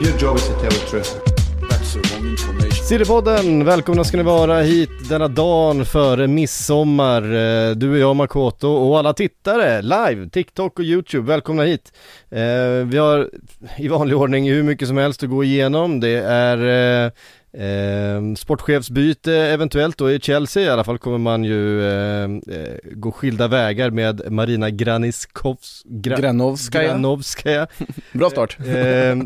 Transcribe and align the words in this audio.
Your 0.00 0.18
job 0.18 0.36
is 0.36 0.46
to 0.48 0.54
tell 0.60 0.70
the 0.70 0.86
truth. 0.90 1.16
Sillypodden, 2.88 3.64
välkomna 3.64 4.04
ska 4.04 4.16
ni 4.16 4.22
vara 4.22 4.60
hit 4.60 4.90
denna 5.08 5.28
dagen 5.28 5.84
före 5.84 6.26
midsommar. 6.26 7.22
Eh, 7.22 7.70
Du 7.76 7.90
och 7.90 7.98
jag 7.98 8.16
Makoto 8.16 8.68
och 8.68 8.98
alla 8.98 9.12
tittare 9.12 9.82
live, 9.82 10.28
TikTok 10.30 10.78
och 10.78 10.84
YouTube, 10.84 11.28
välkomna 11.28 11.62
hit. 11.62 11.92
Eh, 12.30 12.40
Vi 12.86 12.98
har 12.98 13.30
i 13.78 13.88
vanlig 13.88 14.16
ordning 14.16 14.50
hur 14.50 14.62
mycket 14.62 14.88
som 14.88 14.96
helst 14.96 15.22
att 15.22 15.30
gå 15.30 15.44
igenom. 15.44 16.00
Det 16.00 16.16
är 16.18 16.58
eh, 17.06 18.34
sportchefsbyte 18.36 19.32
eventuellt 19.34 19.98
då 19.98 20.10
i 20.10 20.20
Chelsea 20.20 20.62
i 20.62 20.68
alla 20.68 20.84
fall 20.84 20.98
kommer 20.98 21.18
man 21.18 21.44
ju 21.44 21.88
eh, 21.90 22.28
gå 22.92 23.12
skilda 23.12 23.48
vägar 23.48 23.90
med 23.90 24.32
Marina 24.32 24.70
Graniskovs, 24.70 25.82
Gra, 25.84 26.16
Granovskaja. 26.16 26.88
Granovskaja. 26.88 27.66
Bra 28.12 28.30
start. 28.30 28.56
Eh, 28.66 29.16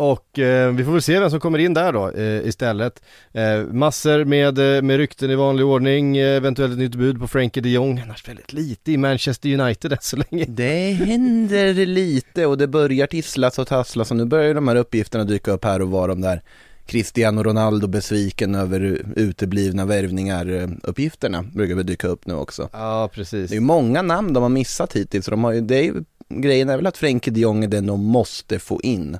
och 0.00 0.38
eh, 0.38 0.72
vi 0.72 0.84
får 0.84 0.92
väl 0.92 1.02
se 1.02 1.20
vem 1.20 1.30
som 1.30 1.40
kommer 1.40 1.58
in 1.58 1.74
där 1.74 1.92
då 1.92 2.10
eh, 2.10 2.48
istället. 2.48 3.02
Eh, 3.32 3.64
massor 3.72 4.24
med, 4.24 4.76
eh, 4.76 4.82
med 4.82 4.96
rykten 4.96 5.30
i 5.30 5.34
vanlig 5.34 5.66
ordning, 5.66 6.16
eh, 6.16 6.36
eventuellt 6.36 6.72
ett 6.72 6.78
nytt 6.78 6.94
bud 6.94 7.18
på 7.20 7.28
Frankie 7.28 7.62
de 7.62 7.68
Jong, 7.68 8.00
annars 8.00 8.28
väldigt 8.28 8.52
lite 8.52 8.92
i 8.92 8.96
Manchester 8.96 9.60
United 9.60 9.92
än 9.92 9.98
så 10.00 10.16
länge. 10.16 10.44
Det 10.48 10.92
händer 10.92 11.74
lite 11.74 12.46
och 12.46 12.58
det 12.58 12.66
börjar 12.66 13.06
tisslas 13.06 13.58
och 13.58 13.66
tasslas 13.66 14.10
och 14.10 14.16
nu 14.16 14.24
börjar 14.24 14.54
de 14.54 14.68
här 14.68 14.76
uppgifterna 14.76 15.24
dyka 15.24 15.50
upp 15.50 15.64
här 15.64 15.82
och 15.82 15.88
var 15.90 16.08
de 16.08 16.20
där 16.20 16.42
Cristiano 16.86 17.42
Ronaldo 17.42 17.86
besviken 17.86 18.54
över 18.54 19.02
uteblivna 19.16 19.84
värvningar 19.84 20.52
eh, 20.52 20.68
uppgifterna 20.82 21.42
brukar 21.42 21.74
väl 21.74 21.86
dyka 21.86 22.08
upp 22.08 22.26
nu 22.26 22.34
också. 22.34 22.68
Ja, 22.72 23.10
precis. 23.14 23.50
Det 23.50 23.54
är 23.54 23.60
ju 23.60 23.66
många 23.66 24.02
namn 24.02 24.32
de 24.32 24.42
har 24.42 24.50
missat 24.50 24.96
hittills 24.96 25.26
de 25.26 25.44
har 25.44 25.52
ju, 25.52 25.60
det 25.60 25.76
är 25.76 25.82
ju, 25.82 25.94
grejen 26.28 26.68
är 26.68 26.76
väl 26.76 26.86
att 26.86 26.96
Frenkie 26.96 27.32
de 27.32 27.40
Jong 27.40 27.64
är 27.64 27.68
den 27.68 27.86
de 27.86 28.04
måste 28.04 28.58
få 28.58 28.80
in. 28.82 29.18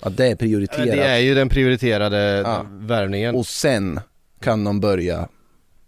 Att 0.00 0.16
det 0.16 0.24
är 0.26 0.30
Ja, 0.30 0.36
prioriterat. 0.36 0.86
Det 0.86 1.02
är 1.04 1.18
ju 1.18 1.34
den 1.34 1.48
prioriterade 1.48 2.16
Ja. 2.46 2.66
värvningen. 2.70 3.34
Och 3.34 3.46
sen 3.46 4.00
kan 4.40 4.64
de 4.64 4.80
börja 4.80 5.28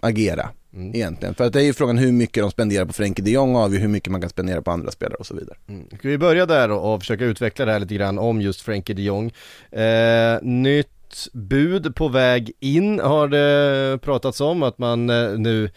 agera 0.01 0.49
Mm. 0.75 0.95
egentligen. 0.95 1.34
För 1.34 1.45
att 1.45 1.53
det 1.53 1.61
är 1.61 1.65
ju 1.65 1.73
frågan 1.73 1.99
hur 1.99 2.12
mycket 2.12 2.43
de 2.43 2.51
spenderar 2.51 2.84
på 2.84 2.93
Frenkie 2.93 3.25
de 3.25 3.31
Jong 3.31 3.57
avgör 3.57 3.81
hur 3.81 3.89
mycket 3.89 4.12
man 4.12 4.21
kan 4.21 4.31
spendera 4.31 4.62
på 4.62 4.71
andra 4.71 4.91
spelare 4.91 5.15
och 5.15 5.27
så 5.27 5.34
vidare. 5.34 5.57
Mm. 5.69 5.87
Ska 5.99 6.09
vi 6.09 6.19
börja 6.19 6.47
där 6.47 6.71
och, 6.71 7.01
försöka 7.01 7.25
utveckla 7.25 7.65
det 7.65 7.73
här 7.73 7.81
lite 7.81 7.95
grann 7.95 8.19
om 8.19 8.41
just 8.41 8.61
Frankie 8.61 8.95
de 8.97 9.03
Jong. 9.03 9.33
Eh, 9.71 10.39
nytt 10.43 11.29
bud 11.33 11.95
på 11.97 12.09
väg 12.09 12.53
in 12.61 13.01
har 13.01 13.29
det 13.29 13.99
pratats 14.03 14.41
om 14.41 14.63
att 14.63 14.79
man 14.79 15.11
eh, 15.11 15.31
nu 15.39 15.71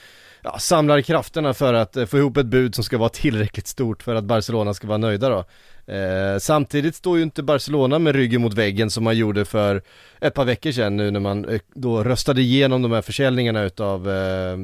ja, 0.44 0.60
samlar 0.60 1.02
krafterna 1.02 1.54
för 1.54 1.74
att 1.74 1.98
eh, 1.98 2.06
få 2.06 2.18
ihop 2.18 2.38
ett 2.38 2.46
bud 2.46 2.76
som 2.76 2.84
ska 2.84 2.98
vara 2.98 3.10
tillräckligt 3.10 3.68
stort 3.68 4.04
för 4.04 4.16
att 4.16 4.24
Barcelona 4.24 4.74
ska 4.74 4.88
vara 4.88 4.98
nöjda 4.98 5.30
då. 5.30 5.46
Eh, 5.94 6.38
samtidigt 6.40 6.96
står 6.96 7.18
ju 7.18 7.24
inte 7.24 7.44
Barcelona 7.44 8.00
med 8.00 8.16
ryggen 8.16 8.42
mot 8.42 8.54
väggen 8.54 8.90
som 8.90 9.04
man 9.04 9.18
gjorde 9.18 9.46
för 9.46 9.82
ett 10.22 10.34
par 10.34 10.46
veckor 10.46 10.72
sedan 10.72 10.98
nu 10.98 11.12
när 11.12 11.20
man 11.20 11.46
eh, 11.50 11.62
då 11.74 12.04
röstade 12.04 12.42
igenom 12.42 12.82
de 12.82 12.92
här 12.92 13.02
försäljningarna 13.02 13.64
utav 13.64 14.10
eh, 14.10 14.58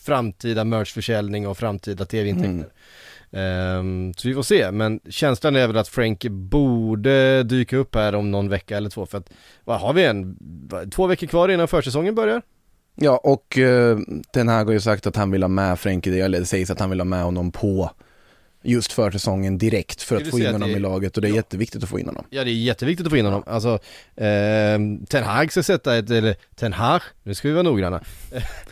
framtida 0.00 0.64
merchförsäljning 0.64 1.48
och 1.48 1.58
framtida 1.58 2.04
tv-intäkter. 2.04 2.72
Ehm, 3.32 4.14
så 4.16 4.28
vi 4.28 4.34
får 4.34 4.42
se, 4.42 4.70
men 4.70 5.00
känslan 5.10 5.56
är 5.56 5.66
väl 5.66 5.76
att 5.76 5.88
Frank 5.88 6.24
borde 6.24 7.42
dyka 7.42 7.76
upp 7.76 7.94
här 7.94 8.14
om 8.14 8.30
någon 8.30 8.48
vecka 8.48 8.76
eller 8.76 8.90
två 8.90 9.06
för 9.06 9.18
att, 9.18 9.30
vad 9.64 9.80
har 9.80 9.92
vi 9.92 10.04
en, 10.04 10.36
två 10.94 11.06
veckor 11.06 11.26
kvar 11.26 11.48
innan 11.48 11.68
försäsongen 11.68 12.14
börjar? 12.14 12.42
Ja, 12.96 13.16
och 13.16 13.58
uh, 13.58 13.98
Ten 14.32 14.48
Hag 14.48 14.64
har 14.64 14.72
ju 14.72 14.80
sagt 14.80 15.06
att 15.06 15.16
han 15.16 15.30
vill 15.30 15.42
ha 15.42 15.48
med 15.48 15.78
Frenkie 15.80 16.12
de 16.12 16.20
eller 16.20 16.40
det 16.40 16.46
sägs 16.46 16.70
att 16.70 16.80
han 16.80 16.90
vill 16.90 17.00
ha 17.00 17.04
med 17.04 17.22
honom 17.22 17.52
på 17.52 17.90
just 18.66 18.92
försäsongen 18.92 19.58
direkt 19.58 20.02
för 20.02 20.16
att 20.16 20.30
få 20.30 20.38
in 20.38 20.46
honom 20.52 20.68
det- 20.68 20.76
i 20.76 20.78
laget 20.78 21.16
och 21.16 21.22
det 21.22 21.28
är 21.28 21.30
ja. 21.30 21.36
jätteviktigt 21.36 21.82
att 21.82 21.88
få 21.88 21.98
in 21.98 22.06
honom. 22.06 22.24
Ja 22.30 22.44
det 22.44 22.50
är 22.50 22.52
jätteviktigt 22.54 23.06
att 23.06 23.10
få 23.12 23.16
in 23.16 23.24
honom, 23.24 23.42
alltså 23.46 23.78
ehm, 24.16 25.06
Ten 25.06 25.24
Hag 25.24 25.52
ska 25.52 25.62
sätta 25.62 25.96
ett, 25.96 26.10
eller 26.10 26.36
Ten 26.56 26.72
Hag, 26.72 27.00
nu 27.22 27.34
ska 27.34 27.48
vi 27.48 27.54
vara 27.54 27.62
noggranna 27.62 28.00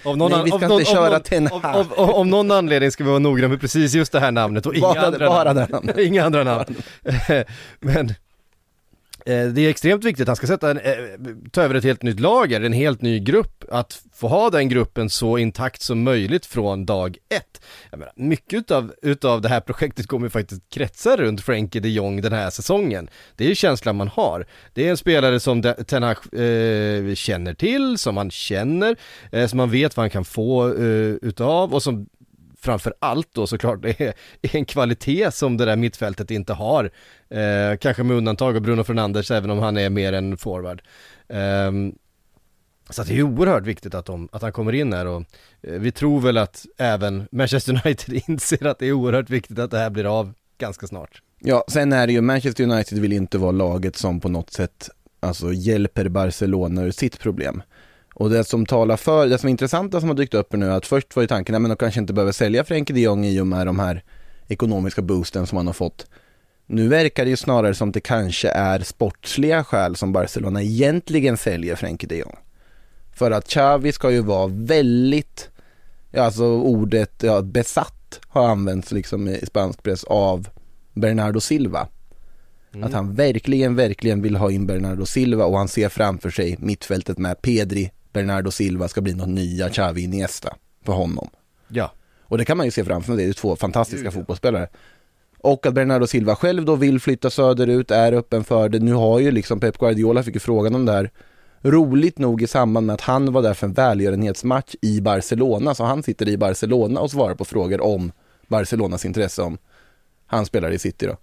Av 0.04 0.16
någon 0.16 0.30
Nej, 0.32 0.40
vi 0.44 0.50
ska 0.50 0.66
av 0.66 0.72
inte 0.80 0.84
köra 0.92 1.20
Ten 1.20 1.48
av, 1.48 1.62
Hag. 1.62 1.76
av, 1.76 1.92
av, 1.96 2.10
av 2.10 2.26
någon 2.26 2.50
anledning 2.50 2.90
ska 2.90 3.04
vi 3.04 3.10
vara 3.10 3.18
noggranna 3.18 3.48
med 3.48 3.60
precis 3.60 3.94
just 3.94 4.12
det 4.12 4.20
här 4.20 4.30
namnet 4.32 4.66
och 4.66 4.74
inga 4.74 4.86
Bara- 4.86 5.06
andra 5.06 5.28
bara 5.28 5.52
namn. 5.52 5.70
namnet. 5.72 5.98
inga 6.06 6.24
andra 6.24 6.44
namn 6.44 6.74
Men 7.80 8.08
Eh, 8.08 8.14
Eh, 9.26 9.46
det 9.46 9.60
är 9.60 9.70
extremt 9.70 10.04
viktigt, 10.04 10.26
han 10.26 10.36
ska 10.36 10.46
sätta 10.46 10.70
en, 10.70 10.78
eh, 10.78 10.92
ta 11.50 11.62
över 11.62 11.74
ett 11.74 11.84
helt 11.84 12.02
nytt 12.02 12.20
lager, 12.20 12.60
en 12.60 12.72
helt 12.72 13.02
ny 13.02 13.18
grupp, 13.18 13.64
att 13.70 14.02
få 14.14 14.28
ha 14.28 14.50
den 14.50 14.68
gruppen 14.68 15.10
så 15.10 15.38
intakt 15.38 15.82
som 15.82 16.02
möjligt 16.02 16.46
från 16.46 16.86
dag 16.86 17.16
ett. 17.28 17.60
Jag 17.90 17.98
menar, 17.98 18.12
mycket 18.16 18.58
utav, 18.58 18.92
utav 19.02 19.40
det 19.40 19.48
här 19.48 19.60
projektet 19.60 20.06
kommer 20.06 20.26
ju 20.26 20.30
faktiskt 20.30 20.62
kretsa 20.70 21.16
runt 21.16 21.40
Frankie 21.40 21.80
de 21.80 21.88
Jong 21.88 22.20
den 22.20 22.32
här 22.32 22.50
säsongen. 22.50 23.10
Det 23.36 23.44
är 23.44 23.48
ju 23.48 23.54
känslan 23.54 23.96
man 23.96 24.08
har. 24.08 24.46
Det 24.74 24.86
är 24.86 24.90
en 24.90 24.96
spelare 24.96 25.40
som 25.40 25.62
Ten 25.62 26.02
Hag 26.02 26.16
eh, 26.16 27.14
känner 27.14 27.54
till, 27.54 27.98
som 27.98 28.16
han 28.16 28.30
känner, 28.30 28.96
eh, 29.32 29.46
som 29.46 29.56
man 29.56 29.70
vet 29.70 29.96
vad 29.96 30.02
han 30.02 30.10
kan 30.10 30.24
få 30.24 30.68
eh, 30.68 31.14
utav 31.22 31.74
och 31.74 31.82
som 31.82 32.06
framför 32.62 32.94
allt 32.98 33.28
då 33.32 33.46
såklart 33.46 33.82
det 33.82 34.00
är, 34.00 34.14
en 34.42 34.64
kvalitet 34.64 35.30
som 35.30 35.56
det 35.56 35.64
där 35.64 35.76
mittfältet 35.76 36.30
inte 36.30 36.52
har. 36.52 36.90
Eh, 37.28 37.76
kanske 37.80 38.02
med 38.02 38.16
undantag 38.16 38.56
av 38.56 38.62
Bruno 38.62 38.84
Fernandes 38.84 39.30
även 39.30 39.50
om 39.50 39.58
han 39.58 39.76
är 39.76 39.90
mer 39.90 40.12
en 40.12 40.36
forward. 40.36 40.82
Eh, 41.28 41.72
så 42.90 43.02
att 43.02 43.08
det 43.08 43.18
är 43.18 43.22
oerhört 43.22 43.66
viktigt 43.66 43.94
att, 43.94 44.06
de, 44.06 44.28
att 44.32 44.42
han 44.42 44.52
kommer 44.52 44.72
in 44.72 44.92
här 44.92 45.06
och 45.06 45.24
eh, 45.62 45.72
vi 45.72 45.92
tror 45.92 46.20
väl 46.20 46.38
att 46.38 46.66
även 46.78 47.28
Manchester 47.32 47.80
United 47.84 48.22
inser 48.28 48.66
att 48.66 48.78
det 48.78 48.86
är 48.86 48.92
oerhört 48.92 49.30
viktigt 49.30 49.58
att 49.58 49.70
det 49.70 49.78
här 49.78 49.90
blir 49.90 50.18
av 50.18 50.34
ganska 50.58 50.86
snart. 50.86 51.22
Ja, 51.38 51.64
sen 51.68 51.92
är 51.92 52.06
det 52.06 52.12
ju 52.12 52.20
Manchester 52.20 52.64
United 52.64 52.98
vill 52.98 53.12
inte 53.12 53.38
vara 53.38 53.52
laget 53.52 53.96
som 53.96 54.20
på 54.20 54.28
något 54.28 54.50
sätt 54.50 54.90
alltså 55.20 55.52
hjälper 55.52 56.08
Barcelona 56.08 56.82
ur 56.82 56.90
sitt 56.90 57.18
problem. 57.18 57.62
Och 58.14 58.30
det 58.30 58.44
som 58.44 58.66
talar 58.66 58.96
för, 58.96 59.26
det 59.26 59.38
som 59.38 59.46
är 59.46 59.50
intressanta 59.50 60.00
som 60.00 60.08
har 60.08 60.16
dykt 60.16 60.34
upp 60.34 60.52
nu 60.52 60.66
är 60.66 60.70
att 60.70 60.86
först 60.86 61.16
var 61.16 61.22
ju 61.22 61.26
tanken, 61.26 61.54
att 61.54 61.62
de 61.62 61.76
kanske 61.76 62.00
inte 62.00 62.12
behöver 62.12 62.32
sälja 62.32 62.64
Frenkie 62.64 62.94
de 62.94 63.00
Jong 63.00 63.24
i 63.24 63.40
och 63.40 63.46
med 63.46 63.66
de 63.66 63.78
här 63.78 64.04
ekonomiska 64.48 65.02
boosten 65.02 65.46
som 65.46 65.56
han 65.56 65.66
har 65.66 65.74
fått. 65.74 66.06
Nu 66.66 66.88
verkar 66.88 67.24
det 67.24 67.30
ju 67.30 67.36
snarare 67.36 67.74
som 67.74 67.88
att 67.88 67.94
det 67.94 68.00
kanske 68.00 68.48
är 68.48 68.80
sportsliga 68.80 69.64
skäl 69.64 69.96
som 69.96 70.12
Barcelona 70.12 70.62
egentligen 70.62 71.36
säljer 71.36 71.76
Frenkie 71.76 72.08
de 72.08 72.16
Jong. 72.16 72.36
För 73.14 73.30
att 73.30 73.48
Xavi 73.48 73.92
ska 73.92 74.10
ju 74.10 74.20
vara 74.20 74.46
väldigt, 74.46 75.50
alltså 76.16 76.44
ordet 76.44 77.22
ja, 77.22 77.42
besatt 77.42 78.20
har 78.28 78.48
använts 78.48 78.92
liksom 78.92 79.28
i 79.28 79.46
spansk 79.46 79.82
press 79.82 80.04
av 80.04 80.48
Bernardo 80.92 81.40
Silva. 81.40 81.88
Att 82.82 82.92
han 82.92 83.14
verkligen, 83.14 83.76
verkligen 83.76 84.22
vill 84.22 84.36
ha 84.36 84.50
in 84.50 84.66
Bernardo 84.66 85.06
Silva 85.06 85.44
och 85.44 85.58
han 85.58 85.68
ser 85.68 85.88
framför 85.88 86.30
sig 86.30 86.56
mittfältet 86.58 87.18
med 87.18 87.42
Pedri, 87.42 87.90
Bernardo 88.12 88.50
Silva 88.50 88.88
ska 88.88 89.00
bli 89.00 89.14
något 89.14 89.28
nya 89.28 89.68
Xavi 89.68 90.02
Iniesta 90.02 90.56
för 90.84 90.92
honom. 90.92 91.30
Ja. 91.68 91.92
Och 92.22 92.38
det 92.38 92.44
kan 92.44 92.56
man 92.56 92.66
ju 92.66 92.70
se 92.70 92.84
framför 92.84 93.06
sig, 93.06 93.16
det 93.16 93.22
är 93.22 93.26
ju 93.26 93.32
två 93.32 93.56
fantastiska 93.56 94.10
fotbollsspelare. 94.10 94.68
Och 95.38 95.66
att 95.66 95.74
Bernardo 95.74 96.06
Silva 96.06 96.36
själv 96.36 96.64
då 96.64 96.76
vill 96.76 97.00
flytta 97.00 97.30
söderut, 97.30 97.90
är 97.90 98.12
öppen 98.12 98.44
för 98.44 98.68
det. 98.68 98.78
Nu 98.78 98.92
har 98.92 99.18
ju 99.18 99.30
liksom 99.30 99.60
Pep 99.60 99.78
Guardiola 99.78 100.22
fick 100.22 100.34
ju 100.34 100.40
frågan 100.40 100.74
om 100.74 100.84
det 100.84 100.92
här 100.92 101.10
Roligt 101.64 102.18
nog 102.18 102.42
i 102.42 102.46
samband 102.46 102.86
med 102.86 102.94
att 102.94 103.00
han 103.00 103.32
var 103.32 103.42
där 103.42 103.54
för 103.54 103.66
en 103.66 103.72
välgörenhetsmatch 103.72 104.74
i 104.82 105.00
Barcelona, 105.00 105.74
så 105.74 105.84
han 105.84 106.02
sitter 106.02 106.28
i 106.28 106.36
Barcelona 106.36 107.00
och 107.00 107.10
svarar 107.10 107.34
på 107.34 107.44
frågor 107.44 107.80
om 107.80 108.12
Barcelonas 108.48 109.04
intresse 109.04 109.42
om 109.42 109.58
han 110.26 110.46
spelar 110.46 110.70
i 110.70 110.78
City 110.78 111.06
då. 111.06 111.16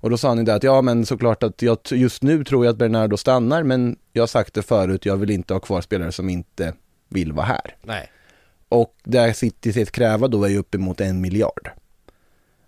Och 0.00 0.10
då 0.10 0.16
sa 0.16 0.28
han 0.28 0.38
ju 0.38 0.44
det 0.44 0.54
att 0.54 0.62
ja 0.62 0.82
men 0.82 1.06
såklart 1.06 1.42
att 1.42 1.62
jag, 1.62 1.78
just 1.90 2.22
nu 2.22 2.44
tror 2.44 2.64
jag 2.64 2.72
att 2.72 2.78
Bernardo 2.78 3.16
stannar 3.16 3.62
men 3.62 3.96
jag 4.12 4.22
har 4.22 4.26
sagt 4.26 4.54
det 4.54 4.62
förut, 4.62 5.06
jag 5.06 5.16
vill 5.16 5.30
inte 5.30 5.54
ha 5.54 5.60
kvar 5.60 5.80
spelare 5.80 6.12
som 6.12 6.28
inte 6.28 6.74
vill 7.08 7.32
vara 7.32 7.46
här. 7.46 7.76
Nej. 7.82 8.10
Och 8.68 8.96
det 9.04 9.34
City 9.34 9.72
sett 9.72 9.92
kräva 9.92 10.28
då 10.28 10.44
är 10.44 10.48
ju 10.48 10.58
uppemot 10.58 11.00
en 11.00 11.20
miljard. 11.20 11.70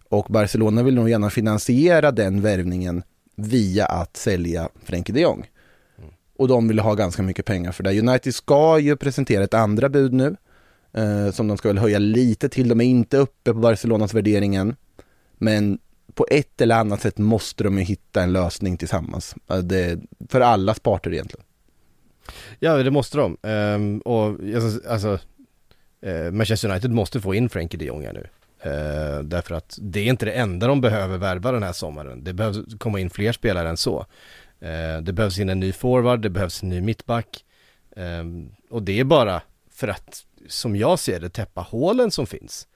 Och 0.09 0.27
Barcelona 0.29 0.83
vill 0.83 0.95
nog 0.95 1.11
gärna 1.11 1.31
finansiera 1.31 2.11
den 2.11 2.43
värvningen 2.43 3.03
via 3.37 3.87
att 3.87 4.17
sälja 4.17 4.69
Frenkie 4.85 5.15
de 5.15 5.21
Jong. 5.21 5.47
Och 6.37 6.49
de 6.49 6.69
vill 6.69 6.79
ha 6.79 6.95
ganska 6.95 7.23
mycket 7.23 7.47
pengar 7.47 7.73
för 7.73 7.83
det. 7.83 8.01
United 8.01 8.35
ska 8.35 8.79
ju 8.79 8.97
presentera 8.97 9.45
ett 9.45 9.55
andra 9.55 9.89
bud 9.89 10.13
nu. 10.13 10.37
Eh, 10.93 11.31
som 11.31 11.49
de 11.49 11.57
ska 11.57 11.69
väl 11.69 11.79
höja 11.79 11.99
lite 11.99 12.49
till. 12.49 12.69
De 12.69 12.81
är 12.81 12.85
inte 12.85 13.17
uppe 13.17 13.53
på 13.53 13.59
Barcelonas 13.59 14.15
värderingen. 14.15 14.77
Men 15.39 15.79
på 16.15 16.27
ett 16.31 16.61
eller 16.61 16.77
annat 16.77 17.01
sätt 17.01 17.19
måste 17.19 17.65
de 17.65 17.79
ju 17.79 17.85
hitta 17.85 18.23
en 18.23 18.33
lösning 18.33 18.77
tillsammans. 18.77 19.35
Det, 19.63 20.01
för 20.29 20.41
alla 20.41 20.75
parter 20.75 21.13
egentligen. 21.13 21.47
Ja, 22.59 22.77
det 22.77 22.91
måste 22.91 23.19
de. 23.19 23.37
Um, 23.43 23.99
och 23.99 24.39
alltså, 24.89 25.19
uh, 26.07 26.31
Manchester 26.31 26.71
United 26.71 26.91
måste 26.91 27.21
få 27.21 27.35
in 27.35 27.49
Frenkie 27.49 27.79
de 27.79 27.85
Jong 27.85 28.05
här 28.05 28.13
nu. 28.13 28.27
Uh, 28.71 29.25
därför 29.25 29.55
att 29.55 29.79
det 29.81 30.01
är 30.01 30.05
inte 30.05 30.25
det 30.25 30.33
enda 30.33 30.67
de 30.67 30.81
behöver 30.81 31.19
värva 31.19 31.53
den 31.53 31.63
här 31.63 31.73
sommaren. 31.73 32.25
Det 32.25 32.33
behövs 32.33 32.59
komma 32.79 33.01
in 33.01 33.11
fler 33.11 33.33
spelare 33.33 33.69
än 33.69 33.77
så. 33.77 34.07
Uh, 34.63 35.03
det 35.03 35.13
behövs 35.13 35.39
in 35.39 35.49
en 35.49 35.61
ny 35.61 35.73
forward, 35.73 36.21
det 36.21 36.31
behövs 36.31 36.63
en 36.63 36.69
ny 36.69 36.81
mittback. 36.81 37.45
Um, 37.97 38.51
och 38.71 38.83
det 38.83 39.01
är 39.01 39.05
bara 39.05 39.43
för 39.71 39.89
att, 39.89 40.25
som 40.49 40.77
jag 40.77 40.99
ser 40.99 41.21
det, 41.21 41.29
täppa 41.29 41.61
hålen 41.61 42.11
som 42.11 42.27
finns. 42.27 42.67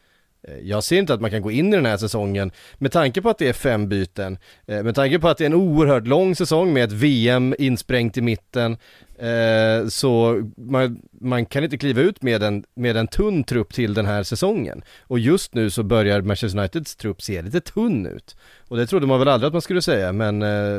Eh, 0.46 0.58
Jag 0.62 0.84
ser 0.84 0.98
inte 0.98 1.14
att 1.14 1.20
man 1.20 1.30
kan 1.30 1.42
gå 1.42 1.50
in 1.50 1.72
i 1.72 1.76
den 1.76 1.86
här 1.86 1.96
säsongen 1.96 2.50
med 2.78 2.92
tanke 2.92 3.22
på 3.22 3.30
att 3.30 3.38
det 3.38 3.48
är 3.48 3.52
fem 3.52 3.88
byten, 3.88 4.38
eh, 4.66 4.82
med 4.82 4.94
tanke 4.94 5.18
på 5.18 5.28
att 5.28 5.38
det 5.38 5.44
är 5.44 5.46
en 5.46 5.54
oerhört 5.54 6.06
lång 6.06 6.34
säsong 6.34 6.72
med 6.72 6.84
ett 6.84 6.92
VM 6.92 7.54
insprängt 7.58 8.16
i 8.16 8.20
mitten, 8.20 8.76
eh, 9.18 9.88
så 9.88 10.42
man, 10.56 11.00
man 11.20 11.46
kan 11.46 11.64
inte 11.64 11.78
kliva 11.78 12.00
ut 12.00 12.22
med 12.22 12.42
en, 12.42 12.64
med 12.74 12.96
en 12.96 13.06
tunn 13.06 13.44
trupp 13.44 13.74
till 13.74 13.94
den 13.94 14.06
här 14.06 14.22
säsongen. 14.22 14.82
Och 15.00 15.18
just 15.18 15.54
nu 15.54 15.70
så 15.70 15.82
börjar 15.82 16.20
Manchester 16.20 16.58
Uniteds 16.58 16.96
trupp 16.96 17.22
se 17.22 17.42
lite 17.42 17.60
tunn 17.60 18.06
ut. 18.06 18.36
Och 18.68 18.76
det 18.76 18.86
trodde 18.86 19.06
man 19.06 19.18
väl 19.18 19.28
aldrig 19.28 19.46
att 19.46 19.52
man 19.52 19.62
skulle 19.62 19.82
säga, 19.82 20.12
men, 20.12 20.38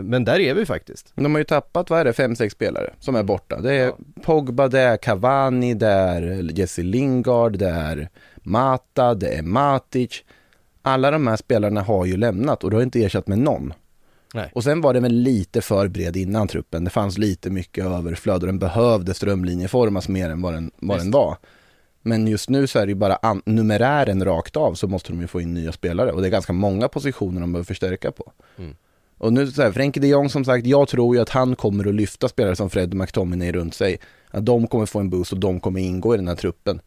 men 0.10 0.25
där 0.25 0.40
är 0.40 0.54
vi 0.54 0.66
faktiskt. 0.66 1.12
De 1.16 1.31
har 1.31 1.40
ju 1.40 1.44
tappat, 1.44 1.90
vad 1.90 2.00
är 2.00 2.06
det, 2.06 2.13
fem, 2.13 2.36
sex 2.36 2.54
spelare 2.54 2.94
som 3.00 3.16
är 3.16 3.24
borta. 3.24 3.62
Det 3.62 3.74
är 3.74 3.92
Pogba, 4.24 4.68
det 4.68 4.80
är 4.80 4.98
Cavani, 4.98 5.74
det 5.74 5.88
är 5.88 6.52
Jesse 6.60 6.81
Lingard, 6.81 7.58
det 7.58 7.70
är 7.70 8.10
Mata, 8.48 9.14
det 9.14 9.28
är 9.28 9.42
Matic. 9.42 10.24
Alla 10.82 11.12
de 11.12 11.28
här 11.28 11.36
spelarna 11.38 11.82
har 11.82 12.06
ju 12.06 12.18
lämnat 12.18 12.64
och 12.64 12.70
du 12.70 12.76
har 12.76 12.84
inte 12.84 13.04
ersatt 13.04 13.28
med 13.28 13.40
någon. 13.40 13.74
Nej. 14.34 14.52
Och 14.56 14.64
sen 14.64 14.82
var 14.82 14.94
det 14.94 15.00
väl 15.00 15.14
lite 15.14 15.62
för 15.62 15.88
bred 15.88 16.18
innan 16.18 16.48
truppen. 16.48 16.84
Det 16.84 16.90
fanns 16.90 17.18
lite 17.18 17.50
mycket 17.50 17.86
överflöd 17.86 18.42
och 18.42 18.48
den 18.48 18.60
behövde 18.60 19.14
strömlinjeformas 19.14 20.10
mer 20.10 20.30
än 20.30 20.42
vad 20.42 20.54
den, 20.54 20.72
vad 20.80 21.00
den 21.00 21.12
var. 21.12 21.38
Men 22.02 22.28
just 22.28 22.50
nu 22.50 22.68
så 22.68 22.80
är 22.80 22.86
det 22.86 22.90
ju 22.90 22.96
bara 22.96 23.16
an- 23.16 23.42
numerären 23.46 24.26
rakt 24.26 24.58
av 24.58 24.74
så 24.74 24.88
måste 24.88 25.12
de 25.12 25.22
ju 25.22 25.28
få 25.28 25.42
in 25.42 25.54
nya 25.54 25.72
spelare 25.72 26.12
och 26.12 26.22
det 26.22 26.28
är 26.28 26.32
ganska 26.32 26.54
många 26.54 26.88
positioner 26.88 27.42
de 27.42 27.54
behöver 27.54 27.66
förstärka 27.66 28.12
på. 28.12 28.32
Mm. 28.58 28.76
Och 29.18 29.34
nu 29.34 29.52
så 29.52 29.62
här, 29.62 29.72
Frenkie 29.72 30.02
de 30.02 30.08
Jong 30.08 30.30
som 30.30 30.46
sagt, 30.46 30.66
jag 30.66 30.88
tror 30.88 31.16
ju 31.16 31.22
att 31.22 31.30
han 31.30 31.56
kommer 31.56 31.88
att 31.88 31.96
lyfta 31.96 32.30
spelare 32.30 32.56
som 32.56 32.70
Fred 32.70 32.94
McTominay 32.94 33.52
runt 33.52 33.74
sig. 33.74 33.98
Att 34.30 34.46
de 34.46 34.68
kommer 34.68 34.86
få 34.86 35.00
en 35.00 35.10
boost 35.10 35.34
och 35.34 35.40
de 35.40 35.60
kommer 35.60 35.80
ingå 35.80 36.14
i 36.14 36.18
den 36.18 36.28
här 36.28 36.36
truppen. 36.36 36.82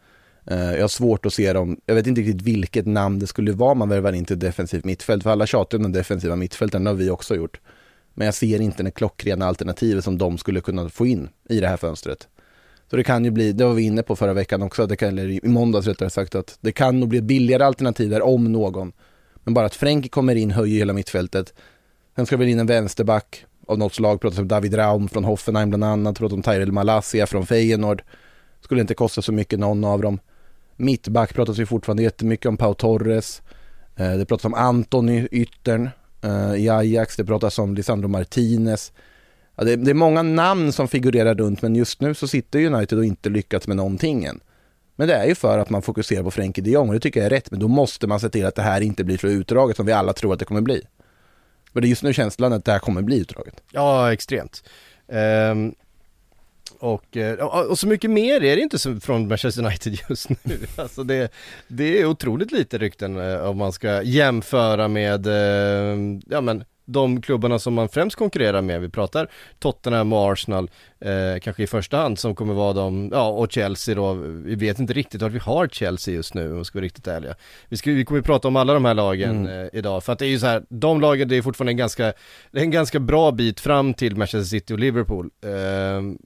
Eh, 0.50 0.75
jag 0.75 0.81
har 0.81 0.88
svårt 0.88 1.26
att 1.26 1.35
se 1.35 1.52
dem, 1.52 1.81
jag 1.87 1.94
vet 1.94 2.06
inte 2.06 2.20
riktigt 2.20 2.43
vilket 2.43 2.87
namn 2.87 3.19
det 3.19 3.26
skulle 3.26 3.52
vara 3.52 3.75
man 3.75 3.88
värvar 3.88 4.12
in 4.12 4.25
till 4.25 4.38
defensivt 4.38 4.85
mittfält, 4.85 5.23
för 5.23 5.31
alla 5.31 5.47
tjatar 5.47 5.79
om 5.79 5.82
den 5.82 5.93
defensiva 5.93 6.37
mittfälten, 6.37 6.85
det 6.85 6.91
har 6.91 6.94
vi 6.94 7.11
också 7.11 7.35
gjort. 7.37 7.61
Men 8.14 8.25
jag 8.25 8.35
ser 8.35 8.61
inte 8.61 8.82
det 8.82 8.91
klockrena 8.91 9.47
alternativet 9.47 10.05
som 10.05 10.19
de 10.19 10.38
skulle 10.38 10.61
kunna 10.61 10.88
få 10.88 11.06
in 11.06 11.29
i 11.49 11.61
det 11.61 11.69
här 11.69 11.76
fönstret. 11.76 12.29
Så 12.91 12.97
det 12.97 13.05
kan 13.05 13.25
ju 13.25 13.31
bli, 13.31 13.52
det 13.52 13.64
var 13.64 13.75
vi 13.75 13.82
inne 13.82 14.02
på 14.02 14.17
förra 14.17 14.32
veckan 14.32 14.62
också, 14.62 14.87
det 14.87 14.97
kan, 14.97 15.08
eller 15.08 15.29
i 15.29 15.49
måndags 15.49 15.87
rättare 15.87 16.11
sagt, 16.11 16.35
att 16.35 16.58
det 16.61 16.73
kan 16.73 17.00
nog 17.00 17.08
bli 17.08 17.23
billigare 17.23 17.64
alternativ 17.64 18.11
där 18.11 18.23
om 18.23 18.52
någon. 18.52 18.93
Men 19.44 19.55
bara 19.55 19.67
att 19.67 19.75
Frenkie 19.75 20.08
kommer 20.08 20.35
in 20.35 20.50
höjer 20.50 20.79
hela 20.79 20.93
mittfältet. 20.93 21.55
Sen 22.17 22.26
ska 22.26 22.37
väl 22.37 22.49
in 22.49 22.58
en 22.58 22.67
vänsterback 22.67 23.44
av 23.67 23.79
något 23.79 23.94
slag, 23.94 24.20
pratas 24.20 24.38
om 24.38 24.49
David 24.49 24.76
Raum 24.76 25.08
från 25.08 25.25
Hoffenheim 25.25 25.70
bland 25.70 25.85
annat, 25.85 26.19
pratas 26.19 26.32
om 26.32 26.43
Tyrell 26.43 26.73
Malasia 26.73 27.26
från 27.26 27.47
Feyenoord. 27.47 28.02
Skulle 28.61 28.81
inte 28.81 28.94
kosta 28.94 29.23
så 29.23 29.32
mycket 29.32 29.58
någon 29.58 29.85
av 29.85 30.02
dem. 30.02 30.19
Mittback 30.81 31.35
pratas 31.35 31.59
ju 31.59 31.67
fortfarande 31.67 32.03
jättemycket 32.03 32.47
om 32.47 32.56
Pau 32.56 32.75
Torres. 32.75 33.43
Eh, 33.97 34.12
det 34.12 34.27
pratas 34.27 34.44
om 34.44 34.55
Antoni 34.55 35.29
yttern 35.31 35.91
eh, 36.23 36.55
i 36.55 36.69
Ajax, 36.69 37.17
det 37.17 37.25
pratas 37.25 37.59
om 37.59 37.75
Lisandro 37.75 38.09
Martinez. 38.09 38.93
Ja, 39.56 39.65
det, 39.65 39.77
det 39.77 39.91
är 39.91 39.94
många 39.94 40.23
namn 40.23 40.73
som 40.73 40.88
figurerar 40.88 41.35
runt 41.35 41.62
men 41.62 41.77
just 41.77 42.00
nu 42.00 42.15
så 42.15 42.29
sitter 42.29 42.67
United 42.67 42.99
och 42.99 43.05
inte 43.05 43.29
lyckats 43.29 43.67
med 43.67 43.77
någonting 43.77 44.25
än. 44.25 44.41
Men 44.97 45.09
det 45.09 45.15
är 45.15 45.27
ju 45.27 45.35
för 45.35 45.59
att 45.59 45.71
man 45.71 45.82
fokuserar 45.82 46.23
på 46.23 46.31
Frenkie 46.31 46.65
de 46.65 46.71
Jong 46.71 46.88
och 46.88 46.94
det 46.94 47.00
tycker 47.00 47.21
jag 47.21 47.26
är 47.26 47.31
rätt 47.31 47.50
men 47.50 47.61
då 47.61 47.69
måste 47.69 48.06
man 48.06 48.21
se 48.21 48.29
till 48.29 48.47
att 48.47 48.55
det 48.55 48.62
här 48.62 48.81
inte 48.81 49.05
blir 49.05 49.19
så 49.19 49.26
utdraget 49.26 49.76
som 49.76 49.87
vi 49.87 49.93
alla 49.93 50.12
tror 50.12 50.33
att 50.33 50.38
det 50.38 50.44
kommer 50.44 50.61
bli. 50.61 50.83
För 51.73 51.81
det 51.81 51.87
är 51.87 51.88
just 51.88 52.03
nu 52.03 52.12
känslan 52.12 52.53
att 52.53 52.65
det 52.65 52.73
här 52.73 52.79
kommer 52.79 53.03
bli 53.03 53.19
utdraget. 53.19 53.62
Ja, 53.73 54.12
extremt. 54.12 54.65
Um 55.53 55.75
och, 56.81 57.17
eh, 57.17 57.35
och 57.35 57.67
och 57.67 57.79
så 57.79 57.88
mycket 57.88 58.11
mer 58.11 58.44
är 58.44 58.56
det 58.56 58.62
inte 58.62 59.00
från 59.00 59.29
Manchester 59.29 59.65
United 59.65 59.99
just 60.09 60.29
nu. 60.29 60.59
Alltså 60.77 61.05
det, 61.05 61.32
det 61.69 62.00
är 62.00 62.06
otroligt 62.06 62.53
lite 62.53 62.79
rykten 62.79 63.17
eh, 63.32 63.41
om 63.49 63.56
man 63.59 63.73
ska 63.73 64.03
jämföra 64.03 64.88
med, 64.88 65.27
eh, 65.27 65.99
ja 66.27 66.41
men 66.41 66.65
de 66.85 67.23
klubbarna 67.23 67.59
som 67.59 67.75
man 67.75 67.88
främst 67.88 68.17
konkurrerar 68.17 68.62
med. 68.62 68.81
Vi 68.81 68.88
pratar 68.88 69.29
Tottenham 69.59 70.12
och 70.12 70.32
Arsenal, 70.32 70.71
eh, 71.00 71.41
kanske 71.43 71.62
i 71.62 71.67
första 71.67 71.97
hand 71.97 72.19
som 72.19 72.35
kommer 72.35 72.55
vara 72.55 72.73
de, 72.73 73.09
ja 73.12 73.29
och 73.29 73.53
Chelsea 73.53 73.94
då. 73.94 74.12
Vi 74.44 74.55
vet 74.55 74.79
inte 74.79 74.93
riktigt 74.93 75.23
vart 75.23 75.33
vi 75.33 75.38
har 75.38 75.69
Chelsea 75.69 76.15
just 76.15 76.35
nu 76.35 76.53
om 76.53 76.59
vi 76.59 76.65
ska 76.65 76.79
vara 76.79 76.85
riktigt 76.85 77.06
ärliga. 77.06 77.35
Vi, 77.69 77.76
ska, 77.76 77.91
vi 77.91 78.05
kommer 78.05 78.19
ju 78.19 78.23
prata 78.23 78.49
om 78.49 78.56
alla 78.56 78.75
de 78.75 78.85
här 78.85 78.94
lagen 78.94 79.31
Mm. 79.47 79.61
eh, 79.61 79.69
idag, 79.73 80.05
för 80.05 80.12
att 80.12 80.19
det 80.19 80.26
är 80.26 80.29
ju 80.29 80.38
så 80.38 80.47
här, 80.47 80.62
de 80.69 81.00
lagen 81.00 81.29
det 81.29 81.37
är 81.37 81.43
fortfarande 81.43 81.73
en 81.73 81.76
ganska, 81.76 82.12
det 82.50 82.59
är 82.59 82.62
en 82.62 82.71
ganska 82.71 83.00
bra 83.00 83.31
bit 83.33 83.61
fram 83.61 83.94
till 83.94 84.17
Manchester 84.17 84.49
City 84.49 84.75
och 84.75 84.79
Liverpool. 84.79 85.31
Ehm, 85.47 86.19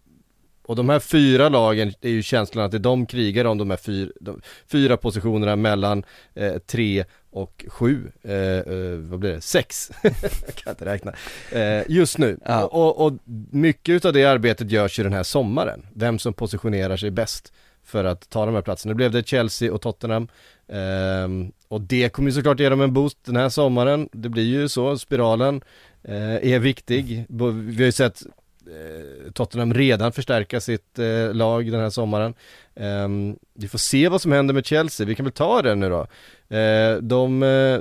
och 0.66 0.76
de 0.76 0.88
här 0.88 0.99
fyra 0.99 1.49
lagen 1.49 1.93
är 2.00 2.11
ju 2.11 2.22
känslan 2.22 2.64
att 2.64 2.70
det 2.70 2.76
är 2.76 2.78
de 2.78 3.06
krigar 3.06 3.44
om 3.44 3.58
de 3.58 3.70
här 3.70 3.76
fyra, 3.76 4.11
de, 4.20 4.40
fyra 4.66 4.96
positionerna 4.96 5.56
mellan 5.56 6.05
eh, 6.34 6.58
tre 6.58 7.05
och 7.31 7.64
sju, 7.69 8.12
eh, 8.22 8.35
eh, 8.35 8.99
vad 8.99 9.18
blir 9.21 9.33
det, 9.33 9.40
sex, 9.40 9.90
jag 10.02 10.54
kan 10.54 10.71
inte 10.71 10.85
räkna, 10.85 11.12
eh, 11.52 11.83
just 11.88 12.18
nu. 12.18 12.38
Ja. 12.44 12.64
Och, 12.64 13.06
och 13.06 13.12
mycket 13.50 13.92
utav 13.92 14.12
det 14.12 14.25
arbetet 14.25 14.71
görs 14.71 14.99
ju 14.99 15.02
den 15.02 15.12
här 15.12 15.23
sommaren, 15.23 15.87
vem 15.94 16.18
som 16.18 16.33
positionerar 16.33 16.97
sig 16.97 17.11
bäst 17.11 17.52
för 17.85 18.04
att 18.04 18.30
ta 18.30 18.47
de 18.47 18.54
här 18.54 18.62
platserna. 18.62 18.92
Nu 18.92 18.97
blev 18.97 19.12
det 19.12 19.28
Chelsea 19.28 19.73
och 19.73 19.83
Tottenham, 19.83 20.28
ehm, 20.68 21.52
och 21.68 21.80
det 21.80 22.09
kommer 22.09 22.28
ju 22.28 22.35
såklart 22.35 22.61
ge 22.61 22.68
dem 22.68 22.80
en 22.80 22.92
boost 22.92 23.18
den 23.25 23.37
här 23.37 23.49
sommaren, 23.49 24.09
det 24.12 24.28
blir 24.28 24.44
ju 24.44 24.68
så, 24.68 24.99
spiralen 24.99 25.62
eh, 26.02 26.52
är 26.52 26.59
viktig. 26.59 27.26
Vi 27.28 27.76
har 27.76 27.85
ju 27.85 27.92
sett 27.92 28.23
Tottenham 29.33 29.75
redan 29.75 30.12
förstärka 30.12 30.61
sitt 30.61 30.99
eh, 30.99 31.35
lag 31.35 31.73
den 31.73 31.80
här 31.80 31.90
sommaren. 31.90 32.35
Ehm, 32.76 33.37
vi 33.54 33.68
får 33.68 33.78
se 33.78 34.09
vad 34.09 34.23
som 34.23 34.33
händer 34.33 34.54
med 34.54 34.66
Chelsea, 34.66 35.06
vi 35.06 35.14
kan 35.14 35.25
väl 35.25 35.33
ta 35.33 35.62
det 35.62 35.75
nu 35.75 35.90
då. 35.90 36.06
Eh, 36.56 36.97
de 36.97 37.42
eh, 37.42 37.80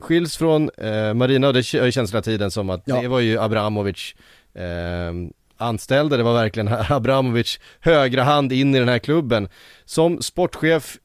skiljs 0.00 0.36
från 0.36 0.70
eh, 0.78 1.14
Marina 1.14 1.46
och 1.46 1.54
det 1.54 1.62
känns 1.62 2.12
hela 2.12 2.22
tiden 2.22 2.50
som 2.50 2.70
att 2.70 2.82
Ja. 2.84 3.00
det 3.00 3.08
var 3.08 3.20
ju 3.20 3.38
Abramovic 3.38 4.14
ehm, 4.54 5.32
anställde, 5.56 6.16
det 6.16 6.22
var 6.22 6.34
verkligen 6.34 6.68
Abramovic 6.88 7.60
högra 7.80 8.22
hand 8.22 8.52
in 8.52 8.74
i 8.74 8.78
den 8.78 8.88
här 8.88 8.98
klubben. 8.98 9.48
Som 9.84 10.22
sportchef 10.22 10.98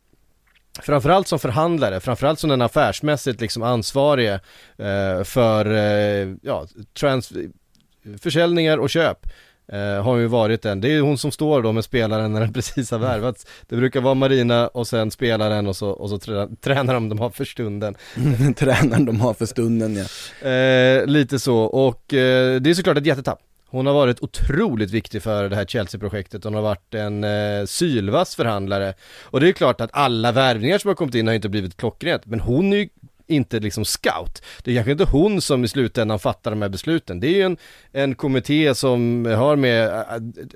Framförallt 0.81 1.27
som 1.27 1.39
förhandlare, 1.39 1.99
framförallt 1.99 2.39
som 2.39 2.49
den 2.49 2.61
affärsmässigt 2.61 3.41
liksom 3.41 3.63
ansvarige 3.63 4.39
eh, 4.77 5.23
för 5.23 5.65
eh, 5.65 6.35
ja, 6.41 6.67
trans 6.99 7.33
försäljningar 8.21 8.77
och 8.77 8.89
köp 8.89 9.27
eh, 9.71 10.03
har 10.03 10.17
ju 10.17 10.27
varit 10.27 10.61
den. 10.61 10.81
Det 10.81 10.87
är 10.87 10.91
ju 10.91 11.01
hon 11.01 11.17
som 11.17 11.31
står 11.31 11.61
då 11.61 11.71
med 11.71 11.83
spelaren 11.83 12.33
när 12.33 12.39
den 12.39 12.53
precis 12.59 12.91
har 12.91 12.99
värvats. 12.99 13.45
Det 13.67 13.75
brukar 13.75 14.01
vara 14.01 14.13
Marina 14.13 14.67
och 14.67 14.87
sen 14.87 15.11
spelaren 15.11 15.67
och 15.67 15.75
så, 15.75 15.89
och 15.89 16.09
så 16.09 16.17
trä, 16.17 16.47
tränar 16.61 16.93
de 16.93 17.09
de 17.09 17.19
har 17.19 17.29
för 17.29 17.45
stunden. 17.45 17.95
Tränaren 18.55 19.05
de 19.05 19.21
har 19.21 19.33
för 19.33 19.45
stunden 19.45 19.95
ja. 19.95 20.49
Eh, 20.49 21.05
lite 21.05 21.39
så 21.39 21.57
och 21.57 22.13
eh, 22.13 22.61
det 22.61 22.69
är 22.69 22.73
såklart 22.73 22.97
ett 22.97 23.05
jättetapp. 23.05 23.39
Hon 23.71 23.85
har 23.85 23.93
varit 23.93 24.23
otroligt 24.23 24.91
viktig 24.91 25.23
för 25.23 25.49
det 25.49 25.55
här 25.55 25.65
Chelsea-projektet, 25.65 26.43
hon 26.43 26.53
har 26.53 26.61
varit 26.61 26.93
en 26.93 27.23
eh, 27.23 27.65
sylvass 27.65 28.35
förhandlare. 28.35 28.93
Och 29.23 29.39
det 29.39 29.47
är 29.47 29.51
klart 29.51 29.81
att 29.81 29.89
alla 29.93 30.31
värvningar 30.31 30.77
som 30.77 30.87
har 30.87 30.95
kommit 30.95 31.15
in 31.15 31.27
har 31.27 31.33
inte 31.33 31.49
blivit 31.49 31.77
klockrent, 31.77 32.25
men 32.25 32.39
hon 32.39 32.73
är 32.73 32.77
ju 32.77 32.89
inte 33.29 33.59
liksom 33.59 33.85
scout. 33.85 34.41
Det 34.63 34.71
är 34.71 34.75
kanske 34.75 34.91
inte 34.91 35.03
hon 35.03 35.41
som 35.41 35.63
i 35.63 35.67
slutändan 35.67 36.19
fattar 36.19 36.51
de 36.51 36.61
här 36.61 36.69
besluten. 36.69 37.19
Det 37.19 37.27
är 37.27 37.35
ju 37.35 37.41
en, 37.41 37.57
en 37.91 38.15
kommitté 38.15 38.75
som 38.75 39.25
har 39.25 39.55
med 39.55 39.87
äh, 39.89 40.03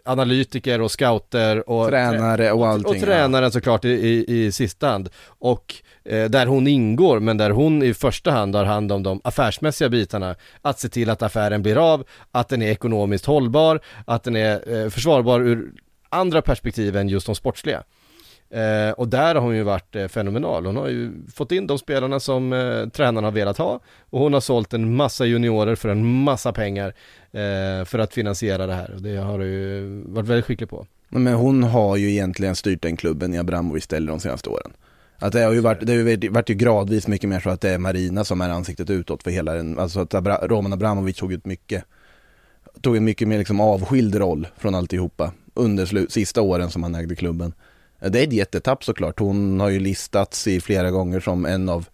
analytiker 0.05 0.81
och 0.81 0.91
scouter 0.91 1.69
och 1.69 1.87
Tränare 1.89 2.51
och 2.51 2.67
allting. 2.67 2.95
och 2.95 2.99
tränaren 3.01 3.51
såklart 3.51 3.85
i, 3.85 3.89
i, 3.89 4.45
i 4.45 4.51
sista 4.51 4.87
hand. 4.87 5.09
Och 5.25 5.75
eh, 6.05 6.29
där 6.29 6.45
hon 6.45 6.67
ingår, 6.67 7.19
men 7.19 7.37
där 7.37 7.49
hon 7.49 7.83
i 7.83 7.93
första 7.93 8.31
hand 8.31 8.55
har 8.55 8.65
hand 8.65 8.91
om 8.91 9.03
de 9.03 9.21
affärsmässiga 9.23 9.89
bitarna. 9.89 10.35
Att 10.61 10.79
se 10.79 10.89
till 10.89 11.09
att 11.09 11.21
affären 11.21 11.61
blir 11.61 11.93
av, 11.93 12.03
att 12.31 12.49
den 12.49 12.61
är 12.61 12.71
ekonomiskt 12.71 13.25
hållbar, 13.25 13.79
att 14.05 14.23
den 14.23 14.35
är 14.35 14.83
eh, 14.83 14.89
försvarbar 14.89 15.41
ur 15.41 15.71
andra 16.09 16.41
perspektiv 16.41 16.97
än 16.97 17.09
just 17.09 17.25
de 17.25 17.35
sportsliga. 17.35 17.83
Eh, 18.53 18.91
och 18.91 19.07
där 19.07 19.35
har 19.35 19.41
hon 19.41 19.55
ju 19.55 19.63
varit 19.63 19.95
eh, 19.95 20.07
fenomenal. 20.07 20.65
Hon 20.65 20.75
har 20.75 20.87
ju 20.87 21.11
fått 21.33 21.51
in 21.51 21.67
de 21.67 21.79
spelarna 21.79 22.19
som 22.19 22.53
eh, 22.53 22.89
tränarna 22.89 23.27
har 23.27 23.31
velat 23.31 23.57
ha 23.57 23.79
och 24.09 24.19
hon 24.19 24.33
har 24.33 24.41
sålt 24.41 24.73
en 24.73 24.95
massa 24.95 25.25
juniorer 25.25 25.75
för 25.75 25.89
en 25.89 26.05
massa 26.05 26.53
pengar 26.53 26.93
eh, 27.31 27.85
för 27.85 27.99
att 27.99 28.13
finansiera 28.13 28.67
det 28.67 28.73
här. 28.73 28.93
Och 28.95 29.01
det 29.01 29.15
har 29.15 29.31
hon 29.31 29.47
ju 29.47 30.03
varit 30.07 30.29
väldigt 30.29 30.45
skicklig 30.45 30.69
på. 30.69 30.85
Men 31.09 31.33
hon 31.33 31.63
har 31.63 31.97
ju 31.97 32.11
egentligen 32.11 32.55
styrt 32.55 32.81
den 32.81 32.97
klubben 32.97 33.33
i 33.33 33.37
Abramovic 33.37 33.83
ställe 33.83 34.11
de 34.11 34.19
senaste 34.19 34.49
åren. 34.49 34.73
Att 35.19 35.33
det 35.33 35.41
har 35.41 35.53
ju 35.53 35.59
varit, 35.59 35.85
det 35.85 35.91
har 35.91 35.99
ju 35.99 36.29
varit 36.29 36.49
ju 36.49 36.53
gradvis 36.53 37.07
mycket 37.07 37.29
mer 37.29 37.39
så 37.39 37.49
att 37.49 37.61
det 37.61 37.69
är 37.69 37.77
Marina 37.77 38.23
som 38.23 38.41
är 38.41 38.49
ansiktet 38.49 38.89
utåt 38.89 39.23
för 39.23 39.31
hela 39.31 39.53
den, 39.53 39.79
alltså 39.79 39.99
att 39.99 40.13
Abra, 40.13 40.47
Roman 40.47 40.73
Abramovic 40.73 41.17
tog 41.17 41.33
ut 41.33 41.45
mycket, 41.45 41.83
tog 42.81 42.97
en 42.97 43.03
mycket 43.03 43.27
mer 43.27 43.37
liksom 43.37 43.59
avskild 43.59 44.15
roll 44.15 44.47
från 44.57 44.75
alltihopa 44.75 45.33
under 45.53 45.85
slu, 45.85 46.07
sista 46.09 46.41
åren 46.41 46.69
som 46.69 46.83
han 46.83 46.95
ägde 46.95 47.15
klubben. 47.15 47.53
Det 48.09 48.19
är 48.19 48.27
ett 48.27 48.33
jättetapp 48.33 48.83
såklart. 48.83 49.19
Hon 49.19 49.59
har 49.59 49.69
ju 49.69 49.79
listats 49.79 50.47
i 50.47 50.61
flera 50.61 50.91
gånger 50.91 51.19
som 51.19 51.45
en 51.45 51.69
av 51.69 51.87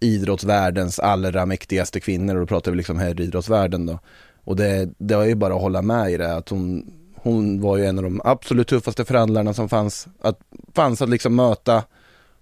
idrottsvärldens 0.00 0.98
allra 0.98 1.46
mäktigaste 1.46 2.00
kvinnor 2.00 2.34
och 2.34 2.40
då 2.40 2.46
pratar 2.46 2.70
vi 2.70 2.76
liksom 2.76 2.98
herridrottsvärlden 2.98 3.86
då. 3.86 3.98
Och 4.44 4.56
det, 4.56 4.88
det 4.98 5.14
är 5.14 5.24
ju 5.24 5.34
bara 5.34 5.54
att 5.54 5.60
hålla 5.60 5.82
med 5.82 6.12
i 6.12 6.16
det 6.16 6.34
att 6.34 6.48
hon, 6.48 6.92
hon 7.14 7.60
var 7.60 7.76
ju 7.76 7.86
en 7.86 7.98
av 7.98 8.04
de 8.04 8.20
absolut 8.24 8.68
tuffaste 8.68 9.04
förhandlarna 9.04 9.54
som 9.54 9.68
fanns 9.68 10.08
att, 10.20 10.40
fanns 10.74 11.02
att 11.02 11.08
liksom 11.08 11.36
möta, 11.36 11.84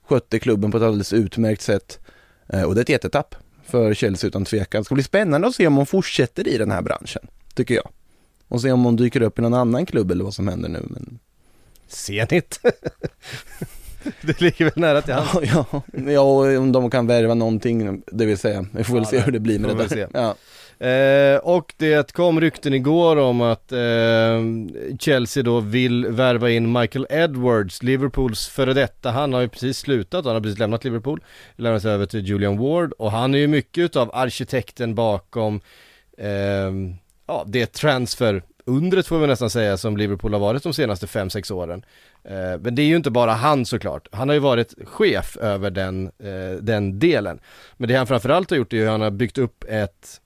skötte 0.09 0.39
klubben 0.39 0.71
på 0.71 0.77
ett 0.77 0.83
alldeles 0.83 1.13
utmärkt 1.13 1.63
sätt. 1.63 1.99
Eh, 2.49 2.63
och 2.63 2.75
det 2.75 2.81
är 2.81 2.83
ett 2.83 2.89
jättetapp 2.89 3.35
för 3.65 3.95
Chelsea 3.95 4.29
utan 4.29 4.45
tvekan. 4.45 4.81
Det 4.81 4.85
ska 4.85 4.95
bli 4.95 5.05
spännande 5.05 5.47
att 5.49 5.55
se 5.55 5.67
om 5.67 5.77
hon 5.77 5.87
fortsätter 5.87 6.49
i 6.49 6.59
den 6.59 6.71
här 6.71 6.83
branschen, 6.83 7.27
tycker 7.55 7.75
jag. 7.75 7.89
Och 8.49 8.61
se 8.61 8.73
om 8.73 8.85
hon 8.85 8.97
dyker 8.97 9.23
upp 9.23 9.39
i 9.39 9.43
någon 9.43 9.55
annan 9.55 9.87
klubb 9.87 10.11
eller 10.11 10.25
vad 10.25 10.35
som 10.35 10.49
händer 10.49 10.69
nu. 10.69 10.87
Men 10.91 11.19
Zenit. 11.95 12.61
det 14.23 14.41
ligger 14.41 14.65
väl 14.65 14.73
nära 14.77 15.03
till 15.03 15.15
hands. 15.15 15.51
Ja, 15.53 15.67
ja, 15.73 15.83
ja, 16.13 16.21
och 16.21 16.59
om 16.59 16.73
de 16.73 16.91
kan 16.91 17.07
värva 17.07 17.35
någonting, 17.35 18.03
det 18.07 18.27
vill 18.27 18.39
säga. 18.39 18.67
Vi 18.73 18.85
får 18.85 18.95
väl 18.95 19.03
Ja, 19.03 19.11
se 19.11 19.19
hur 19.19 19.33
det 19.33 19.41
blir 19.41 19.59
med 19.59 19.77
det 19.77 19.87
där. 19.87 20.09
Ja. 20.13 20.35
Eh, 20.79 21.37
och 21.37 21.75
det 21.77 22.13
kom 22.13 22.41
rykten 22.41 22.75
igår 22.75 23.17
om 23.17 23.41
att 23.41 23.73
eh, 23.73 23.79
Chelsea 24.99 25.43
då 25.43 25.61
vill 25.61 26.07
värva 26.07 26.51
in 26.51 26.73
Michael 26.73 27.07
Edwards, 27.11 27.83
Liverpools 27.83 28.49
före 28.49 28.73
detta. 28.75 29.11
Han 29.11 29.33
har 29.33 29.41
ju 29.41 29.49
precis 29.49 29.79
slutat, 29.79 30.25
han 30.25 30.35
har 30.35 30.41
precis 30.41 30.59
lämnat 30.59 30.85
Liverpool, 30.85 31.21
lämnat 31.57 31.85
över 31.85 32.07
till 32.07 32.27
Julian 32.27 32.59
Ward 32.59 32.93
och 32.93 33.11
han 33.11 33.35
är 33.35 33.39
ju 33.39 33.47
mycket 33.47 33.83
utav 33.83 34.11
arkitekten 34.15 34.95
bakom 34.95 35.61
eh, 36.19 36.73
ja, 37.27 37.45
det 37.47 37.73
transfer 37.73 38.43
undret 38.65 39.07
får 39.07 39.19
vi 39.19 39.27
nästan 39.27 39.51
säga 39.51 39.77
som 39.77 39.97
Liverpool 39.97 40.33
har 40.33 40.41
varit 40.41 40.63
de 40.63 40.75
senaste 40.75 41.07
5-6 41.07 41.53
åren. 41.53 41.85
Eh, 42.25 42.61
men 42.61 42.75
det 42.75 42.83
är 42.83 42.87
ju 42.87 42.97
inte 42.97 43.11
bara 43.11 43.33
han 43.33 43.67
såklart. 43.67 44.09
Han 44.13 44.29
har 44.29 44.35
ju 44.35 44.41
varit 44.41 44.75
chef 44.85 45.37
över 45.37 45.71
den, 45.71 46.07
eh, 46.07 46.59
den 46.61 46.99
delen. 46.99 47.41
Men 47.77 47.89
det 47.89 47.95
han 47.95 48.07
framförallt 48.07 48.51
har 48.51 48.57
gjort 48.57 48.73
är 48.73 48.77
ju 48.77 48.85
att 48.85 48.91
han 48.91 49.01
har 49.01 49.11
byggt 49.11 49.39
upp 49.39 49.65
ett 49.69 50.21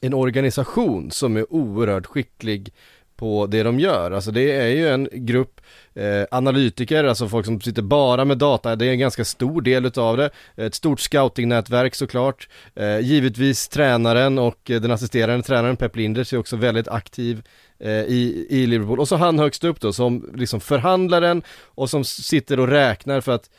en 0.00 0.14
organisation 0.14 1.10
som 1.10 1.36
är 1.36 1.52
oerhört 1.52 2.06
skicklig 2.06 2.72
på 3.16 3.46
det 3.46 3.62
de 3.62 3.80
gör. 3.80 4.10
Alltså 4.10 4.30
det 4.30 4.52
är 4.52 4.68
ju 4.68 4.88
en 4.88 5.08
grupp 5.12 5.60
eh, 5.94 6.24
analytiker, 6.30 7.04
alltså 7.04 7.28
folk 7.28 7.46
som 7.46 7.60
sitter 7.60 7.82
bara 7.82 8.24
med 8.24 8.38
data, 8.38 8.76
det 8.76 8.86
är 8.86 8.90
en 8.90 8.98
ganska 8.98 9.24
stor 9.24 9.62
del 9.62 9.86
utav 9.86 10.16
det. 10.16 10.30
Ett 10.56 10.74
stort 10.74 11.00
scoutingnätverk 11.00 11.94
såklart. 11.94 12.48
Eh, 12.74 12.98
givetvis 12.98 13.68
tränaren 13.68 14.38
och 14.38 14.70
eh, 14.70 14.80
den 14.80 14.90
assisterande 14.90 15.46
tränaren 15.46 15.76
Pep 15.76 15.96
Linders 15.96 16.32
är 16.32 16.38
också 16.38 16.56
väldigt 16.56 16.88
aktiv 16.88 17.42
eh, 17.78 17.90
i, 17.90 18.46
i 18.50 18.66
Liverpool. 18.66 19.00
Och 19.00 19.08
så 19.08 19.16
han 19.16 19.38
högst 19.38 19.64
upp 19.64 19.80
då 19.80 19.92
som 19.92 20.30
liksom 20.34 20.60
förhandlaren 20.60 21.42
och 21.64 21.90
som 21.90 22.04
sitter 22.04 22.60
och 22.60 22.68
räknar 22.68 23.20
för 23.20 23.32
att 23.32 23.50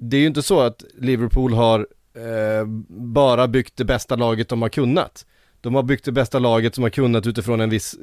det 0.00 0.16
är 0.16 0.20
ju 0.20 0.26
inte 0.26 0.42
så 0.42 0.60
att 0.60 0.84
Liverpool 0.98 1.54
har 1.54 1.86
eh, 2.16 2.66
bara 2.88 3.48
byggt 3.48 3.76
det 3.76 3.84
bästa 3.84 4.16
laget 4.16 4.48
de 4.48 4.62
har 4.62 4.68
kunnat. 4.68 5.26
De 5.64 5.74
har 5.74 5.82
byggt 5.82 6.04
det 6.04 6.12
bästa 6.12 6.38
laget 6.38 6.74
som 6.74 6.82
har 6.82 6.90
kunnat 6.90 7.26
utifrån, 7.26 7.60
en 7.60 7.70
viss, 7.70 7.96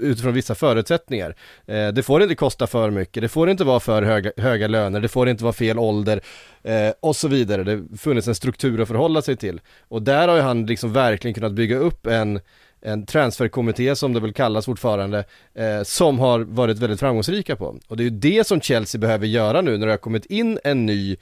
utifrån 0.00 0.34
vissa 0.34 0.54
förutsättningar. 0.54 1.36
Eh, 1.66 1.88
det 1.88 2.02
får 2.02 2.22
inte 2.22 2.34
kosta 2.34 2.66
för 2.66 2.90
mycket, 2.90 3.22
det 3.22 3.28
får 3.28 3.50
inte 3.50 3.64
vara 3.64 3.80
för 3.80 4.02
höga, 4.02 4.32
höga 4.36 4.68
löner, 4.68 5.00
det 5.00 5.08
får 5.08 5.28
inte 5.28 5.44
vara 5.44 5.52
fel 5.52 5.78
ålder 5.78 6.20
eh, 6.62 6.92
och 7.00 7.16
så 7.16 7.28
vidare. 7.28 7.64
Det 7.64 7.72
har 7.72 7.96
funnits 7.96 8.28
en 8.28 8.34
struktur 8.34 8.80
att 8.80 8.88
förhålla 8.88 9.22
sig 9.22 9.36
till. 9.36 9.60
Och 9.88 10.02
där 10.02 10.28
har 10.28 10.36
ju 10.36 10.42
han 10.42 10.66
liksom 10.66 10.92
verkligen 10.92 11.34
kunnat 11.34 11.52
bygga 11.52 11.76
upp 11.76 12.06
en 12.06 12.40
en 12.82 13.06
transferkommitté 13.06 13.96
som 13.96 14.12
det 14.12 14.20
väl 14.20 14.32
kallas 14.32 14.66
fortfarande, 14.66 15.24
eh, 15.54 15.82
som 15.82 16.18
har 16.18 16.40
varit 16.40 16.78
väldigt 16.78 17.00
framgångsrika 17.00 17.56
på. 17.56 17.78
Och 17.88 17.96
det 17.96 18.02
är 18.02 18.04
ju 18.04 18.10
det 18.10 18.46
som 18.46 18.60
Chelsea 18.60 18.98
behöver 18.98 19.26
göra 19.26 19.60
nu 19.60 19.78
när 19.78 19.86
det 19.86 19.92
har 19.92 19.98
kommit 19.98 20.26
in 20.26 20.58
en 20.64 20.86
ny 20.86 21.16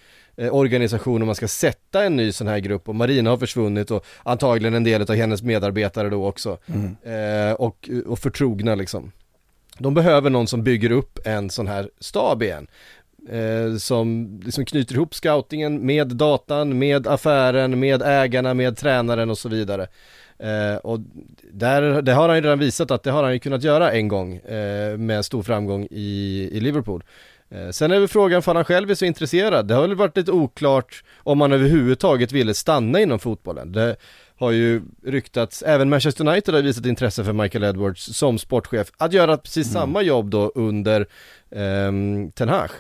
organisation 0.49 1.23
och 1.23 1.27
man 1.27 1.35
ska 1.35 1.49
sätta 1.49 2.05
en 2.05 2.17
ny 2.17 2.33
sån 2.33 2.47
här 2.47 2.59
grupp 2.59 2.89
och 2.89 2.95
Marina 2.95 3.31
har 3.31 3.37
försvunnit 3.37 3.91
och 3.91 4.07
antagligen 4.23 4.75
en 4.75 4.85
del 4.85 5.03
av 5.03 5.15
hennes 5.15 5.43
medarbetare 5.43 6.09
då 6.09 6.27
också. 6.27 6.59
Eh, 7.03 7.53
och, 7.53 7.91
och 8.07 8.19
förtrogna 8.19 8.75
liksom. 8.75 9.13
De 9.79 9.95
behöver 9.95 10.31
någon 10.31 10.47
som 10.47 10.63
bygger 10.63 10.93
upp 10.93 11.19
en 11.25 11.51
sån 11.51 11.67
här 11.67 11.91
stab 12.01 12.43
igen. 12.43 12.67
Eh, 13.29 13.77
som 13.77 14.41
liksom 14.45 14.65
knyter 14.65 14.95
ihop 14.95 15.15
scoutingen 15.15 15.87
med 15.87 16.09
datan, 16.09 16.79
med 16.79 17.07
affären, 17.07 17.81
med 17.81 18.03
ägarna, 18.03 18.55
med 18.55 18.77
tränaren 18.77 19.31
och 19.31 19.39
så 19.39 19.49
vidare. 19.49 19.87
Eh, 20.39 20.77
och 20.77 21.01
där, 21.53 22.03
det 22.03 22.13
har 22.13 22.29
han 22.29 22.37
ju 22.37 22.43
redan 22.43 22.59
visat 22.59 22.91
att 22.91 23.03
det 23.03 23.11
har 23.11 23.23
han 23.23 23.33
ju 23.33 23.39
kunnat 23.39 23.63
göra 23.63 23.93
en 23.93 24.09
gång 24.09 24.37
eh, 24.37 24.97
med 24.97 25.25
stor 25.25 25.43
framgång 25.43 25.87
i, 25.91 26.49
i 26.53 26.61
Liverpool. 26.61 27.05
Eh, 27.51 27.71
sen 27.71 27.91
är 27.91 27.99
väl 27.99 28.09
frågan 28.09 28.43
för 28.43 28.55
han 28.55 28.65
själv 28.65 28.91
är 28.91 28.95
så 28.95 29.05
intresserad. 29.05 29.69
Det 29.69 29.75
har 29.75 29.83
väl 29.83 29.95
varit 29.95 30.17
lite 30.17 30.33
oklart 30.33 31.05
om 31.17 31.41
han 31.41 31.53
överhuvudtaget 31.53 32.33
ville 32.33 32.55
stanna 32.55 33.01
inom 33.01 33.19
fotbollen. 33.19 33.73
Det 33.73 33.97
har 34.39 34.51
ju 34.51 34.83
ryktats, 35.05 35.63
även 35.63 35.89
Manchester 35.89 36.29
United 36.29 36.55
har 36.55 36.63
visat 36.63 36.87
intresse 36.87 37.25
för 37.25 37.33
Michael 37.33 37.65
Edwards 37.65 38.17
som 38.17 38.39
sportchef, 38.39 38.93
att 38.97 39.13
göra 39.13 39.37
precis 39.37 39.73
samma 39.73 40.03
jobb 40.03 40.31
då 40.31 40.53
under 40.55 41.07
ehm, 41.51 42.31
Ten 42.31 42.49
Hag. 42.49 42.71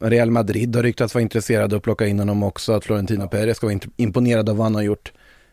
Real 0.00 0.30
Madrid 0.30 0.76
har 0.76 0.82
ryktats 0.82 1.14
vara 1.14 1.22
intresserade 1.22 1.76
att 1.76 1.82
plocka 1.82 2.06
in 2.06 2.18
honom 2.18 2.42
också, 2.42 2.72
att 2.72 2.84
Florentino 2.84 3.28
Perez 3.28 3.56
ska 3.56 3.66
vara 3.66 3.78
imponerad 3.96 4.48
av 4.48 4.56
vad 4.56 4.66
han 4.66 4.74
har 4.74 4.82
gjort. 4.82 5.12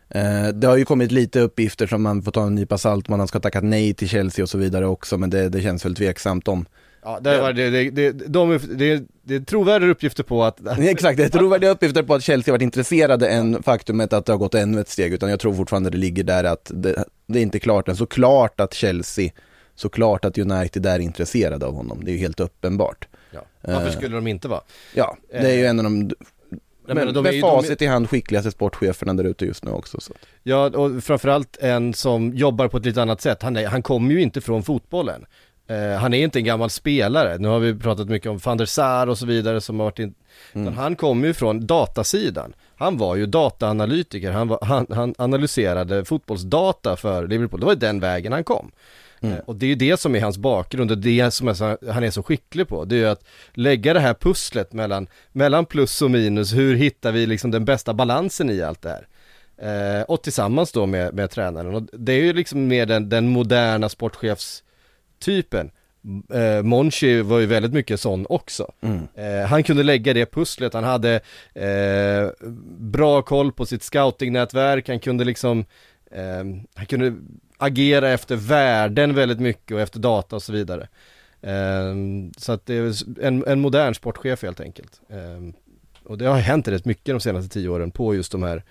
Eh, 0.10 0.48
det 0.48 0.68
har 0.68 0.78
ju 0.78 0.86
kommit 0.86 1.12
lite 1.12 1.40
uppgifter 1.40 1.88
som 1.88 2.02
man 2.02 2.22
får 2.22 2.32
ta 2.32 2.46
en 2.46 2.56
nypa 2.56 2.78
salt, 2.78 3.10
man 3.10 3.28
ska 3.28 3.40
tackat 3.40 3.64
nej 3.64 3.94
till 3.94 4.10
Chelsea 4.10 4.44
och 4.44 4.50
så 4.50 4.58
vidare 4.58 4.86
också, 4.86 5.18
men 5.18 5.30
det, 5.30 5.50
det 5.50 5.62
känns 5.62 5.86
väl 5.86 5.96
tveksamt 5.96 6.48
om. 6.48 6.66
Ja, 7.04 7.20
det, 7.20 7.42
var, 7.42 7.54
det, 7.54 7.70
det, 7.70 7.90
det, 7.90 8.12
de, 8.12 8.60
det, 8.70 9.04
det 9.24 9.36
är 9.36 9.40
trovärdiga 9.40 9.90
uppgifter 9.90 10.24
på 10.24 10.44
att, 10.44 10.68
att 10.68 10.80
Exakt, 10.90 11.18
det 11.18 11.24
är 11.24 11.30
trovärdiga 11.30 11.70
uppgifter 11.70 12.04
på 12.04 12.14
att 12.14 12.24
Chelsea 12.24 12.52
varit 12.52 12.62
intresserade 12.62 13.30
än 13.30 13.64
faktumet 13.64 14.14
att 14.14 14.26
det 14.26 14.32
har 14.32 14.38
gått 14.38 14.56
ännu 14.56 14.82
ett 14.82 14.90
steg, 14.90 15.14
utan 15.14 15.30
jag 15.30 15.40
tror 15.40 15.54
fortfarande 15.54 15.90
det 15.90 15.98
ligger 15.98 16.24
där 16.24 16.44
att 16.44 16.72
det, 16.74 17.06
det 17.28 17.40
är 17.40 17.44
inte 17.44 17.60
klart 17.60 17.88
än. 17.88 17.96
Såklart 17.96 18.60
att 18.60 18.74
Chelsea, 18.74 19.30
såklart 19.76 20.26
att 20.26 20.38
United 20.38 20.86
är 20.86 21.00
intresserade 21.00 21.66
av 21.66 21.74
honom, 21.74 22.02
det 22.04 22.12
är 22.12 22.14
ju 22.14 22.20
helt 22.20 22.40
uppenbart. 22.40 23.08
ja, 23.32 23.42
varför 23.62 23.92
skulle 23.92 24.16
de 24.16 24.28
inte 24.28 24.48
vara? 24.48 24.62
Ja, 24.94 25.18
det 25.32 25.52
är 25.52 25.58
ju 25.58 25.66
en 25.66 25.80
av 25.80 25.84
de, 25.84 26.12
men, 26.96 26.98
menar, 26.98 27.12
de 27.12 27.24
med 27.24 27.42
facit 27.42 27.82
i 27.82 27.86
hand 27.86 28.10
skickligaste 28.10 28.52
sportcheferna 28.52 29.14
där 29.14 29.24
ute 29.24 29.46
just 29.46 29.66
nu 29.66 29.72
också. 29.72 30.02
Så. 30.02 30.14
Ja, 30.44 30.66
och 30.66 31.04
framförallt 31.04 31.58
en 31.58 31.94
som 31.94 32.34
jobbar 32.34 32.68
på 32.68 32.78
ett 32.78 32.86
lite 32.86 33.02
annat 33.02 33.22
sätt. 33.22 33.42
Han, 33.42 33.58
är, 33.58 33.68
han 33.68 33.84
kommer 33.84 34.14
ju 34.14 34.22
inte 34.22 34.42
från 34.42 34.64
fotbollen. 34.64 35.26
Eh, 35.70 35.98
han 36.00 36.14
är 36.14 36.24
inte 36.24 36.40
en 36.40 36.46
gammal 36.46 36.70
spelare. 36.70 37.38
Nu 37.38 37.48
har 37.48 37.60
vi 37.60 37.76
pratat 37.76 38.10
mycket 38.10 38.30
om 38.32 38.38
van 38.38 38.58
der 38.58 38.66
Sar 38.66 39.08
och 39.08 39.18
så 39.18 39.26
vidare 39.26 39.62
som 39.62 39.80
har 39.80 39.86
varit 39.86 40.00
in... 40.00 40.14
utan 40.52 40.74
Han 40.74 40.96
kommer 40.96 41.28
ju 41.28 41.34
från 41.34 41.66
datasidan. 41.66 42.54
Han 42.76 42.98
var 42.98 43.16
ju 43.16 43.26
dataanalytiker. 43.26 44.32
Han, 44.32 44.48
var, 44.48 44.60
han, 44.62 44.86
han 44.90 45.16
analyserade 45.18 46.06
fotbollsdata 46.06 46.96
för 46.96 47.28
Liverpool. 47.28 47.60
Det 47.60 47.66
var 47.66 47.74
ju 47.74 47.80
den 47.80 48.00
vägen 48.00 48.34
han 48.34 48.44
kom. 48.44 48.72
Eh, 49.22 49.38
Och 49.46 49.56
det 49.56 49.66
är 49.66 49.68
ju 49.68 49.76
det 49.76 50.00
som 50.00 50.16
är 50.16 50.22
hans 50.22 50.38
bakgrund 50.38 50.92
och 50.92 50.98
det 50.98 51.32
som 51.32 51.48
är 51.48 51.92
han 51.92 52.04
är 52.04 52.12
så 52.12 52.24
skicklig 52.24 52.68
på. 52.68 52.86
Det 52.86 52.96
är 52.96 53.00
ju 53.00 53.08
att 53.10 53.24
lägga 53.54 53.94
det 53.94 54.00
här 54.00 54.14
pusslet 54.14 54.74
mellan, 54.74 55.08
mellan 55.32 55.66
plus 55.66 56.02
och 56.02 56.12
minus. 56.12 56.54
Hur 56.54 56.76
hittar 56.76 57.12
vi 57.12 57.26
liksom 57.26 57.52
den 57.52 57.66
bästa 57.66 57.94
balansen 57.94 58.50
i 58.50 58.62
allt 58.62 58.82
det 58.82 58.90
här? 58.90 59.08
Eh, 59.62 60.04
och 60.04 60.22
tillsammans 60.24 60.72
då 60.72 60.86
med, 60.86 61.14
med 61.14 61.32
tränaren. 61.32 61.76
Och 61.76 61.84
det 61.94 62.14
är 62.14 62.24
ju 62.24 62.34
liksom 62.34 62.68
mer 62.68 62.86
den, 62.86 63.10
den 63.10 63.28
moderna 63.28 63.90
sportchefstypen. 65.20 65.72
eh, 66.34 66.64
Monchi 66.64 67.22
var 67.22 67.40
ju 67.40 67.46
väldigt 67.46 67.74
mycket 67.74 68.00
sån 68.00 68.26
också. 68.30 68.72
Mm. 68.82 69.08
Eh, 69.16 69.48
han 69.48 69.64
kunde 69.64 69.84
lägga 69.84 70.14
det 70.14 70.32
pusslet, 70.32 70.74
han 70.74 70.84
hade 70.84 71.22
eh, 71.54 72.48
bra 72.80 73.22
koll 73.22 73.52
på 73.52 73.66
sitt 73.66 73.84
scoutingnätverk, 73.84 74.88
han 74.88 75.00
kunde 75.00 75.24
liksom, 75.26 75.66
eh, 76.12 76.44
han 76.76 76.86
kunde 76.86 77.14
agera 77.58 78.10
efter 78.10 78.36
värden 78.36 79.16
väldigt 79.16 79.40
mycket 79.40 79.76
och 79.76 79.82
efter 79.82 80.00
data 80.00 80.36
och 80.36 80.44
så 80.44 80.54
vidare. 80.54 80.88
Eh, 81.42 81.96
så 82.38 82.52
att 82.52 82.66
det 82.66 82.74
är 82.74 82.94
en, 83.22 83.44
en 83.48 83.60
modern 83.60 83.94
sportchef 83.94 84.44
helt 84.44 84.60
enkelt. 84.60 85.02
Eh, 85.10 85.54
och 86.04 86.18
det 86.18 86.26
har 86.26 86.40
hänt 86.40 86.68
rätt 86.68 86.86
mycket 86.86 87.06
de 87.06 87.20
senaste 87.20 87.50
tio 87.50 87.70
åren 87.70 87.92
på 87.92 88.16
just 88.16 88.32
de 88.32 88.44
här 88.44 88.64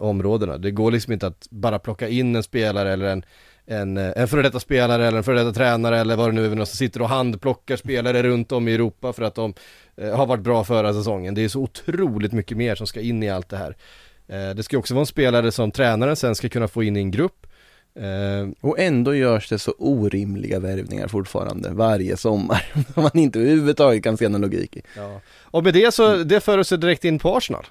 områdena. 0.00 0.58
Det 0.58 0.70
går 0.70 0.92
liksom 0.92 1.12
inte 1.12 1.26
att 1.26 1.46
bara 1.50 1.78
plocka 1.78 2.08
in 2.08 2.36
en 2.36 2.42
spelare 2.42 2.92
eller 2.92 3.06
en 3.06 3.24
en, 3.66 3.96
eh, 3.96 4.12
en 4.16 4.28
före 4.28 4.42
detta 4.42 4.60
spelare 4.60 5.06
eller 5.06 5.18
en 5.18 5.24
före 5.24 5.38
detta 5.38 5.52
tränare 5.52 5.98
eller 5.98 6.16
vad 6.16 6.28
det 6.28 6.32
nu 6.32 6.52
är 6.52 6.56
som 6.56 6.66
sitter 6.66 7.02
och 7.02 7.08
handplockar 7.08 7.76
spelare 7.76 8.22
runt 8.22 8.52
om 8.52 8.68
i 8.68 8.74
Europa 8.74 9.12
för 9.12 9.22
att 9.22 9.34
de 9.34 9.54
eh, 9.96 10.16
har 10.16 10.26
varit 10.26 10.42
bra 10.42 10.64
förra 10.64 10.92
säsongen. 10.92 11.34
Det 11.34 11.44
är 11.44 11.48
så 11.48 11.60
otroligt 11.60 12.32
mycket 12.32 12.56
mer 12.56 12.74
som 12.74 12.86
ska 12.86 13.00
in 13.00 13.22
i 13.22 13.30
allt 13.30 13.48
det 13.48 13.56
här. 13.56 13.76
Eh, 14.28 14.54
det 14.54 14.62
ska 14.62 14.78
också 14.78 14.94
vara 14.94 15.02
en 15.02 15.06
spelare 15.06 15.52
som 15.52 15.70
tränaren 15.70 16.16
sen 16.16 16.34
ska 16.34 16.48
kunna 16.48 16.68
få 16.68 16.82
in 16.82 16.96
i 16.96 17.00
en 17.00 17.10
grupp. 17.10 17.46
Eh, 17.96 18.48
Och 18.60 18.78
ändå 18.78 19.14
görs 19.14 19.48
det 19.48 19.58
så 19.58 19.74
orimliga 19.78 20.58
värvningar 20.60 21.08
fortfarande 21.08 21.70
varje 21.70 22.16
sommar. 22.16 22.66
Som 22.94 23.02
man 23.02 23.18
inte 23.18 23.38
överhuvudtaget 23.38 24.02
kan 24.04 24.16
se 24.16 24.28
någon 24.28 24.40
logik 24.40 24.76
i. 24.76 24.82
ja. 24.96 25.20
Och 25.42 25.64
med 25.64 25.74
det 25.74 25.94
så, 25.94 26.16
det 26.16 26.40
för 26.40 26.58
oss 26.58 26.68
direkt 26.68 27.04
in 27.04 27.18
på 27.18 27.36
Arsenal. 27.36 27.66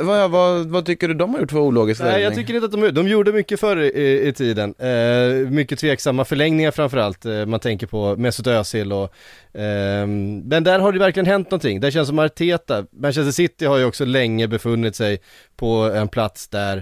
Vad, 0.00 0.30
vad, 0.30 0.66
vad 0.66 0.86
tycker 0.86 1.08
du 1.08 1.14
de 1.14 1.34
har 1.34 1.40
gjort 1.40 1.50
för 1.50 1.58
ologisk 1.58 2.00
Nej 2.02 2.22
jag 2.22 2.34
tycker 2.34 2.54
inte 2.54 2.64
att 2.66 2.72
de, 2.72 2.90
de 2.90 3.08
gjorde 3.08 3.32
mycket 3.32 3.60
förr 3.60 3.76
i, 3.76 4.28
i 4.28 4.32
tiden. 4.32 4.74
Eh, 4.78 5.50
mycket 5.50 5.78
tveksamma 5.78 6.24
förlängningar 6.24 6.70
framförallt. 6.70 7.24
Eh, 7.26 7.46
man 7.46 7.60
tänker 7.60 7.86
på 7.86 8.16
Mesut 8.16 8.46
Özil 8.46 8.92
och 8.92 9.02
eh, 9.60 10.06
Men 10.44 10.64
där 10.64 10.78
har 10.78 10.92
det 10.92 10.98
verkligen 10.98 11.26
hänt 11.26 11.50
någonting. 11.50 11.80
Det 11.80 11.90
känns 11.90 12.08
som 12.08 12.18
Arteta, 12.18 12.84
Manchester 12.92 13.32
City 13.32 13.66
har 13.66 13.76
ju 13.78 13.84
också 13.84 14.04
länge 14.04 14.48
befunnit 14.48 14.96
sig 14.96 15.20
på 15.56 15.74
en 15.94 16.08
plats 16.08 16.48
där 16.48 16.76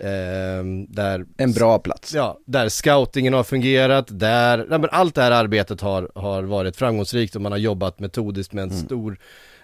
eh, 0.00 0.64
där 0.88 1.24
En 1.36 1.52
bra 1.52 1.78
plats. 1.78 2.14
Ja, 2.14 2.38
där 2.46 2.68
scoutingen 2.68 3.32
har 3.34 3.44
fungerat, 3.44 4.06
där, 4.10 4.66
ja, 4.70 4.78
men 4.78 4.88
allt 4.92 5.14
det 5.14 5.22
här 5.22 5.30
arbetet 5.30 5.80
har, 5.80 6.10
har 6.14 6.42
varit 6.42 6.76
framgångsrikt 6.76 7.36
och 7.36 7.42
man 7.42 7.52
har 7.52 7.58
jobbat 7.58 7.98
metodiskt 8.00 8.52
med 8.52 8.62
en 8.62 8.70
Mm. 8.70 8.84
stor 8.84 9.18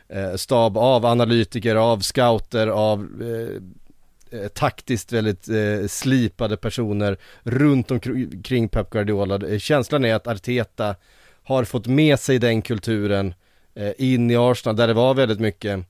Eh, 0.08 0.34
stab 0.34 0.78
av 0.78 1.06
analytiker, 1.06 1.76
av 1.76 2.00
scouter, 2.00 2.66
av 2.66 3.08
eh, 3.20 4.40
eh 4.40 4.48
taktiskt 4.48 5.12
väldigt 5.12 5.48
eh, 5.48 5.86
slipade 5.88 6.56
personer 6.56 7.16
runt 7.42 7.90
omkring 7.90 8.68
Pep 8.68 8.90
Guardiola. 8.90 9.48
Eh, 9.48 9.58
känslan 9.58 10.04
är 10.04 10.14
att 10.14 10.26
Arteta 10.26 10.94
har 11.42 11.64
fått 11.64 11.86
med 11.86 12.20
sig 12.20 12.38
den 12.38 12.62
kulturen 12.62 13.34
eh, 13.74 13.92
in 13.98 14.30
i 14.30 14.36
Arsenal 14.36 14.76
där 14.76 14.86
det 14.86 14.94
var 14.94 15.14
väldigt 15.14 15.40
mycket 15.40 15.86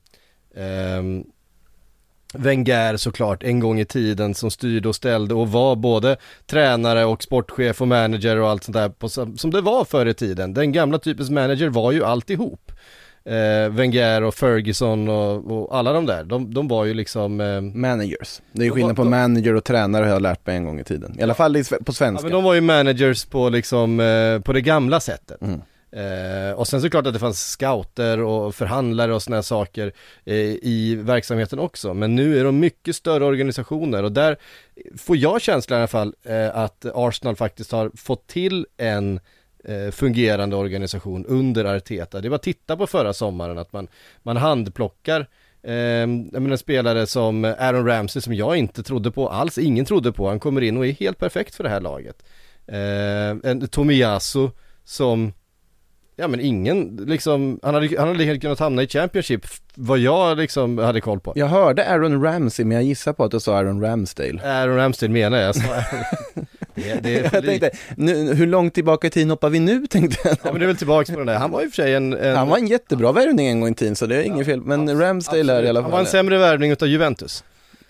eh, 0.55 1.03
Wenger 2.33 2.97
såklart 2.97 3.43
en 3.43 3.59
gång 3.59 3.79
i 3.79 3.85
tiden 3.85 4.35
som 4.35 4.51
styrde 4.51 4.89
och 4.89 4.95
ställde 4.95 5.33
och 5.33 5.51
var 5.51 5.75
både 5.75 6.17
tränare 6.45 7.05
och 7.05 7.23
sportchef 7.23 7.81
och 7.81 7.87
manager 7.87 8.39
och 8.39 8.49
allt 8.49 8.63
sånt 8.63 8.75
där 8.75 8.89
på, 8.89 9.09
som 9.09 9.51
det 9.51 9.61
var 9.61 9.85
förr 9.85 10.05
i 10.05 10.13
tiden. 10.13 10.53
Den 10.53 10.71
gamla 10.71 10.99
typens 10.99 11.29
manager 11.29 11.69
var 11.69 11.91
ju 11.91 12.03
alltihop. 12.03 12.71
Eh, 13.27 13.69
Wenger 13.69 14.23
och 14.23 14.35
Ferguson 14.35 15.09
och, 15.09 15.51
och 15.51 15.77
alla 15.77 15.93
de 15.93 16.05
där, 16.05 16.23
de, 16.23 16.53
de 16.53 16.67
var 16.67 16.85
ju 16.85 16.93
liksom 16.93 17.41
eh, 17.41 17.61
Managers. 17.61 18.41
Det 18.51 18.61
är 18.61 18.65
ju 18.65 18.71
skillnad 18.71 18.95
på 18.95 19.03
de- 19.03 19.09
manager 19.09 19.53
och 19.55 19.63
tränare 19.63 20.03
har 20.05 20.11
jag 20.11 20.21
lärt 20.21 20.45
mig 20.45 20.55
en 20.55 20.65
gång 20.65 20.79
i 20.79 20.83
tiden. 20.83 21.15
I 21.19 21.23
alla 21.23 21.33
fall 21.33 21.53
på 21.53 21.75
Ja 21.85 21.93
svenska. 21.93 22.23
men 22.23 22.31
de 22.31 22.43
var 22.43 22.53
ju 22.53 22.61
managers 22.61 23.25
på 23.25 23.49
liksom, 23.49 23.99
eh, 23.99 24.39
på 24.39 24.53
det 24.53 24.61
gamla 24.61 24.99
sättet. 24.99 25.41
Mm. 25.41 25.61
Eh, 25.91 26.51
och 26.51 26.67
sen 26.67 26.81
såklart 26.81 27.07
att 27.07 27.13
det 27.13 27.19
fanns 27.19 27.49
scouter 27.51 28.19
och 28.21 28.55
förhandlare 28.55 29.13
och 29.13 29.23
sådana 29.23 29.43
saker 29.43 29.91
eh, 30.25 30.35
i 30.61 30.95
verksamheten 31.01 31.59
också. 31.59 31.93
Men 31.93 32.15
nu 32.15 32.39
är 32.39 32.43
de 32.43 32.59
mycket 32.59 32.95
större 32.95 33.25
organisationer 33.25 34.03
och 34.03 34.11
där 34.11 34.37
får 34.97 35.17
jag 35.17 35.41
känslan 35.41 35.77
i 35.77 35.79
alla 35.79 35.87
fall 35.87 36.13
eh, 36.23 36.57
att 36.57 36.85
Arsenal 36.93 37.35
faktiskt 37.35 37.71
har 37.71 37.91
fått 37.95 38.27
till 38.27 38.65
en 38.77 39.19
Eh, 39.67 39.91
fungerande 39.91 40.55
organisation 40.55 41.25
under 41.25 41.65
Arteta. 41.65 42.21
Det 42.21 42.29
var 42.29 42.35
att 42.35 42.43
titta 42.43 42.77
på 42.77 42.87
förra 42.87 43.13
sommaren 43.13 43.57
att 43.57 43.73
man, 43.73 43.87
man 44.23 44.37
handplockar 44.37 45.27
Eh, 45.63 45.73
jag 45.73 46.07
menar 46.33 46.51
en 46.51 46.57
spelare 46.57 47.07
som 47.07 47.45
Aaron 47.45 47.85
Ramsey 47.85 48.21
som 48.21 48.33
jag 48.33 48.57
inte 48.57 48.83
trodde 48.83 49.11
på 49.11 49.29
alls, 49.29 49.57
ingen 49.57 49.85
trodde 49.85 50.11
på, 50.11 50.27
han 50.27 50.39
kommer 50.39 50.61
in 50.61 50.77
och 50.77 50.85
är 50.85 50.91
helt 50.91 51.17
perfekt 51.17 51.55
för 51.55 51.63
det 51.63 51.69
här 51.69 51.81
laget. 51.81 52.23
Eh, 52.67 53.51
en 53.51 53.67
Tomiyasu 53.67 54.49
som 54.83 55.33
Ja 56.19 56.27
men 56.27 56.39
ingen 56.39 56.95
liksom, 57.07 57.59
han 57.63 57.73
hade, 57.73 57.99
han 57.99 58.07
hade 58.07 58.23
helt 58.23 58.41
kunnat 58.41 58.59
hamna 58.59 58.83
i 58.83 58.87
Championship, 58.87 59.45
vad 59.75 59.99
jag 59.99 60.37
liksom 60.37 60.77
hade 60.77 61.01
koll 61.01 61.19
på. 61.19 61.33
Jag 61.35 61.47
hörde 61.47 61.89
Aaron 61.89 62.23
Ramsey 62.23 62.65
men 62.65 62.75
jag 62.75 62.83
gissar 62.83 63.13
på 63.13 63.23
att 63.23 63.31
du 63.31 63.39
sa 63.39 63.57
Aaron 63.57 63.81
Ramsdale. 63.81 64.41
Aaron 64.43 64.75
Ramsdale 64.75 65.11
menar 65.13 65.37
jag, 65.37 65.55
sa 65.55 65.61
det, 66.75 66.99
det, 67.03 67.15
är 67.15 67.29
Jag 67.33 67.45
tänkte, 67.45 67.71
nu, 67.95 68.33
hur 68.33 68.47
långt 68.47 68.73
tillbaka 68.73 69.07
i 69.07 69.09
tiden 69.09 69.29
hoppar 69.29 69.49
vi 69.49 69.59
nu 69.59 69.87
tänkte 69.87 70.17
jag. 70.23 70.37
Ja 70.43 70.51
men 70.51 70.59
det 70.59 70.65
är 70.65 70.67
väl 70.67 70.77
tillbaks 70.77 71.09
på 71.09 71.17
den 71.17 71.27
där, 71.27 71.35
han 71.35 71.51
var 71.51 71.61
ju 71.61 71.69
för 71.69 71.75
sig 71.75 71.93
en, 71.93 72.13
en 72.13 72.35
Han 72.35 72.47
var 72.49 72.57
en 72.57 72.67
jättebra 72.67 73.11
värvning 73.11 73.47
en 73.47 73.61
gång 73.61 73.69
i 73.69 73.75
tiden 73.75 73.95
så 73.95 74.05
det 74.05 74.15
är 74.15 74.21
inget 74.21 74.45
fel. 74.45 74.61
Men 74.61 74.99
Ramsdale 74.99 75.53
är 75.53 75.63
i 75.63 75.69
alla 75.69 75.81
Han 75.81 75.91
var 75.91 75.99
en 75.99 76.05
fall. 76.05 76.11
sämre 76.11 76.37
värvning 76.37 76.71
utav 76.71 76.87
Juventus. 76.87 77.43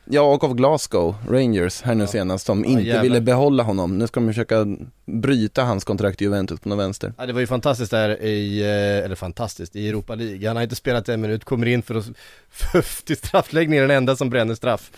Ja 0.09 0.21
och 0.21 0.43
av 0.43 0.55
Glasgow 0.55 1.15
Rangers 1.29 1.81
här 1.81 1.95
nu 1.95 2.07
senast 2.07 2.45
som 2.45 2.65
inte 2.65 2.83
jävlar. 2.83 3.03
ville 3.03 3.21
behålla 3.21 3.63
honom. 3.63 3.97
Nu 3.97 4.07
ska 4.07 4.19
de 4.19 4.27
försöka 4.27 4.65
bryta 5.05 5.63
hans 5.63 5.83
kontrakt 5.83 6.21
i 6.21 6.25
Juventus 6.25 6.59
på 6.59 6.69
något 6.69 6.79
vänster. 6.79 7.13
Ja 7.17 7.25
det 7.25 7.33
var 7.33 7.39
ju 7.39 7.47
fantastiskt 7.47 7.91
där 7.91 8.23
i, 8.23 8.61
eh, 8.61 9.05
eller 9.05 9.15
fantastiskt, 9.15 9.75
i 9.75 9.89
Europa 9.89 10.15
League. 10.15 10.47
Han 10.47 10.55
har 10.55 10.63
inte 10.63 10.75
spelat 10.75 11.09
en 11.09 11.21
minut, 11.21 11.45
kommer 11.45 11.65
in 11.65 11.81
för 11.81 11.95
att, 11.95 12.05
för, 12.49 13.05
till 13.05 13.17
straffläggning, 13.17 13.79
den 13.79 13.91
enda 13.91 14.15
som 14.15 14.29
bränner 14.29 14.55
straff. 14.55 14.91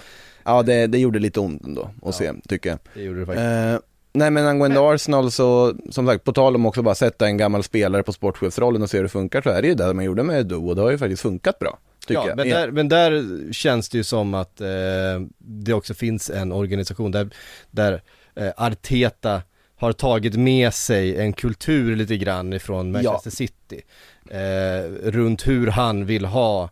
Ja 0.43 0.63
det, 0.63 0.88
det 0.88 0.98
gjorde 0.98 1.19
lite 1.19 1.39
ont 1.39 1.65
ändå 1.65 1.89
att 2.04 2.15
se 2.15 2.34
tycker 2.48 2.69
jag. 2.69 2.80
Det 2.93 3.02
gjorde 3.02 3.19
det 3.19 3.26
faktiskt. 3.26 3.45
Eh, 3.45 3.89
nej 4.13 4.32
men 4.32 4.48
angående 4.48 4.80
Arsenal 4.93 5.32
så, 5.32 5.74
som 5.89 6.08
sagt, 6.08 6.24
på 6.24 6.34
tal 6.34 6.56
om 6.56 6.65
också 6.65 6.82
bara 6.82 6.95
sätta 6.95 7.28
en 7.28 7.38
gammal 7.38 7.63
spelare 7.63 8.04
på 8.04 8.13
sportchefsrollen 8.13 8.82
och 8.82 8.89
se 8.89 8.98
hur 8.98 9.04
det 9.04 9.10
funkar 9.10 9.41
så 9.41 9.50
är 9.50 9.62
det 9.62 9.67
ju 9.67 9.76
det 9.76 9.93
man 9.93 10.06
gjorde 10.06 10.24
med 10.24 10.39
Edu 10.39 10.56
och 10.56 10.76
det 10.76 10.82
har 10.82 10.91
ju 10.91 10.98
faktiskt 10.98 11.22
funkat 11.22 11.60
bra. 11.60 11.78
Tycker 12.10 12.22
Ja, 12.22 12.28
jag. 12.28 12.38
men 12.38 12.50
där, 12.50 12.72
men 12.72 12.88
där 12.89 13.54
känns 13.54 13.89
det 13.89 13.98
ju 13.98 14.04
som 14.04 14.34
att 14.34 14.62
eh, 14.62 14.67
det 15.38 15.74
också 15.74 15.93
finns 15.93 16.30
en 16.30 16.52
organisation 16.52 17.12
där, 17.12 17.30
där 17.72 18.02
eh, 18.36 18.52
Arteta 18.58 19.41
har 19.76 19.93
tagit 19.93 20.36
med 20.36 20.74
sig 20.74 21.22
en 21.22 21.34
kultur 21.34 21.95
lite 21.95 22.17
grann 22.17 22.54
ifrån 22.54 22.91
Manchester 22.91 23.30
City. 23.32 23.82
Eh, 24.30 25.10
runt 25.10 25.48
hur 25.48 25.67
han 25.67 26.06
vill 26.06 26.26
ha 26.26 26.69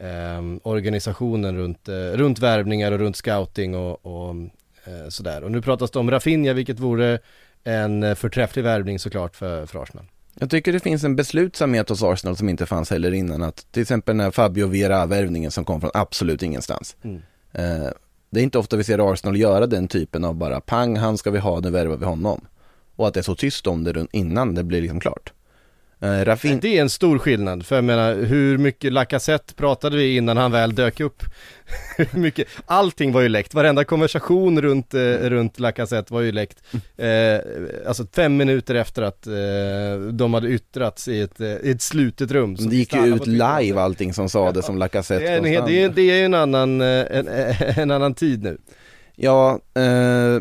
eh, 0.00 0.42
organisationen 0.62 1.56
runt, 1.56 1.88
eh, 1.88 1.94
runt 1.94 2.38
värvningar 2.38 2.92
och 2.92 2.98
runt 2.98 3.16
scouting 3.16 3.74
och, 3.74 4.06
och 4.06 4.34
eh, 4.84 5.08
sådär. 5.08 5.44
Och 5.44 5.50
nu 5.50 5.62
pratas 5.62 5.90
det 5.90 5.98
om 5.98 6.10
Rafinha 6.10 6.52
vilket 6.52 6.78
vore 6.78 7.18
en 7.64 8.02
eh, 8.02 8.14
förträfflig 8.14 8.62
värvning 8.62 8.98
såklart 8.98 9.36
för, 9.36 9.66
för 9.66 9.82
Arsenal. 9.82 10.04
Jag 10.34 10.50
tycker 10.50 10.72
det 10.72 10.80
finns 10.80 11.04
en 11.04 11.16
beslutsamhet 11.16 11.88
hos 11.88 12.02
Arsenal 12.02 12.36
som 12.36 12.48
inte 12.48 12.66
fanns 12.66 12.90
heller 12.90 13.14
innan. 13.14 13.42
Att 13.42 13.66
till 13.72 13.82
exempel 13.82 14.16
den 14.16 14.24
här 14.24 14.30
Fabio 14.30 14.66
Vieira-värvningen 14.66 15.50
som 15.50 15.64
kom 15.64 15.80
från 15.80 15.90
absolut 15.94 16.42
ingenstans. 16.42 16.96
Mm. 17.02 17.22
Eh, 17.52 17.90
det 18.30 18.40
är 18.40 18.44
inte 18.44 18.58
ofta 18.58 18.76
vi 18.76 18.84
ser 18.84 19.12
Arsenal 19.12 19.36
göra 19.36 19.66
den 19.66 19.88
typen 19.88 20.24
av 20.24 20.34
bara 20.34 20.60
pang, 20.60 20.96
han 20.96 21.18
ska 21.18 21.30
vi 21.30 21.38
ha, 21.38 21.60
nu 21.60 21.70
värvar 21.70 21.96
vi 21.96 22.04
honom. 22.04 22.40
Och 22.96 23.08
att 23.08 23.14
det 23.14 23.20
är 23.20 23.22
så 23.22 23.34
tyst 23.34 23.66
om 23.66 23.84
det 23.84 24.06
innan 24.12 24.54
det 24.54 24.64
blir 24.64 24.80
liksom 24.80 25.00
klart. 25.00 25.32
Eh, 26.02 26.24
Rafin... 26.24 26.60
Det 26.60 26.78
är 26.78 26.82
en 26.82 26.90
stor 26.90 27.18
skillnad, 27.18 27.66
för 27.66 27.74
jag 27.74 27.84
menar 27.84 28.14
hur 28.14 28.58
mycket 28.58 28.92
Lacazette 28.92 29.54
pratade 29.54 29.96
vi 29.96 30.16
innan 30.16 30.36
han 30.36 30.52
väl 30.52 30.74
dök 30.74 31.00
upp? 31.00 31.22
mycket, 32.10 32.48
allting 32.66 33.12
var 33.12 33.20
ju 33.20 33.28
läckt, 33.28 33.54
varenda 33.54 33.84
konversation 33.84 34.62
runt, 34.62 34.94
eh, 34.94 35.00
runt 35.00 35.60
Lacazette 35.60 36.12
var 36.12 36.20
ju 36.20 36.32
läckt. 36.32 36.62
Eh, 36.96 37.40
alltså 37.86 38.06
fem 38.12 38.36
minuter 38.36 38.74
efter 38.74 39.02
att 39.02 39.26
eh, 39.26 40.12
de 40.12 40.34
hade 40.34 40.48
yttrats 40.48 41.08
i 41.08 41.20
ett, 41.20 41.40
eh, 41.40 41.48
i 41.48 41.70
ett 41.70 41.82
slutet 41.82 42.30
rum. 42.30 42.54
Det 42.54 42.76
gick 42.76 42.94
ju 42.94 43.14
ut 43.14 43.26
live 43.26 43.80
allting 43.80 44.14
som 44.14 44.28
sades 44.28 44.66
som 44.66 44.78
Lacazette 44.78 45.24
Det 45.24 45.30
är, 45.30 45.36
en, 45.36 45.66
det, 45.66 45.82
är, 45.82 45.88
det 45.88 46.02
är 46.02 46.24
en 46.24 46.34
annan, 46.34 46.80
eh, 46.80 47.06
en, 47.10 47.28
en 47.76 47.90
annan 47.90 48.14
tid 48.14 48.42
nu. 48.42 48.58
Ja, 49.16 49.60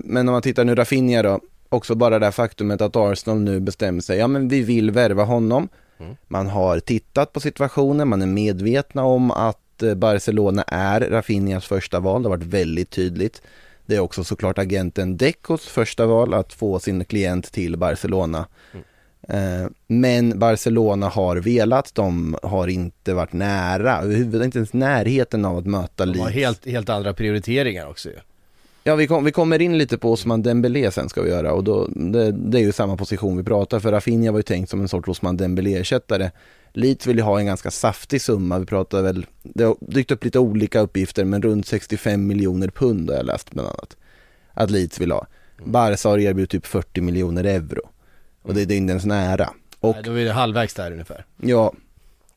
men 0.03 0.17
om 0.17 0.25
man 0.25 0.41
tittar 0.41 0.65
nu 0.65 0.75
Rafinha 0.75 1.23
då, 1.23 1.39
också 1.69 1.95
bara 1.95 2.19
det 2.19 2.25
här 2.25 2.31
faktumet 2.31 2.81
att 2.81 2.95
Arsenal 2.95 3.39
nu 3.39 3.59
bestämmer 3.59 4.01
sig, 4.01 4.17
ja 4.17 4.27
men 4.27 4.47
vi 4.47 4.61
vill 4.61 4.91
värva 4.91 5.23
honom. 5.23 5.69
Mm. 5.99 6.15
Man 6.27 6.47
har 6.47 6.79
tittat 6.79 7.33
på 7.33 7.39
situationen, 7.39 8.07
man 8.07 8.21
är 8.21 8.25
medvetna 8.27 9.03
om 9.03 9.31
att 9.31 9.83
eh, 9.83 9.93
Barcelona 9.95 10.63
är 10.67 11.01
Rafinhas 11.01 11.65
första 11.65 11.99
val, 11.99 12.23
det 12.23 12.29
har 12.29 12.37
varit 12.37 12.47
väldigt 12.47 12.89
tydligt. 12.89 13.41
Det 13.85 13.95
är 13.95 13.99
också 13.99 14.23
såklart 14.23 14.57
agenten 14.57 15.17
Decos 15.17 15.67
första 15.67 16.05
val 16.05 16.33
att 16.33 16.53
få 16.53 16.79
sin 16.79 17.05
klient 17.05 17.51
till 17.51 17.77
Barcelona. 17.77 18.47
Eh, 19.29 19.67
Men 19.87 20.39
Barcelona 20.39 21.07
har 21.09 21.35
velat, 21.35 21.95
de 21.95 22.37
har 22.43 22.67
inte 22.67 23.13
varit 23.13 23.33
nära, 23.33 23.97
överhuvudtaget 24.01 24.45
inte 24.45 24.57
ens 24.57 24.73
närheten 24.73 25.45
av 25.45 25.57
att 25.57 25.65
möta 25.65 26.05
De 26.05 26.19
har 26.19 26.29
Leeds. 26.29 26.35
helt, 26.35 26.65
helt 26.65 26.89
andra 26.89 27.13
prioriteringar 27.13 27.87
också 27.87 28.09
ju. 28.09 28.15
Ja, 28.83 28.95
vi, 28.95 29.07
kom, 29.07 29.25
vi 29.25 29.31
kommer 29.31 29.61
in 29.61 29.77
lite 29.77 29.97
på 29.97 30.11
Osman 30.11 30.41
Dembélé 30.41 30.91
sen 30.91 31.09
ska 31.09 31.21
vi 31.21 31.29
göra 31.29 31.53
och 31.53 31.63
då, 31.63 31.87
det, 31.87 32.31
det 32.31 32.57
är 32.57 32.61
ju 32.61 32.71
samma 32.71 32.97
position 32.97 33.37
vi 33.37 33.43
pratar 33.43 33.79
för 33.79 33.91
Rafinha 33.91 34.31
var 34.31 34.39
ju 34.39 34.43
tänkt 34.43 34.69
som 34.69 34.81
en 34.81 34.87
sorts 34.87 35.09
Osman 35.09 35.37
Dembélé-ersättare. 35.37 36.31
Leeds 36.73 37.07
vill 37.07 37.17
ju 37.17 37.23
ha 37.23 37.39
en 37.39 37.45
ganska 37.45 37.71
saftig 37.71 38.21
summa, 38.21 38.59
vi 38.59 38.65
pratar 38.65 39.01
väl, 39.01 39.25
det 39.43 39.63
har 39.63 39.75
dykt 39.81 40.11
upp 40.11 40.23
lite 40.23 40.39
olika 40.39 40.79
uppgifter 40.79 41.25
men 41.25 41.41
runt 41.41 41.65
65 41.65 42.27
miljoner 42.27 42.67
pund 42.67 43.09
har 43.09 43.17
jag 43.17 43.25
läst 43.25 43.51
bland 43.51 43.67
annat. 43.67 43.97
Att 44.53 44.71
Leeds 44.71 44.99
vill 44.99 45.11
ha. 45.11 45.27
Barca 45.63 46.09
har 46.09 46.17
erbjudit 46.17 46.49
typ 46.49 46.65
40 46.65 47.01
miljoner 47.01 47.43
euro. 47.43 47.89
Och 48.41 48.53
det, 48.53 48.65
det 48.65 48.73
är 48.73 48.77
inte 48.77 48.91
ens 48.91 49.05
nära. 49.05 49.49
Och 49.79 49.95
Nej, 49.95 50.03
då 50.03 50.13
är 50.13 50.25
det 50.25 50.31
halvvägs 50.31 50.73
där 50.73 50.91
ungefär. 50.91 51.25
Ja, 51.37 51.73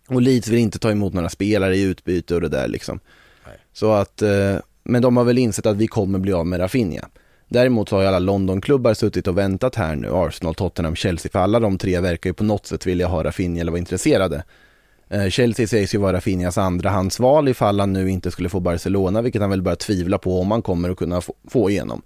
och 0.08 0.22
Leeds 0.22 0.48
vill 0.48 0.58
inte 0.58 0.78
ta 0.78 0.90
emot 0.90 1.12
några 1.12 1.28
spelare 1.28 1.76
i 1.76 1.82
utbyte 1.82 2.34
och 2.34 2.40
det 2.40 2.48
där 2.48 2.68
liksom. 2.68 3.00
Nej. 3.46 3.56
Så 3.72 3.92
att, 3.92 4.22
eh, 4.22 4.56
men 4.82 5.02
de 5.02 5.16
har 5.16 5.24
väl 5.24 5.38
insett 5.38 5.66
att 5.66 5.76
vi 5.76 5.86
kommer 5.86 6.18
bli 6.18 6.32
av 6.32 6.46
med 6.46 6.60
Rafinha. 6.60 7.08
Däremot 7.48 7.88
så 7.88 7.96
har 7.96 8.02
ju 8.02 8.08
alla 8.08 8.18
Londonklubbar 8.18 8.94
suttit 8.94 9.26
och 9.26 9.38
väntat 9.38 9.74
här 9.74 9.96
nu, 9.96 10.08
Arsenal, 10.12 10.54
Tottenham, 10.54 10.96
Chelsea, 10.96 11.32
för 11.32 11.38
alla 11.38 11.60
de 11.60 11.78
tre 11.78 12.00
verkar 12.00 12.30
ju 12.30 12.34
på 12.34 12.44
något 12.44 12.66
sätt 12.66 12.86
vilja 12.86 13.06
ha 13.06 13.24
Rafinha 13.24 13.60
eller 13.60 13.72
vara 13.72 13.78
intresserade. 13.78 14.44
Eh, 15.08 15.28
Chelsea 15.28 15.66
sägs 15.66 15.94
ju 15.94 15.98
vara 15.98 16.16
Rafinhas 16.16 16.58
andrahandsval 16.58 17.48
ifall 17.48 17.80
han 17.80 17.92
nu 17.92 18.10
inte 18.10 18.30
skulle 18.30 18.48
få 18.48 18.60
Barcelona, 18.60 19.22
vilket 19.22 19.40
han 19.40 19.50
väl 19.50 19.62
börjar 19.62 19.76
tvivla 19.76 20.18
på 20.18 20.40
om 20.40 20.50
han 20.50 20.62
kommer 20.62 20.90
att 20.90 20.96
kunna 20.96 21.20
få, 21.20 21.34
få 21.48 21.70
igenom. 21.70 22.02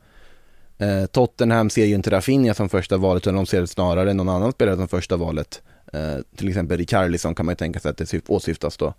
Eh, 0.78 1.06
Tottenham 1.06 1.70
ser 1.70 1.84
ju 1.84 1.94
inte 1.94 2.10
Rafinha 2.10 2.54
som 2.54 2.68
första 2.68 2.96
valet 2.96 3.22
utan 3.22 3.34
de 3.34 3.46
ser 3.46 3.66
snarare 3.66 4.14
någon 4.14 4.28
annan 4.28 4.52
spelare 4.52 4.76
som 4.76 4.88
första 4.88 5.16
valet. 5.16 5.62
Eh, 5.92 6.16
till 6.36 6.48
exempel 6.48 6.78
Rikarlison 6.78 7.34
kan 7.34 7.46
man 7.46 7.52
ju 7.52 7.56
tänka 7.56 7.80
sig 7.80 7.90
att 7.90 7.96
det 7.96 8.28
åsyftas 8.28 8.76
då. 8.76 8.94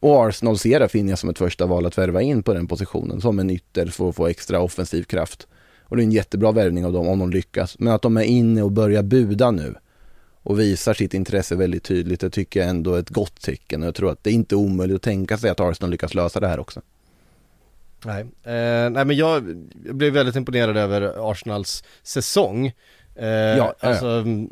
Och 0.00 0.26
Arsenal 0.26 0.58
ser 0.58 0.80
Rafinha 0.80 1.16
som 1.16 1.30
ett 1.30 1.38
första 1.38 1.66
val 1.66 1.86
att 1.86 1.98
värva 1.98 2.22
in 2.22 2.42
på 2.42 2.54
den 2.54 2.66
positionen 2.66 3.20
som 3.20 3.38
en 3.38 3.50
ytter 3.50 3.86
för 3.86 4.08
att 4.08 4.16
få 4.16 4.26
extra 4.26 4.60
offensiv 4.60 5.02
kraft. 5.02 5.46
Och 5.82 5.96
det 5.96 6.02
är 6.02 6.04
en 6.04 6.12
jättebra 6.12 6.52
värvning 6.52 6.86
av 6.86 6.92
dem 6.92 7.08
om 7.08 7.18
de 7.18 7.30
lyckas. 7.30 7.78
Men 7.78 7.92
att 7.92 8.02
de 8.02 8.16
är 8.16 8.22
inne 8.22 8.62
och 8.62 8.72
börjar 8.72 9.02
buda 9.02 9.50
nu 9.50 9.74
och 10.42 10.60
visar 10.60 10.94
sitt 10.94 11.14
intresse 11.14 11.56
väldigt 11.56 11.84
tydligt, 11.84 12.20
det 12.20 12.30
tycker 12.30 12.60
jag 12.60 12.68
ändå 12.68 12.94
är 12.94 13.00
ett 13.00 13.10
gott 13.10 13.40
tecken. 13.40 13.82
Och 13.82 13.86
jag 13.86 13.94
tror 13.94 14.12
att 14.12 14.24
det 14.24 14.30
är 14.30 14.34
inte 14.34 14.56
omöjligt 14.56 14.96
att 14.96 15.02
tänka 15.02 15.38
sig 15.38 15.50
att 15.50 15.60
Arsenal 15.60 15.90
lyckas 15.90 16.14
lösa 16.14 16.40
det 16.40 16.48
här 16.48 16.60
också. 16.60 16.82
Nej, 18.04 18.20
eh, 18.22 18.90
nej 18.90 19.04
men 19.04 19.16
jag, 19.16 19.56
blev 19.74 20.12
väldigt 20.12 20.36
imponerad 20.36 20.76
över 20.76 21.30
Arsenals 21.30 21.84
säsong. 22.02 22.72
Eh, 23.14 23.26
ja. 23.28 23.74
Alltså, 23.80 24.06
mm, 24.06 24.50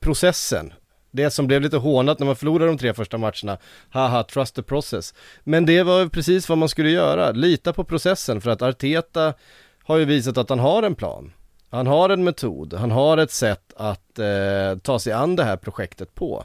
processen. 0.00 0.72
Det 1.16 1.30
som 1.30 1.46
blev 1.46 1.62
lite 1.62 1.76
hånat 1.76 2.18
när 2.18 2.26
man 2.26 2.36
förlorade 2.36 2.70
de 2.70 2.78
tre 2.78 2.94
första 2.94 3.18
matcherna, 3.18 3.58
haha, 3.90 4.22
trust 4.22 4.54
the 4.54 4.62
process. 4.62 5.14
Men 5.44 5.66
det 5.66 5.82
var 5.82 6.06
precis 6.06 6.48
vad 6.48 6.58
man 6.58 6.68
skulle 6.68 6.90
göra, 6.90 7.30
lita 7.30 7.72
på 7.72 7.84
processen 7.84 8.40
för 8.40 8.50
att 8.50 8.62
Arteta 8.62 9.34
har 9.82 9.96
ju 9.96 10.04
visat 10.04 10.38
att 10.38 10.50
han 10.50 10.58
har 10.58 10.82
en 10.82 10.94
plan. 10.94 11.32
Han 11.70 11.86
har 11.86 12.08
en 12.08 12.24
metod, 12.24 12.74
han 12.74 12.90
har 12.90 13.18
ett 13.18 13.30
sätt 13.30 13.72
att 13.76 14.18
eh, 14.18 14.78
ta 14.82 14.98
sig 14.98 15.12
an 15.12 15.36
det 15.36 15.44
här 15.44 15.56
projektet 15.56 16.14
på. 16.14 16.44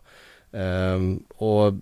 Ehm, 0.53 1.23
och 1.35 1.73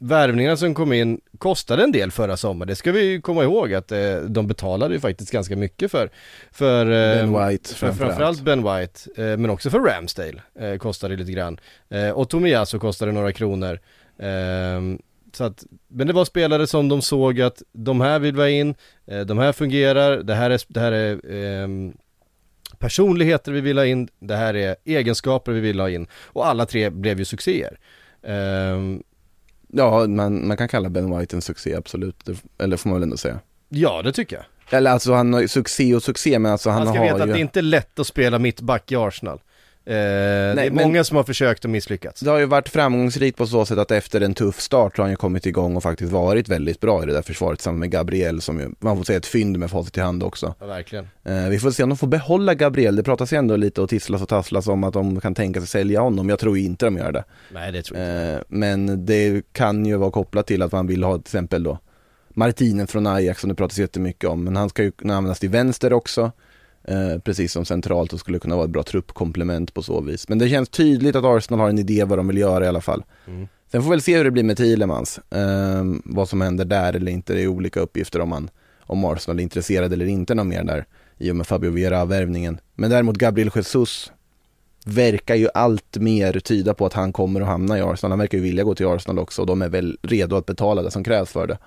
värvningarna 0.00 0.56
som 0.56 0.74
kom 0.74 0.92
in 0.92 1.20
kostade 1.38 1.82
en 1.82 1.92
del 1.92 2.10
förra 2.10 2.36
sommaren. 2.36 2.68
Det 2.68 2.76
ska 2.76 2.92
vi 2.92 3.04
ju 3.04 3.20
komma 3.20 3.42
ihåg 3.42 3.74
att 3.74 3.92
eh, 3.92 4.16
de 4.16 4.46
betalade 4.46 4.94
ju 4.94 5.00
faktiskt 5.00 5.30
ganska 5.30 5.56
mycket 5.56 5.90
för, 5.90 6.10
för 6.50 6.86
eh, 6.86 7.16
Ben 7.16 7.48
White 7.48 7.74
för, 7.74 7.92
framförallt. 7.92 8.42
Ben 8.42 8.62
White, 8.62 9.00
eh, 9.16 9.36
men 9.36 9.50
också 9.50 9.70
för 9.70 9.80
Ramsdale 9.80 10.42
eh, 10.60 10.76
kostade 10.76 11.16
lite 11.16 11.32
grann. 11.32 11.60
Eh, 11.88 12.10
och 12.10 12.28
Tomiyasu 12.28 12.78
kostade 12.78 13.12
några 13.12 13.32
kronor. 13.32 13.80
Ehm, 14.18 14.98
så 15.32 15.44
att, 15.44 15.64
men 15.88 16.06
det 16.06 16.12
var 16.12 16.24
spelare 16.24 16.66
som 16.66 16.88
de 16.88 17.02
såg 17.02 17.40
att 17.40 17.62
de 17.72 18.00
här 18.00 18.18
vill 18.18 18.34
vi 18.34 18.40
ha 18.40 18.48
in, 18.48 18.74
eh, 19.06 19.20
de 19.20 19.38
här 19.38 19.52
fungerar, 19.52 20.16
det 20.16 20.34
här 20.34 20.50
är, 20.50 20.60
det 20.68 20.80
här 20.80 20.92
är 20.92 21.20
ehm, 21.34 21.92
personligheter 22.78 23.52
vi 23.52 23.60
vill 23.60 23.78
ha 23.78 23.86
in, 23.86 24.08
det 24.18 24.36
här 24.36 24.56
är 24.56 24.76
egenskaper 24.84 25.52
vi 25.52 25.60
vill 25.60 25.80
ha 25.80 25.90
in. 25.90 26.06
Och 26.24 26.46
alla 26.46 26.66
tre 26.66 26.90
blev 26.90 27.18
ju 27.18 27.24
succéer. 27.24 27.78
Ehm, 28.22 29.02
Ja, 29.72 30.06
man, 30.06 30.48
man 30.48 30.56
kan 30.56 30.68
kalla 30.68 30.88
Ben 30.88 31.18
White 31.18 31.36
en 31.36 31.42
succé, 31.42 31.74
absolut. 31.74 32.16
Det, 32.24 32.36
eller 32.58 32.76
får 32.76 32.88
man 32.90 32.96
väl 32.96 33.02
ändå 33.02 33.16
säga. 33.16 33.38
ja, 33.68 34.02
det 34.02 34.12
tycker 34.12 34.36
jag. 34.36 34.44
Eller 34.78 34.90
alltså 34.90 35.12
han 35.12 35.32
har 35.32 35.40
ju 35.40 35.48
succé 35.48 35.94
och 35.94 36.02
succé, 36.02 36.38
men 36.38 36.52
alltså 36.52 36.70
han 36.70 36.84
Man 36.84 36.94
ska 36.94 36.98
har 36.98 37.04
veta 37.06 37.16
ju... 37.16 37.22
att 37.22 37.28
det 37.28 37.38
är 37.38 37.40
inte 37.40 37.62
lätt 37.62 37.98
att 37.98 38.06
spela 38.06 38.38
mittback 38.38 38.92
i 38.92 38.96
Arsenal. 38.96 39.40
Eh, 39.84 39.92
det 39.92 39.96
är 39.96 40.54
men- 40.70 40.74
många 40.74 41.04
som 41.04 41.16
har 41.16 41.24
försökt 41.24 41.64
och 41.64 41.70
misslyckats. 41.70 42.20
Det 42.20 42.30
har 42.30 42.38
ju 42.38 42.46
varit 42.46 42.68
framgångsrikt 42.68 43.38
på 43.38 43.46
så 43.46 43.64
sätt 43.66 43.78
att 43.78 43.90
efter 43.90 44.20
en 44.20 44.34
tuff 44.34 44.60
start 44.60 44.96
så 44.96 45.02
har 45.02 45.04
han 45.04 45.12
ju 45.12 45.16
kommit 45.16 45.46
igång 45.46 45.76
och 45.76 45.82
faktiskt 45.82 46.12
varit 46.12 46.48
väldigt 46.48 46.80
bra 46.80 47.02
i 47.02 47.06
det 47.06 47.12
där 47.12 47.22
försvaret 47.22 47.58
tillsammans 47.58 47.80
med 47.80 47.90
Gabriel 47.90 48.40
som 48.40 48.60
ju, 48.60 48.70
man 48.78 48.96
får 48.96 49.04
säga 49.04 49.16
ett 49.18 49.26
fynd 49.26 49.58
med 49.58 49.70
facit 49.70 49.96
i 49.96 50.00
hand 50.00 50.22
också. 50.22 50.54
Ja, 50.60 50.66
verkligen. 50.66 51.08
Eh, 51.24 51.48
vi 51.48 51.58
får 51.58 51.70
se 51.70 51.82
om 51.82 51.88
de 51.88 51.98
får 51.98 52.06
behålla 52.06 52.54
Gabriel, 52.54 52.96
det 52.96 53.02
pratas 53.02 53.32
ju 53.32 53.36
ändå 53.36 53.56
lite 53.56 53.80
och 53.80 53.88
tisslas 53.88 54.22
och 54.22 54.28
tasslas 54.28 54.66
om 54.68 54.84
att 54.84 54.92
de 54.94 55.20
kan 55.20 55.34
tänka 55.34 55.60
sig 55.60 55.68
sälja 55.68 56.00
honom, 56.00 56.28
jag 56.28 56.38
tror 56.38 56.58
ju 56.58 56.64
inte 56.64 56.84
de 56.84 56.96
gör 56.96 57.12
det. 57.12 57.24
Nej, 57.52 57.72
det 57.72 57.82
tror 57.82 57.98
jag 58.00 58.08
inte. 58.08 58.34
Eh, 58.34 58.40
men 58.48 59.06
det 59.06 59.42
kan 59.52 59.86
ju 59.86 59.96
vara 59.96 60.10
kopplat 60.10 60.46
till 60.46 60.62
att 60.62 60.72
man 60.72 60.86
vill 60.86 61.04
ha 61.04 61.14
till 61.14 61.20
exempel 61.22 61.62
då 61.62 61.78
Martinen 62.34 62.86
från 62.86 63.06
Ajax 63.06 63.40
som 63.40 63.48
det 63.48 63.54
pratas 63.54 63.78
jättemycket 63.78 64.30
om, 64.30 64.44
men 64.44 64.56
han 64.56 64.68
ska 64.68 64.82
ju 64.82 64.90
kunna 64.90 65.16
användas 65.16 65.40
till 65.40 65.48
vänster 65.50 65.92
också. 65.92 66.32
Eh, 66.84 67.18
precis 67.18 67.52
som 67.52 67.64
centralt 67.64 68.12
och 68.12 68.20
skulle 68.20 68.38
kunna 68.38 68.56
vara 68.56 68.64
ett 68.64 68.70
bra 68.70 68.82
truppkomplement 68.82 69.74
på 69.74 69.82
så 69.82 70.00
vis. 70.00 70.28
Men 70.28 70.38
det 70.38 70.48
känns 70.48 70.68
tydligt 70.68 71.16
att 71.16 71.24
Arsenal 71.24 71.60
har 71.60 71.68
en 71.68 71.78
idé 71.78 72.04
vad 72.04 72.18
de 72.18 72.28
vill 72.28 72.38
göra 72.38 72.64
i 72.64 72.68
alla 72.68 72.80
fall. 72.80 73.04
Mm. 73.26 73.48
Sen 73.72 73.82
får 73.82 73.90
vi 73.90 73.94
väl 73.94 74.02
se 74.02 74.16
hur 74.16 74.24
det 74.24 74.30
blir 74.30 74.42
med 74.42 74.56
Thielemans. 74.56 75.20
Eh, 75.30 75.84
vad 76.04 76.28
som 76.28 76.40
händer 76.40 76.64
där 76.64 76.96
eller 76.96 77.12
inte. 77.12 77.34
Det 77.34 77.42
är 77.42 77.48
olika 77.48 77.80
uppgifter 77.80 78.20
om, 78.20 78.28
man, 78.28 78.50
om 78.80 79.04
Arsenal 79.04 79.38
är 79.38 79.42
intresserad 79.42 79.92
eller 79.92 80.06
inte 80.06 80.34
någon 80.34 80.48
mer 80.48 80.64
där 80.64 80.86
i 81.18 81.30
och 81.30 81.36
med 81.36 81.46
Fabio 81.46 81.70
Vieira-värvningen. 81.70 82.60
Men 82.74 82.90
däremot 82.90 83.16
Gabriel 83.16 83.50
Jesus 83.54 84.12
verkar 84.84 85.34
ju 85.34 85.48
allt 85.54 85.96
mer 85.96 86.40
tyda 86.40 86.74
på 86.74 86.86
att 86.86 86.92
han 86.92 87.12
kommer 87.12 87.40
att 87.40 87.46
hamna 87.46 87.78
i 87.78 87.80
Arsenal. 87.80 88.12
Han 88.12 88.18
verkar 88.18 88.38
ju 88.38 88.44
vilja 88.44 88.64
gå 88.64 88.74
till 88.74 88.86
Arsenal 88.86 89.18
också 89.18 89.42
och 89.42 89.46
de 89.46 89.62
är 89.62 89.68
väl 89.68 89.98
redo 90.02 90.36
att 90.36 90.46
betala 90.46 90.82
det 90.82 90.90
som 90.90 91.04
krävs 91.04 91.30
för 91.30 91.46
det. 91.46 91.58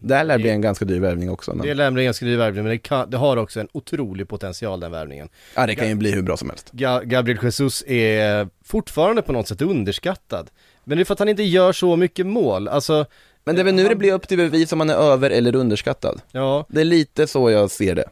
Det 0.00 0.14
här 0.14 0.24
lär 0.24 0.38
bli 0.38 0.50
en 0.50 0.60
ganska 0.60 0.84
dyr 0.84 1.00
värvning 1.00 1.30
också. 1.30 1.54
Men... 1.54 1.66
Det 1.66 1.74
lämnar 1.74 1.98
en 2.00 2.04
ganska 2.04 2.26
dyr 2.26 2.36
värvning, 2.36 2.62
men 2.64 2.70
det, 2.70 2.78
kan, 2.78 3.10
det 3.10 3.16
har 3.16 3.36
också 3.36 3.60
en 3.60 3.68
otrolig 3.72 4.28
potential 4.28 4.80
den 4.80 4.92
värvningen. 4.92 5.28
Ja, 5.54 5.66
det 5.66 5.74
kan 5.74 5.88
ju 5.88 5.94
bli 5.94 6.10
hur 6.12 6.22
bra 6.22 6.36
som 6.36 6.48
helst. 6.50 6.70
Ga- 6.72 7.04
Gabriel 7.04 7.38
Jesus 7.42 7.84
är 7.86 8.48
fortfarande 8.64 9.22
på 9.22 9.32
något 9.32 9.48
sätt 9.48 9.62
underskattad. 9.62 10.50
Men 10.84 10.98
det 10.98 11.02
är 11.02 11.04
för 11.04 11.12
att 11.12 11.18
han 11.18 11.28
inte 11.28 11.42
gör 11.42 11.72
så 11.72 11.96
mycket 11.96 12.26
mål, 12.26 12.68
alltså, 12.68 13.06
Men 13.44 13.54
det 13.54 13.60
är 13.62 13.64
väl 13.64 13.74
nu 13.74 13.88
det 13.88 13.96
blir 13.96 14.12
upp 14.12 14.28
till 14.28 14.38
bevis 14.38 14.72
om 14.72 14.78
man 14.78 14.90
är 14.90 14.94
över 14.94 15.30
eller 15.30 15.54
underskattad. 15.56 16.20
ja, 16.32 16.66
Det 16.68 16.80
är 16.80 16.84
lite 16.84 17.26
så 17.26 17.50
jag 17.50 17.70
ser 17.70 17.94
det. 17.94 18.04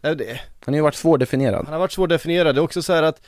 ja, 0.00 0.14
det, 0.14 0.40
Han 0.64 0.74
har 0.74 0.74
ju 0.74 0.80
varit 0.82 0.94
svårdefinierad. 0.94 1.64
han 1.64 1.72
har 1.72 1.80
varit 1.80 1.92
svårdefinierad, 1.92 2.54
det 2.54 2.58
är 2.58 2.62
också 2.62 2.82
så 2.82 2.92
här 2.92 3.02
att 3.02 3.20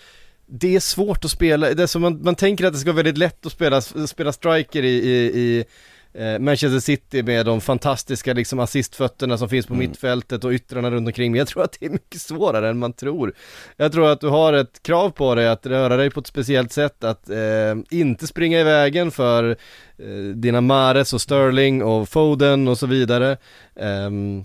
det 0.46 0.76
är 0.76 0.80
svårt 0.80 1.24
att 1.24 1.30
spela, 1.30 1.74
det 1.74 1.82
är 1.82 1.86
som 1.86 2.02
man, 2.02 2.22
man 2.22 2.34
tänker 2.34 2.66
att 2.66 2.72
det 2.72 2.78
ska 2.78 2.90
vara 2.92 2.96
väldigt 2.96 3.18
lätt 3.18 3.46
att 3.46 3.52
spela, 3.52 3.80
spela 3.80 4.32
striker 4.32 4.82
i, 4.82 4.88
i, 4.88 5.40
i 5.40 5.64
Manchester 6.40 6.80
City 6.80 7.22
med 7.22 7.46
de 7.46 7.60
fantastiska 7.60 8.32
liksom 8.32 8.58
assistfötterna 8.58 9.38
som 9.38 9.48
finns 9.48 9.66
på 9.66 9.74
Mm. 9.74 9.88
mittfältet 9.88 10.44
och 10.44 10.50
yttrarna 10.52 10.90
runt 10.90 11.06
omkring. 11.06 11.32
Men 11.32 11.38
jag 11.38 11.48
tror 11.48 11.62
att 11.62 11.76
det 11.80 11.86
är 11.86 11.90
mycket 11.90 12.20
svårare 12.20 12.68
än 12.68 12.78
man 12.78 12.92
tror. 12.92 13.32
Jag 13.76 13.92
tror 13.92 14.08
att 14.10 14.20
du 14.20 14.28
har 14.28 14.52
ett 14.52 14.82
krav 14.82 15.10
på 15.10 15.34
dig 15.34 15.48
att 15.48 15.66
röra 15.66 15.96
dig 15.96 16.10
på 16.10 16.20
ett 16.20 16.26
speciellt 16.26 16.72
sätt, 16.72 17.04
att 17.04 17.30
eh, 17.30 17.36
inte 17.90 18.26
springa 18.26 18.60
i 18.60 18.64
vägen 18.64 19.10
för 19.10 19.56
eh, 19.98 20.34
dina 20.34 20.60
Mares 20.60 21.12
och 21.12 21.20
Sterling 21.20 21.82
och 21.82 22.08
Foden 22.08 22.68
och 22.68 22.78
så 22.78 22.86
vidare. 22.86 23.36
Ehm, 23.80 24.44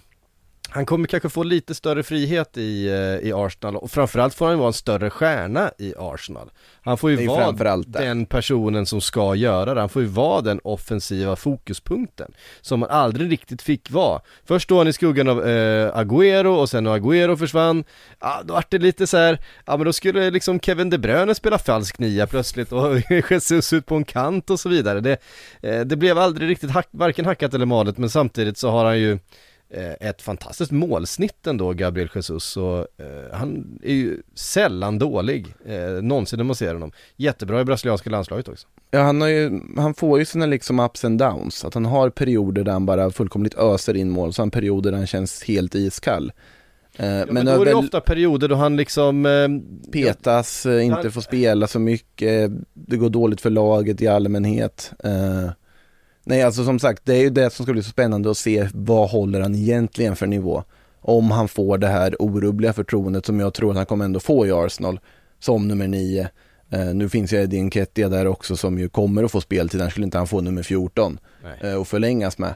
han 0.74 0.86
kommer 0.86 1.08
kanske 1.08 1.30
få 1.30 1.44
lite 1.44 1.76
större 1.76 2.04
frihet 2.04 2.58
i, 2.58 2.88
eh, 2.88 3.28
i 3.28 3.34
Arsenal 3.36 3.76
och 3.76 3.92
framförallt 3.92 4.34
får 4.34 4.48
han 4.48 4.58
vara 4.58 4.68
en 4.68 4.74
större 4.74 5.10
stjärna 5.10 5.72
i 5.78 5.94
Arsenal. 5.98 6.52
Han 6.82 6.98
får 6.98 7.12
ju 7.12 7.28
vara 7.28 7.78
den 7.78 8.26
personen 8.26 8.86
som 8.86 9.02
ska 9.02 9.36
göra 9.36 9.74
det, 9.74 9.80
han 9.80 9.90
får 9.90 10.02
ju 10.02 10.08
vara 10.08 10.42
den 10.42 10.60
offensiva 10.64 11.36
fokuspunkten 11.36 12.34
som 12.62 12.82
han 12.82 12.92
aldrig 12.92 13.32
riktigt 13.32 13.62
fick 13.62 13.92
vara. 13.92 14.22
Först 14.46 14.64
stod 14.64 14.78
han 14.78 14.88
i 14.88 14.94
skuggan 14.94 15.28
av 15.28 15.48
eh, 15.48 15.98
Agüero 15.98 16.60
och 16.60 16.70
sen 16.70 16.84
när 16.84 17.00
Agüero 17.00 17.36
försvann, 17.36 17.84
ja 18.20 18.42
då 18.46 18.54
vart 18.54 18.72
det 18.72 18.78
lite 18.78 19.08
så 19.08 19.18
här, 19.18 19.40
ja 19.66 19.78
men 19.78 19.86
då 19.86 19.94
skulle 19.94 20.32
liksom 20.32 20.60
Kevin 20.60 20.90
De 20.90 20.98
Bruyne 20.98 21.36
spela 21.36 21.58
falsk 21.58 22.00
nia 22.00 22.28
plötsligt 22.28 22.72
och 22.72 23.12
Jesus 23.30 23.74
ut 23.74 23.86
på 23.86 23.96
en 23.96 24.06
kant 24.06 24.50
och 24.50 24.60
så 24.60 24.70
vidare. 24.70 25.00
Det, 25.00 25.18
eh, 25.62 25.82
det 25.82 25.96
blev 25.96 26.18
aldrig 26.18 26.50
riktigt 26.50 26.72
hack, 26.72 26.88
varken 26.92 27.26
hackat 27.26 27.54
eller 27.54 27.66
malet 27.66 27.98
men 27.98 28.10
samtidigt 28.10 28.58
så 28.58 28.70
har 28.70 28.86
han 28.86 29.00
ju 29.00 29.20
ett 30.00 30.22
fantastiskt 30.22 30.72
målsnitt 30.72 31.48
ändå, 31.48 31.74
Gabriel 31.74 32.10
Jesus, 32.16 32.58
och 32.58 32.78
eh, 32.80 32.86
han 33.34 33.80
är 33.84 33.94
ju 33.94 34.22
sällan 34.36 35.00
dålig, 35.00 35.48
eh, 35.66 36.04
någonsin 36.04 36.38
när 36.38 36.44
man 36.44 36.56
ser 36.56 36.74
honom. 36.74 36.92
Jättebra 37.16 37.62
i 37.62 37.66
brasilianska 37.66 38.10
landslaget 38.10 38.48
också. 38.50 38.68
Ja, 38.92 39.02
han, 39.02 39.22
har 39.22 39.28
ju, 39.28 39.60
han 39.78 39.94
får 39.94 40.20
ju 40.20 40.26
sina 40.26 40.46
liksom 40.46 40.80
ups 40.80 41.06
and 41.06 41.20
downs. 41.20 41.66
Att 41.66 41.74
han 41.74 41.86
har 41.86 42.10
perioder 42.10 42.64
där 42.64 42.72
han 42.72 42.86
bara 42.86 43.12
fullkomligt 43.12 43.54
öser 43.58 43.96
in 43.96 44.10
mål, 44.10 44.34
så 44.34 44.42
han 44.42 44.52
perioder 44.52 44.92
där 44.92 44.98
han 44.98 45.08
känns 45.08 45.44
helt 45.44 45.76
iskall. 45.76 46.32
Eh, 46.98 47.06
Ja, 47.08 47.26
men, 47.26 47.34
men 47.34 47.46
då 47.46 47.52
är 47.52 47.66
det 47.66 47.72
över, 47.72 47.76
ofta 47.86 48.02
perioder 48.02 48.48
då 48.48 48.56
han 48.56 48.78
liksom 48.78 49.26
eh, 49.26 49.48
petas, 49.92 50.66
eh, 50.66 50.86
inte 50.86 50.96
Han- 51.02 51.12
får 51.12 51.22
spela 51.22 51.68
så 51.68 51.80
mycket, 51.80 52.52
det 52.74 52.98
går 52.98 53.10
dåligt 53.10 53.42
för 53.42 53.50
laget 53.50 54.02
i 54.02 54.08
allmänhet. 54.08 54.92
Eh, 55.04 55.50
Nej, 56.24 56.44
alltså 56.44 56.66
som 56.66 56.80
sagt, 56.80 57.02
det 57.06 57.16
är 57.16 57.22
ju 57.22 57.30
det 57.30 57.50
som 57.50 57.66
ska 57.66 57.74
bli 57.74 57.84
så 57.84 57.90
spännande 57.90 58.32
att 58.32 58.38
se 58.38 58.70
vad 58.74 59.10
håller 59.10 59.42
han 59.42 59.56
egentligen 59.56 60.16
för 60.16 60.28
nivå. 60.28 60.64
Om 61.02 61.32
han 61.32 61.48
får 61.48 61.78
det 61.78 61.88
här 61.88 62.16
orubbliga 62.20 62.74
förtroendet 62.74 63.26
som 63.26 63.40
jag 63.40 63.54
tror 63.54 63.72
att 63.72 63.78
han 63.78 63.86
kommer 63.86 64.06
ändå 64.06 64.20
få 64.20 64.48
i 64.48 64.52
Arsenal 64.52 65.00
som 65.40 65.68
nummer 65.68 65.88
nio. 65.88 66.30
Eh, 66.70 66.94
nu 66.94 67.10
finns 67.10 67.34
ju 67.34 67.38
Eddie 67.38 67.62
Nketiah 67.62 68.10
där 68.12 68.28
också 68.28 68.58
som 68.58 68.80
ju 68.80 68.90
kommer 68.90 69.24
att 69.24 69.32
få 69.32 69.42
speltid, 69.42 69.82
han 69.82 69.92
skulle 69.92 70.06
inte 70.06 70.18
han 70.18 70.28
få 70.28 70.42
nummer 70.42 70.64
14 70.64 71.20
eh, 71.62 71.74
och 71.74 71.88
förlängas 71.88 72.38
med. 72.38 72.56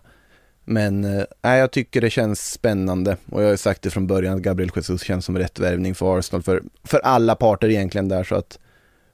Men 0.65 1.03
eh, 1.03 1.25
jag 1.41 1.71
tycker 1.71 2.01
det 2.01 2.09
känns 2.09 2.51
spännande 2.51 3.17
och 3.31 3.41
jag 3.41 3.47
har 3.47 3.51
ju 3.51 3.57
sagt 3.57 3.81
det 3.81 3.89
från 3.89 4.07
början 4.07 4.35
att 4.35 4.41
Gabriel 4.41 4.71
Jesus 4.75 5.03
känns 5.03 5.25
som 5.25 5.37
rätt 5.37 5.59
värvning 5.59 5.95
för 5.95 6.19
Arsenal 6.19 6.43
för, 6.43 6.63
för 6.83 6.99
alla 6.99 7.35
parter 7.35 7.69
egentligen 7.69 8.09
där 8.09 8.23
så 8.23 8.35
att 8.35 8.59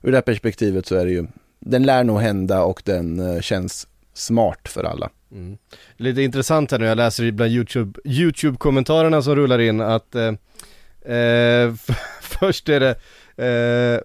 ur 0.01 0.11
det 0.11 0.17
här 0.17 0.21
perspektivet 0.21 0.85
så 0.85 0.95
är 0.95 1.05
det 1.05 1.11
ju, 1.11 1.27
den 1.59 1.83
lär 1.83 2.03
nog 2.03 2.19
hända 2.19 2.63
och 2.63 2.81
den 2.85 3.19
eh, 3.19 3.41
känns 3.41 3.87
smart 4.13 4.67
för 4.67 4.83
alla. 4.83 5.09
Mm. 5.31 5.57
Lite 5.97 6.21
intressant 6.21 6.71
här 6.71 6.79
nu, 6.79 6.85
jag 6.85 6.97
läser 6.97 7.31
bland 7.31 7.51
YouTube, 7.51 7.99
YouTube-kommentarerna 8.05 9.21
som 9.21 9.35
rullar 9.35 9.59
in 9.59 9.81
att 9.81 10.15
eh, 10.15 10.33
eh, 11.15 11.73
först 12.21 12.69
är 12.69 12.79
det 12.79 12.95
eh, 13.45 14.01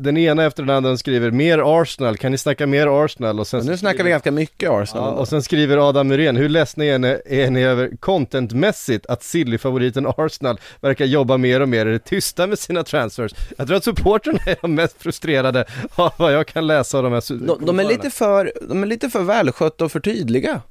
den 0.00 0.16
ena 0.16 0.44
efter 0.44 0.62
den 0.62 0.76
andra 0.76 0.96
skriver 0.96 1.30
mer 1.30 1.80
Arsenal, 1.80 2.16
kan 2.16 2.32
ni 2.32 2.38
snacka 2.38 2.66
mer 2.66 3.04
Arsenal? 3.04 3.40
Och 3.40 3.46
sen 3.46 3.66
nu 3.66 3.76
snackar 3.76 4.04
vi 4.04 4.10
ganska 4.10 4.32
mycket 4.32 4.70
Arsenal. 4.70 5.14
Ja, 5.14 5.20
och 5.20 5.28
sen 5.28 5.42
skriver 5.42 5.88
Adam 5.88 6.08
Muren, 6.08 6.36
hur 6.36 6.48
ledsna 6.48 6.84
är 6.84 6.98
ni, 6.98 7.20
är 7.26 7.50
ni 7.50 7.62
över 7.62 7.96
contentmässigt 8.00 9.06
att 9.06 9.22
silly-favoriten 9.22 10.06
Arsenal 10.16 10.60
verkar 10.80 11.04
jobba 11.04 11.36
mer 11.36 11.60
och 11.60 11.68
mer, 11.68 11.86
är 11.86 11.92
det 11.92 11.98
tysta 11.98 12.46
med 12.46 12.58
sina 12.58 12.84
transfers? 12.84 13.34
Jag 13.58 13.66
tror 13.66 13.76
att 13.76 13.84
supporterna 13.84 14.38
är 14.46 14.56
de 14.62 14.74
mest 14.74 15.02
frustrerade 15.02 15.64
av 15.94 16.12
vad 16.16 16.32
jag 16.32 16.46
kan 16.46 16.66
läsa 16.66 16.98
av 16.98 17.04
de 17.04 17.12
här 17.12 17.46
de, 17.46 17.66
de, 17.66 17.80
är 17.80 17.84
lite 17.84 18.10
för, 18.10 18.52
de 18.68 18.82
är 18.82 18.86
lite 18.86 19.08
för 19.08 19.22
välskötta 19.22 19.84
och 19.84 19.92
för 19.92 20.00
tydliga. 20.00 20.62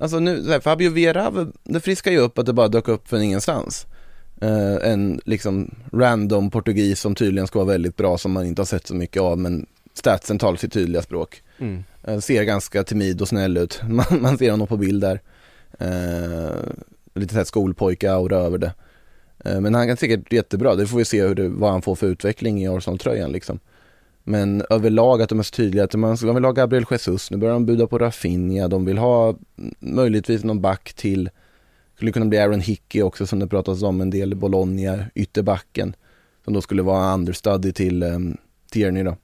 Alltså 0.00 0.18
nu, 0.18 0.50
här, 0.50 0.60
Fabio 0.60 0.90
Vieira, 0.90 1.46
det 1.64 1.80
friskar 1.80 2.10
ju 2.10 2.18
upp 2.18 2.38
att 2.38 2.46
det 2.46 2.52
bara 2.52 2.68
dök 2.68 2.88
upp 2.88 3.08
från 3.08 3.22
ingenstans. 3.22 3.86
Eh, 4.40 4.90
en 4.90 5.20
liksom 5.24 5.74
random 5.92 6.50
portugis 6.50 7.00
som 7.00 7.14
tydligen 7.14 7.46
ska 7.46 7.58
vara 7.58 7.68
väldigt 7.68 7.96
bra 7.96 8.18
som 8.18 8.32
man 8.32 8.46
inte 8.46 8.60
har 8.60 8.66
sett 8.66 8.86
så 8.86 8.94
mycket 8.94 9.22
av 9.22 9.38
men 9.38 9.66
statsen 9.94 10.38
talar 10.38 10.56
sitt 10.56 10.72
tydliga 10.72 11.02
språk. 11.02 11.42
Mm. 11.58 11.84
Eh, 12.02 12.18
ser 12.18 12.42
ganska 12.42 12.84
timid 12.84 13.20
och 13.20 13.28
snäll 13.28 13.56
ut. 13.56 13.82
Man, 13.88 14.06
man 14.20 14.38
ser 14.38 14.50
honom 14.50 14.66
på 14.66 14.76
bild 14.76 15.02
där. 15.02 15.20
Eh, 15.78 16.56
lite 17.14 17.32
såhär 17.32 17.44
skolpojke-aura 17.44 18.36
över 18.36 18.58
det. 18.58 18.72
Men 19.60 19.74
han 19.74 19.86
kan 19.86 19.96
säkert 19.96 20.32
jättebra. 20.32 20.74
Det 20.74 20.86
får 20.86 20.98
vi 20.98 21.04
se 21.04 21.22
hur 21.22 21.34
det, 21.34 21.48
vad 21.48 21.70
han 21.70 21.82
får 21.82 21.94
för 21.94 22.06
utveckling 22.06 22.62
i 22.62 22.68
Arsenal-tröjan 22.68 23.32
liksom. 23.32 23.60
Men 24.28 24.62
överlag 24.70 25.22
att 25.22 25.28
de 25.28 25.38
är 25.38 25.42
så 25.42 25.54
tydliga 25.54 25.84
att 25.84 25.94
man, 25.94 26.16
de 26.16 26.34
vill 26.34 26.44
ha 26.44 26.52
Gabriel 26.52 26.84
Jesus, 26.90 27.30
nu 27.30 27.36
börjar 27.36 27.54
de 27.54 27.66
buda 27.66 27.86
på 27.86 27.98
Rafinha, 27.98 28.68
de 28.68 28.84
vill 28.84 28.98
ha 28.98 29.36
möjligtvis 29.80 30.44
någon 30.44 30.60
back 30.60 30.92
till. 30.92 31.30
Skulle 31.96 32.12
kunna 32.12 32.26
bli 32.26 32.38
Aaron 32.38 32.60
Hickey 32.60 33.02
också 33.02 33.26
som 33.26 33.38
det 33.38 33.46
pratas 33.46 33.82
om 33.82 34.00
en 34.00 34.10
del 34.10 34.32
i 34.32 34.34
Bologna, 34.34 35.04
ytterbacken. 35.14 35.96
Som 36.44 36.54
då 36.54 36.60
skulle 36.60 36.82
vara 36.82 37.14
understudy 37.14 37.72
till 37.72 38.02
um, 38.02 38.36
Tierney 38.70 39.02
då. 39.02 39.16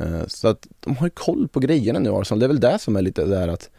Uh, 0.00 0.26
så 0.26 0.48
att 0.48 0.66
de 0.80 0.96
har 0.96 1.06
ju 1.06 1.10
koll 1.10 1.48
på 1.48 1.60
grejerna 1.60 1.98
nu 1.98 2.10
Arsenal, 2.10 2.38
det 2.38 2.46
är 2.46 2.48
väl 2.48 2.60
det 2.60 2.78
som 2.78 2.96
är 2.96 3.02
lite 3.02 3.24
där 3.24 3.48
att 3.48 3.70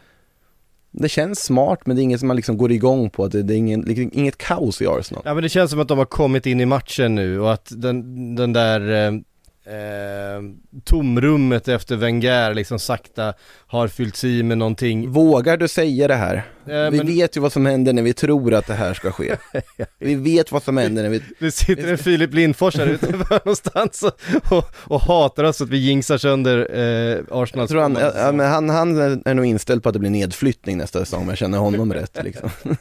det 0.90 1.08
känns 1.08 1.44
smart 1.44 1.86
men 1.86 1.96
det 1.96 2.02
är 2.02 2.04
inget 2.04 2.20
som 2.20 2.26
man 2.26 2.36
liksom 2.36 2.56
går 2.56 2.72
igång 2.72 3.10
på, 3.10 3.24
att 3.24 3.32
det, 3.32 3.42
det 3.42 3.54
är 3.54 3.58
ingen, 3.58 3.80
liksom, 3.80 4.10
inget 4.12 4.38
kaos 4.38 4.82
i 4.82 4.86
Arsenal. 4.86 5.22
Ja 5.24 5.34
men 5.34 5.42
det 5.42 5.48
känns 5.48 5.70
som 5.70 5.80
att 5.80 5.88
de 5.88 5.98
har 5.98 6.04
kommit 6.04 6.46
in 6.46 6.60
i 6.60 6.66
matchen 6.66 7.14
nu 7.14 7.40
och 7.40 7.52
att 7.52 7.72
den, 7.76 8.34
den 8.34 8.52
där 8.52 9.06
eh, 9.06 9.20
eh, 9.66 10.42
tomrummet 10.84 11.68
efter 11.68 11.96
Wenger 11.96 12.54
liksom 12.54 12.78
sakta 12.78 13.34
har 13.66 13.88
fyllts 13.88 14.24
i 14.24 14.42
med 14.42 14.58
någonting. 14.58 15.10
Vågar 15.10 15.56
du 15.56 15.68
säga 15.68 16.08
det 16.08 16.14
här? 16.14 16.36
Eh, 16.68 16.90
vi 16.90 16.96
men 16.96 17.06
vet 17.06 17.36
ju 17.36 17.40
vad 17.40 17.52
som 17.52 17.66
händer 17.66 17.92
när 17.92 18.02
vi 18.02 18.12
tror 18.12 18.54
att 18.54 18.66
det 18.66 18.74
här 18.74 18.94
ska 18.94 19.12
ske. 19.12 19.36
vi 19.98 20.14
vet 20.14 20.52
vad 20.52 20.62
som 20.62 20.76
händer 20.76 21.02
när 21.02 21.10
vi... 21.10 21.22
det 21.38 21.50
sitter 21.50 21.92
en 21.92 21.98
Filip 21.98 22.34
Lindfors 22.34 22.76
här 22.76 22.86
ute 22.86 23.12
någonstans 23.30 24.04
och, 24.50 24.64
och, 24.84 25.00
hatar 25.00 25.44
oss 25.44 25.60
att 25.60 25.68
vi 25.68 25.78
jinxar 25.78 26.18
sönder 26.18 26.58
eh, 26.58 27.18
Arsenals 27.30 27.52
Jag 27.54 27.68
tror 27.68 27.80
han, 27.80 27.98
ja, 28.00 28.32
men 28.32 28.50
han, 28.50 28.68
han 28.68 28.96
är 29.24 29.34
nog 29.34 29.46
inställd 29.46 29.82
på 29.82 29.88
att 29.88 29.92
det 29.92 29.98
blir 29.98 30.10
nedflyttning 30.10 30.76
nästa 30.78 30.98
säsong 30.98 31.22
om 31.22 31.28
jag 31.28 31.38
känner 31.38 31.58
honom 31.58 31.92
rätt 31.92 32.18
liksom. 32.24 32.50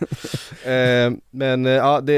Eh, 0.66 1.12
men 1.32 1.66
eh, 1.66 1.72
ja, 1.72 2.02
det 2.02 2.14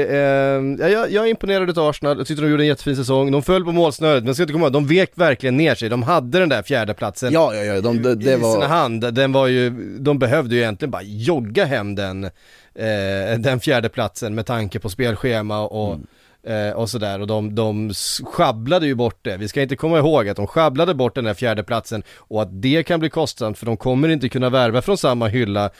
ja, 0.80 0.88
jag, 0.88 1.10
jag 1.10 1.24
är 1.24 1.30
imponerad 1.30 1.78
av 1.78 1.88
Arsenal, 1.88 2.18
jag 2.18 2.26
tyckte 2.26 2.42
de 2.42 2.50
gjorde 2.50 2.62
en 2.62 2.66
jättefin 2.66 2.96
säsong, 2.96 3.32
de 3.32 3.42
föll 3.42 3.64
på 3.64 3.72
målsnöret, 3.72 4.24
men 4.24 4.34
ska 4.34 4.42
inte 4.42 4.52
komma 4.58 4.66
ihåg, 4.66 4.72
de 4.72 4.86
vek 4.86 5.10
verkligen 5.14 5.56
ner 5.56 5.74
sig, 5.74 5.88
de 5.88 6.02
hade 6.02 6.38
den 6.38 6.48
där 6.48 6.62
fjärdeplatsen 6.62 7.32
Ja, 7.32 7.54
ja, 7.54 7.62
ja, 7.62 7.80
de, 7.80 8.02
det, 8.02 8.14
det 8.14 8.32
i 8.32 8.36
var... 8.36 8.54
sina 8.54 8.66
hand, 8.66 9.14
den 9.14 9.32
var 9.32 9.46
ju, 9.46 9.70
de 9.98 10.18
behövde 10.18 10.54
ju 10.54 10.60
egentligen 10.60 10.90
bara 10.90 11.02
jogga 11.02 11.64
hem 11.64 11.94
den, 11.94 12.24
eh, 12.24 13.38
den 13.38 13.60
fjärdeplatsen 13.60 14.34
med 14.34 14.46
tanke 14.46 14.78
på 14.78 14.88
spelschema 14.88 15.60
och 15.60 15.98
Mm. 16.46 16.76
och 16.76 16.90
sådär 16.90 17.20
och 17.20 17.26
de, 17.26 17.54
de 17.54 17.92
sjabblade 18.24 18.86
ju 18.86 18.94
bort 18.94 19.18
det. 19.22 19.36
Vi 19.36 19.48
ska 19.48 19.62
inte 19.62 19.76
komma 19.76 19.98
ihåg 19.98 20.28
att 20.28 20.36
de 20.36 20.46
sjabblade 20.46 20.94
bort 20.94 21.14
den 21.14 21.24
där 21.24 21.34
fjärdeplatsen 21.34 22.02
och 22.16 22.42
att 22.42 22.62
det 22.62 22.82
kan 22.82 23.00
bli 23.00 23.10
kostsamt 23.10 23.58
för 23.58 23.66
de 23.66 23.76
kommer 23.76 24.08
inte 24.08 24.28
kunna 24.28 24.50
värva 24.50 24.82
från 24.82 24.98
samma 24.98 25.28
hylla, 25.28 25.70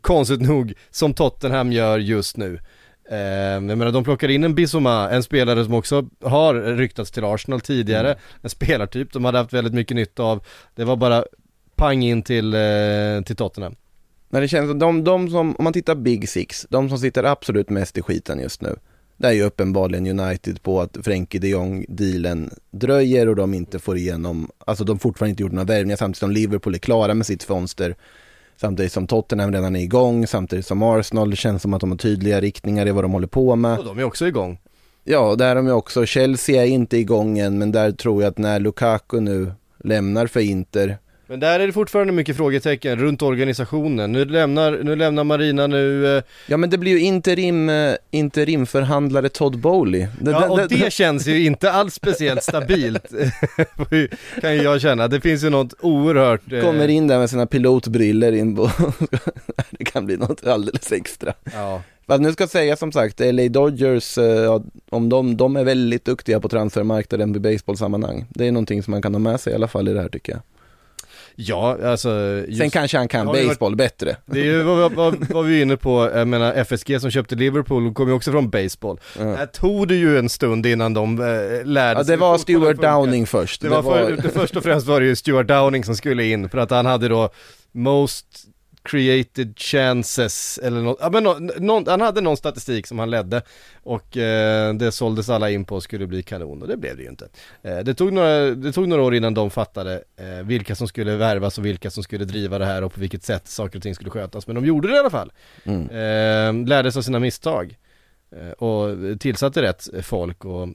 konstigt 0.00 0.40
nog, 0.40 0.72
som 0.90 1.14
Tottenham 1.14 1.72
gör 1.72 1.98
just 1.98 2.36
nu. 2.36 2.58
Eh, 3.10 3.18
jag 3.18 3.62
menar 3.62 3.92
de 3.92 4.04
plockar 4.04 4.28
in 4.28 4.44
en 4.44 4.54
Bissoma, 4.54 5.10
en 5.10 5.22
spelare 5.22 5.64
som 5.64 5.74
också 5.74 6.04
har 6.24 6.54
ryktats 6.54 7.10
till 7.10 7.24
Arsenal 7.24 7.60
tidigare, 7.60 8.08
Mm. 8.08 8.18
en 8.42 8.50
spelartyp 8.50 9.12
de 9.12 9.24
hade 9.24 9.38
haft 9.38 9.52
väldigt 9.52 9.74
mycket 9.74 9.94
nytta 9.96 10.22
av. 10.22 10.42
Det 10.74 10.84
var 10.84 10.96
bara 10.96 11.24
pang 11.76 12.02
in 12.02 12.22
till, 12.22 12.54
eh, 12.54 13.22
till 13.26 13.36
Tottenham. 13.36 13.74
När 14.30 14.40
det 14.40 14.48
känns 14.48 14.70
som 14.70 14.78
de, 14.78 15.04
de 15.04 15.30
som, 15.30 15.56
om 15.56 15.64
man 15.64 15.72
tittar 15.72 15.94
Big 15.94 16.28
Six, 16.28 16.66
de 16.70 16.88
som 16.88 16.98
sitter 16.98 17.24
absolut 17.24 17.70
mest 17.70 17.98
i 17.98 18.02
skiten 18.02 18.38
just 18.38 18.62
nu. 18.62 18.76
Det 19.16 19.28
är 19.28 19.32
ju 19.32 19.42
uppenbarligen 19.42 20.20
United 20.20 20.62
på 20.62 20.80
att 20.80 20.96
Frenkie 21.02 21.40
de 21.40 21.48
Jong-dealen 21.48 22.50
dröjer 22.70 23.28
och 23.28 23.36
de 23.36 23.54
inte 23.54 23.78
får 23.78 23.96
igenom, 23.96 24.50
alltså 24.58 24.84
de 24.84 24.98
fortfarande 24.98 25.30
inte 25.30 25.42
gjort 25.42 25.52
några 25.52 25.64
värvningar 25.64 25.96
samtidigt 25.96 26.18
som 26.18 26.30
Liverpool 26.30 26.74
är 26.74 26.78
klara 26.78 27.14
med 27.14 27.26
sitt 27.26 27.42
fönster. 27.42 27.96
Samtidigt 28.62 28.92
som 28.92 29.06
Tottenham 29.06 29.52
redan 29.52 29.76
är 29.76 29.80
igång, 29.80 30.26
samtidigt 30.26 30.66
som 30.66 30.82
Arsenal, 30.82 31.30
det 31.30 31.36
känns 31.36 31.62
som 31.62 31.74
att 31.74 31.80
de 31.80 31.90
har 31.90 31.98
tydliga 31.98 32.40
riktningar 32.40 32.88
i 32.88 32.90
vad 32.90 33.04
de 33.04 33.12
håller 33.12 33.26
på 33.26 33.56
med. 33.56 33.78
Och 33.78 33.84
de 33.84 33.98
är 33.98 34.04
också 34.04 34.26
igång. 34.26 34.58
Ja, 35.04 35.34
där 35.36 35.50
är 35.50 35.54
de 35.54 35.66
ju 35.66 35.72
också. 35.72 36.06
Chelsea 36.06 36.62
är 36.62 36.66
inte 36.66 36.96
igång 36.96 37.38
än, 37.38 37.58
men 37.58 37.72
där 37.72 37.92
tror 37.92 38.22
jag 38.22 38.30
att 38.30 38.38
när 38.38 38.60
Lukaku 38.60 39.20
nu 39.20 39.52
lämnar 39.84 40.26
för 40.26 40.40
Inter, 40.40 40.98
Men 41.32 41.40
där 41.40 41.60
är 41.60 41.66
det 41.66 41.72
fortfarande 41.72 42.12
mycket 42.12 42.36
frågetecken 42.36 42.98
runt 42.98 43.22
organisationen. 43.22 44.12
Nu 44.12 44.24
lämnar, 44.24 44.78
nu 44.82 44.96
lämnar 44.96 45.24
Marina 45.24 45.66
nu, 45.66 46.16
eh, 46.16 46.22
ja 46.46 46.56
men 46.56 46.70
det 46.70 46.78
blir 46.78 46.92
ju 46.92 47.00
interim, 47.00 47.68
eh, 47.68 47.94
interimförhandlare 48.10 49.28
Todd 49.28 49.58
Bowley. 49.58 50.06
Det, 50.20 50.30
ja, 50.30 50.48
och 50.48 50.68
det- 50.68 50.92
känns 50.92 51.26
ju 51.26 51.44
inte 51.44 51.72
alls 51.72 51.94
speciellt 51.94 52.42
stabilt, 52.42 53.06
kan 54.40 54.54
ju 54.56 54.62
jag 54.62 54.80
känna. 54.80 55.08
Det 55.08 55.20
finns 55.20 55.44
ju 55.44 55.50
något 55.50 55.74
oerhört... 55.80 56.52
eh, 56.52 56.60
kommer 56.60 56.88
in 56.88 57.06
där 57.06 57.18
med 57.18 57.30
sina 57.30 57.46
pilotbriller 57.46 58.32
in 58.32 58.56
på, 58.56 58.70
det 59.70 59.84
kan 59.84 60.06
bli 60.06 60.16
något 60.16 60.46
alldeles 60.46 60.92
extra. 60.92 61.32
Ja. 61.52 61.82
Fast 62.06 62.20
nu 62.20 62.32
ska 62.32 62.42
jag 62.42 62.50
säga 62.50 62.76
som 62.76 62.92
sagt, 62.92 63.20
LA 63.20 63.48
Dodgers, 63.48 64.18
eh, 64.18 64.60
om 64.90 65.08
de, 65.08 65.36
de 65.36 65.56
är 65.56 65.64
väldigt 65.64 66.04
duktiga 66.04 66.40
på 66.40 66.48
transfermarknaden 66.48 67.36
i 67.36 67.38
baseballsammanhang. 67.38 68.26
Det 68.28 68.46
är 68.46 68.52
någonting 68.52 68.82
som 68.82 68.90
man 68.90 69.02
kan 69.02 69.14
ha 69.14 69.18
med 69.18 69.40
sig 69.40 69.52
i 69.52 69.56
alla 69.56 69.68
fall 69.68 69.88
i 69.88 69.92
det 69.92 70.00
här 70.00 70.08
tycker 70.08 70.32
jag. 70.32 70.40
Ja, 71.36 71.78
alltså... 71.84 72.42
Just, 72.48 72.58
Sen 72.58 72.70
kanske 72.70 72.98
han 72.98 73.08
kan 73.08 73.26
har 73.26 73.34
ju 73.36 73.40
varit- 73.40 73.48
baseball 73.48 73.76
bättre. 73.76 74.16
Det 74.26 74.40
är 74.40 74.44
ju 74.44 74.62
vad, 74.62 74.92
vad, 74.92 75.26
vad 75.30 75.44
vi 75.44 75.58
är 75.58 75.62
inne 75.62 75.76
på, 75.76 76.10
jag 76.14 76.28
menar 76.28 76.52
FSG 76.54 77.00
som 77.00 77.10
köpte 77.10 77.34
Liverpool 77.34 77.94
kom 77.94 78.08
ju 78.08 78.14
också 78.14 78.30
från 78.32 78.50
baseball. 78.50 79.00
Ja. 79.18 79.34
Här 79.34 79.46
tog 79.46 79.88
det 79.88 79.94
ju 79.94 80.18
en 80.18 80.28
stund 80.28 80.66
innan 80.66 80.94
de 80.94 81.20
eh, 81.20 81.26
lärde 81.64 82.00
Ja, 82.00 82.04
sig 82.04 82.16
det 82.16 82.20
var 82.20 82.38
Stuart. 82.38 82.82
Downing 82.82 83.26
först. 83.26 83.60
Det 83.60 83.68
var, 83.68 83.82
för, 83.82 84.10
det 84.22 84.28
först 84.28 84.56
och 84.56 84.62
främst 84.62 84.86
var 84.86 85.00
det 85.00 85.06
ju 85.06 85.16
Stuart 85.16 85.48
Downing 85.48 85.84
som 85.84 85.96
skulle 85.96 86.24
in 86.24 86.48
för 86.48 86.58
att 86.58 86.70
han 86.70 86.86
hade 86.86 87.08
då 87.08 87.30
most 87.72 88.26
created 88.82 89.58
chances 89.58 90.58
eller 90.62 90.80
något, 90.80 90.98
ja 91.00 91.10
men 91.10 91.22
nå- 91.22 91.38
någon, 91.58 91.86
han 91.86 92.00
hade 92.00 92.20
någon 92.20 92.36
statistik 92.36 92.86
som 92.86 92.98
han 92.98 93.10
ledde 93.10 93.42
och 93.82 94.16
eh, 94.16 94.74
det 94.74 94.92
såldes 94.92 95.28
alla 95.28 95.50
in 95.50 95.64
på 95.64 95.76
och 95.76 95.82
skulle 95.82 96.06
bli 96.06 96.22
kanon 96.22 96.62
och 96.62 96.68
det 96.68 96.76
blev 96.76 96.96
det 96.96 97.02
ju 97.02 97.08
inte. 97.08 97.28
Eh, 97.62 97.78
det, 97.78 97.94
tog 97.94 98.12
några, 98.12 98.50
det 98.50 98.72
tog 98.72 98.88
några 98.88 99.02
år 99.02 99.14
innan 99.14 99.34
de 99.34 99.50
fattade 99.50 100.02
eh, 100.16 100.46
vilka 100.46 100.74
som 100.74 100.88
skulle 100.88 101.16
värvas 101.16 101.58
och 101.58 101.66
vilka 101.66 101.90
som 101.90 102.02
skulle 102.02 102.24
driva 102.24 102.58
det 102.58 102.66
här 102.66 102.84
och 102.84 102.94
på 102.94 103.00
vilket 103.00 103.24
sätt 103.24 103.48
saker 103.48 103.78
och 103.78 103.82
ting 103.82 103.94
skulle 103.94 104.10
skötas 104.10 104.46
men 104.46 104.56
de 104.56 104.66
gjorde 104.66 104.88
det 104.88 104.94
i 104.94 104.98
alla 104.98 105.10
fall. 105.10 105.32
Mm. 105.64 105.88
Eh, 105.88 106.68
lärde 106.68 106.92
sig 106.92 107.00
av 107.00 107.02
sina 107.02 107.18
misstag 107.18 107.76
eh, 108.36 108.50
och 108.50 108.96
tillsatte 109.20 109.62
rätt 109.62 109.88
folk 110.02 110.44
och 110.44 110.68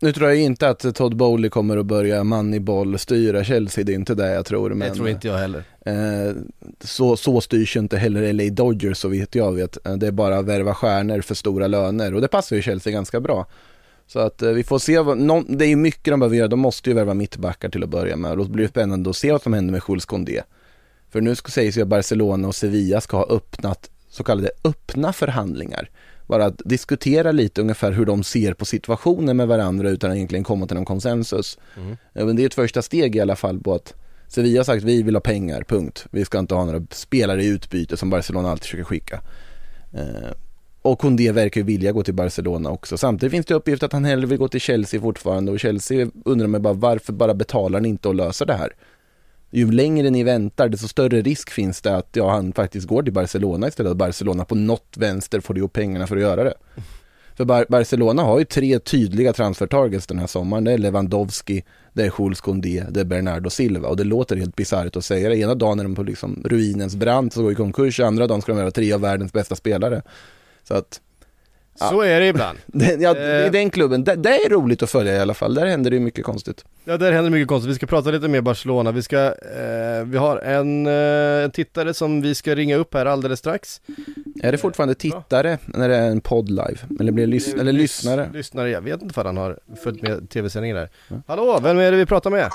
Nu 0.00 0.12
tror 0.12 0.28
jag 0.28 0.38
inte 0.38 0.68
att 0.68 0.94
Todd 0.94 1.16
Bowley 1.16 1.50
kommer 1.50 1.76
att 1.76 1.86
börja 1.86 2.24
Moneyball 2.24 2.98
styra 2.98 3.44
Chelsea, 3.44 3.84
det 3.84 3.92
är 3.92 3.94
inte 3.94 4.14
det 4.14 4.34
jag 4.34 4.46
tror. 4.46 4.70
Men, 4.70 4.88
det 4.88 4.94
tror 4.94 5.08
inte 5.08 5.28
jag 5.28 5.38
heller. 5.38 5.64
Eh, 5.86 6.34
så, 6.80 7.16
så 7.16 7.40
styrs 7.40 7.76
ju 7.76 7.80
inte 7.80 7.96
heller 7.96 8.32
LA 8.32 8.50
Dodgers 8.50 8.98
så 8.98 9.08
vet 9.08 9.34
jag 9.34 9.52
vet. 9.52 9.86
Eh, 9.86 9.92
Det 9.96 10.06
är 10.06 10.10
bara 10.10 10.38
att 10.38 10.44
värva 10.44 10.74
stjärnor 10.74 11.20
för 11.20 11.34
stora 11.34 11.66
löner 11.66 12.14
och 12.14 12.20
det 12.20 12.28
passar 12.28 12.56
ju 12.56 12.62
Chelsea 12.62 12.92
ganska 12.92 13.20
bra. 13.20 13.46
Så 14.06 14.18
att 14.18 14.42
eh, 14.42 14.50
vi 14.50 14.64
får 14.64 14.78
se, 14.78 14.98
vad, 14.98 15.18
någon, 15.18 15.56
det 15.56 15.64
är 15.64 15.68
ju 15.68 15.76
mycket 15.76 16.04
de 16.12 16.20
behöver 16.20 16.36
göra, 16.36 16.48
de 16.48 16.60
måste 16.60 16.90
ju 16.90 16.96
värva 16.96 17.14
mittbackar 17.14 17.68
till 17.68 17.82
att 17.82 17.88
börja 17.88 18.16
med 18.16 18.30
och 18.30 18.36
då 18.36 18.44
blir 18.44 18.64
det 18.64 18.70
spännande 18.70 19.10
att 19.10 19.16
se 19.16 19.32
vad 19.32 19.42
som 19.42 19.52
händer 19.52 19.72
med 19.72 19.82
Jules 19.88 20.04
Condé. 20.04 20.42
För 21.10 21.20
nu 21.20 21.34
ska 21.34 21.50
sägs 21.50 21.78
ju 21.78 21.82
att 21.82 21.88
Barcelona 21.88 22.48
och 22.48 22.54
Sevilla 22.54 23.00
ska 23.00 23.16
ha 23.16 23.26
öppnat 23.26 23.90
så 24.10 24.24
kallade 24.24 24.50
öppna 24.64 25.12
förhandlingar. 25.12 25.90
Bara 26.28 26.44
att 26.44 26.62
diskutera 26.64 27.32
lite 27.32 27.60
ungefär 27.60 27.92
hur 27.92 28.06
de 28.06 28.22
ser 28.22 28.54
på 28.54 28.64
situationen 28.64 29.36
med 29.36 29.48
varandra 29.48 29.90
utan 29.90 30.10
att 30.10 30.16
egentligen 30.16 30.44
komma 30.44 30.66
till 30.66 30.76
någon 30.76 30.84
konsensus. 30.84 31.58
Mm. 31.76 32.36
Det 32.36 32.42
är 32.42 32.46
ett 32.46 32.54
första 32.54 32.82
steg 32.82 33.16
i 33.16 33.20
alla 33.20 33.36
fall 33.36 33.60
på 33.60 33.74
att 33.74 33.94
Sevilla 34.26 34.58
har 34.58 34.64
sagt 34.64 34.84
vi 34.84 35.02
vill 35.02 35.16
ha 35.16 35.20
pengar, 35.20 35.62
punkt. 35.62 36.06
Vi 36.10 36.24
ska 36.24 36.38
inte 36.38 36.54
ha 36.54 36.64
några 36.64 36.82
spelare 36.90 37.42
i 37.42 37.46
utbyte 37.46 37.96
som 37.96 38.10
Barcelona 38.10 38.50
alltid 38.50 38.64
försöker 38.64 38.84
skicka. 38.84 39.20
Eh, 39.92 40.30
och 40.82 40.98
Kondé 40.98 41.32
verkar 41.32 41.60
ju 41.60 41.64
vilja 41.64 41.92
gå 41.92 42.02
till 42.02 42.14
Barcelona 42.14 42.70
också. 42.70 42.96
Samtidigt 42.96 43.30
finns 43.30 43.46
det 43.46 43.54
uppgift 43.54 43.82
att 43.82 43.92
han 43.92 44.04
hellre 44.04 44.26
vill 44.26 44.38
gå 44.38 44.48
till 44.48 44.60
Chelsea 44.60 45.00
fortfarande 45.00 45.52
och 45.52 45.60
Chelsea 45.60 46.10
undrar 46.24 46.46
mig 46.46 46.60
bara 46.60 46.74
varför 46.74 47.12
bara 47.12 47.34
betalar 47.34 47.80
ni 47.80 47.88
inte 47.88 48.08
och 48.08 48.14
löser 48.14 48.46
det 48.46 48.54
här? 48.54 48.72
Ju 49.50 49.72
längre 49.72 50.10
ni 50.10 50.24
väntar 50.24 50.68
desto 50.68 50.88
större 50.88 51.22
risk 51.22 51.50
finns 51.50 51.80
det 51.80 51.96
att 51.96 52.08
ja, 52.12 52.30
han 52.30 52.52
faktiskt 52.52 52.86
går 52.86 53.02
till 53.02 53.12
Barcelona 53.12 53.68
istället. 53.68 53.90
Och 53.90 53.96
Barcelona 53.96 54.44
på 54.44 54.54
något 54.54 54.96
vänster 54.96 55.40
får 55.40 55.58
ihop 55.58 55.72
pengarna 55.72 56.06
för 56.06 56.16
att 56.16 56.22
göra 56.22 56.44
det. 56.44 56.54
För 57.36 57.44
Bar- 57.44 57.66
Barcelona 57.68 58.22
har 58.22 58.38
ju 58.38 58.44
tre 58.44 58.78
tydliga 58.78 59.32
transfertargets 59.32 60.06
den 60.06 60.18
här 60.18 60.26
sommaren. 60.26 60.64
Det 60.64 60.72
är 60.72 60.78
Lewandowski, 60.78 61.64
det 61.92 62.02
är 62.02 62.12
Jules 62.18 62.40
Koundé, 62.40 62.84
det 62.90 63.00
är 63.00 63.04
Bernardo 63.04 63.50
Silva. 63.50 63.88
Och 63.88 63.96
det 63.96 64.04
låter 64.04 64.36
helt 64.36 64.56
bisarrt 64.56 64.96
att 64.96 65.04
säga 65.04 65.28
det. 65.28 65.36
Ena 65.36 65.54
dagen 65.54 65.80
är 65.80 65.84
de 65.84 65.94
på 65.94 66.02
liksom 66.02 66.42
ruinens 66.44 66.96
brant 66.96 67.32
så 67.32 67.42
går 67.42 67.52
i 67.52 67.54
konkurs, 67.54 68.00
andra 68.00 68.26
dagen 68.26 68.42
ska 68.42 68.52
de 68.52 68.58
vara 68.58 68.70
tre 68.70 68.92
av 68.92 69.00
världens 69.00 69.32
bästa 69.32 69.56
spelare. 69.56 70.02
Så 70.64 70.74
att, 70.74 71.00
Ja. 71.80 71.88
Så 71.88 72.00
är 72.00 72.20
det 72.20 72.26
ibland. 72.26 72.58
det, 72.66 72.94
ja, 73.00 73.16
Eh. 73.16 73.46
i 73.46 73.50
den 73.50 73.70
klubben, 73.70 74.04
det, 74.04 74.14
det 74.14 74.28
är 74.44 74.50
roligt 74.50 74.82
att 74.82 74.90
följa 74.90 75.16
i 75.16 75.20
alla 75.20 75.34
fall. 75.34 75.54
Där 75.54 75.66
händer 75.66 75.90
det 75.90 75.96
ju 75.96 76.02
mycket 76.02 76.24
konstigt. 76.24 76.64
Ja, 76.84 76.96
där 76.96 77.12
händer 77.12 77.30
mycket 77.30 77.48
konstigt. 77.48 77.70
Vi 77.70 77.74
ska 77.74 77.86
prata 77.86 78.10
lite 78.10 78.28
mer 78.28 78.40
Barcelona. 78.40 78.92
Vi 78.92 79.02
ska, 79.02 79.18
eh, 79.26 80.04
vi 80.04 80.16
har 80.18 80.36
en 80.36 80.86
eh, 80.86 81.50
tittare 81.50 81.94
som 81.94 82.20
vi 82.22 82.34
ska 82.34 82.54
ringa 82.54 82.76
upp 82.76 82.94
här 82.94 83.06
alldeles 83.06 83.38
strax. 83.38 83.80
Är 84.42 84.52
det 84.52 84.58
fortfarande 84.58 84.94
tittare 84.94 85.58
när 85.66 85.88
det 85.88 85.96
är 85.96 86.10
en 86.10 86.20
podd 86.20 86.50
live? 86.50 86.78
Eller 87.00 87.12
blir 87.12 87.26
det 87.26 87.32
lys- 87.32 87.60
eller 87.60 87.72
lyssnare? 87.72 88.30
Lyssnare, 88.32 88.70
jag 88.70 88.80
vet 88.80 89.02
inte 89.02 89.20
om 89.20 89.26
han 89.26 89.36
har 89.36 89.58
följt 89.84 90.02
med 90.02 90.30
tv-sändningen 90.30 90.76
där. 90.76 90.88
Hallå, 91.26 91.60
vem 91.62 91.78
är 91.78 91.90
det 91.90 91.96
vi 91.96 92.06
pratar 92.06 92.30
med? 92.30 92.50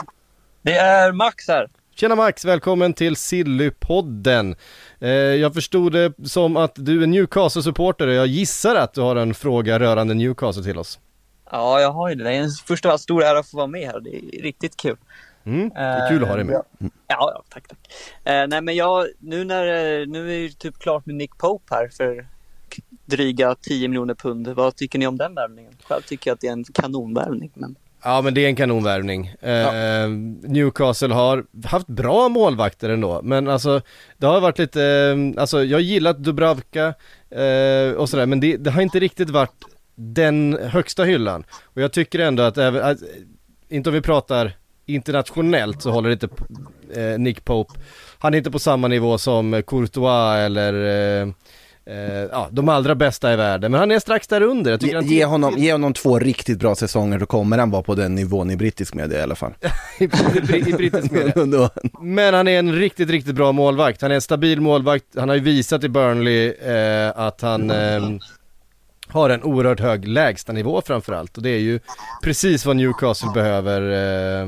Det 0.62 0.74
är 0.76 1.12
Max 1.12 1.48
här. 1.48 1.68
Tjena 1.96 2.16
Max, 2.16 2.46
välkommen 2.46 2.94
till 2.94 3.16
Sillypodden. 3.16 4.56
Eh, 5.00 5.10
jag 5.12 5.54
förstod 5.54 5.92
det 5.94 6.14
som 6.24 6.58
att 6.58 6.72
du 6.76 7.04
är 7.04 7.08
Newcastle-supporter 7.08 8.08
och 8.08 8.14
jag 8.14 8.28
gissar 8.28 8.76
att 8.76 8.94
du 8.94 9.02
har 9.02 9.16
en 9.16 9.34
fråga 9.34 9.80
rörande 9.80 10.14
Newcastle 10.14 10.64
till 10.64 10.78
oss. 10.78 11.00
Ja, 11.52 11.82
jag 11.82 11.92
har 11.92 12.10
ju 12.10 12.16
det. 12.16 12.24
Det 12.24 12.32
är 12.32 12.42
en 12.42 12.50
första 12.50 12.90
av 12.90 12.92
allt 12.92 13.02
stor 13.02 13.24
ära 13.24 13.40
att 13.40 13.48
få 13.48 13.58
vara 13.58 13.68
med 13.68 13.88
här. 13.88 14.00
Det 14.00 14.16
är 14.16 14.42
riktigt 14.42 14.78
kul. 14.78 14.98
Mm, 15.44 15.70
det 15.70 15.80
är 15.80 16.10
kul 16.10 16.24
att 16.24 16.30
ha 16.30 16.36
dig 16.36 16.46
med. 16.46 16.62
Ja, 16.80 16.90
ja 17.08 17.44
tack, 17.50 17.68
tack. 17.68 17.80
Eh, 18.24 18.48
nej, 18.48 18.62
men 18.62 18.76
jag, 18.76 19.08
nu 19.20 19.44
när, 19.44 19.68
eh, 19.68 20.08
nu 20.08 20.36
är 20.36 20.48
det 20.48 20.60
typ 20.60 20.80
klart 20.80 21.06
med 21.06 21.16
Nick 21.16 21.38
Pope 21.38 21.76
här 21.76 21.88
för 21.88 22.28
dryga 23.06 23.56
10 23.56 23.88
miljoner 23.88 24.16
pund. 24.16 24.48
Vad 24.48 24.76
tycker 24.76 25.00
ni 25.00 25.08
om 25.08 25.18
den 25.18 25.36
värvningen? 25.36 25.74
Själv 25.84 26.02
tycker 26.02 26.30
jag 26.30 26.36
att 26.36 26.42
det 26.42 26.48
är 26.48 26.54
en 26.54 26.64
kanonvärvning, 26.64 27.52
men 27.54 27.76
Ja 28.04 28.22
men 28.22 28.34
det 28.34 28.46
är 28.46 28.48
en 28.48 28.56
kanonvärvning. 28.56 29.28
Eh, 29.42 30.10
Newcastle 30.42 31.14
har 31.14 31.46
haft 31.66 31.88
bra 31.88 32.30
målvakter 32.30 32.90
ändå, 32.90 33.22
men 33.24 33.48
alltså 33.48 33.82
det 34.18 34.26
har 34.26 34.42
varit 34.42 34.60
lite, 34.60 34.84
eh, 34.84 35.42
alltså 35.42 35.64
jag 35.64 35.78
har 35.78 35.82
gillat 35.82 36.18
Dubravka 36.18 36.94
eh, 37.30 37.92
och 37.98 38.10
sådär, 38.10 38.26
men 38.26 38.40
det, 38.40 38.58
det 38.58 38.72
har 38.72 38.82
inte 38.82 39.00
riktigt 39.00 39.30
varit 39.30 39.66
den 39.96 40.60
högsta 40.62 41.04
hyllan. 41.04 41.44
Och 41.64 41.82
jag 41.82 41.94
tycker 41.94 42.20
ändå 42.20 42.44
att 42.44 42.58
även, 42.58 42.84
att, 42.84 42.98
inte 43.70 43.90
om 43.90 43.94
vi 43.94 44.02
pratar 44.02 44.58
internationellt 44.86 45.82
så 45.82 45.92
håller 45.92 46.10
inte 46.10 46.30
Nick 47.18 47.46
Pope, 47.46 47.80
han 48.20 48.34
är 48.34 48.38
inte 48.38 48.52
på 48.52 48.60
samma 48.60 48.88
nivå 48.88 49.18
som 49.18 49.64
Courtois 49.68 50.38
eller 50.38 51.34
eh, 51.86 51.96
ja, 52.32 52.48
de 52.52 52.70
allra 52.70 52.96
bästa 52.96 53.34
i 53.34 53.36
världen, 53.36 53.72
men 53.72 53.80
han 53.80 53.92
är 53.92 54.00
strax 54.00 54.28
där 54.28 54.42
under. 54.42 54.72
Jag 54.72 54.80
tycker 54.80 54.94
Ge, 54.94 55.00
han 55.02 55.08
ge, 55.08 55.26
honom, 55.26 55.58
ge 55.58 55.72
honom 55.72 55.94
två 55.94 56.20
riktigt 56.20 56.60
bra 56.60 56.76
säsonger 56.76 57.20
då 57.20 57.26
kommer 57.26 57.58
han 57.58 57.72
vara 57.72 57.84
på 57.84 57.96
den 57.96 58.16
nivån 58.16 58.52
i 58.52 58.56
brittisk 58.56 58.94
media 58.94 59.20
i 59.20 59.22
alla 59.22 59.36
fall. 59.36 59.54
i, 60.00 60.04
i, 60.04 60.70
i 60.70 60.74
brittisk 60.74 61.12
media. 61.12 61.70
Men 62.02 62.34
han 62.34 62.48
är 62.48 62.60
en 62.60 62.74
riktigt, 62.74 63.10
riktigt 63.10 63.36
bra 63.36 63.52
målvakt. 63.52 64.02
Han 64.02 64.12
är 64.12 64.16
en 64.16 64.22
stabil 64.22 64.62
målvakt. 64.62 65.06
Han 65.16 65.30
har 65.30 65.36
ju 65.36 65.42
visat 65.42 65.84
i 65.84 65.90
Burnley 65.90 66.50
eh, 66.50 67.12
att 67.16 67.42
han 67.42 67.72
eh, 67.72 68.02
har 69.08 69.30
en 69.30 69.44
oerhört 69.44 69.80
hög 69.80 70.08
lägstanivå 70.08 70.82
framförallt. 70.82 71.38
Och 71.38 71.44
det 71.44 71.50
är 71.50 71.60
ju 71.60 71.80
precis 72.24 72.66
vad 72.66 72.76
Newcastle 72.76 73.32
behöver 73.34 73.82
eh, 73.82 74.48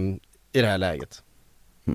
i 0.53 0.61
det 0.61 0.67
här 0.67 0.77
läget. 0.77 1.21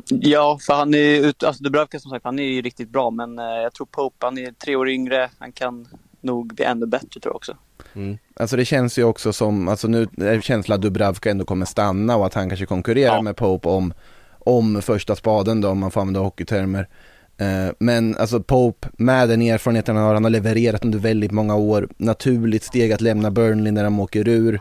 Ja, 0.08 0.58
för 0.66 0.74
han 0.74 0.94
är 0.94 0.98
ju 0.98 1.32
alltså 1.46 1.62
Dubravka 1.62 2.00
som 2.00 2.10
sagt, 2.10 2.24
han 2.24 2.38
är 2.38 2.42
ju 2.44 2.62
riktigt 2.62 2.88
bra, 2.90 3.10
men 3.10 3.38
eh, 3.38 3.44
jag 3.44 3.72
tror 3.72 3.86
Pope, 3.86 4.26
han 4.26 4.38
är 4.38 4.52
tre 4.52 4.76
år 4.76 4.88
yngre, 4.88 5.30
han 5.38 5.52
kan 5.52 5.88
nog 6.20 6.54
bli 6.54 6.64
ännu 6.64 6.86
bättre 6.86 7.20
tror 7.20 7.24
jag 7.32 7.36
också. 7.36 7.56
Alltså 8.40 8.56
det 8.56 8.64
känns 8.64 8.98
ju 8.98 9.04
också 9.04 9.32
som, 9.32 9.68
alltså 9.68 9.88
nu 9.88 10.06
är 10.16 10.40
känslan 10.40 10.74
att 10.76 10.82
Dubravka 10.82 11.30
ändå 11.30 11.44
kommer 11.44 11.66
stanna 11.66 12.16
och 12.16 12.26
att 12.26 12.34
han 12.34 12.48
kanske 12.48 12.66
konkurrerar 12.66 13.14
Ja. 13.14 13.22
med 13.22 13.36
Pope 13.36 13.68
om, 13.68 13.92
om 14.38 14.82
första 14.82 15.16
spaden 15.16 15.60
då, 15.60 15.68
om 15.68 15.78
man 15.78 15.90
får 15.90 16.00
använda 16.00 16.20
hockeytermer. 16.20 16.88
Eh, 17.36 17.72
Men 17.78 18.16
alltså 18.16 18.40
Pope, 18.42 18.88
med 18.92 19.28
den 19.28 19.42
erfarenheten 19.42 19.96
han 19.96 20.04
har, 20.04 20.14
han 20.14 20.24
har 20.24 20.30
levererat 20.30 20.84
under 20.84 20.98
väldigt 20.98 21.30
många 21.32 21.56
år, 21.56 21.88
naturligt 21.96 22.64
steg 22.64 22.92
att 22.92 23.00
lämna 23.00 23.30
Burnley 23.30 23.72
när 23.72 23.84
de 23.84 24.00
åker 24.00 24.28
ur. 24.28 24.60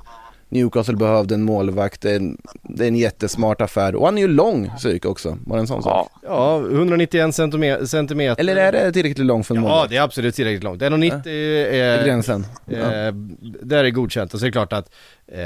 Newcastle 0.49 0.95
behövde 0.95 1.35
en 1.35 1.43
målvakt, 1.43 2.01
det 2.01 2.11
är 2.11 2.15
en, 2.15 2.37
det 2.63 2.83
är 2.83 2.87
en 2.87 2.95
jättesmart 2.95 3.61
affär. 3.61 3.95
Och 3.95 4.05
han 4.05 4.17
är 4.17 4.21
ju 4.21 4.27
lång 4.27 4.71
psyk 4.77 5.05
också, 5.05 5.37
var 5.45 5.55
det 5.57 5.61
en 5.61 5.67
sån 5.67 5.83
sak? 5.83 6.11
Ja, 6.23 6.57
191 6.59 7.35
centimeter. 7.35 7.85
centimeter. 7.85 8.41
Eller 8.41 8.55
är 8.55 8.71
det 8.71 8.91
tillräckligt 8.91 9.25
långt 9.27 9.47
för 9.47 9.55
en 9.55 9.61
Ja, 9.63 9.69
målvakt? 9.69 9.89
det 9.89 9.97
är 9.97 10.01
absolut 10.01 10.35
tillräckligt 10.35 10.63
långt. 10.63 10.81
1,90 10.81 11.27
Är 11.27 11.73
är, 11.73 12.05
gränsen? 12.05 12.45
Ja. 12.65 12.77
Eh, 12.77 13.13
där 13.61 13.83
är 13.83 13.89
godkänt 13.89 14.33
och 14.33 14.39
så 14.39 14.45
är 14.45 14.47
det 14.47 14.51
klart 14.51 14.73
att 14.73 14.91
eh, 15.27 15.39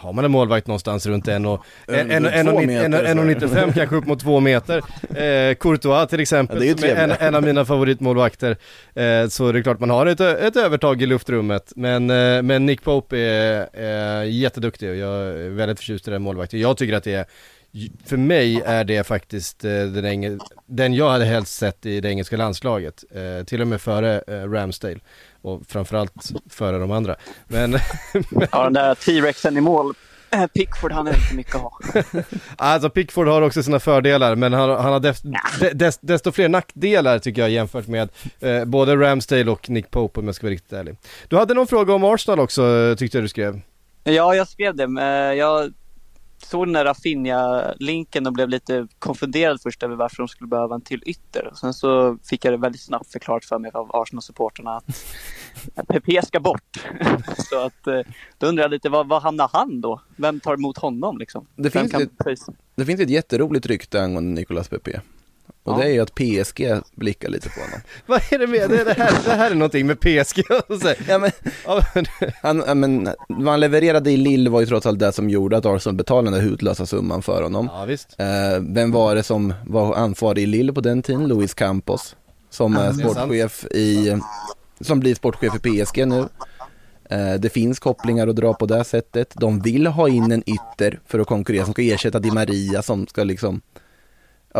har 0.00 0.12
man 0.12 0.24
en 0.24 0.30
målvakt 0.30 0.66
någonstans 0.66 1.06
runt 1.06 1.28
en 1.28 1.46
och, 1.46 1.64
en, 1.88 2.10
en, 2.10 2.26
en, 2.26 2.46
Två 2.46 2.56
och, 2.56 2.62
meter, 2.62 2.84
en, 2.84 3.06
en, 3.06 3.18
och 3.18 3.26
95 3.26 3.72
kanske 3.72 3.96
upp 3.96 4.06
mot 4.06 4.20
två 4.20 4.40
meter. 4.40 4.78
Eh, 5.16 5.54
Courtois 5.54 6.08
till 6.08 6.20
exempel, 6.20 6.64
Ja, 6.64 6.74
är 6.88 6.96
är 6.96 7.04
en, 7.04 7.10
en 7.10 7.34
av 7.34 7.42
mina 7.42 7.64
favoritmålvakter. 7.64 8.50
Eh, 8.94 9.28
så 9.28 9.48
är 9.48 9.52
det 9.52 9.62
klart 9.62 9.80
man 9.80 9.90
har 9.90 10.06
ett, 10.06 10.20
ett 10.20 10.56
övertag 10.56 11.02
i 11.02 11.06
luftrummet. 11.06 11.72
Men, 11.76 12.10
eh, 12.10 12.42
men 12.42 12.66
Nick 12.66 12.82
Pope 12.82 13.18
är, 13.18 13.68
är 13.72 14.22
jätteduktig 14.22 14.90
och 14.90 14.96
jag 14.96 15.14
är 15.14 15.48
väldigt 15.48 15.78
förtjust 15.78 16.08
i 16.08 16.10
den 16.10 16.22
målvakten. 16.22 16.60
Jag 16.60 16.76
tycker 16.76 16.94
att 16.94 17.04
det 17.04 17.14
är 17.14 17.26
för 18.04 18.16
mig 18.16 18.62
är 18.64 18.84
det 18.84 19.04
faktiskt 19.04 19.64
eh, 19.64 19.70
den, 19.70 20.04
enge, 20.04 20.38
den 20.66 20.94
jag 20.94 21.10
hade 21.10 21.24
helst 21.24 21.54
sett 21.54 21.86
i 21.86 22.00
det 22.00 22.08
engelska 22.08 22.36
landslaget. 22.36 23.04
Eh, 23.10 23.44
till 23.44 23.60
och 23.60 23.66
med 23.66 23.80
före 23.80 24.22
eh, 24.26 24.50
Ramsdale. 24.50 25.00
Och 25.42 25.62
framförallt 25.68 26.32
före 26.50 26.78
de 26.78 26.90
andra. 26.90 27.16
Men 27.48 27.78
Ja, 28.52 28.64
den 28.64 28.72
där 28.72 28.94
T-rexen 28.94 29.56
i 29.56 29.60
mål, 29.60 29.94
eh, 30.30 30.46
Pickford, 30.46 30.92
han 30.92 31.06
är 31.06 31.14
inte 31.14 31.34
mycket 31.34 31.54
att 31.54 31.60
ha. 31.62 31.78
alltså 32.56 32.90
Pickford 32.90 33.28
har 33.28 33.42
också 33.42 33.62
sina 33.62 33.80
fördelar 33.80 34.36
men 34.36 34.52
han, 34.52 34.70
han 34.70 34.92
har 34.92 35.00
def, 35.00 35.18
de, 35.60 35.68
des, 35.72 35.98
desto 35.98 36.32
fler 36.32 36.48
nackdelar 36.48 37.18
tycker 37.18 37.42
jag 37.42 37.50
jämfört 37.50 37.86
med 37.86 38.08
eh, 38.40 38.64
både 38.64 38.96
Ramsdale 38.96 39.50
och 39.50 39.70
Nick 39.70 39.90
Pope 39.90 40.20
om 40.20 40.26
jag 40.26 40.34
ska 40.34 40.46
vara 40.46 40.52
riktigt 40.52 40.72
ärlig. 40.72 40.96
Du 41.28 41.36
hade 41.36 41.54
någon 41.54 41.66
fråga 41.66 41.94
om 41.94 42.04
Arsenal 42.04 42.40
också 42.40 42.76
eh, 42.76 42.94
tyckte 42.96 43.18
jag 43.18 43.24
du 43.24 43.28
skrev. 43.28 43.60
Ja, 44.04 44.34
jag 44.34 44.48
skrev 44.48 44.76
det. 44.76 44.86
Men 44.86 45.36
jag 45.36 45.72
såg 46.42 46.66
den 46.66 46.72
där 46.72 46.84
Rafinha-linken 46.84 48.26
och 48.26 48.32
blev 48.32 48.48
lite 48.48 48.88
konfunderad 48.98 49.62
först 49.62 49.82
över 49.82 49.96
varför 49.96 50.16
de 50.16 50.28
skulle 50.28 50.48
behöva 50.48 50.74
en 50.74 50.80
till 50.80 51.02
ytter. 51.06 51.52
Sen 51.54 51.74
så 51.74 52.18
fick 52.24 52.44
jag 52.44 52.52
det 52.52 52.56
väldigt 52.56 52.80
snabbt 52.80 53.12
förklarat 53.12 53.44
för 53.44 53.58
mig 53.58 53.70
av 53.74 53.90
Arsenal-supporterna 53.96 54.76
att 54.76 54.84
att 55.74 55.88
PP 55.88 56.26
ska 56.26 56.40
bort. 56.40 56.86
så 57.50 57.60
att 57.66 57.86
eh, 57.86 58.00
då 58.38 58.46
undrar 58.46 58.64
jag 58.64 58.70
lite, 58.70 58.88
vad, 58.88 59.08
vad 59.08 59.22
hamnar 59.22 59.50
han 59.52 59.80
då? 59.80 60.00
Vem 60.16 60.40
tar 60.40 60.54
emot 60.54 60.78
honom 60.78 61.18
liksom? 61.18 61.46
Det 61.56 61.74
Vem 61.74 61.82
finns 61.82 61.92
kan 61.92 62.02
ett-? 62.02 62.48
Det 62.74 62.84
finns 62.84 63.00
ett 63.00 63.10
jätteroligt 63.10 63.66
rykte 63.66 64.02
angående 64.02 64.40
Nicolas 64.40 64.68
Pepe. 64.68 65.00
Och 65.64 65.72
Ja. 65.72 65.78
det 65.78 65.84
är 65.84 65.88
ju 65.92 66.00
att 66.00 66.14
PSG 66.14 66.80
blickar 66.94 67.28
lite 67.28 67.48
på 67.48 67.60
honom. 67.60 67.80
Vad 68.06 68.20
är 68.30 68.38
det 68.38 68.46
med 68.46 68.70
det, 68.70 68.84
det, 68.84 68.92
här, 68.92 69.12
det 69.24 69.30
här 69.30 69.50
är 69.50 69.54
någonting 69.54 69.86
med 69.86 70.00
PSG 70.00 70.44
Ja, 71.08 71.18
men, 71.18 71.30
han, 72.42 72.62
ja, 72.66 72.74
men, 72.74 73.08
vad 73.28 73.48
han 73.48 73.60
levererade 73.60 74.10
i 74.10 74.16
Lille 74.16 74.50
var 74.50 74.60
ju 74.60 74.66
trots 74.66 74.86
allt 74.86 74.98
det 74.98 75.12
som 75.12 75.30
gjorde 75.30 75.56
att 75.56 75.66
Arsenal 75.66 75.96
betalade 75.96 76.36
den 76.36 76.44
där 76.44 76.50
hutlösa 76.50 76.86
summan 76.86 77.22
för 77.22 77.42
honom. 77.42 77.68
ja 77.72 77.84
visst. 77.84 78.14
Eh, 78.18 78.26
vem 78.60 78.92
var 78.92 79.14
det 79.14 79.22
som 79.22 79.54
var 79.66 79.94
ansvarig 79.94 80.42
i 80.42 80.46
Lille 80.46 80.72
på 80.72 80.80
den 80.80 81.02
tiden? 81.02 81.28
Luis 81.28 81.54
Campos. 81.54 82.16
Som 82.50 82.76
är 82.76 82.92
det 82.92 83.02
är 83.04 83.08
sportchef 83.08 83.64
i, 83.64 84.18
som 84.80 85.00
blir 85.00 85.14
sportchef 85.14 85.54
i 85.66 85.84
PSG 85.84 86.06
nu. 86.08 86.28
Eh, 87.10 87.34
det 87.34 87.48
finns 87.48 87.78
kopplingar 87.78 88.28
att 88.28 88.36
dra 88.36 88.54
på 88.54 88.66
det 88.66 88.84
sättet. 88.84 89.32
De 89.36 89.60
vill 89.60 89.86
ha 89.86 90.08
in 90.08 90.32
en 90.32 90.42
ytter 90.46 91.00
för 91.06 91.18
att 91.18 91.26
konkurrera 91.26 91.64
som 91.64 91.72
ska 91.74 91.82
ersätta 91.82 92.18
Di 92.18 92.30
Maria 92.30 92.82
som 92.82 93.06
ska 93.06 93.24
liksom 93.24 93.60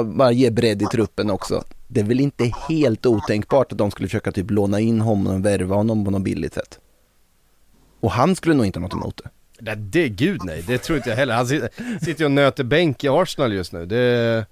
bara 0.05 0.33
ge 0.33 0.51
bredd 0.51 0.83
i 0.83 0.87
truppen 0.87 1.31
också. 1.31 1.65
Det 1.89 2.01
är 2.01 2.05
väl 2.05 2.21
inte 2.21 2.53
helt 2.69 3.07
otänkbart 3.07 3.73
att 3.73 3.79
de 3.79 3.91
skulle 3.91 4.09
försöka 4.09 4.33
typ 4.33 4.51
låna 4.51 4.81
in 4.81 5.01
honom 5.01 5.35
och 5.35 5.45
värva 5.45 5.77
honom 5.77 6.05
på 6.05 6.11
något 6.11 6.23
billigt 6.23 6.55
sätt. 6.55 6.79
Och 8.01 8.11
han 8.11 8.37
skulle 8.37 8.55
nog 8.55 8.67
inte 8.67 8.79
ha 8.79 8.87
något 8.87 8.95
emot 8.95 9.21
det. 9.25 9.31
Nej, 9.61 9.77
det, 9.77 10.09
gud 10.09 10.41
nej, 10.45 10.65
det 10.67 10.79
tror 10.79 10.97
inte 10.97 11.11
jag 11.11 11.17
heller. 11.17 11.35
Han 11.35 11.47
sitter, 11.47 12.19
ju 12.19 12.25
och 12.25 12.31
nöter 12.31 12.65
bänk 12.65 13.05
i 13.05 13.09
Arsenal 13.09 13.53
just 13.53 13.73
nu. 13.73 13.87
Det, 13.87 14.47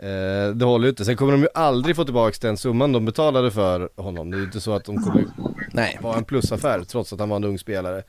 Eh, 0.00 0.54
det 0.54 0.64
håller 0.64 0.84
ju 0.84 0.90
inte. 0.90 1.04
Sen 1.04 1.16
kommer 1.16 1.32
de 1.32 1.40
ju 1.40 1.48
aldrig 1.54 1.96
få 1.96 2.04
tillbaka 2.04 2.36
den 2.40 2.56
summan 2.56 2.92
de 2.92 3.04
betalade 3.04 3.50
för 3.50 3.88
honom. 3.96 4.30
Det 4.30 4.36
är 4.36 4.38
ju 4.38 4.44
inte 4.44 4.60
så 4.60 4.74
att 4.74 4.84
de 4.84 5.02
kommer 5.02 5.24
Nej. 5.72 5.98
vara 6.02 6.16
en 6.16 6.24
plusaffär 6.24 6.84
trots 6.84 7.12
att 7.12 7.18
han 7.18 7.28
var 7.28 7.36
en 7.36 7.44
ung 7.44 7.58
spelare. 7.58 8.02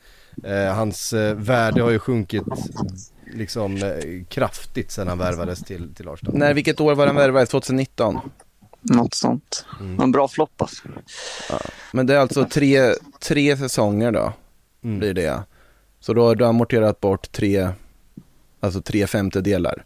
Eh, 0.44 0.74
hans 0.74 1.12
eh, 1.12 1.34
värde 1.34 1.82
har 1.82 1.90
ju 1.90 1.98
sjunkit 1.98 2.42
liksom 3.34 3.76
eh, 3.76 4.24
kraftigt 4.28 4.90
sen 4.90 5.08
han 5.08 5.18
värvades 5.18 5.62
till, 5.62 5.94
till 5.94 6.08
Arsenal. 6.08 6.36
När, 6.38 6.54
vilket 6.54 6.80
år 6.80 6.94
var 6.94 7.06
han 7.06 7.16
värvad? 7.16 7.48
2019? 7.48 8.18
Något 8.80 9.14
sånt. 9.14 9.66
Mm. 9.80 10.00
En 10.00 10.12
bra 10.12 10.28
flopp 10.28 10.62
alltså. 10.62 10.82
Men 11.92 12.06
det 12.06 12.14
är 12.14 12.18
alltså 12.18 12.44
tre, 12.44 12.92
tre 13.20 13.56
säsonger 13.56 14.12
då, 14.12 14.32
Mm. 14.84 14.98
blir 14.98 15.14
det. 15.14 15.42
Så 16.00 16.14
då 16.14 16.26
har 16.26 16.34
du 16.34 16.46
amorterat 16.46 17.00
bort 17.00 17.32
tre, 17.32 17.68
alltså 18.60 18.80
tre 18.82 19.06
femtedelar. 19.06 19.84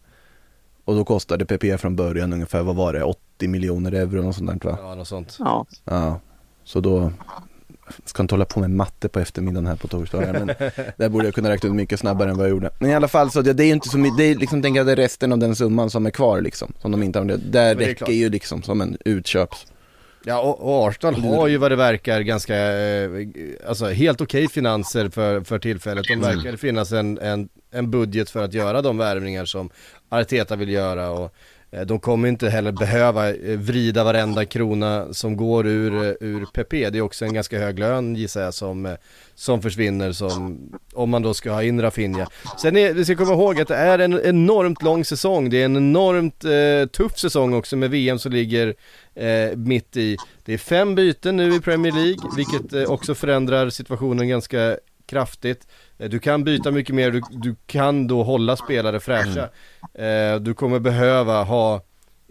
Och 0.85 0.95
då 0.95 1.05
kostade 1.05 1.45
PP 1.45 1.77
från 1.77 1.95
början 1.95 2.33
ungefär, 2.33 2.63
vad 2.63 2.75
var 2.75 2.93
det, 2.93 3.03
80 3.03 3.47
miljoner 3.47 3.91
euro 3.91 4.27
och 4.27 4.35
sånt 4.35 4.63
där 4.63 4.69
va? 4.71 4.77
Ja, 4.81 4.95
något 4.95 5.07
sånt. 5.07 5.35
Ja. 5.39 5.65
Ja, 5.83 6.19
så 6.63 6.79
då 6.79 7.11
ska 8.05 8.23
inte 8.23 8.33
hålla 8.35 8.45
på 8.45 8.59
med 8.59 8.71
matte 8.71 9.09
på 9.09 9.19
eftermiddagen 9.19 9.67
här 9.67 9.75
på 9.75 9.87
torsdagar 9.87 10.33
men 10.33 10.47
där 10.97 11.09
borde 11.09 11.25
jag 11.25 11.33
kunna 11.35 11.49
räkna 11.49 11.69
ut 11.69 11.75
mycket 11.75 11.99
snabbare 11.99 12.29
än 12.29 12.37
vad 12.37 12.45
jag 12.45 12.51
gjorde. 12.51 12.69
Men 12.79 12.89
i 12.89 12.95
alla 12.95 13.07
fall 13.07 13.31
så 13.31 13.41
det, 13.41 13.53
det 13.53 13.63
är 13.63 13.67
ju 13.67 13.73
inte 13.73 13.89
så 13.89 13.97
mycket, 13.97 14.17
det 14.17 14.23
är 14.23 14.35
liksom 14.35 14.65
är 14.65 14.95
resten 14.95 15.31
av 15.31 15.37
den 15.37 15.55
summan 15.55 15.89
som 15.89 16.05
är 16.05 16.11
kvar 16.11 16.41
liksom, 16.41 16.73
som 16.81 16.91
de 16.91 17.03
inte 17.03 17.19
har, 17.19 17.25
där 17.25 17.75
räcker 17.75 17.95
klart. 17.95 18.09
ju 18.09 18.29
liksom 18.29 18.63
som 18.63 18.81
en 18.81 18.97
utköps. 19.05 19.65
Ja 20.25 20.41
och, 20.41 20.87
Arsenal 20.87 21.15
har 21.15 21.47
ju 21.47 21.57
vad 21.57 21.71
det 21.71 21.75
verkar 21.75 22.21
ganska, 22.21 22.55
eh, 22.55 23.09
alltså 23.67 23.85
helt 23.85 24.21
okej 24.21 24.47
finanser 24.47 25.09
för, 25.09 25.41
för 25.41 25.59
tillfället. 25.59 26.05
De 26.07 26.21
verkar 26.21 26.55
finnas 26.57 26.91
en, 26.91 27.17
en, 27.17 27.49
en 27.71 27.91
budget 27.91 28.29
för 28.29 28.43
att 28.43 28.53
göra 28.53 28.81
de 28.81 28.97
värvningar 28.97 29.45
som 29.45 29.69
Arteta 30.09 30.55
vill 30.55 30.69
göra 30.69 31.09
och 31.09 31.35
Eh, 31.73 31.81
de 31.81 31.99
kommer 31.99 32.27
inte 32.27 32.49
heller 32.49 32.71
behöva 32.71 33.29
eh, 33.29 33.57
vrida 33.57 34.03
varenda 34.03 34.45
krona 34.45 35.13
som 35.13 35.37
går 35.37 35.67
ur, 35.67 35.93
eh, 35.93 36.13
ur 36.19 36.45
PP. 36.45 36.89
Det 36.89 36.97
är 36.97 37.01
också 37.01 37.25
en 37.25 37.33
ganska 37.33 37.59
hög 37.59 37.79
lön 37.79 38.15
gissar 38.15 38.41
jag 38.41 38.53
som, 38.53 38.95
som 39.35 39.61
försvinner 39.61 40.11
som, 40.11 40.59
om 40.93 41.09
man 41.09 41.21
då 41.21 41.33
ska 41.33 41.51
ha 41.51 41.63
in 41.63 41.81
Rafinha. 41.81 42.27
Sen 42.61 42.77
är, 42.77 42.93
vi 42.93 43.05
ska 43.05 43.15
komma 43.15 43.33
ihåg 43.33 43.61
att 43.61 43.67
det 43.67 43.75
är 43.75 43.99
en 43.99 44.21
enormt 44.23 44.81
lång 44.81 45.05
säsong. 45.05 45.49
Det 45.49 45.61
är 45.61 45.65
en 45.65 45.77
enormt 45.77 46.43
eh, 46.43 46.89
tuff 46.91 47.19
säsong 47.19 47.53
också 47.53 47.75
med 47.75 47.89
VM 47.89 48.19
som 48.19 48.31
ligger 48.31 48.75
eh, 49.15 49.55
mitt 49.55 49.97
i. 49.97 50.17
Det 50.45 50.53
är 50.53 50.57
fem 50.57 50.95
byten 50.95 51.37
nu 51.37 51.55
i 51.55 51.59
Premier 51.59 51.91
League, 51.91 52.29
vilket 52.35 52.73
eh, 52.73 52.83
också 52.83 53.15
förändrar 53.15 53.69
situationen 53.69 54.27
ganska 54.27 54.77
kraftigt. 55.05 55.67
Eh, 55.97 56.09
Du 56.09 56.19
kan 56.19 56.43
byta 56.43 56.71
mycket 56.71 56.95
mer, 56.95 57.11
du, 57.11 57.21
du 57.31 57.55
kan 57.67 58.07
då 58.07 58.23
hålla 58.23 58.55
spelare 58.55 58.99
fräscha. 58.99 59.49
Eh, 59.93 60.39
du 60.39 60.53
kommer 60.53 60.79
behöva 60.79 61.43
ha 61.43 61.75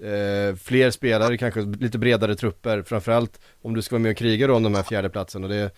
eh, 0.03 0.57
fler 0.57 0.91
spelare, 0.91 1.37
kanske 1.39 1.61
lite 1.61 1.99
bredare 1.99 2.35
trupper, 2.37 2.83
framförallt 2.83 3.41
om 3.63 3.75
du 3.75 3.83
ska 3.83 3.95
vara 3.95 4.03
med 4.03 4.11
och 4.11 4.17
kriga 4.17 4.47
då 4.47 4.55
om 4.55 4.63
de 4.63 4.75
här 4.75 4.83
fjärdeplatsen 4.83 5.45
och 5.45 5.51
det 5.51 5.71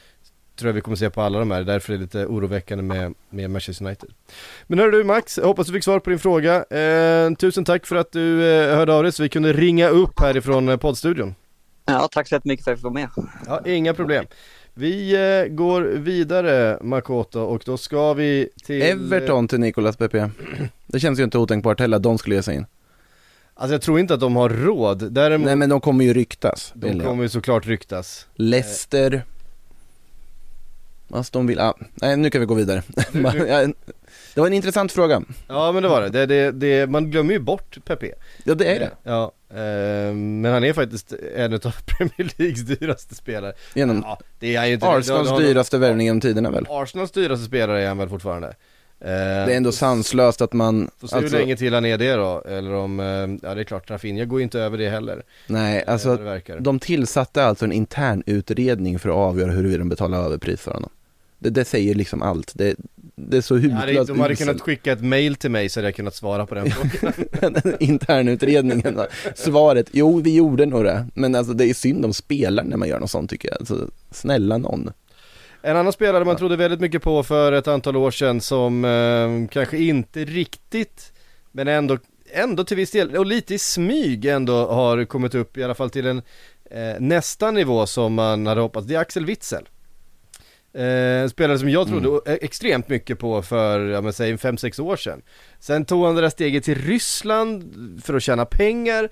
tror 0.59 0.68
jag 0.68 0.74
vi 0.74 0.80
kommer 0.80 0.97
se 0.97 1.11
på 1.11 1.22
alla 1.22 1.39
de 1.39 1.51
här, 1.51 1.62
därför 1.64 1.93
är 1.93 1.97
det 1.97 2.03
lite 2.03 2.26
oroväckande 2.26 2.85
med, 2.85 3.14
med 3.30 3.51
Manchester 3.51 3.85
United. 3.87 4.11
Men 4.66 4.78
hör 4.78 4.91
du 4.91 5.05
Max, 5.05 5.39
jag 5.39 5.47
hoppas 5.47 5.66
du 5.66 5.72
fick 5.72 5.85
svar 5.85 5.99
på 6.01 6.11
din 6.11 6.18
fråga. 6.18 6.64
Eh, 6.64 7.35
tusen 7.35 7.64
tack 7.64 7.87
för 7.87 7.97
att 7.97 8.12
du 8.12 8.45
eh, 8.55 8.76
hörde 8.76 8.93
av 8.95 9.03
dig 9.03 9.12
så 9.12 9.22
vi 9.22 9.28
kunde 9.28 9.53
ringa 9.53 9.89
upp 9.89 10.20
härifrån 10.20 10.68
eh, 10.68 10.76
poddstudion. 10.76 11.35
ja, 11.87 12.09
tack 12.12 12.28
så 12.28 12.35
jättemycket 12.35 12.64
för 12.64 12.72
att 12.72 12.82
jag 12.82 12.93
fick 12.93 13.07
vara 13.07 13.24
med. 13.24 13.62
Ja, 13.64 13.70
inga 13.72 13.95
problem. 13.95 14.26
Vi 14.76 15.14
eh, 15.14 15.54
går 15.54 15.82
vidare 15.82 16.78
Makoto 16.80 17.40
och 17.40 17.62
då 17.66 17.76
ska 17.76 18.14
vi 18.14 18.48
till... 18.64 18.82
Everton 18.82 19.48
till 19.48 19.60
Nicolas 19.60 19.96
Pepe. 19.96 20.30
Det 20.86 21.00
känns 21.00 21.18
ju 21.18 21.24
inte 21.24 21.38
otänkbart 21.38 21.80
heller 21.80 21.96
att 21.96 22.02
de 22.02 22.18
skulle 22.18 22.34
ge 22.34 22.42
sig 22.42 22.56
in. 22.56 22.66
Alltså 23.54 23.74
jag 23.74 23.82
tror 23.82 23.98
inte 24.00 24.14
att 24.14 24.20
de 24.20 24.36
har 24.36 24.48
råd, 24.48 25.12
däremot 25.12 25.46
Nej 25.46 25.56
men 25.56 25.68
de 25.68 25.80
kommer 25.80 26.04
ju 26.04 26.12
ryktas. 26.14 26.72
de 26.74 26.86
jag. 26.86 27.06
kommer 27.06 27.22
ju 27.22 27.28
såklart 27.28 27.66
ryktas. 27.66 28.26
Leicester. 28.34 29.22
Aston 31.10 31.46
Villa, 31.46 31.68
ah, 31.68 31.74
nej 31.94 32.16
nu 32.16 32.30
kan 32.30 32.40
vi 32.40 32.46
gå 32.46 32.54
vidare. 32.54 32.82
Det 34.34 34.40
var 34.40 34.46
en 34.46 34.52
intressant 34.52 34.92
fråga. 34.92 35.22
Ja 35.48 35.72
men 35.72 35.82
det 35.82 35.88
var 35.88 36.02
det, 36.02 36.08
det, 36.08 36.26
det, 36.26 36.52
det 36.52 36.86
man 36.86 37.10
glömmer 37.10 37.32
ju 37.32 37.38
bort 37.38 37.78
Pepe. 37.84 38.12
Ja 38.44 38.54
det 38.54 38.76
är 38.76 38.80
det. 38.80 38.90
Ja, 39.02 39.32
men 40.14 40.44
han 40.52 40.64
är 40.64 40.72
faktiskt 40.72 41.12
en 41.36 41.55
av 41.55 41.59
Premier 41.86 42.32
Leagues 42.38 42.61
dyraste 42.62 43.14
spelare. 43.14 43.52
Genom 43.74 44.02
Ja, 44.07 44.18
det 44.38 44.57
är 44.57 44.66
ju 44.66 44.74
inte 44.74 44.86
Arsenals 44.88 45.28
det- 45.30 45.36
det- 45.38 45.42
dyraste 45.46 45.78
värvning 45.78 46.07
genom 46.07 46.20
tiderna 46.20 46.50
väl. 46.50 46.66
Arsenals 46.70 47.11
dyraste 47.11 47.46
spelare 47.46 47.82
är 47.82 47.88
han 47.88 47.98
väl 47.98 48.09
fortfarande. 48.09 48.48
Eh, 49.00 49.07
Det 49.07 49.12
är 49.52 49.57
ändå 49.57 49.72
sanslöst 49.72 50.40
att 50.40 50.52
man, 50.52 50.90
Får 50.98 51.09
se 51.09 51.16
alltså, 51.16 51.36
hur 51.36 51.42
länge 51.44 51.57
till 51.57 51.74
han 51.74 51.84
är 51.84 51.98
det 51.98 52.12
då, 52.14 52.42
eller 52.48 52.72
om, 52.74 53.00
eh, 53.00 53.07
ja 53.48 53.55
det 53.55 53.61
är 53.61 53.64
klart, 53.64 53.90
Rafinha 53.90 54.24
går 54.24 54.38
ju 54.40 54.42
inte 54.44 54.61
över 54.61 54.78
det 54.78 54.88
heller. 54.90 55.22
nej 55.46 55.84
eh, 55.86 55.92
alltså 55.92 56.18
de 56.61 56.78
tillsatte 56.78 57.44
alltså 57.44 57.64
en 57.64 57.72
intern 57.72 58.22
utredning 58.26 58.98
för 58.98 59.09
att 59.09 59.14
avgöra 59.14 59.50
huruvida 59.50 59.78
de 59.78 59.88
betalar 59.88 60.18
överpris 60.24 60.61
för 60.61 60.72
honom. 60.72 60.90
Det, 61.45 61.51
det 61.51 61.64
säger 61.64 61.95
liksom 61.95 62.22
allt, 62.22 62.53
det, 62.55 62.74
det 63.16 63.36
är 63.36 63.40
så 63.40 63.55
Ja, 63.55 63.59
hutlöst 63.61 64.09
de 64.09 64.20
hade 64.20 64.32
uselt. 64.34 64.49
kunnat 64.49 64.62
skicka 64.62 64.92
ett 64.92 65.03
mail 65.05 65.34
till 65.36 65.51
mig 65.51 65.68
så 65.68 65.80
hade 65.80 65.88
jag 65.88 65.95
kunnat 65.97 66.14
svara 66.14 66.47
på 66.47 66.55
den 66.55 66.70
frågan. 66.70 67.62
internutredningen. 67.80 68.97
va? 68.97 69.07
Svaret, 69.34 69.86
jo 69.92 70.20
vi 70.20 70.34
gjorde 70.34 70.66
nog 70.66 70.84
det, 70.84 71.07
men 71.14 71.34
alltså 71.34 71.53
det 71.53 71.66
är 71.66 71.74
synd 71.74 72.05
om 72.05 72.14
spelaren 72.14 72.68
när 72.70 72.76
man 72.76 72.88
gör 72.88 73.01
något 73.01 73.11
sånt 73.11 73.30
tycker 73.30 73.49
jag. 73.49 73.59
Alltså, 73.59 73.88
snälla 74.11 74.59
någon. 74.59 74.90
En 75.62 75.76
annan 75.76 75.92
spelare 75.92 76.24
man 76.24 76.36
trodde 76.36 76.57
väldigt 76.57 76.80
mycket 76.80 77.03
på 77.03 77.22
för 77.22 77.53
ett 77.53 77.68
antal 77.68 77.97
år 77.97 78.11
sedan 78.11 78.40
som 78.40 78.84
eh, 78.84 79.49
kanske 79.53 79.78
inte 79.78 80.24
riktigt, 80.24 81.12
men 81.53 81.68
ändå, 81.68 81.99
ändå 82.32 82.64
till 82.64 82.76
viss 82.76 82.90
del, 82.90 83.16
och 83.16 83.26
lite 83.26 83.55
i 83.55 83.59
smyg 83.59 84.24
ändå 84.24 84.66
har 84.66 85.05
kommit 85.05 85.34
upp 85.34 85.59
i 85.59 85.64
alla 85.64 85.74
fall 85.74 85.90
till 85.90 86.07
en 86.07 86.22
eh, 86.70 87.01
nästa 87.01 87.51
nivå 87.51 87.86
som 87.86 88.14
man 88.14 88.47
hade 88.47 88.61
hoppats, 88.61 88.86
det 88.86 88.95
är 88.95 88.99
Axel 88.99 89.26
Witzel. 89.26 89.68
Eh, 90.74 91.28
spelare 91.28 91.58
som 91.58 91.68
jag 91.70 91.88
trodde 91.88 92.32
e- 92.32 92.38
extremt 92.42 92.88
mycket 92.88 93.18
på 93.18 93.42
för, 93.42 93.80
ja 93.80 94.00
men 94.00 94.12
säg 94.12 94.36
5-6 94.36 94.80
år 94.80 94.96
sedan. 94.96 95.22
Sen 95.60 95.84
tog 95.84 96.04
han 96.06 96.14
det 96.14 96.20
där 96.20 96.28
steget 96.30 96.64
till 96.64 96.74
Ryssland 96.82 97.74
för 98.04 98.14
att 98.14 98.22
tjäna 98.22 98.44
pengar. 98.44 99.08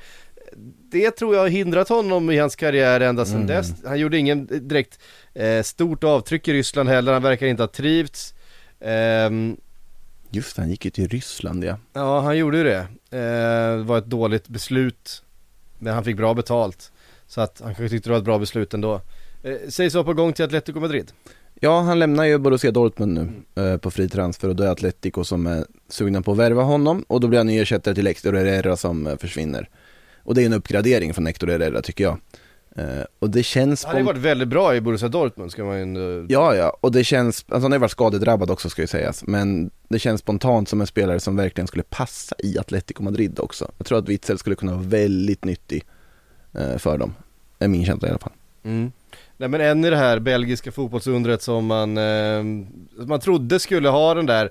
Det 0.90 1.10
tror 1.10 1.34
jag 1.34 1.42
har 1.42 1.48
hindrat 1.48 1.88
honom 1.88 2.30
i 2.30 2.38
hans 2.38 2.56
karriär 2.56 3.00
ända 3.00 3.24
sedan 3.24 3.46
dess. 3.46 3.72
Han 3.84 3.98
gjorde 3.98 4.18
ingen 4.18 4.68
direkt 4.68 4.98
eh, 5.34 5.62
stort 5.62 6.04
avtryck 6.04 6.48
i 6.48 6.52
Ryssland 6.52 6.88
heller, 6.88 7.12
han 7.12 7.22
verkar 7.22 7.46
inte 7.46 7.62
ha 7.62 7.68
trivts. 7.68 8.34
Ehm, 8.80 9.56
Just 10.30 10.56
han 10.56 10.70
gick 10.70 10.84
ju 10.84 10.90
till 10.90 11.08
Ryssland 11.08 11.64
ja. 11.64 11.78
ja, 11.92 12.20
han 12.20 12.38
gjorde 12.38 12.58
ju 12.58 12.64
det. 12.64 12.78
Eh, 13.10 13.76
det 13.78 13.82
var 13.82 13.98
ett 13.98 14.06
dåligt 14.06 14.48
beslut, 14.48 15.22
men 15.78 15.94
han 15.94 16.04
fick 16.04 16.16
bra 16.16 16.34
betalt. 16.34 16.92
Så 17.26 17.40
att 17.40 17.60
han 17.64 17.74
kanske 17.74 17.88
tyckte 17.88 18.08
det 18.08 18.12
var 18.12 18.18
ett 18.18 18.24
bra 18.24 18.38
beslut 18.38 18.74
ändå. 18.74 19.00
Eh, 19.42 19.56
sägs 19.68 19.94
vara 19.94 20.04
på 20.04 20.14
gång 20.14 20.32
till 20.32 20.44
Atletico 20.44 20.80
Madrid. 20.80 21.12
Ja, 21.64 21.80
han 21.80 21.98
lämnar 21.98 22.24
ju 22.24 22.38
Borussia 22.38 22.70
Dortmund 22.70 23.14
nu 23.14 23.62
eh, 23.62 23.76
på 23.76 23.90
fri 23.90 24.08
transfer 24.08 24.48
och 24.48 24.56
då 24.56 24.64
är 24.64 24.68
Atletico 24.68 25.24
som 25.24 25.46
är 25.46 25.64
sugna 25.88 26.22
på 26.22 26.32
att 26.32 26.38
värva 26.38 26.62
honom 26.62 27.04
och 27.08 27.20
då 27.20 27.28
blir 27.28 27.38
han 27.38 27.46
ny 27.46 27.58
ersättare 27.58 27.94
till 27.94 28.06
Hector 28.06 28.32
Herrera 28.32 28.76
som 28.76 29.06
eh, 29.06 29.16
försvinner. 29.16 29.68
Och 30.22 30.34
det 30.34 30.42
är 30.42 30.46
en 30.46 30.52
uppgradering 30.52 31.14
från 31.14 31.26
Hector 31.26 31.46
Herrera 31.46 31.82
tycker 31.82 32.04
jag. 32.04 32.18
Eh, 32.76 33.04
och 33.18 33.30
det 33.30 33.42
känns... 33.42 33.84
Han 33.84 33.92
har 33.92 34.00
ju 34.00 34.06
varit 34.06 34.18
väldigt 34.18 34.48
bra 34.48 34.76
i 34.76 34.80
Borussia 34.80 35.08
Dortmund 35.08 35.52
ska 35.52 35.64
man 35.64 35.76
ju 35.76 35.82
ändå... 35.82 36.26
Ja, 36.28 36.54
ja, 36.54 36.76
och 36.80 36.92
det 36.92 37.04
känns, 37.04 37.44
alltså 37.48 37.64
han 37.64 37.72
har 37.72 37.76
ju 37.76 37.80
varit 37.80 37.90
skadedrabbad 37.90 38.50
också 38.50 38.70
ska 38.70 38.82
ju 38.82 38.88
sägas, 38.88 39.24
men 39.26 39.70
det 39.88 39.98
känns 39.98 40.20
spontant 40.20 40.68
som 40.68 40.80
en 40.80 40.86
spelare 40.86 41.20
som 41.20 41.36
verkligen 41.36 41.66
skulle 41.66 41.84
passa 41.84 42.36
i 42.38 42.58
Atletico 42.58 43.02
Madrid 43.02 43.40
också. 43.40 43.70
Jag 43.78 43.86
tror 43.86 43.98
att 43.98 44.08
Witzel 44.08 44.38
skulle 44.38 44.56
kunna 44.56 44.72
vara 44.72 44.82
väldigt 44.82 45.44
nyttig 45.44 45.84
för 46.78 46.98
dem. 46.98 47.14
Är 47.58 47.68
min 47.68 47.84
känsla 47.84 48.08
i 48.08 48.10
alla 48.10 48.18
fall. 48.18 48.32
Mm. 48.62 48.92
Nej 49.43 49.49
men 49.49 49.61
en 49.61 49.84
i 49.84 49.90
det 49.90 49.97
här 49.97 50.18
belgiska 50.18 50.72
fotbollsundret 50.72 51.43
som 51.43 51.66
man, 51.66 51.99
eh, 51.99 52.45
man 53.07 53.20
trodde 53.20 53.59
skulle 53.59 53.88
ha 53.88 54.14
den 54.14 54.26
där 54.26 54.45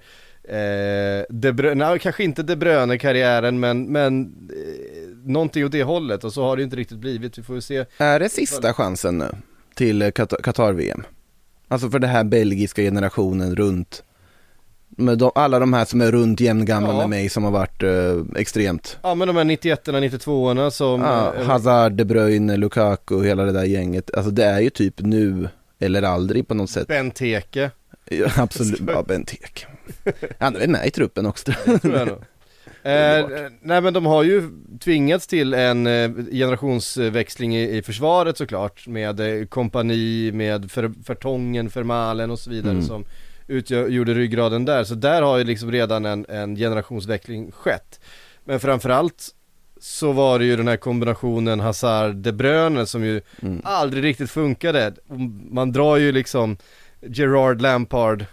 eh, 0.43 1.25
De 1.29 1.51
Bruyne, 1.51 1.89
nej, 1.89 1.99
kanske 1.99 2.23
inte 2.23 2.43
De 2.43 2.55
Bruyne-karriären 2.55 3.59
men, 3.59 3.91
men 3.91 4.21
eh, 4.23 5.29
någonting 5.29 5.65
åt 5.65 5.71
det 5.71 5.83
hållet 5.83 6.23
och 6.23 6.33
så 6.33 6.43
har 6.43 6.55
det 6.55 6.59
ju 6.59 6.63
inte 6.63 6.75
riktigt 6.75 6.97
blivit, 6.97 7.37
vi 7.37 7.43
får 7.43 7.55
ju 7.55 7.61
se. 7.61 7.85
Är 7.97 8.19
det 8.19 8.29
sista 8.29 8.73
chansen 8.73 9.17
nu 9.17 9.29
till 9.75 10.11
Qatar-VM? 10.43 11.03
Alltså 11.67 11.89
för 11.89 11.99
den 11.99 12.09
här 12.09 12.23
belgiska 12.23 12.81
generationen 12.81 13.55
runt, 13.55 14.03
med 14.97 15.17
de, 15.17 15.31
alla 15.35 15.59
de 15.59 15.73
här 15.73 15.85
som 15.85 16.01
är 16.01 16.11
runt 16.11 16.39
jämngamla 16.39 16.89
Ja. 16.89 16.97
med 16.97 17.09
mig 17.09 17.29
som 17.29 17.43
har 17.43 17.51
varit 17.51 17.83
eh, 17.83 18.39
extremt, 18.41 18.97
Ja 19.03 19.15
men 19.15 19.27
de 19.27 19.37
här 19.37 19.43
91 19.43 19.87
92orna 19.87 20.69
som... 20.69 21.01
ja, 21.01 21.33
eh, 21.35 21.45
Hazard, 21.45 21.91
De 21.93 22.05
Bruyne, 22.05 22.57
Lukaku, 22.57 23.23
hela 23.23 23.43
det 23.43 23.51
där 23.51 23.63
gänget, 23.65 24.15
alltså 24.15 24.31
det 24.31 24.45
är 24.45 24.59
ju 24.59 24.69
typ 24.69 24.93
nu 24.99 25.49
eller 25.79 26.03
aldrig 26.03 26.47
på 26.47 26.53
något 26.53 26.69
sätt. 26.69 26.87
Benteke, 26.87 27.71
Ja, 28.09 28.27
absolut, 28.37 28.81
ja 28.87 29.03
Bentek. 29.07 29.65
Han 30.39 30.55
är 30.55 30.67
med 30.67 30.87
i 30.87 30.91
truppen 30.91 31.25
också. 31.25 31.51
tror 31.81 31.95
jag 31.97 32.07
nog. 32.07 32.17
Eh, 32.83 33.25
nej 33.61 33.81
men 33.81 33.93
de 33.93 34.05
har 34.05 34.23
ju 34.23 34.43
tvingats 34.83 35.27
till 35.27 35.53
en 35.53 35.87
eh, 35.87 36.09
generationsväxling 36.31 37.55
i, 37.57 37.77
i 37.77 37.81
försvaret 37.81 38.37
såklart 38.37 38.87
med 38.87 39.19
eh, 39.41 39.45
kompani, 39.45 40.31
med 40.31 40.71
för, 40.71 40.91
Fertongen, 41.05 41.69
Fermalen 41.69 42.31
och 42.31 42.39
så 42.39 42.49
vidare 42.49 42.71
Mm. 42.73 42.85
som 42.85 43.05
utgjorde 43.51 44.13
ryggraden 44.13 44.65
där. 44.65 44.83
Så 44.83 44.95
där 44.95 45.21
har 45.21 45.37
ju 45.37 45.43
liksom 45.43 45.71
redan 45.71 46.05
en, 46.05 46.25
en 46.29 46.55
generationsväxling 46.55 47.51
skett. 47.51 47.99
Men 48.43 48.59
framförallt 48.59 49.29
så 49.79 50.11
var 50.11 50.39
det 50.39 50.45
ju 50.45 50.55
den 50.55 50.67
här 50.67 50.77
kombinationen 50.77 51.59
Hazard-De 51.59 52.31
Bruyne 52.31 52.85
som 52.85 53.03
ju 53.05 53.21
Mm. 53.41 53.61
aldrig 53.63 54.03
riktigt 54.03 54.31
funkade. 54.31 54.93
Man 55.49 55.71
drar 55.71 55.97
ju 55.97 56.11
liksom 56.11 56.57
Gerard 57.01 57.61
Lampard 57.61 58.25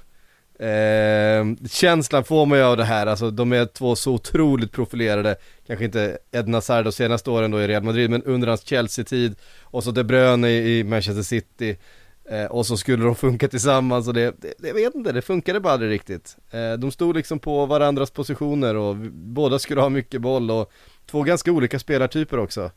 eh, 0.58 1.66
känslan 1.70 2.24
får 2.24 2.46
man 2.46 2.58
ju 2.58 2.64
av 2.64 2.76
det 2.76 2.84
här, 2.84 3.06
alltså 3.06 3.30
de 3.30 3.52
är 3.52 3.66
två 3.66 3.96
så 3.96 4.12
otroligt 4.12 4.72
profilerade, 4.72 5.36
kanske 5.66 5.84
inte 5.84 6.18
Eden 6.32 6.54
Hazard 6.54 6.84
de 6.84 6.92
senaste 6.92 7.30
åren 7.30 7.50
då 7.50 7.60
i 7.60 7.66
Real 7.68 7.82
Madrid, 7.82 8.10
men 8.10 8.22
under 8.22 8.48
hans 8.48 8.64
Chelsea-tid 8.66 9.34
och 9.62 9.84
så 9.84 9.90
De 9.90 10.04
Bruyne 10.04 10.48
i, 10.50 10.78
i 10.78 10.84
Manchester 10.84 11.22
City 11.22 11.76
eh, 12.30 12.44
och 12.44 12.66
så 12.66 12.76
skulle 12.76 13.04
de 13.04 13.14
funka 13.26 13.48
tillsammans 13.48 14.08
och 14.08 14.14
det, 14.14 14.34
det, 14.40 14.68
jag 14.68 14.74
vet 14.74 14.94
inte, 14.94 15.12
det 15.12 15.22
funkade 15.22 15.60
bara 15.60 15.72
aldrig 15.72 15.90
riktigt. 15.90 16.36
Eh, 16.50 16.72
de 16.72 16.90
stod 16.92 17.16
liksom 17.16 17.38
på 17.38 17.66
varandras 17.66 18.10
positioner 18.10 18.74
och 18.76 19.04
vi- 19.04 19.10
båda 19.10 19.58
skulle 19.58 19.80
ha 19.80 19.88
mycket 19.88 20.20
boll 20.20 20.50
och 20.50 20.72
två 21.10 21.22
ganska 21.22 21.52
olika 21.52 21.78
spelartyper 21.78 22.38
också. 22.38 22.70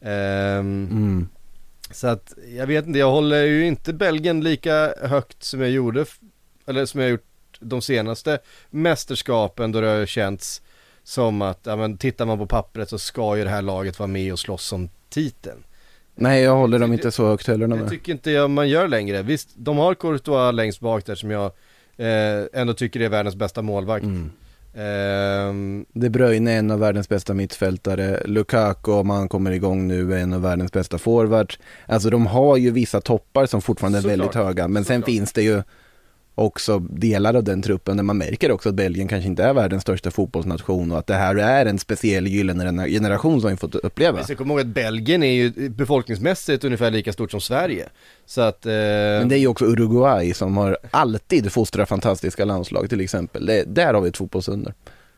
Ehm, 0.00 0.88
Mm. 0.90 1.28
så 1.90 2.06
att 2.06 2.34
jag 2.56 2.66
vet 2.66 2.86
inte, 2.86 2.98
jag 2.98 3.10
håller 3.10 3.42
ju 3.44 3.66
inte 3.66 3.92
Belgien 3.92 4.40
lika 4.40 4.94
högt 5.02 5.42
som 5.42 5.60
jag 5.60 5.70
gjorde, 5.70 6.04
eller 6.66 6.86
som 6.86 7.00
jag 7.00 7.10
gjort 7.10 7.24
de 7.60 7.82
senaste 7.82 8.38
mästerskapen 8.70 9.72
då 9.72 9.80
det 9.80 9.86
har 9.88 10.06
känts 10.06 10.62
som 11.02 11.42
att, 11.42 11.60
ja 11.62 11.76
men 11.76 11.98
tittar 11.98 12.26
man 12.26 12.38
på 12.38 12.46
pappret 12.46 12.88
så 12.88 12.98
ska 12.98 13.36
ju 13.36 13.44
det 13.44 13.50
här 13.50 13.62
laget 13.62 13.98
vara 13.98 14.06
med 14.06 14.32
och 14.32 14.38
slåss 14.38 14.72
om 14.72 14.88
titeln. 15.08 15.64
Nej, 16.14 16.42
jag 16.42 16.56
håller 16.56 16.78
dem 16.78 16.92
inte 16.92 17.10
så 17.10 17.26
högt 17.28 17.46
heller. 17.46 17.66
Det 17.68 17.88
tycker 17.88 18.12
inte 18.12 18.30
jag 18.30 18.50
man 18.50 18.68
gör 18.68 18.88
längre. 18.88 19.22
Visst, 19.22 19.48
de 19.54 19.76
har 19.78 19.94
Courtois 19.94 20.54
längst 20.54 20.80
bak 20.80 21.06
där 21.06 21.14
som 21.14 21.30
jag 21.30 21.44
eh, 21.96 22.44
ändå 22.52 22.74
tycker 22.74 23.00
är 23.00 23.08
världens 23.08 23.36
bästa 23.36 23.62
målvakt. 23.62 24.04
Mm. 24.04 24.30
Ehm, 24.76 25.86
De 25.92 26.10
Bruyne 26.10 26.52
är 26.52 26.58
en 26.58 26.70
av 26.70 26.78
världens 26.80 27.08
bästa 27.08 27.34
mittfältare, 27.34 28.22
Lukaku 28.24 28.90
om 28.92 29.10
han 29.10 29.28
kommer 29.28 29.50
igång 29.50 29.88
nu 29.88 30.14
är 30.14 30.18
en 30.18 30.32
av 30.32 30.42
världens 30.42 30.72
bästa 30.72 30.98
forwards. 30.98 31.58
Alltså 31.86 32.10
de 32.10 32.26
har 32.26 32.56
ju 32.56 32.70
vissa 32.70 33.00
toppar 33.00 33.46
som 33.46 33.62
fortfarande 33.62 33.98
är 33.98 34.02
väldigt 34.02 34.34
höga, 34.34 34.68
men 34.68 34.84
sen 34.84 35.00
Såklart. 35.02 35.14
finns 35.14 35.32
det 35.32 35.42
ju 35.42 35.62
också 36.34 36.78
delar 36.78 37.34
av 37.34 37.44
den 37.44 37.62
truppen 37.62 37.96
där 37.96 38.04
man 38.04 38.18
märker 38.18 38.50
också 38.50 38.68
att 38.68 38.74
Belgien 38.74 39.08
kanske 39.08 39.28
inte 39.28 39.44
är 39.44 39.52
världens 39.52 39.82
största 39.82 40.10
fotbollsnation 40.10 40.92
och 40.92 40.98
att 40.98 41.06
det 41.06 41.14
här 41.14 41.36
är 41.36 41.66
en 41.66 41.78
speciell 41.78 42.26
gyllene 42.26 42.88
generation 42.88 43.40
som 43.40 43.50
vi 43.50 43.56
fått 43.56 43.74
uppleva. 43.74 44.18
vi 44.18 44.24
ska 44.24 44.34
komma 44.34 44.52
ihåg 44.54 44.60
att 44.60 44.66
Belgien 44.66 45.22
är 45.22 45.32
ju 45.32 45.68
befolkningsmässigt 45.68 46.64
ungefär 46.64 46.90
lika 46.90 47.12
stort 47.12 47.30
som 47.30 47.40
Sverige. 47.40 47.88
Så 48.26 48.40
att... 48.40 48.66
Eh, 48.66 48.72
Men 48.72 49.28
det 49.28 49.36
är 49.36 49.38
ju 49.38 49.46
också 49.46 49.64
Uruguay 49.64 50.34
som 50.34 50.56
har 50.56 50.78
alltid 50.90 51.52
fostrat 51.52 51.88
fantastiska 51.88 52.44
landslag 52.44 52.88
till 52.88 53.00
exempel. 53.00 53.46
Det, 53.46 53.64
där 53.66 53.94
har 53.94 54.00
vi 54.00 54.08
ett 54.08 54.16
fotbollsunder. 54.16 54.74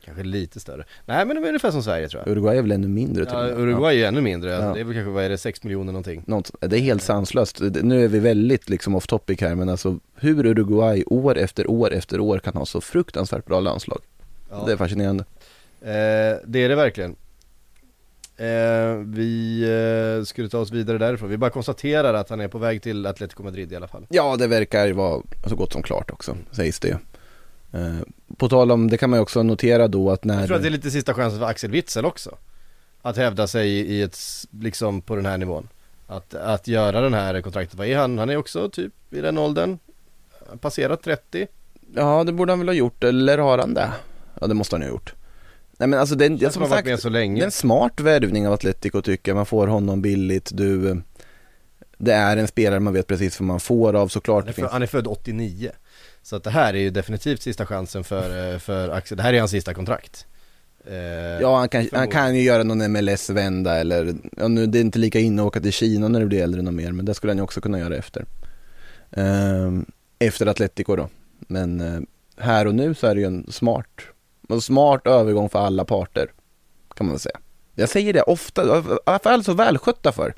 Kanske 0.07 0.25
lite 0.25 0.61
större. 0.61 0.85
Nej 1.07 1.27
men 1.27 1.37
de 1.37 1.43
är 1.45 1.49
ungefär 1.49 1.71
som 1.71 1.83
Sverige 1.83 2.09
tror 2.09 2.23
jag. 2.27 2.33
Uruguay 2.33 2.59
är 2.59 2.63
väl 2.63 2.73
ännu 2.73 2.89
mindre 2.89 3.25
till 3.25 3.35
Ja. 3.35 3.49
Uruguay 3.49 4.03
är 4.03 4.09
ännu 4.09 4.21
mindre, 4.21 4.51
Ja. 4.51 4.61
det 4.75 4.81
är 4.81 4.85
väl 4.85 4.95
kanske, 4.95 5.11
vad 5.11 5.25
är 5.25 5.29
det, 5.29 5.39
6 5.39 5.63
miljoner 5.63 5.93
någonting? 5.93 6.23
Något, 6.27 6.51
det 6.61 6.77
är 6.77 6.81
helt 6.81 7.03
sanslöst. 7.03 7.59
Det- 7.73 7.83
Nu 7.83 8.05
är 8.05 8.09
vi 8.09 8.19
väldigt 8.19 8.69
liksom 8.69 8.95
off 8.95 9.07
topic 9.07 9.41
här 9.41 9.55
men 9.55 9.69
alltså 9.69 9.99
hur 10.15 10.47
Uruguay 10.47 11.05
år 11.07 11.39
efter 11.39 11.71
år 11.71 11.93
efter 11.93 12.21
år 12.21 12.39
kan 12.39 12.55
ha 12.55 12.67
så 12.67 12.81
fruktansvärt 12.81 13.47
bra 13.47 13.61
landslag. 13.61 14.01
Ja. 14.51 14.63
Det 14.67 14.73
är 14.73 14.77
fascinerande. 14.77 15.25
Eh, 15.81 16.37
det 16.47 16.59
är 16.65 16.69
det 16.69 16.75
verkligen. 16.77 17.17
Eh, 18.39 18.97
vi 19.05 19.63
eh, 20.19 20.25
skulle 20.25 20.49
ta 20.49 20.59
oss 20.59 20.71
vidare 20.71 20.99
därifrån. 20.99 21.29
Vi 21.31 21.37
bara 21.37 21.51
konstaterar 21.51 22.15
att 22.15 22.31
han 22.31 22.41
är 22.41 22.49
på 22.49 22.59
väg 22.59 22.83
till 22.83 23.07
Atletico 23.07 23.43
Madrid 23.43 23.73
i 23.73 23.77
alla 23.77 23.89
fall. 23.89 24.07
Ja, 24.11 24.37
det 24.37 24.47
verkar 24.47 24.93
vara 24.93 25.23
så 25.47 25.57
gott 25.57 25.73
som 25.73 25.83
klart 25.83 26.11
också, 26.11 26.37
sägs 26.53 26.81
det. 26.81 26.99
Eh, 27.77 27.95
På 28.37 28.49
tal 28.49 28.71
om, 28.73 28.91
det 28.91 28.97
kan 28.97 29.11
man 29.11 29.17
ju 29.19 29.23
också 29.23 29.43
notera 29.43 29.89
då 29.89 30.11
att 30.11 30.25
när... 30.25 30.39
Jag 30.39 30.47
tror 30.47 30.57
att 30.57 30.63
det 30.63 30.69
är 30.69 30.71
lite 30.71 30.91
sista 30.91 31.15
chansen 31.15 31.39
för 31.41 31.47
Axel 31.47 31.71
Witsel 31.71 32.05
också. 32.05 32.37
Att 33.03 33.17
hävda 33.17 33.47
sig 33.47 33.69
i, 33.71 34.03
ett, 34.03 34.19
liksom 34.61 35.01
på 35.01 35.17
den 35.17 35.27
här 35.27 35.39
nivån. 35.39 35.69
Att, 36.07 36.35
att 36.35 36.69
göra 36.69 37.01
den 37.01 37.15
här 37.15 37.41
kontraktet, 37.41 37.79
vad 37.79 37.87
är 37.87 37.97
han? 37.99 38.19
Han 38.19 38.31
är 38.31 38.37
också 38.37 38.71
typ 38.71 38.93
i 39.11 39.21
den 39.21 39.39
åldern. 39.39 39.79
Passerat 40.61 41.03
30. 41.03 41.47
Ja, 41.95 42.25
det 42.25 42.33
borde 42.33 42.53
han 42.53 42.59
väl 42.59 42.69
ha 42.69 42.75
gjort, 42.75 43.05
eller 43.05 43.39
har 43.39 43.59
han 43.59 43.75
det? 43.75 43.93
Ja, 44.41 44.47
det 44.47 44.55
måste 44.55 44.75
han 44.77 44.83
ha 44.83 44.89
gjort. 44.89 45.15
Nej 45.79 45.89
men 45.89 46.01
alltså 46.01 46.15
den, 46.15 46.39
Känns 46.39 46.55
som 46.55 46.69
sagt, 46.69 46.87
med 46.87 47.01
så 47.01 47.09
det 47.09 47.19
är 47.19 47.21
länge. 47.21 47.45
en 47.45 47.51
smart 47.51 48.01
värvning 48.01 48.47
av 48.47 48.53
Atletico 48.53 49.03
tycker 49.03 49.31
jag. 49.31 49.37
Man 49.37 49.47
får 49.47 49.67
honom 49.67 50.03
billigt, 50.03 50.51
du... 50.55 50.91
eh, 50.91 50.97
Det 51.99 52.13
är 52.13 52.37
en 52.37 52.49
spelare 52.49 52.81
man 52.81 52.93
vet 52.93 53.07
precis 53.07 53.41
vad 53.41 53.47
man 53.47 53.61
får 53.61 53.95
av 53.97 54.09
såklart. 54.09 54.45
Han 54.45 54.49
är, 54.49 54.53
Det 54.53 54.53
finns 54.55 54.69
fö- 54.69 54.73
han 54.73 54.83
är 54.83 54.87
född 54.87 55.07
89. 55.07 55.71
Så 56.27 56.37
att 56.37 56.45
det 56.45 56.51
här 56.51 56.75
är 56.75 56.79
ju 56.79 56.91
definitivt 56.91 57.43
sista 57.43 57.67
chansen 57.67 58.05
för, 58.05 58.53
eh, 58.53 58.59
för 58.59 58.89
Axel. 58.89 59.17
Det 59.17 59.23
här 59.23 59.33
är 59.33 59.39
hans 59.39 59.51
sista 59.51 59.75
kontrakt. 59.75 60.27
Eh, 60.87 60.97
Ja, 61.41 61.59
han 61.59 61.69
kan, 61.69 61.89
han 61.93 62.09
kan 62.09 62.37
ju 62.37 62.43
göra 62.43 62.63
någon 62.63 62.93
MLS-vända 62.93 63.77
eller, 63.77 64.15
ja, 64.37 64.49
nu, 64.49 64.67
det 64.67 64.79
är 64.79 64.81
inte 64.81 64.99
lika 64.99 65.19
inne 65.19 65.43
att 65.43 65.47
åka 65.47 65.61
till 65.61 65.73
Kina 65.73 66.09
när 66.09 66.21
du 66.21 66.27
blir 66.27 66.43
äldre 66.43 66.63
något 66.63 66.75
mer, 66.75 66.93
men 66.93 67.05
det 67.05 67.15
skulle 67.15 67.31
han 67.31 67.37
ju 67.37 67.43
också 67.43 67.61
kunna 67.61 67.79
göra 67.79 67.97
efter. 67.97 68.25
Ehm, 69.11 69.87
efter 70.19 70.47
Atletico 70.47 70.97
då. 70.97 71.09
Men 71.39 71.81
eh, 71.81 72.01
här 72.37 72.67
och 72.67 72.75
nu 72.75 72.95
så 72.95 73.07
är 73.07 73.15
det 73.15 73.21
ju 73.21 73.27
en 73.27 73.47
smart, 73.53 74.01
en 74.49 74.61
smart 74.61 75.07
övergång 75.07 75.49
för 75.49 75.59
alla 75.59 75.85
parter, 75.85 76.31
kan 76.95 77.07
man 77.07 77.13
väl 77.13 77.21
säga. 77.21 77.39
Jag 77.75 77.89
säger 77.89 78.13
det 78.13 78.23
ofta, 78.23 78.65
varför 79.07 79.31
är 79.31 79.35
alla 79.35 79.43
så 79.43 79.55
välskötta 79.55 80.13
för? 80.13 80.35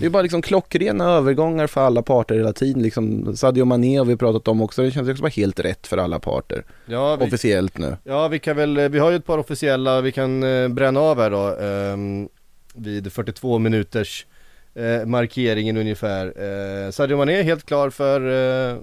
Det 0.00 0.06
är 0.06 0.10
bara 0.10 0.22
liksom 0.22 0.42
klockrena 0.42 1.04
övergångar 1.04 1.66
för 1.66 1.80
alla 1.80 2.02
parter 2.02 2.34
hela 2.34 2.52
tiden. 2.52 2.82
Liksom 2.82 3.36
Sadio 3.36 3.64
Mané 3.64 3.98
har 3.98 4.04
vi 4.04 4.16
pratat 4.16 4.48
om 4.48 4.60
också, 4.62 4.82
det 4.82 4.90
känns 4.90 5.08
också 5.08 5.22
bara 5.22 5.28
helt 5.28 5.60
rätt 5.60 5.86
för 5.86 5.98
alla 5.98 6.18
parter. 6.18 6.64
ja, 6.86 7.16
vi, 7.16 7.26
Officiellt 7.26 7.78
nu. 7.78 7.96
Ja, 8.04 8.28
vi 8.28 8.38
kan 8.38 8.56
väl, 8.56 8.88
vi 8.88 8.98
har 8.98 9.10
ju 9.10 9.16
ett 9.16 9.26
par 9.26 9.38
officiella, 9.38 10.00
vi 10.00 10.12
kan 10.12 10.42
eh, 10.42 10.68
bränna 10.68 11.00
av 11.00 11.18
här 11.20 11.30
då 11.30 11.56
ehm, 11.64 12.28
vid 12.74 13.12
42 13.12 13.58
minuters 13.58 14.26
eh, 14.74 15.06
markeringen 15.06 15.76
ungefär. 15.76 16.26
Eh, 16.26 16.90
Sadio 16.90 17.16
Mané 17.16 17.32
är 17.38 17.42
helt 17.42 17.66
klar 17.66 17.90
för, 17.90 18.20
eh, 18.20 18.76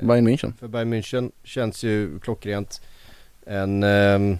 Bayern 0.00 0.28
München. 0.28 0.52
för 0.60 0.68
Bayern 0.68 0.94
München, 0.94 1.30
känns 1.44 1.82
ju 1.82 2.18
klockrent. 2.18 2.80
En, 3.46 3.82
ehm, 3.82 4.38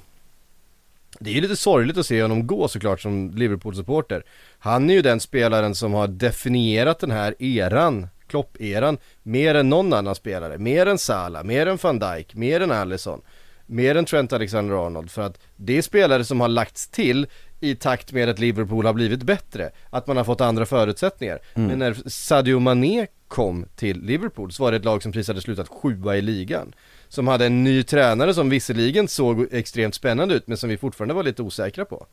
det 1.23 1.31
är 1.31 1.35
ju 1.35 1.41
lite 1.41 1.57
sorgligt 1.57 1.97
att 1.97 2.07
se 2.07 2.23
honom 2.23 2.47
gå 2.47 2.69
såklart 2.69 3.01
som 3.01 3.31
Liverpool-supporter. 3.31 4.23
Han 4.59 4.91
är 4.91 4.95
ju 4.95 5.03
den 5.03 5.21
spelaren 5.21 5.75
som 5.75 5.93
har 5.93 6.09
definierat 6.09 6.99
den 6.99 7.11
här 7.11 7.43
eran, 7.43 8.09
Klopp-eran, 8.27 8.99
mer 9.23 9.55
än 9.55 9.69
någon 9.69 9.93
annan 9.93 10.15
spelare. 10.15 10.59
Mer 10.59 10.87
än 10.87 10.99
Salah, 10.99 11.45
mer 11.45 11.67
än 11.67 11.79
van 11.83 11.99
Dijk, 11.99 12.35
mer 12.35 12.61
än 12.61 12.71
Alisson, 12.71 13.21
mer 13.67 13.95
än 13.95 14.05
Trent 14.05 14.33
Alexander-Arnold. 14.33 15.11
För 15.11 15.23
att 15.23 15.39
det 15.57 15.79
är 15.79 15.83
spelare 15.83 16.25
som 16.25 16.41
har 16.41 16.49
lagts 16.49 16.89
till 16.89 17.27
i 17.61 17.75
takt 17.75 18.13
med 18.13 18.29
att 18.29 18.39
Liverpool 18.39 18.87
har 18.87 18.93
blivit 18.93 19.23
bättre. 19.23 19.71
Att 19.91 20.07
man 20.07 20.17
har 20.17 20.25
fått 20.25 20.41
andra 20.41 20.67
förutsättningar. 20.67 21.39
Men 21.69 21.79
när 21.79 22.09
Sadio 22.09 22.59
Mané 22.59 23.07
kom 23.29 23.67
till 23.77 24.03
Liverpool 24.03 24.53
så 24.53 24.63
var 24.63 24.71
det 24.71 24.77
ett 24.77 24.85
lag 24.85 25.03
som 25.03 25.13
precis 25.13 25.29
hade 25.29 25.41
slutat 25.41 25.69
sjua 25.69 26.17
i 26.17 26.21
ligan. 26.23 26.75
Som 27.13 27.29
hade 27.29 27.47
en 27.47 27.65
ny 27.65 27.83
tränare 27.83 28.35
som 28.35 28.51
visserligen 28.51 29.09
såg 29.09 29.47
extremt 29.51 29.95
spännande 29.95 30.35
ut 30.35 30.47
men 30.47 30.57
som 30.57 30.69
vi 30.69 30.77
fortfarande 30.77 31.15
var 31.15 31.23
lite 31.23 31.43
osäkra 31.43 31.85
på. 31.85 32.07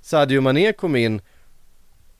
Sadio 0.00 0.40
Mané 0.40 0.72
kom 0.72 0.96
in 0.96 1.20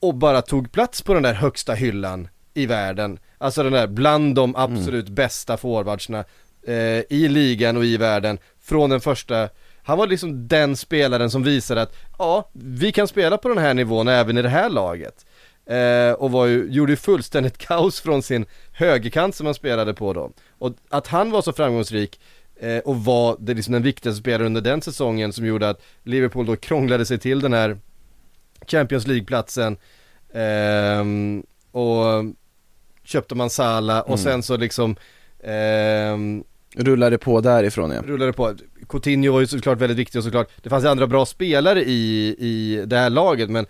och 0.01 0.15
bara 0.15 0.43
tog 0.43 0.73
plats 0.73 1.03
på 1.03 1.15
den 1.15 1.23
där 1.23 1.35
högsta 1.35 1.75
hyllan 1.75 2.29
i 2.55 2.67
världen. 2.67 3.19
Alltså 3.39 3.63
den 3.63 3.73
där 3.73 3.87
bland 3.87 4.35
de 4.35 4.57
absolut 4.57 5.09
bästa 5.09 5.57
forwardsna 5.57 6.25
eh, 6.67 6.75
i 7.11 7.29
ligan 7.29 7.77
och 7.77 7.85
i 7.85 7.97
världen 7.97 8.39
från 8.61 8.91
den 8.91 9.01
första 9.01 9.49
han 9.83 9.99
var 9.99 10.07
liksom 10.07 10.49
den 10.49 10.77
spelaren 10.77 11.31
som 11.31 11.43
visade 11.43 11.83
att 11.83 11.97
ja, 12.19 12.51
vi 12.53 12.93
kan 12.93 13.09
spela 13.09 13.39
på 13.39 13.49
den 13.49 13.59
här 13.59 13.75
nivån 13.75 14.09
även 14.09 14.39
i 14.39 14.43
det 14.43 14.49
här 14.49 14.71
laget. 14.71 15.27
Eh, 15.67 16.13
och 16.13 16.31
var 16.31 16.47
ju, 16.47 16.67
gjorde 16.71 16.93
ju 16.93 16.97
fullständigt 16.97 17.59
kaos 17.67 18.01
från 18.01 18.23
sin 18.23 18.47
högerkant 18.73 19.35
som 19.35 19.47
han 19.47 19.55
spelade 19.55 19.95
på 19.95 20.13
då. 20.13 20.31
Och 20.59 20.75
att 20.89 21.07
han 21.07 21.31
var 21.31 21.43
så 21.43 21.53
framgångsrik 21.53 22.21
eh, 22.57 22.79
och 22.79 23.05
var 23.05 23.37
det 23.41 23.55
liksom 23.55 23.73
den 23.73 23.83
viktigaste 23.83 24.21
spelaren 24.21 24.47
under 24.47 24.61
den 24.61 24.83
säsongen 24.83 25.33
som 25.33 25.47
gjorde 25.47 25.69
att 25.69 25.83
Liverpool 26.03 26.47
då 26.47 26.57
krånglade 26.57 27.07
sig 27.07 27.19
till 27.19 27.41
den 27.41 27.53
här 27.53 27.79
Champions 28.67 29.07
League-platsen 29.07 29.77
ehm, 30.35 31.43
och 31.71 32.05
köpte 33.05 33.35
man 33.35 33.51
Salah 33.51 34.01
och 34.01 34.09
Mm. 34.09 34.19
sen 34.19 34.43
så 34.43 34.57
liksom 34.57 34.97
ehm, 35.45 36.45
Rullade 36.77 37.19
på 37.19 37.41
därifrån 37.41 37.91
ja. 37.91 38.03
rullade 38.07 38.33
på. 38.33 38.55
Coutinho 38.89 39.33
var 39.33 39.41
ju 39.41 39.47
såklart 39.47 39.79
väldigt 39.79 39.99
viktig 39.99 40.19
och 40.19 40.25
såklart, 40.25 40.51
det 40.63 40.71
fanns 40.71 40.85
ju 40.85 40.89
andra 40.89 41.07
bra 41.07 41.27
spelare 41.27 41.83
i, 41.85 42.37
i 42.39 42.83
det 42.87 42.97
här 42.97 43.11
laget 43.11 43.51
men 43.51 43.67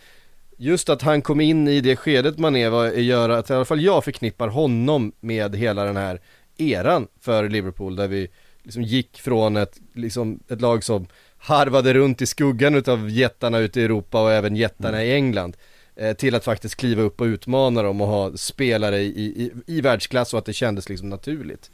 just 0.59 0.89
att 0.89 1.03
han 1.03 1.23
kom 1.23 1.41
in 1.41 1.69
i 1.69 1.81
det 1.81 1.97
skedet 1.97 2.39
man 2.39 2.57
är 2.57 2.71
var, 2.71 2.91
gör 2.91 3.29
att 3.29 3.51
i 3.51 3.53
alla 3.53 3.65
fall 3.65 3.81
jag 3.81 4.05
förknippar 4.05 4.49
honom 4.49 5.13
med 5.21 5.57
hela 5.57 5.85
den 5.85 5.97
här 5.97 6.21
eran 6.57 7.07
för 7.21 7.49
Liverpool 7.49 7.97
där 7.97 8.09
vi 8.09 8.29
liksom 8.63 8.83
gick 8.83 9.21
från 9.21 9.57
ett, 9.57 9.81
liksom 9.95 10.41
ett 10.49 10.61
lag 10.61 10.85
som 10.85 11.07
harvade 11.39 11.95
runt 11.95 12.23
i 12.23 12.27
skuggan 12.27 12.75
utav 12.75 13.11
jättarna 13.11 13.59
ute 13.59 13.81
i 13.81 13.85
Europa 13.85 14.23
och 14.23 14.33
även 14.33 14.57
jättarna 14.57 15.05
i 15.05 15.15
England 15.15 15.57
eh, 15.97 16.17
till 16.17 16.35
att 16.35 16.45
faktiskt 16.45 16.75
kliva 16.75 17.03
upp 17.03 17.21
och 17.21 17.25
utmana 17.25 17.83
dem 17.83 18.01
och 18.01 18.07
ha 18.07 18.37
spelare 18.37 19.01
i, 19.01 19.07
i, 19.07 19.53
i 19.67 19.81
världsklass 19.81 20.33
och 20.33 20.39
att 20.39 20.47
det 20.47 20.53
kändes 20.53 20.89
liksom 20.89 21.09
naturligt. 21.09 21.71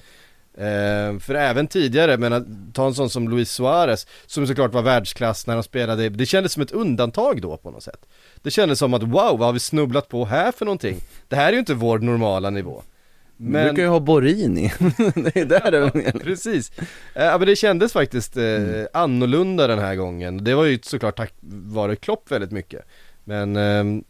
Eh, 0.54 1.18
för 1.18 1.34
även 1.34 1.66
tidigare, 1.66 2.18
men 2.18 2.32
att 2.32 2.44
ta 2.74 2.86
en 2.86 2.94
sån 2.94 3.10
som 3.10 3.28
Luis 3.28 3.52
Suarez, 3.52 4.06
som 4.26 4.46
såklart 4.46 4.72
var 4.72 4.82
världsklass 4.82 5.46
när 5.46 5.54
han 5.54 5.62
spelade, 5.62 6.08
det 6.08 6.26
kändes 6.26 6.52
som 6.52 6.62
ett 6.62 6.72
undantag 6.72 7.42
då 7.42 7.56
på 7.56 7.70
något 7.70 7.82
sätt. 7.82 8.06
Det 8.42 8.50
kändes 8.50 8.78
som 8.78 8.94
att 8.94 9.02
wow, 9.02 9.10
vad 9.12 9.40
har 9.40 9.52
vi 9.52 9.58
snubblat 9.58 10.08
på 10.08 10.24
här 10.24 10.52
för 10.52 10.64
någonting? 10.64 10.96
Det 11.28 11.36
här 11.36 11.48
är 11.48 11.52
ju 11.52 11.58
inte 11.58 11.74
vår 11.74 11.98
normala 11.98 12.50
nivå. 12.50 12.82
Men... 13.36 13.62
Du 13.62 13.68
brukar 13.68 13.82
ju 13.82 13.88
ha 13.88 14.00
Borini, 14.00 14.72
det 15.14 15.36
är 15.36 15.44
där 15.44 15.70
det 15.70 15.78
är. 15.78 16.18
Precis, 16.24 16.72
eh, 17.14 17.24
ja 17.24 17.38
men 17.38 17.46
det 17.46 17.56
kändes 17.56 17.92
faktiskt 17.92 18.36
eh, 18.36 18.44
mm. 18.44 18.86
annorlunda 18.92 19.66
den 19.66 19.78
här 19.78 19.94
gången. 19.94 20.44
Det 20.44 20.54
var 20.54 20.64
ju 20.64 20.78
såklart 20.82 21.16
tack 21.16 21.32
vare 21.40 21.96
Klopp 21.96 22.30
väldigt 22.30 22.50
mycket. 22.50 22.84
Men 23.24 23.56
eh, 23.56 24.02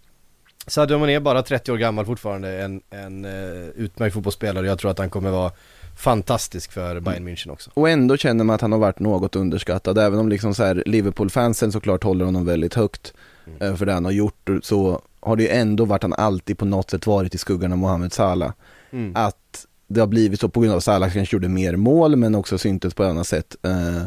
Sadio 0.66 0.99
Mané 0.99 1.14
är 1.14 1.20
bara 1.20 1.43
30 1.43 1.72
år 1.72 1.76
gammal 1.76 2.07
fortfarande, 2.07 2.62
en, 2.62 2.81
en 2.91 3.24
uh, 3.24 3.68
utmärkt 3.68 4.14
fotbollsspelare. 4.14 4.66
Jag 4.66 4.78
tror 4.78 4.91
att 4.91 4.99
han 4.99 5.11
kommer 5.11 5.31
vara 5.31 5.53
fantastisk 5.97 6.72
för 6.72 7.01
Bayern 7.01 7.28
München 7.28 7.51
också. 7.51 7.70
Och 7.74 7.91
ändå 7.91 8.16
känner 8.16 8.45
man 8.45 8.55
att 8.55 8.61
han 8.61 8.72
har 8.72 8.78
varit 8.78 8.99
något 8.99 9.37
underskattad, 9.37 9.99
även 9.99 10.18
om 10.18 10.28
liksom 10.28 10.55
så 10.55 10.64
här 10.64 10.83
Liverpool-fansen 10.87 11.72
såklart 11.72 12.05
håller 12.05 12.24
honom 12.24 12.47
väldigt 12.47 12.74
högt 12.74 13.14
mm. 13.61 13.76
För 13.76 13.86
det 13.86 13.92
han 13.92 14.05
har 14.05 14.12
gjort, 14.12 14.51
så 14.62 15.03
har 15.20 15.36
det 15.36 15.42
ju 15.42 15.48
ändå 15.48 15.84
varit 15.84 16.03
han 16.03 16.12
alltid 16.12 16.59
på 16.59 16.64
något 16.64 16.90
sätt 16.90 17.07
varit 17.07 17.34
i 17.34 17.38
skuggan 17.38 17.72
av 17.72 17.78
Mohamed 17.78 18.12
Salah. 18.12 18.53
Mm. 18.90 19.12
Att 19.16 19.66
det 19.86 20.01
har 20.01 20.07
blivit 20.07 20.40
så 20.40 20.48
på 20.48 20.61
grund 20.61 20.72
av 20.72 20.78
att 20.78 20.84
Salah 20.84 21.12
kanske 21.12 21.36
gjorde 21.36 21.48
mer 21.48 21.76
mål, 21.76 22.16
men 22.16 22.34
också 22.34 22.59
syntes 22.59 22.94
på 22.94 23.03
ett 23.03 23.11
annat 23.11 23.26
sätt. 23.26 23.57
Eh, 23.62 24.03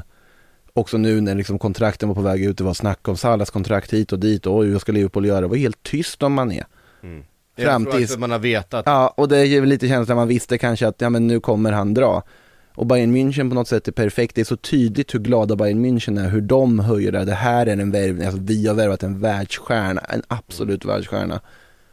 också 0.74 0.98
nu 0.98 1.22
när 1.22 1.36
liksom 1.36 1.60
kontrakten 1.60 2.10
var 2.10 2.16
på 2.16 2.22
väg 2.22 2.44
ut, 2.44 2.58
det 2.58 2.64
var 2.64 2.74
snack 2.74 3.08
om 3.08 3.18
Salahs 3.18 3.50
kontrakt 3.50 3.94
hit 3.94 4.12
och 4.12 4.20
dit, 4.20 4.46
och 4.46 4.58
oj 4.58 4.72
vad 4.72 4.82
ska 4.82 4.92
Liverpool 4.92 5.26
göra? 5.26 5.42
Det 5.42 5.48
var 5.48 5.56
helt 5.56 5.84
tyst 5.84 6.24
om 6.24 6.34
Mané. 6.34 6.64
Mm. 7.04 7.24
Fram 7.58 7.86
tills... 7.86 8.18
man 8.18 8.32
har 8.32 8.40
vetat. 8.40 8.84
Ja, 8.86 9.14
och 9.18 9.28
det 9.28 9.46
ger 9.46 9.66
lite 9.66 9.88
känslan, 9.88 10.18
man 10.18 10.28
visste 10.28 10.58
kanske 10.58 10.88
att, 10.88 11.02
ja 11.02 11.10
men 11.10 11.28
nu 11.28 11.40
kommer 11.40 11.72
han 11.72 11.94
dra. 11.94 12.24
Och 12.76 12.86
Bayern 12.86 13.16
München 13.16 13.50
på 13.50 13.56
något 13.56 13.68
sätt 13.68 13.88
är 13.88 13.92
perfekt, 13.92 14.36
det 14.36 14.42
är 14.42 14.46
så 14.46 14.58
tydligt 14.58 15.14
hur 15.14 15.20
glada 15.20 15.56
Bayern 15.56 15.86
München 15.86 16.26
är, 16.26 16.30
hur 16.30 16.42
de 16.42 16.80
höjer 16.80 17.12
det. 17.12 17.26
Det 17.26 17.34
här 17.34 17.66
är 17.66 17.78
en 17.78 17.92
värvning, 17.92 18.26
alltså 18.26 18.42
vi 18.44 18.68
har 18.68 18.76
värvat 18.76 19.04
en 19.04 19.20
världsstjärna, 19.20 20.02
en 20.02 20.24
absolut 20.28 20.84
mm. 20.84 20.96
världsstjärna. 20.96 21.42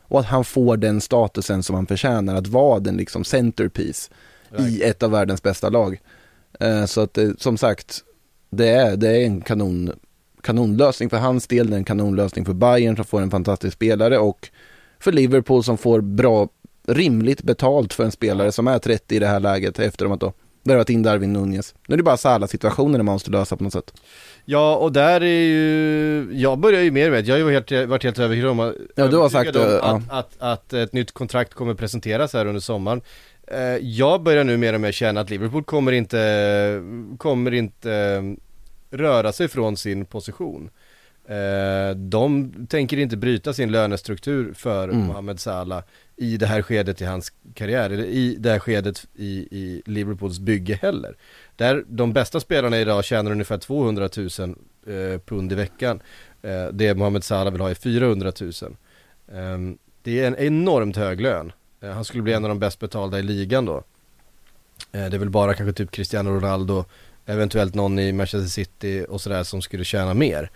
Och 0.03 0.21
att 0.21 0.27
han 0.27 0.45
får 0.45 0.77
den 0.77 1.01
statusen 1.01 1.63
som 1.63 1.77
han 1.77 1.87
förtjänar, 1.87 2.35
att 2.35 2.47
vara 2.47 2.81
den 2.81 2.97
liksom 2.97 3.25
centerpiece 3.25 4.11
right. 4.51 4.69
i 4.69 4.83
ett 4.83 5.03
av 5.03 5.11
världens 5.11 5.43
bästa 5.43 5.69
lag. 5.69 6.01
Uh, 6.65 6.85
så 6.85 7.01
att 7.01 7.15
det, 7.15 7.41
som 7.41 7.57
sagt, 7.57 8.05
det 8.51 8.69
är, 8.69 8.97
det 8.97 9.09
är 9.09 9.25
en 9.25 9.41
kanon, 9.41 9.93
kanonlösning 10.43 11.11
för 11.11 11.17
hans 11.17 11.47
del, 11.47 11.71
det 11.71 11.77
är 11.77 11.79
en 11.79 11.85
kanonlösning 11.85 12.45
för 12.45 12.53
Bayern 12.53 12.97
som 12.97 13.05
får 13.05 13.21
en 13.21 13.31
fantastisk 13.31 13.75
spelare 13.75 14.19
och 14.19 14.51
för 14.99 15.13
Liverpool 15.13 15.65
som 15.65 15.79
får 15.79 16.01
bra, 16.01 16.49
rimligt 16.87 17.43
betalt 17.43 17.93
för 17.93 18.05
en 18.05 18.13
spelare 18.13 18.53
som 18.53 18.69
är 18.69 18.79
30 18.79 19.17
i 19.17 19.19
det 19.19 19.27
här 19.27 19.41
läget 19.41 19.79
efter 19.79 20.05
att 20.05 20.35
ha 20.65 20.73
värvat 20.73 20.91
in 20.91 21.03
Darwin 21.03 21.33
Nunez. 21.33 21.75
Nu 21.87 21.93
är 21.93 21.97
det 21.97 22.03
bara 22.03 22.17
Salah-situationen 22.17 23.05
man 23.05 23.13
måste 23.13 23.31
lösa 23.31 23.57
på 23.57 23.65
något 23.65 23.73
sätt. 23.73 23.95
Ja, 24.45 24.77
och 24.77 24.93
där 24.93 25.21
är 25.21 25.45
ju, 25.45 26.29
jag 26.33 26.59
börjar 26.59 26.83
ju 26.83 26.91
mer 26.91 27.11
med, 27.11 27.29
jag 27.29 27.35
har 27.35 27.51
ju 27.51 27.53
helt, 27.53 27.89
varit 27.89 28.05
helt 28.05 28.19
övertygad 28.19 28.51
om, 28.51 28.75
ja, 28.95 29.07
du 29.07 29.17
har 29.17 29.29
sagt, 29.29 29.57
om 29.57 29.63
ja. 29.63 29.79
att, 29.79 30.03
att, 30.11 30.37
att, 30.39 30.73
ett 30.73 30.93
nytt 30.93 31.13
kontrakt 31.13 31.55
kommer 31.55 31.75
presenteras 31.75 32.33
här 32.33 32.47
under 32.47 32.61
sommaren. 32.61 33.01
Eh, 33.47 33.77
jag 33.77 34.23
börjar 34.23 34.45
nu 34.45 34.57
mer 34.57 34.75
och 34.75 34.81
mer 34.81 34.93
känna 34.93 35.21
att 35.21 35.31
Liverpool 35.31 35.65
kommer 35.65 35.93
inte, 35.93 36.83
kommer 37.19 37.55
inte 37.55 37.93
eh, 37.93 38.23
röra 38.97 39.33
sig 39.33 39.49
från 39.49 39.77
sin 39.77 40.05
position. 40.07 40.71
Eh, 41.31 41.97
de 41.97 42.53
tänker 42.69 42.97
inte 42.97 43.17
bryta 43.17 43.53
sin 43.53 43.73
lönestruktur 43.73 44.53
för 44.55 44.89
mm. 44.89 45.07
Mohamed 45.07 45.41
Salah 45.41 45.83
i 46.17 46.37
det 46.37 46.47
här 46.47 46.63
skedet 46.63 47.01
i 47.01 47.05
hans 47.05 47.33
karriär, 47.55 47.91
eller 47.91 48.05
i 48.05 48.37
det 48.39 48.51
här 48.51 48.59
skedet 48.59 49.07
i, 49.15 49.29
i 49.51 49.83
Liverpools 49.87 50.39
bygge 50.39 50.79
heller. 50.83 51.17
Där 51.57 51.85
de 51.89 52.13
bästa 52.13 52.41
spelarna 52.41 52.79
idag 52.79 53.05
tjänar 53.05 53.31
ungefär 53.31 53.59
200 53.59 54.09
000 54.17 54.29
eh, 54.87 55.21
pund 55.21 55.53
i 55.53 55.55
veckan. 55.55 56.03
Eh, 56.43 56.67
det 56.73 56.95
Mohamed 56.95 57.25
Salah 57.25 57.53
vill 57.53 57.61
ha 57.61 57.71
är 57.71 57.75
400 57.75 58.33
000. 58.41 58.51
Eh, 59.29 59.77
det 60.03 60.21
är 60.21 60.27
en 60.27 60.37
enormt 60.37 60.97
hög 60.97 61.21
lön. 61.21 61.53
Eh, 61.81 61.91
han 61.91 62.05
skulle 62.05 62.23
bli 62.23 62.33
en 62.33 62.45
av 62.45 62.49
de 62.49 62.59
bäst 62.59 62.79
betalda 62.79 63.19
i 63.19 63.23
ligan 63.23 63.65
då. 63.65 63.77
Eh, 64.93 65.07
det 65.07 65.17
är 65.17 65.19
väl 65.19 65.31
bara 65.31 65.55
kanske 65.55 65.73
typ 65.73 65.91
Cristiano 65.91 66.31
Ronaldo, 66.31 66.85
eventuellt 67.27 67.75
någon 67.75 67.99
i 67.99 68.13
Manchester 68.13 68.49
City 68.49 69.07
och 69.09 69.21
sådär 69.21 69.43
som 69.43 69.63
skulle 69.63 69.85
tjäna 69.85 70.15
mer. 70.15 70.51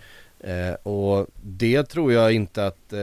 Eh, 0.45 0.75
och 0.75 1.27
det 1.43 1.83
tror 1.83 2.13
jag 2.13 2.33
inte 2.33 2.67
att 2.67 2.93
eh, 2.93 2.99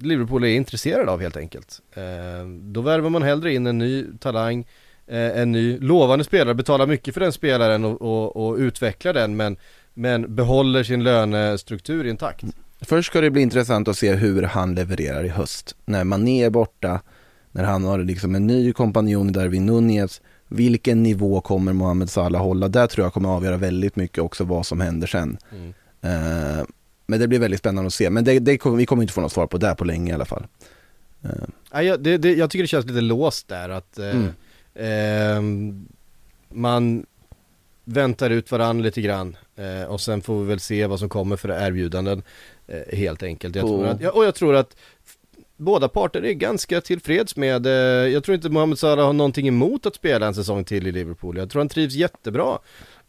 Liverpool 0.00 0.44
är 0.44 0.48
intresserad 0.48 1.08
av 1.08 1.20
helt 1.20 1.36
enkelt. 1.36 1.80
Eh, 1.94 2.48
då 2.62 2.80
värvar 2.80 3.10
man 3.10 3.22
hellre 3.22 3.54
in 3.54 3.66
en 3.66 3.78
ny 3.78 4.04
talang, 4.18 4.66
eh, 5.06 5.40
en 5.40 5.52
ny 5.52 5.78
lovande 5.78 6.24
spelare, 6.24 6.54
betalar 6.54 6.86
mycket 6.86 7.14
för 7.14 7.20
den 7.20 7.32
spelaren 7.32 7.84
och, 7.84 8.02
och, 8.02 8.48
och 8.48 8.56
utvecklar 8.56 9.12
den 9.12 9.36
men, 9.36 9.56
men 9.94 10.34
behåller 10.34 10.82
sin 10.82 11.04
lönestruktur 11.04 12.06
intakt. 12.06 12.44
Först 12.80 13.10
ska 13.10 13.20
det 13.20 13.30
bli 13.30 13.42
intressant 13.42 13.88
att 13.88 13.98
se 13.98 14.14
hur 14.14 14.42
han 14.42 14.74
levererar 14.74 15.24
i 15.24 15.28
höst. 15.28 15.76
När 15.84 16.04
Mané 16.04 16.44
är 16.44 16.50
borta, 16.50 17.00
när 17.52 17.64
han 17.64 17.84
har 17.84 17.98
liksom 17.98 18.34
en 18.34 18.46
ny 18.46 18.72
kompanjon 18.72 19.28
i 19.28 19.32
Darwin 19.32 19.66
Nunez, 19.66 20.20
vilken 20.48 21.02
nivå 21.02 21.40
kommer 21.40 21.72
Mohamed 21.72 22.10
Salah 22.10 22.42
hålla? 22.42 22.68
Där 22.68 22.86
tror 22.86 23.06
jag 23.06 23.12
kommer 23.12 23.28
avgöra 23.28 23.56
väldigt 23.56 23.96
mycket 23.96 24.18
också 24.18 24.44
vad 24.44 24.66
som 24.66 24.80
händer 24.80 25.06
sen. 25.06 25.38
Mm. 25.52 25.74
Uh, 26.04 26.64
men 27.06 27.20
det 27.20 27.28
blir 27.28 27.38
väldigt 27.38 27.60
spännande 27.60 27.86
att 27.86 27.94
se. 27.94 28.10
Men 28.10 28.24
det, 28.24 28.38
det, 28.38 28.66
vi 28.66 28.86
kommer 28.86 29.02
inte 29.02 29.12
få 29.12 29.20
något 29.20 29.32
svar 29.32 29.46
på 29.46 29.58
det 29.58 29.74
på 29.74 29.84
länge 29.84 30.10
i 30.10 30.14
alla 30.14 30.24
fall. 30.24 30.46
Uh. 31.24 31.30
Ja, 31.72 31.82
jag, 31.82 32.00
det, 32.00 32.18
det, 32.18 32.34
jag 32.34 32.50
tycker 32.50 32.62
det 32.62 32.68
känns 32.68 32.86
lite 32.86 33.00
låst 33.00 33.48
där 33.48 33.68
att 33.68 33.98
uh, 33.98 34.30
mm. 34.74 35.86
man 36.48 37.06
väntar 37.84 38.30
ut 38.30 38.50
varandra 38.50 38.84
lite 38.84 39.00
grann 39.00 39.36
och 39.88 40.00
sen 40.00 40.22
får 40.22 40.40
vi 40.40 40.46
väl 40.46 40.60
se 40.60 40.86
vad 40.86 40.98
som 40.98 41.08
kommer 41.08 41.36
för 41.36 41.48
erbjudanden 41.48 42.22
helt 42.92 43.22
enkelt. 43.22 43.56
Jag 43.56 43.66
tror 43.66 43.86
att, 43.86 44.14
och 44.14 44.24
jag 44.24 44.34
tror 44.34 44.54
att 44.54 44.76
båda 45.58 45.88
parter 45.88 46.24
är 46.24 46.32
ganska 46.32 46.80
tillfreds 46.80 47.36
med, 47.36 47.66
eh, 47.66 47.72
jag 48.12 48.24
tror 48.24 48.34
inte 48.34 48.48
Mohamed 48.48 48.78
Salah 48.78 49.06
har 49.06 49.12
någonting 49.12 49.48
emot 49.48 49.86
att 49.86 49.94
spela 49.94 50.26
en 50.26 50.34
säsong 50.34 50.64
till 50.64 50.86
i 50.86 50.92
Liverpool. 50.92 51.36
Jag 51.36 51.50
tror 51.50 51.60
han 51.60 51.68
trivs 51.68 51.94
jättebra. 51.94 52.58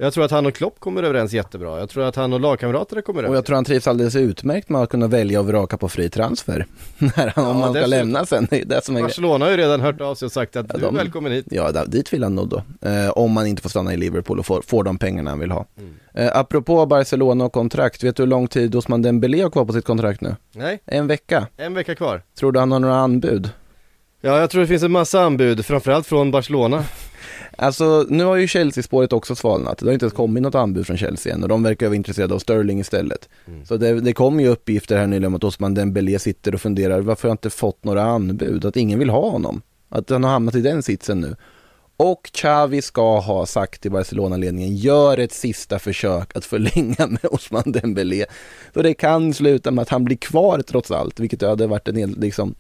Jag 0.02 0.14
tror 0.14 0.26
att 0.26 0.32
han 0.32 0.46
och 0.46 0.54
Klopp 0.54 0.80
kommer 0.80 1.04
överens 1.04 1.34
jättebra. 1.34 1.80
Jag 1.80 1.90
tror 1.90 2.04
att 2.04 2.16
han 2.16 2.34
och 2.34 2.40
lagkamraterna 2.40 3.02
kommer 3.02 3.20
överens. 3.20 3.32
Och 3.32 3.38
jag 3.38 3.46
tror 3.46 3.56
han 3.56 3.66
trivs 3.66 3.88
alldeles 3.88 4.16
utmärkt 4.16 4.70
med 4.70 4.82
att 4.82 4.90
kunna 4.90 5.08
välja 5.08 5.40
och 5.40 5.48
vraka 5.48 5.78
på 5.78 5.90
fri 5.90 6.10
transfer. 6.10 6.66
När 6.98 7.34
han, 7.36 7.46
ja, 7.46 7.52
om 7.52 7.62
han 7.62 7.74
ska 7.74 7.86
lämna 7.86 8.26
sen. 8.26 8.48
Det 8.50 8.62
är 8.62 8.66
det 8.66 8.84
som 8.84 8.98
är 8.98 9.02
Barcelona 9.02 9.46
har 9.46 9.52
ju 9.52 9.58
redan 9.58 9.82
hört 9.82 10.02
av 10.02 10.16
sig 10.16 10.26
och 10.26 10.32
sagt 10.32 10.56
att 10.56 10.66
ja, 10.74 10.80
du 10.80 10.86
är 10.86 10.92
välkommen 10.92 11.32
hit. 11.32 11.46
Ja, 11.50 11.72
dit 11.72 12.14
vill 12.14 12.24
han 12.24 12.36
nog 12.36 12.50
då. 12.50 12.64
Eh, 12.90 13.10
om 13.10 13.32
man 13.32 13.48
inte 13.48 13.62
får 13.62 13.70
stanna 13.70 13.94
i 13.94 13.98
Liverpool 13.98 14.40
och 14.40 14.46
får, 14.46 14.62
får 14.62 14.84
de 14.84 14.98
pengarna 14.98 15.30
han 15.30 15.40
vill 15.40 15.52
ha. 15.52 15.66
Mm. 15.78 15.94
Eh, 16.14 16.38
apropå 16.38 16.86
Barcelona 16.86 17.46
och 17.46 17.54
kontrakt, 17.54 18.04
vet 18.04 18.16
du 18.16 18.24
hur 18.24 18.28
lång 18.28 18.48
tid 18.48 18.76
Osman 18.76 19.02
Dembélé 19.02 19.42
har 19.42 19.50
kvar 19.50 19.66
på 19.66 19.74
sitt 19.74 19.86
kontrakt 19.86 20.22
nu? 20.22 20.36
Nej. 20.52 20.80
En 20.86 21.08
vecka. 21.08 21.48
En 21.58 21.74
vecka 21.74 21.96
kvar. 21.96 22.22
Tror 22.40 22.52
du 22.52 22.60
han 22.60 22.72
har 22.72 22.80
några 22.80 22.96
anbud? 22.96 23.50
Ja, 24.22 24.40
jag 24.40 24.50
tror 24.50 24.62
det 24.62 24.68
finns 24.68 24.84
en 24.84 24.92
massa 24.92 25.22
anbud, 25.22 25.66
framförallt 25.66 26.08
från 26.08 26.32
Barcelona. 26.32 26.84
Alltså, 27.58 28.06
nu 28.10 28.24
har 28.24 28.36
ju 28.36 28.48
Chelsea-spåret 28.48 29.14
också 29.14 29.36
svalnat. 29.36 29.78
Det 29.78 29.86
har 29.86 29.94
inte 29.94 30.06
ens 30.06 30.14
kommit 30.14 30.44
något 30.44 30.56
anbud 30.56 30.88
från 30.88 30.98
Chelsea 30.98 31.34
än 31.34 31.44
och 31.44 31.50
de 31.50 31.64
verkar 31.64 31.88
vara 31.88 31.96
intresserade 31.96 32.34
av 32.34 32.40
Sterling 32.40 32.80
istället. 32.80 33.30
Mm. 33.48 33.66
Så 33.66 33.78
det, 33.78 34.02
det 34.02 34.14
kom 34.14 34.40
ju 34.40 34.48
uppgifter 34.48 34.98
här 34.98 35.08
nyligen 35.08 35.26
om 35.26 35.36
att 35.36 35.44
Osman 35.44 35.74
Dembélé 35.74 36.20
sitter 36.20 36.54
och 36.54 36.62
funderar, 36.62 37.02
varför 37.02 37.24
har 37.24 37.30
jag 37.30 37.34
inte 37.34 37.50
fått 37.50 37.84
några 37.84 38.04
anbud? 38.04 38.66
Att 38.66 38.78
ingen 38.78 39.00
vill 39.00 39.10
ha 39.10 39.30
honom. 39.30 39.62
Att 39.90 40.10
han 40.10 40.24
har 40.24 40.32
hamnat 40.32 40.56
i 40.56 40.62
den 40.62 40.84
sitsen 40.84 41.22
nu. 41.22 41.36
Och 41.98 42.30
Xavi 42.34 42.82
ska 42.82 43.20
ha 43.20 43.46
sagt 43.46 43.82
till 43.82 43.92
Barcelona-ledningen, 43.92 44.76
gör 44.76 45.18
ett 45.18 45.32
sista 45.32 45.80
försök 45.80 46.36
att 46.36 46.46
förlänga 46.46 47.08
med 47.08 47.26
Osman 47.32 47.72
Dembélé. 47.72 48.26
Så 48.74 48.82
det 48.82 48.94
kan 48.94 49.34
sluta 49.34 49.72
med 49.72 49.82
att 49.82 49.90
han 49.90 50.06
blir 50.06 50.18
kvar 50.18 50.62
trots 50.62 50.92
allt, 50.92 51.20
vilket 51.20 51.42
hade 51.42 51.68
varit 51.68 51.88
en 51.88 52.12
liksom, 52.12 52.56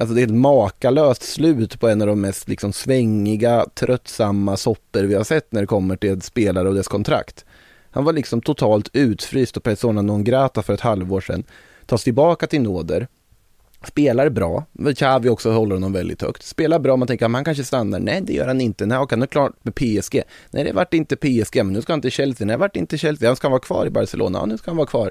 Alltså 0.00 0.14
det 0.14 0.20
är 0.20 0.26
ett 0.26 0.34
makalöst 0.34 1.22
slut 1.22 1.80
på 1.80 1.88
en 1.88 2.00
av 2.00 2.06
de 2.08 2.20
mest 2.20 2.48
liksom 2.48 2.72
svängiga, 2.72 3.66
tröttsamma 3.74 4.56
sopper 4.56 5.04
vi 5.04 5.14
har 5.14 5.24
sett 5.24 5.52
när 5.52 5.60
det 5.60 5.66
kommer 5.66 5.96
till 5.96 6.22
spelare 6.22 6.68
och 6.68 6.74
dess 6.74 6.88
kontrakt. 6.88 7.44
Han 7.90 8.04
var 8.04 8.12
liksom 8.12 8.40
totalt 8.40 8.90
utfryst 8.92 9.56
och 9.56 9.62
persona 9.62 10.02
non 10.02 10.24
grata 10.24 10.62
för 10.62 10.74
ett 10.74 10.80
halvår 10.80 11.20
sedan. 11.20 11.44
Tas 11.86 12.04
tillbaka 12.04 12.46
till 12.46 12.62
nåder. 12.62 13.08
Spelar 13.84 14.28
bra. 14.28 14.64
Xavi 14.96 15.28
också 15.28 15.50
håller 15.50 15.74
honom 15.74 15.92
väldigt 15.92 16.22
högt. 16.22 16.42
Spelar 16.42 16.78
bra, 16.78 16.96
man 16.96 17.08
tänker 17.08 17.26
att 17.26 17.32
han 17.32 17.44
kanske 17.44 17.64
stannar. 17.64 18.00
Nej, 18.00 18.20
det 18.22 18.32
gör 18.32 18.46
han 18.46 18.60
inte. 18.60 18.86
Nej, 18.86 18.98
okej, 18.98 19.18
nu 19.18 19.22
är 19.22 19.26
klart 19.26 19.52
med 19.62 19.74
PSG. 19.74 20.22
Nej, 20.50 20.64
det 20.64 20.72
vart 20.72 20.94
inte 20.94 21.16
PSG, 21.16 21.56
men 21.56 21.72
nu 21.72 21.82
ska 21.82 21.92
han 21.92 22.00
till 22.00 22.10
Chelsea. 22.10 22.46
Nej, 22.46 22.54
det 22.54 22.60
vart 22.60 22.76
inte 22.76 22.98
Chelsea. 22.98 23.28
Han 23.28 23.36
ska 23.36 23.48
vara 23.48 23.60
kvar 23.60 23.86
i 23.86 23.90
Barcelona. 23.90 24.38
Ja, 24.38 24.46
nu 24.46 24.58
ska 24.58 24.70
han 24.70 24.76
vara 24.76 24.86
kvar 24.86 25.10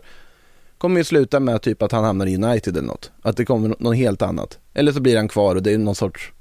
kommer 0.77 0.97
ju 0.97 1.03
sluta 1.03 1.39
med 1.39 1.61
typ 1.61 1.81
att 1.81 1.91
han 1.91 2.03
hamnar 2.03 2.25
i 2.25 2.35
United 2.35 2.77
eller 2.77 2.87
något. 2.87 3.11
Att 3.21 3.37
det 3.37 3.45
kommer 3.45 3.75
något 3.79 3.95
helt 3.95 4.21
annat. 4.21 4.59
Eller 4.73 4.91
så 4.91 5.01
blir 5.01 5.17
han 5.17 5.27
kvar 5.27 5.55
och 5.55 5.63
det 5.63 5.73
är 5.73 5.77
någon 5.77 5.95
sorts 5.95 6.33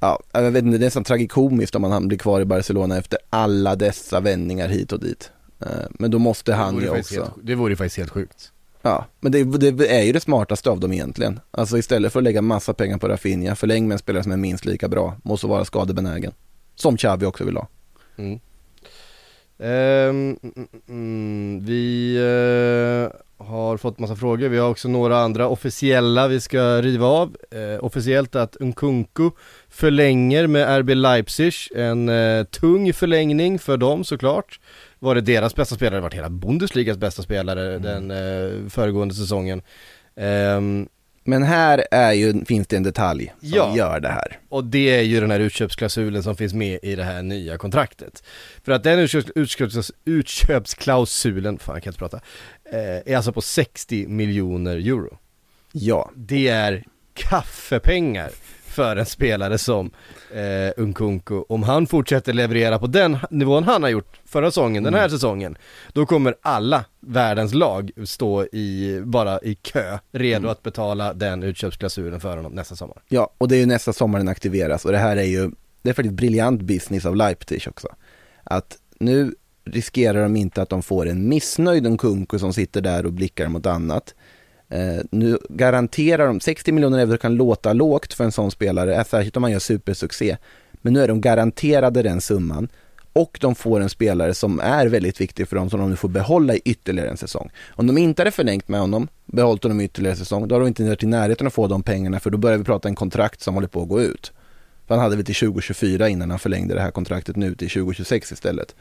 Ja, 0.00 0.20
jag 0.32 0.50
vet 0.50 0.64
inte, 0.64 0.78
det 0.78 0.82
är 0.82 0.86
nästan 0.86 1.04
tragikomiskt 1.04 1.74
om 1.74 1.84
han 1.84 2.08
blir 2.08 2.18
kvar 2.18 2.40
i 2.40 2.44
Barcelona 2.44 2.98
efter 2.98 3.18
alla 3.30 3.76
dessa 3.76 4.20
vändningar 4.20 4.68
hit 4.68 4.92
och 4.92 5.00
dit. 5.00 5.30
Eh, 5.60 5.68
men 5.90 6.10
då 6.10 6.18
måste 6.18 6.54
han 6.54 6.80
ju 6.80 6.88
också... 6.88 7.14
Helt, 7.14 7.32
det 7.42 7.54
vore 7.54 7.72
ju 7.72 7.76
faktiskt 7.76 7.96
helt 7.96 8.10
sjukt. 8.10 8.52
Ja, 8.82 9.06
men 9.20 9.32
det, 9.32 9.44
det 9.70 9.96
är 9.96 10.02
ju 10.02 10.12
det 10.12 10.20
smartaste 10.20 10.70
av 10.70 10.80
dem 10.80 10.92
egentligen. 10.92 11.40
Alltså 11.50 11.78
istället 11.78 12.12
för 12.12 12.20
att 12.20 12.24
lägga 12.24 12.42
massa 12.42 12.74
pengar 12.74 12.98
på 12.98 13.08
Rafinha, 13.08 13.54
förläng 13.54 13.88
med 13.88 13.94
en 13.94 13.98
spelare 13.98 14.22
som 14.22 14.32
är 14.32 14.36
minst 14.36 14.64
lika 14.64 14.88
bra, 14.88 15.16
måste 15.22 15.46
vara 15.46 15.64
skadebenägen. 15.64 16.32
Som 16.74 16.96
Xavi 16.96 17.26
också 17.26 17.44
vill 17.44 17.56
ha. 17.56 17.68
Mm. 18.16 18.40
Ehm, 19.62 20.36
mm, 20.42 20.68
mm, 20.88 21.64
vi 21.64 22.16
eh, 22.16 23.46
har 23.46 23.76
fått 23.76 23.98
massa 23.98 24.16
frågor, 24.16 24.48
vi 24.48 24.58
har 24.58 24.70
också 24.70 24.88
några 24.88 25.18
andra 25.18 25.48
officiella 25.48 26.28
vi 26.28 26.40
ska 26.40 26.82
riva 26.82 27.06
av. 27.06 27.36
Eh, 27.50 27.84
officiellt 27.84 28.36
att 28.36 28.56
Nkunku 28.60 29.30
förlänger 29.68 30.46
med 30.46 30.80
RB 30.80 30.88
Leipzig, 30.94 31.54
en 31.74 32.08
eh, 32.08 32.44
tung 32.44 32.92
förlängning 32.92 33.58
för 33.58 33.76
dem 33.76 34.04
såklart. 34.04 34.60
Var 34.98 35.14
det 35.14 35.20
deras 35.20 35.54
bästa 35.54 35.74
spelare, 35.74 35.96
det 35.96 36.02
var 36.02 36.10
hela 36.10 36.30
Bundesligas 36.30 36.98
bästa 36.98 37.22
spelare 37.22 37.78
den 37.78 38.10
eh, 38.10 38.68
föregående 38.68 39.14
säsongen. 39.14 39.62
Ehm, 40.16 40.88
Men 41.24 41.42
här 41.42 41.84
är 41.90 42.12
ju, 42.12 42.44
finns 42.44 42.66
det 42.66 42.76
en 42.76 42.82
detalj 42.82 43.34
som 43.40 43.48
Ja. 43.52 43.76
gör 43.76 44.00
det 44.00 44.08
här. 44.08 44.38
Och 44.48 44.64
det 44.64 44.98
är 44.98 45.02
ju 45.02 45.20
den 45.20 45.30
här 45.30 45.40
utköpsklausulen 45.40 46.22
som 46.22 46.36
finns 46.36 46.54
med 46.54 46.78
i 46.82 46.94
det 46.96 47.04
här 47.04 47.22
nya 47.22 47.58
kontraktet. 47.58 48.22
För 48.64 48.72
att 48.72 48.82
den 48.82 48.98
utköps, 48.98 49.30
utköps, 49.34 49.92
utköpsklausulen, 50.04 51.58
fan 51.58 51.74
jag 51.76 51.82
kan 51.82 51.90
inte 51.90 51.98
prata, 51.98 52.20
eh, 52.72 53.12
är 53.12 53.16
alltså 53.16 53.32
på 53.32 53.40
60 53.40 54.06
miljoner 54.08 54.76
euro. 54.76 55.18
Ja, 55.72 56.10
Det 56.16 56.48
är 56.48 56.84
kaffepengar 57.14 58.30
för 58.80 58.96
en 58.96 59.06
spelare 59.06 59.58
som 59.58 59.90
eh, 60.30 60.84
Nkunku. 60.84 61.42
Om 61.48 61.62
han 61.62 61.86
fortsätter 61.86 62.32
leverera 62.32 62.78
på 62.78 62.86
den 62.86 63.18
nivån 63.30 63.64
han 63.64 63.82
har 63.82 63.90
gjort 63.90 64.20
förra 64.24 64.50
säsongen, 64.50 64.82
den 64.82 64.94
här 64.94 65.08
säsongen, 65.08 65.58
då 65.92 66.06
kommer 66.06 66.34
alla 66.42 66.84
världens 67.00 67.54
lag 67.54 67.90
stå 68.04 68.44
i, 68.44 69.00
bara 69.04 69.40
i 69.42 69.54
kö, 69.54 69.98
redo 70.12 70.48
att 70.48 70.62
betala 70.62 71.14
den 71.14 71.42
utköpsklausulen 71.42 72.20
för 72.20 72.36
honom 72.36 72.52
nästa 72.52 72.76
sommar. 72.76 73.02
ja, 73.08 73.34
och 73.38 73.48
det 73.48 73.56
är 73.56 73.60
ju 73.60 73.66
nästa 73.66 73.92
sommar 73.92 74.18
den 74.18 74.28
aktiveras 74.28 74.84
och 74.84 74.92
det 74.92 74.98
här 74.98 75.16
är 75.16 75.22
ju, 75.22 75.50
det 75.82 75.90
är 75.90 75.94
faktiskt 75.94 76.14
briljant 76.14 76.62
business 76.62 77.06
av 77.06 77.16
Leipzig 77.16 77.64
också. 77.68 77.88
Att 78.44 78.78
nu 78.98 79.34
riskerar 79.64 80.22
de 80.22 80.36
inte 80.36 80.62
att 80.62 80.68
de 80.68 80.82
får 80.82 81.08
en 81.08 81.28
missnöjd 81.28 81.92
Nkunku 81.92 82.38
som 82.38 82.52
sitter 82.52 82.80
där 82.80 83.06
och 83.06 83.12
blickar 83.12 83.48
mot 83.48 83.66
annat. 83.66 84.14
Eh, 84.70 85.02
nu 85.10 85.38
garanterar 85.48 86.26
de, 86.26 86.40
60 86.40 86.72
miljoner 86.72 86.98
euro 86.98 87.18
kan 87.18 87.34
låta 87.34 87.72
lågt 87.72 88.14
för 88.14 88.24
en 88.24 88.32
sån 88.32 88.50
spelare, 88.50 89.04
särskilt 89.04 89.36
om 89.36 89.40
man 89.40 89.52
gör 89.52 89.58
supersuccé. 89.58 90.36
Men 90.72 90.92
nu 90.92 91.02
är 91.02 91.08
de 91.08 91.20
garanterade 91.20 92.02
den 92.02 92.20
summan 92.20 92.68
och 93.12 93.38
de 93.40 93.54
får 93.54 93.80
en 93.80 93.88
spelare 93.88 94.34
som 94.34 94.60
är 94.60 94.86
väldigt 94.86 95.20
viktig 95.20 95.48
för 95.48 95.56
dem 95.56 95.70
som 95.70 95.80
de 95.80 95.90
nu 95.90 95.96
får 95.96 96.08
behålla 96.08 96.54
i 96.54 96.60
ytterligare 96.64 97.10
en 97.10 97.16
säsong. 97.16 97.50
Om 97.68 97.86
de 97.86 97.98
inte 97.98 98.22
hade 98.22 98.30
förlängt 98.30 98.68
med 98.68 98.80
honom, 98.80 99.08
behållit 99.26 99.62
honom 99.62 99.80
i 99.80 99.84
ytterligare 99.84 100.12
en 100.12 100.18
säsong, 100.18 100.48
då 100.48 100.54
har 100.54 100.60
de 100.60 100.68
inte 100.68 100.84
varit 100.84 101.02
i 101.02 101.06
närheten 101.06 101.46
att 101.46 101.52
få 101.52 101.66
de 101.66 101.82
pengarna 101.82 102.20
för 102.20 102.30
då 102.30 102.38
börjar 102.38 102.58
vi 102.58 102.64
prata 102.64 102.88
en 102.88 102.94
kontrakt 102.94 103.40
som 103.40 103.54
håller 103.54 103.68
på 103.68 103.82
att 103.82 103.88
gå 103.88 104.02
ut. 104.02 104.32
För 104.86 104.94
han 104.94 105.04
hade 105.04 105.16
vi 105.16 105.24
till 105.24 105.34
2024 105.34 106.08
innan 106.08 106.30
han 106.30 106.38
förlängde 106.38 106.74
det 106.74 106.80
här 106.80 106.90
kontraktet 106.90 107.36
nu 107.36 107.54
till 107.54 107.70
2026 107.70 108.32
istället. 108.32 108.74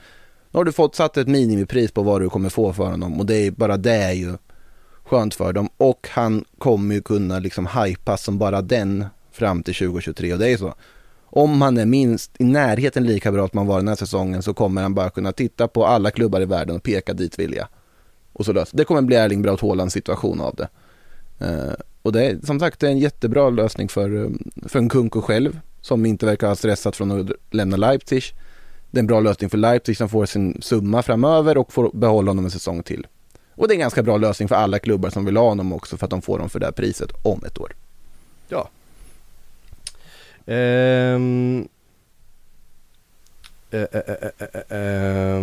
Nu 0.52 0.58
har 0.58 0.64
du 0.64 0.72
fått 0.72 0.96
satt 0.96 1.18
ett 1.18 1.28
minimipris 1.28 1.92
på 1.92 2.04
vad 2.04 2.22
du 2.22 2.30
kommer 2.30 2.50
få 2.50 2.74
för 2.74 2.84
honom 2.84 3.20
och 3.20 3.26
det 3.26 3.36
är 3.36 3.52
bara 3.52 3.78
det 3.78 3.94
är 3.94 4.14
ju 4.14 4.34
skönt 5.10 5.36
för 5.36 5.54
dem 5.54 5.70
och 5.78 6.08
han 6.12 6.46
kommer 6.58 6.96
ju 6.96 7.02
kunna 7.02 7.40
liksom 7.40 7.68
hypas 7.68 8.24
som 8.24 8.38
bara 8.38 8.62
den 8.62 9.06
fram 9.32 9.64
till 9.64 9.76
2023 9.76 10.34
och 10.34 10.40
det 10.40 10.46
är 10.46 10.50
ju 10.50 10.58
så. 10.58 10.74
Om 11.32 11.62
han 11.62 11.78
är 11.78 11.86
minst 11.86 12.32
i 12.40 12.44
närheten 12.44 13.04
lika 13.04 13.32
bra 13.32 13.48
som 13.48 13.58
han 13.58 13.68
var 13.68 13.78
den 13.78 13.88
här 13.88 13.96
säsongen 13.96 14.44
så 14.44 14.54
kommer 14.54 14.82
han 14.82 14.94
bara 14.94 15.10
kunna 15.10 15.32
titta 15.32 15.68
på 15.68 15.86
alla 15.86 16.12
klubbar 16.12 16.42
i 16.42 16.46
världen 16.46 16.76
och 16.76 16.84
peka 16.84 17.14
dit 17.14 17.40
vill 17.40 17.54
jag. 17.54 17.68
Och 18.34 18.46
så 18.46 18.54
lös. 18.54 18.72
Det 18.72 18.86
kommer 18.86 19.02
bli 19.02 19.16
Erling 19.16 19.42
Braut 19.42 19.62
Haalands 19.62 19.94
situation 19.94 20.42
av 20.42 20.56
det. 20.56 20.70
Uh, 21.46 21.74
och 22.02 22.12
det 22.12 22.26
är 22.26 22.40
som 22.46 22.60
sagt 22.60 22.80
det 22.80 22.88
är 22.88 22.92
en 22.92 23.00
jättebra 23.00 23.50
lösning 23.50 23.90
för, 23.90 24.24
eh, 24.24 24.30
för 24.68 24.80
en 24.80 24.90
Kunko 24.90 25.22
själv 25.22 25.60
som 25.82 26.06
inte 26.06 26.26
verkar 26.26 26.48
ha 26.48 26.56
stressat 26.56 26.96
från 26.96 27.12
att 27.12 27.32
lämna 27.52 27.78
Leipzig. 27.78 28.24
Det 28.92 28.98
är 28.98 29.00
en 29.00 29.08
bra 29.08 29.20
lösning 29.20 29.50
för 29.50 29.58
Leipzig 29.58 29.98
som 29.98 30.10
får 30.10 30.26
sin 30.26 30.62
summa 30.62 31.04
framöver 31.04 31.58
och 31.58 31.74
får 31.74 31.92
behålla 31.94 32.30
honom 32.32 32.46
en 32.46 32.52
säsong 32.52 32.84
till. 32.84 33.08
Och 33.60 33.68
det 33.68 33.72
är 33.72 33.76
en 33.76 33.80
ganska 33.80 34.04
bra 34.04 34.18
lösning 34.18 34.48
för 34.48 34.56
alla 34.56 34.80
klubbar 34.80 35.10
som 35.10 35.26
vill 35.26 35.38
ha 35.38 35.50
honom 35.50 35.74
också 35.74 35.98
för 35.98 36.06
att 36.06 36.12
de 36.12 36.22
får 36.22 36.40
dem 36.40 36.50
för 36.50 36.60
det 36.60 36.66
här 36.66 36.72
priset 36.72 37.12
om 37.24 37.44
ett 37.46 37.58
år. 37.58 37.76
Ja. 38.48 38.70
Um, 40.46 41.68
Eh, 43.72 43.82
eh, 43.82 44.02
eh, 44.08 44.30
eh, 44.40 44.78
eh, 44.78 45.42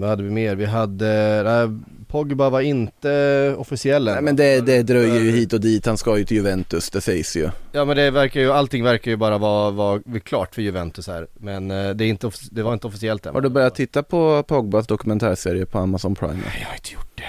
vad 0.00 0.10
hade 0.10 0.22
vi 0.22 0.30
mer? 0.30 0.54
Vi 0.54 0.64
hade, 0.64 1.80
Pogba 2.12 2.50
var 2.50 2.60
inte 2.60 3.54
officiell 3.58 4.08
än, 4.08 4.14
Nej, 4.14 4.22
men 4.22 4.36
det, 4.36 4.60
det 4.60 4.82
dröjer 4.82 5.20
ju 5.20 5.30
hit 5.30 5.52
och 5.52 5.60
dit, 5.60 5.86
han 5.86 5.98
ska 5.98 6.18
ju 6.18 6.24
till 6.24 6.36
Juventus, 6.36 6.90
det 6.90 7.00
sägs 7.00 7.36
ju. 7.36 7.50
Ja 7.72 7.84
men 7.84 7.96
det 7.96 8.10
verkar 8.10 8.40
ju, 8.40 8.52
allting 8.52 8.84
verkar 8.84 9.10
ju 9.10 9.16
bara 9.16 9.38
vara, 9.38 9.70
vara 9.70 10.00
klart 10.24 10.54
för 10.54 10.62
Juventus 10.62 11.06
här 11.06 11.26
Men 11.34 11.70
eh, 11.70 11.90
det, 11.90 12.04
är 12.04 12.08
inte, 12.08 12.30
det 12.50 12.62
var 12.62 12.72
inte 12.72 12.86
officiellt 12.86 13.26
än 13.26 13.34
Har 13.34 13.40
du 13.40 13.48
börjat 13.48 13.74
titta 13.74 14.02
på 14.02 14.42
Pogbas 14.42 14.86
dokumentärserie 14.86 15.66
på 15.66 15.78
Amazon 15.78 16.14
Prime? 16.14 16.34
Nej 16.34 16.58
jag 16.60 16.68
har 16.68 16.74
inte 16.74 16.92
gjort 16.92 17.12
det 17.16 17.24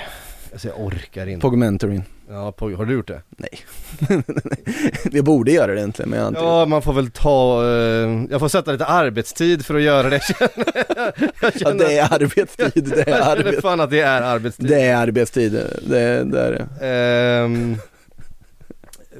Alltså 0.53 0.67
jag 0.67 0.85
orkar 0.85 1.27
inte 1.27 1.41
Pogmentorin. 1.41 2.03
Ja, 2.33 2.51
Pog, 2.51 2.73
har 2.73 2.85
du 2.85 2.93
gjort 2.93 3.07
det? 3.07 3.21
Nej. 3.29 3.59
Jag 5.11 5.25
borde 5.25 5.51
göra 5.51 5.71
det 5.73 5.79
egentligen 5.79 6.09
men 6.09 6.19
jag 6.19 6.25
har 6.25 6.29
inte 6.29 6.41
Ja 6.41 6.65
man 6.65 6.81
får 6.81 6.93
väl 6.93 7.11
ta, 7.11 7.63
eh, 7.63 8.25
jag 8.29 8.39
får 8.39 8.47
sätta 8.47 8.71
lite 8.71 8.85
arbetstid 8.85 9.65
för 9.65 9.75
att 9.75 9.81
göra 9.81 10.09
det 10.09 10.19
känner 10.39 10.51
jag. 10.95 11.13
jag 11.41 11.53
det. 11.53 11.59
Ja, 11.59 11.73
det 11.73 11.97
är 11.97 12.13
arbetstid, 12.13 12.83
det 12.95 13.01
är, 13.01 13.09
Jag 13.09 13.25
känner 13.25 13.31
arbet... 13.31 13.61
fan 13.61 13.79
att 13.79 13.89
det 13.89 14.01
är 14.01 14.21
arbetstid 14.21 14.67
det 14.67 14.81
är 14.81 14.95
arbetstid, 14.95 15.51
det, 15.87 16.23
det 16.23 16.39
är 16.39 16.51
det. 16.79 16.87
Ehm, 16.87 17.77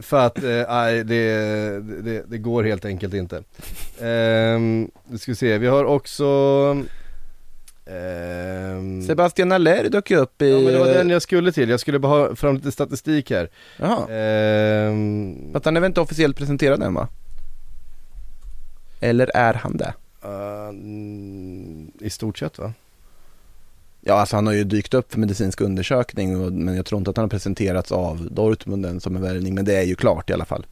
för 0.01 0.26
att, 0.26 0.43
eh, 0.43 0.64
nej 0.70 1.03
det, 1.03 1.26
det, 2.03 2.24
det 2.28 2.38
går 2.38 2.64
helt 2.64 2.86
enkelt 2.86 3.14
inte. 3.14 3.36
Um, 4.01 4.91
nu 5.07 5.18
ska 5.18 5.32
vi 5.32 5.36
se, 5.36 5.57
vi 5.57 5.68
har 5.68 5.86
också 5.86 6.24
ehm, 7.86 9.01
Sebastian 9.01 9.51
Aller 9.51 9.89
dök 9.89 10.11
ju 10.11 10.17
upp 10.17 10.41
i... 10.41 10.51
Ja 10.51 10.59
men 10.59 10.73
det 10.73 10.79
var 10.79 10.88
den 10.88 11.09
jag 11.09 11.21
skulle 11.21 11.51
till, 11.51 11.69
jag 11.69 11.79
skulle 11.79 11.99
bara 11.99 12.27
ha 12.27 12.36
fram 12.36 12.55
lite 12.55 12.71
statistik 12.71 13.31
här. 13.31 13.49
Jaha, 13.77 14.07
för 15.51 15.57
att 15.57 15.65
han 15.65 15.77
är 15.77 15.81
väl 15.81 15.88
inte 15.89 16.01
officiellt 16.01 16.38
presenterad 16.38 16.84
än 16.84 16.93
va? 16.93 17.07
Eller 18.99 19.31
är 19.36 19.53
han 19.53 19.77
det? 19.77 19.93
mm, 20.23 21.91
I 21.99 22.09
stort 22.09 22.38
sett 22.38 22.57
va? 22.57 22.73
Ja, 24.01 24.13
alltså 24.13 24.36
han 24.36 24.47
har 24.47 24.53
ju 24.53 24.63
dykt 24.63 24.93
upp 24.93 25.11
för 25.11 25.19
medicinsk 25.19 25.61
undersökning, 25.61 26.41
och, 26.41 26.53
men 26.53 26.75
jag 26.75 26.86
tror 26.86 26.97
inte 26.99 27.09
att 27.09 27.17
han 27.17 27.23
har 27.23 27.29
presenterats 27.29 27.91
av 27.91 28.27
Dortmund 28.31 28.86
än 28.86 28.99
som 29.01 29.15
en 29.15 29.21
värvning, 29.21 29.55
men 29.55 29.65
det 29.65 29.75
är 29.75 29.84
ju 29.84 29.95
klart 29.95 30.29
i 30.29 30.34
alla 30.34 30.45
fall. 30.45 30.65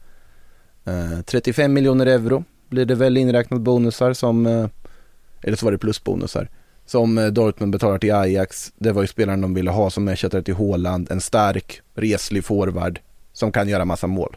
Eh, 0.84 1.20
35 1.24 1.72
miljoner 1.72 2.06
euro 2.06 2.44
blir 2.68 2.84
det 2.84 2.94
väl 2.94 3.16
inräknat 3.16 3.60
bonusar 3.60 4.12
som, 4.12 4.46
eh, 4.46 4.68
eller 5.42 5.56
så 5.56 5.66
var 5.66 5.72
det 5.72 5.78
plusbonusar, 5.78 6.48
som 6.92 7.18
eh, 7.18 7.26
Dortmund 7.26 7.72
betalar 7.72 7.98
till 7.98 8.14
Ajax. 8.14 8.72
Det 8.76 8.92
var 8.92 9.02
ju 9.02 9.08
spelaren 9.08 9.40
de 9.40 9.54
ville 9.54 9.70
ha 9.70 9.90
som 9.90 10.08
ersättare 10.08 10.42
till 10.42 10.54
Haaland, 10.54 11.10
en 11.10 11.20
stark, 11.20 11.80
reslig 11.94 12.44
forward 12.44 13.00
som 13.32 13.52
kan 13.52 13.68
göra 13.68 13.84
massa 13.84 14.06
mål. 14.06 14.36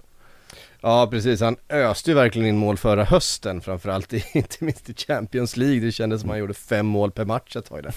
Ja 0.81 1.07
precis, 1.11 1.41
han 1.41 1.55
öste 1.69 2.11
ju 2.11 2.15
verkligen 2.15 2.47
in 2.47 2.57
mål 2.57 2.77
förra 2.77 3.03
hösten 3.03 3.61
framförallt 3.61 4.13
i, 4.13 4.23
inte 4.33 4.63
minst 4.63 4.89
i 4.89 4.93
Champions 4.93 5.57
League. 5.57 5.79
Det 5.79 5.91
kändes 5.91 6.21
som 6.21 6.29
han 6.29 6.39
gjorde 6.39 6.53
fem 6.53 6.85
mål 6.85 7.11
per 7.11 7.25
match 7.25 7.55
ett 7.55 7.65
tag 7.65 7.83
där. 7.83 7.93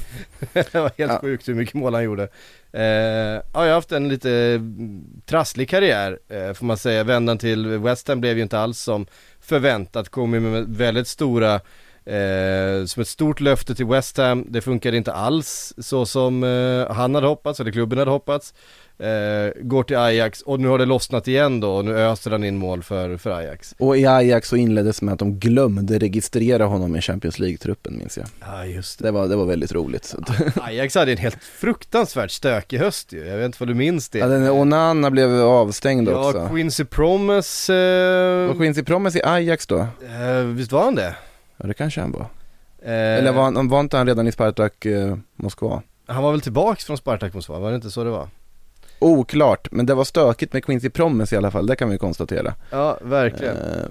det 0.73 0.75
var 0.75 0.91
helt 0.99 1.13
Ja. 1.13 1.19
sjukt 1.21 1.49
hur 1.49 1.55
mycket 1.55 1.75
mål 1.75 1.95
han 1.95 2.05
gjorde. 2.05 2.29
Eh, 2.73 2.83
ja, 2.83 3.41
jag 3.55 3.61
har 3.61 3.75
haft 3.75 3.93
en 3.93 4.09
lite 4.09 4.31
mm, 4.33 5.05
trasslig 5.27 5.69
karriär 5.69 6.19
eh, 6.29 6.53
får 6.53 6.67
man 6.67 6.77
säga. 6.77 7.05
Vändan 7.05 7.39
till 7.39 7.67
West 7.79 8.09
Ham 8.09 8.21
blev 8.21 8.37
ju 8.37 8.43
inte 8.43 8.59
alls 8.59 8.81
som 8.81 9.07
förväntat. 9.41 10.09
Kom 10.09 10.35
ju 10.35 10.41
med 10.41 10.65
väldigt 10.69 11.09
stora 11.09 11.61
Eh, 12.09 12.85
som 12.85 13.03
ett 13.03 13.09
stort 13.09 13.41
löfte 13.41 13.75
till 13.75 13.87
West 13.87 14.17
Ham, 14.17 14.45
det 14.49 14.61
funkade 14.61 14.97
inte 14.97 15.13
alls 15.13 15.75
så 15.79 16.07
som 16.07 16.45
eh, 16.45 16.95
han 16.95 17.15
hade 17.15 17.27
hoppats, 17.27 17.61
eller 17.61 17.71
klubben 17.73 17.99
hade 17.99 18.11
hoppats. 18.11 18.55
Eh, 18.99 19.53
går 19.63 19.83
till 19.83 19.97
Ajax 19.97 20.43
och 20.43 20.61
nu 20.61 20.69
har 20.69 20.79
det 20.79 20.85
lossnat 20.85 21.29
igen 21.29 21.61
då 21.61 21.71
och 21.77 21.85
nu 21.85 21.99
öser 21.99 22.31
han 22.31 22.45
in 22.45 22.57
mål 22.57 22.83
för, 22.83 23.17
för 23.17 23.31
Ajax. 23.31 23.75
Och 23.79 23.97
i 23.99 24.07
Ajax 24.07 24.49
så 24.49 24.57
inleddes 24.57 25.03
med 25.03 25.13
att 25.13 25.19
de 25.19 25.39
glömde 25.39 25.99
registrera 25.99 26.65
honom 26.65 26.97
i 26.97 27.01
Champions 27.01 27.39
League-truppen 27.39 27.99
minns 27.99 28.17
jag. 28.19 28.27
Ja 28.41 28.65
just 28.67 28.99
Det 28.99 29.11
var, 29.11 29.29
det 29.29 29.37
var 29.37 29.45
väldigt 29.45 29.73
roligt. 29.73 30.15
Att, 30.19 30.59
Ajax 30.69 30.95
hade 30.95 31.13
en 31.13 31.19
helt 31.19 31.45
fruktansvärt 31.45 32.31
stökig 32.31 32.79
höst 32.79 33.13
ju, 33.13 33.27
jag 33.27 33.37
vet 33.37 33.47
inte 33.47 33.57
vad 33.61 33.69
du 33.69 33.75
minns 33.75 34.09
det? 34.09 34.19
ja, 34.19 34.27
den, 34.27 34.51
Onana 34.51 35.11
blev 35.11 35.31
avstängd 35.41 36.09
Ja, 36.09 36.27
också. 36.29 36.49
Quincy 36.49 36.85
Promes, 36.85 37.71
eh, 37.71 38.51
Och 38.51 38.57
Quincy 38.59 38.83
Promes 38.83 39.17
i 39.17 39.23
Ajax 39.25 39.67
då? 39.67 39.79
eh, 39.79 40.43
visst 40.45 40.73
var 40.73 40.85
han 40.85 40.95
det? 40.95 41.15
Ja 41.59 41.67
det 41.67 41.75
kanske 41.75 42.01
han 42.01 42.13
var. 42.13 42.27
Eh, 42.83 42.93
Eller 42.93 43.33
var, 43.33 43.43
han, 43.43 43.69
var 43.69 43.81
inte 43.81 43.97
han 43.97 44.07
redan 44.07 44.27
i 44.27 44.33
Spartak 44.33 44.87
eh, 44.87 45.17
Moskva? 45.37 45.83
Han 46.07 46.23
var 46.23 46.31
väl 46.33 46.41
tillbaks 46.41 46.85
från 46.85 46.99
Spartak 46.99 47.35
Moskva, 47.35 47.59
var 47.59 47.71
det 47.71 47.77
inte 47.77 47.91
så 47.91 48.05
det 48.05 48.11
var? 48.11 48.29
Oklart, 48.99 49.69
men 49.71 49.87
det 49.87 49.95
var 49.95 50.05
stökigt 50.05 50.53
med 50.53 50.65
Quincy 50.65 50.91
Promes 50.91 51.33
i 51.33 51.37
alla 51.37 51.51
fall, 51.51 51.67
det 51.67 51.77
kan 51.77 51.91
vi 51.91 51.99
konstatera. 51.99 52.55
Ja, 52.71 52.99
verkligen. 53.03 53.57
Eh, 53.57 53.85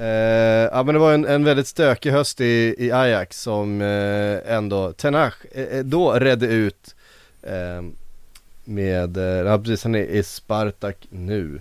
Eh, 0.00 0.68
ja 0.72 0.82
men 0.82 0.94
det 0.94 0.98
var 0.98 1.12
en, 1.12 1.24
en 1.24 1.44
väldigt 1.44 1.66
stökig 1.66 2.10
höst 2.10 2.40
i, 2.40 2.74
i 2.78 2.92
Ajax 2.92 3.40
som 3.42 3.80
eh, 3.82 4.54
ändå 4.54 4.92
Tenach 4.92 5.34
eh, 5.52 5.84
då 5.84 6.12
redde 6.12 6.46
ut. 6.46 6.94
Med, 8.64 9.16
ja 9.46 9.58
precis 9.58 9.82
han 9.82 9.94
är 9.94 9.98
i 10.04 10.22
Spartak 10.22 11.06
nu. 11.10 11.60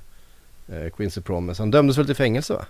Quincy 0.97 1.21
Promise. 1.21 1.61
Han 1.61 1.71
dömdes 1.71 1.97
väl 1.97 2.05
till 2.05 2.15
fängelse 2.15 2.53
va? 2.53 2.65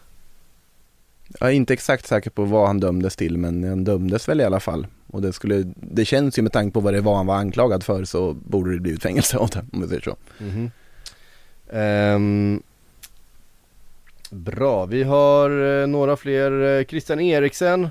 Jag 1.40 1.50
är 1.50 1.54
inte 1.54 1.74
exakt 1.74 2.08
säker 2.08 2.30
på 2.30 2.44
vad 2.44 2.68
han 2.68 2.80
dömdes 2.80 3.16
till 3.16 3.38
men 3.38 3.64
han 3.64 3.84
dömdes 3.84 4.30
väl 4.30 4.42
i 4.42 4.44
alla 4.44 4.60
fall. 4.60 4.88
Och 5.08 5.22
det 5.22 5.34
skulle, 5.34 5.64
det 5.76 6.06
känns 6.06 6.38
ju 6.38 6.42
med 6.42 6.52
tanke 6.52 6.74
på 6.74 6.80
vad 6.80 6.94
det 6.94 7.02
var 7.02 7.16
han 7.16 7.26
var 7.26 7.36
anklagad 7.36 7.84
för 7.84 8.04
så 8.04 8.34
borde 8.34 8.74
det 8.74 8.80
blivit 8.80 9.04
fängelse 9.04 9.38
av 9.38 9.50
det 9.50 9.66
om 9.74 9.82
vi 9.82 9.88
säger 9.88 10.02
så. 10.02 10.16
Mm 10.40 10.72
-hmm. 11.72 12.16
um, 12.16 12.64
bra, 14.30 14.86
vi 14.86 15.04
har 15.04 15.82
eh, 15.82 15.88
några 15.88 16.18
fler. 16.18 16.80
Eh, 16.80 16.86
Christian 16.86 17.20
Eriksen. 17.20 17.90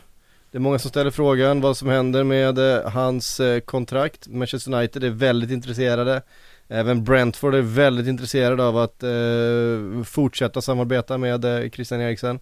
Det 0.51 0.59
är 0.59 0.61
många 0.61 0.79
som 0.79 0.91
ställer 0.91 1.11
frågan 1.11 1.61
vad 1.61 1.77
som 1.77 1.89
händer 1.89 2.25
med 2.25 2.59
eh, 2.59 2.91
hans 2.91 3.41
kontrakt. 3.65 4.29
Manchester 4.29 4.75
United 4.75 5.05
är 5.05 5.11
väldigt 5.11 5.51
intresserade. 5.51 6.23
Även 6.69 7.05
Brentford 7.05 7.55
är 7.55 7.63
väldigt 7.63 8.07
intresserade 8.07 8.65
av 8.65 8.79
att 8.79 9.03
eh, 9.03 10.05
fortsätta 10.05 10.61
samarbeta 10.61 11.19
med 11.19 11.45
eh, 11.45 11.71
Christian 11.71 12.01
Eriksen. 12.01 12.41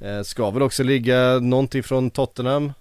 Eh, 0.00 0.22
ska 0.22 0.50
väl 0.50 0.62
också 0.62 0.82
ligga 0.82 1.38
någonting 1.38 1.82
från 1.82 2.10
Tottenham. 2.10 2.72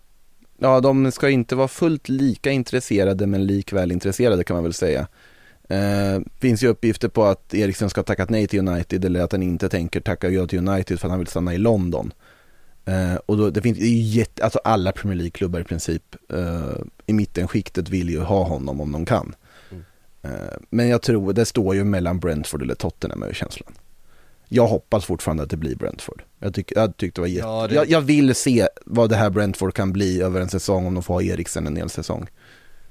Ja, 0.58 0.80
de 0.80 1.12
ska 1.12 1.30
inte 1.30 1.56
vara 1.56 1.68
fullt 1.68 2.10
lika 2.10 2.52
intresserade 2.52 3.28
men 3.28 3.46
likväl 3.46 3.92
intresserade 3.92 4.44
kan 4.44 4.56
man 4.56 4.64
väl 4.64 4.74
säga. 4.74 5.08
Eh, 5.70 6.22
finns 6.40 6.64
ju 6.64 6.68
uppgifter 6.68 7.08
på 7.08 7.24
att 7.24 7.54
Eriksen 7.54 7.90
ska 7.90 8.00
ha 8.00 8.06
tackat 8.06 8.30
nej 8.30 8.48
till 8.48 8.68
United 8.68 9.06
eller 9.06 9.22
att 9.22 9.32
han 9.32 9.44
inte 9.44 9.70
tänker 9.70 10.00
tacka 10.00 10.30
ja 10.30 10.48
till 10.48 10.68
United 10.68 11.00
för 11.00 11.08
att 11.08 11.12
han 11.12 11.20
vill 11.20 11.28
stanna 11.28 11.54
i 11.54 11.58
London. 11.58 12.14
Eh, 12.86 13.16
och 13.16 13.38
då, 13.38 13.50
det 13.50 13.62
finns 13.62 13.78
det 13.78 13.86
är 13.86 13.90
ju 13.90 14.02
jätte, 14.02 14.44
alltså 14.44 14.60
alla 14.64 14.92
Premier 14.92 15.18
League-klubbar 15.18 15.60
i 15.60 15.64
princip 15.64 16.16
eh, 16.34 16.78
i 17.06 17.14
mittenskiktet 17.14 17.90
vill 17.90 18.10
ju 18.10 18.20
ha 18.20 18.44
honom 18.44 18.82
om 18.82 18.92
de 18.92 19.06
kan. 19.06 19.36
Eh, 20.22 20.58
men 20.70 20.88
jag 20.88 21.02
tror, 21.02 21.34
det 21.34 21.46
står 21.46 21.76
ju 21.76 21.84
mellan 21.84 22.20
Brentford 22.20 22.62
eller 22.62 22.76
Tottenham 22.76 23.24
är 23.24 23.34
känslan. 23.34 23.74
Jag 24.50 24.68
hoppas 24.68 25.06
fortfarande 25.06 25.44
att 25.44 25.50
det 25.50 25.58
blir 25.58 25.76
Brentford. 25.76 26.24
Jag, 26.40 26.54
tyck, 26.54 26.72
jag 26.76 26.98
tyckte 26.98 27.22
det 27.22 27.24
var 27.24 27.28
jätte... 27.28 27.48
Ja, 27.48 27.68
det- 27.68 27.76
Jag, 27.76 27.90
jag 27.90 28.02
vill 28.02 28.36
se 28.36 28.68
vad 28.86 29.10
det 29.10 29.16
här 29.16 29.30
Brentford 29.30 29.74
kan 29.74 29.94
bli 29.94 30.22
över 30.22 30.42
en 30.42 30.50
säsong 30.50 30.86
om 30.86 30.94
de 30.94 31.04
får 31.04 31.14
ha 31.14 31.22
Eriksen 31.22 31.68
en 31.68 31.76
hel 31.76 31.90
säsong. 31.90 32.28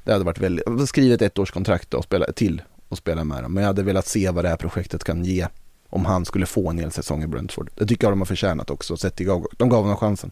Det 0.05 0.13
hade 0.13 0.25
varit 0.25 0.39
väldigt, 0.39 0.89
skrivit 0.89 1.23
ett 1.23 1.39
årskontrakt 1.39 1.95
och 1.95 2.05
spela, 2.05 2.27
till 2.33 2.63
och 2.89 2.99
spela 2.99 3.25
med 3.25 3.43
dem. 3.45 3.53
Men 3.55 3.63
jag 3.63 3.69
hade 3.69 3.83
velat 3.83 4.07
se 4.07 4.31
vad 4.31 4.45
det 4.45 4.49
här 4.49 4.57
projektet 4.57 5.05
kan 5.05 5.25
ge 5.25 5.47
om 5.91 6.05
han 6.05 6.25
skulle 6.25 6.47
få 6.47 6.71
en 6.71 6.79
hel 6.79 6.91
säsong 6.93 7.23
i 7.23 7.27
Brentford. 7.27 7.71
Det 7.75 7.87
tycker 7.87 8.05
jag 8.07 8.13
de 8.13 8.21
har 8.21 8.27
förtjänat 8.27 8.71
också, 8.71 8.97
sett 8.97 9.17
till, 9.17 9.27
de 9.57 9.69
gav 9.69 9.83
honom 9.83 9.97
chansen. 9.97 10.31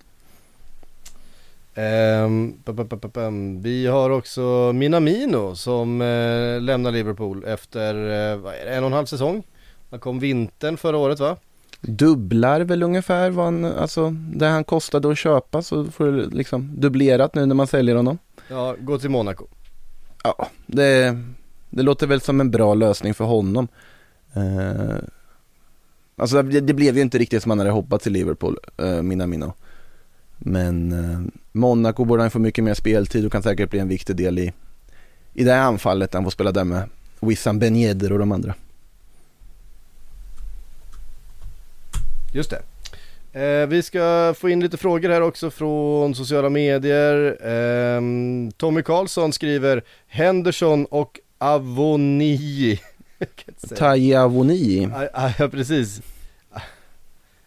Pam. 3.13 3.63
vi 3.63 3.87
har 3.87 4.11
också 4.11 4.73
Minamino 4.75 5.57
som 5.57 6.01
eh, 6.01 6.61
lämnar 6.61 6.91
Liverpool 6.93 7.45
efter 7.45 7.95
det, 7.95 8.61
en 8.71 8.83
och 8.83 8.87
en 8.87 8.93
halv 8.93 9.07
säsong. 9.07 9.43
Han 9.93 10.01
kom 10.01 10.19
vintern 10.19 10.77
förra 10.77 10.97
året 10.97 11.21
va? 11.21 11.37
Dubblar 11.81 12.61
väl 12.61 12.83
ungefär 12.83 13.31
vad 13.31 13.45
han, 13.45 13.65
alltså 13.65 14.11
det 14.11 14.47
han 14.47 14.65
kostade 14.65 15.11
att 15.11 15.19
köpa 15.19 15.63
så 15.63 15.85
får 15.85 16.07
det 16.07 16.27
liksom 16.27 16.71
dubblerat 16.77 17.35
nu 17.35 17.47
när 17.47 17.55
man 17.55 17.67
säljer 17.67 17.97
honom. 17.97 18.19
Ja, 18.49 18.77
gå 18.81 18.99
till 18.99 19.11
Monaco. 19.11 19.47
Ja, 20.25 20.49
det, 20.67 21.19
det 21.71 21.83
låter 21.83 22.07
väl 22.07 22.21
som 22.21 22.41
en 22.41 22.51
bra 22.51 22.75
lösning 22.75 23.15
för 23.15 23.25
honom. 23.25 23.69
Eh, 24.33 24.97
alltså 26.17 26.43
det, 26.43 26.61
det 26.61 26.75
blev 26.75 26.97
ju 26.97 27.03
inte 27.03 27.19
riktigt 27.19 27.43
som 27.43 27.51
han 27.51 27.59
hade 27.59 27.71
hoppats 27.71 28.07
i 28.07 28.11
Liverpool, 28.11 28.59
eh, 28.77 29.03
Minamino. 29.03 29.53
Men 30.39 30.93
eh, 30.93 31.21
Monaco 31.53 32.05
borde 32.05 32.23
han 32.23 32.31
få 32.31 32.39
mycket 32.39 32.65
mer 32.65 32.75
speltid 32.75 33.27
och 33.27 33.33
kan 33.33 33.43
säkert 33.43 33.71
bli 33.71 33.79
en 33.79 33.89
viktig 33.89 34.17
del 34.17 34.39
i, 34.39 34.53
i 35.33 35.45
det 35.45 35.53
här 35.53 35.63
anfallet. 35.63 36.15
Han 36.15 36.25
får 36.25 36.31
spela 36.31 36.53
där 36.53 36.65
med 36.65 36.89
Wissam 37.21 37.59
Ben 37.59 37.77
Yedder 37.77 38.13
och 38.13 38.19
de 38.19 38.33
andra. 38.33 38.55
Just 42.33 42.51
det. 42.51 42.63
Eh, 43.41 43.67
vi 43.67 43.83
ska 43.83 44.35
få 44.39 44.49
in 44.49 44.61
lite 44.61 44.77
frågor 44.77 45.09
här 45.09 45.21
också 45.21 45.51
från 45.51 46.15
sociala 46.15 46.51
medier. 46.51 47.39
Ehm, 47.47 48.53
Tommy 48.57 48.83
Karlsson 48.83 49.33
skriver 49.33 49.83
Henderson 50.07 50.87
och 50.87 51.21
Avoni. 51.39 52.81
Taji 53.77 54.15
Avoni. 54.15 54.89
Ja, 54.93 55.09
ja, 55.15 55.33
Ja, 55.39 55.49
precis. 55.49 56.03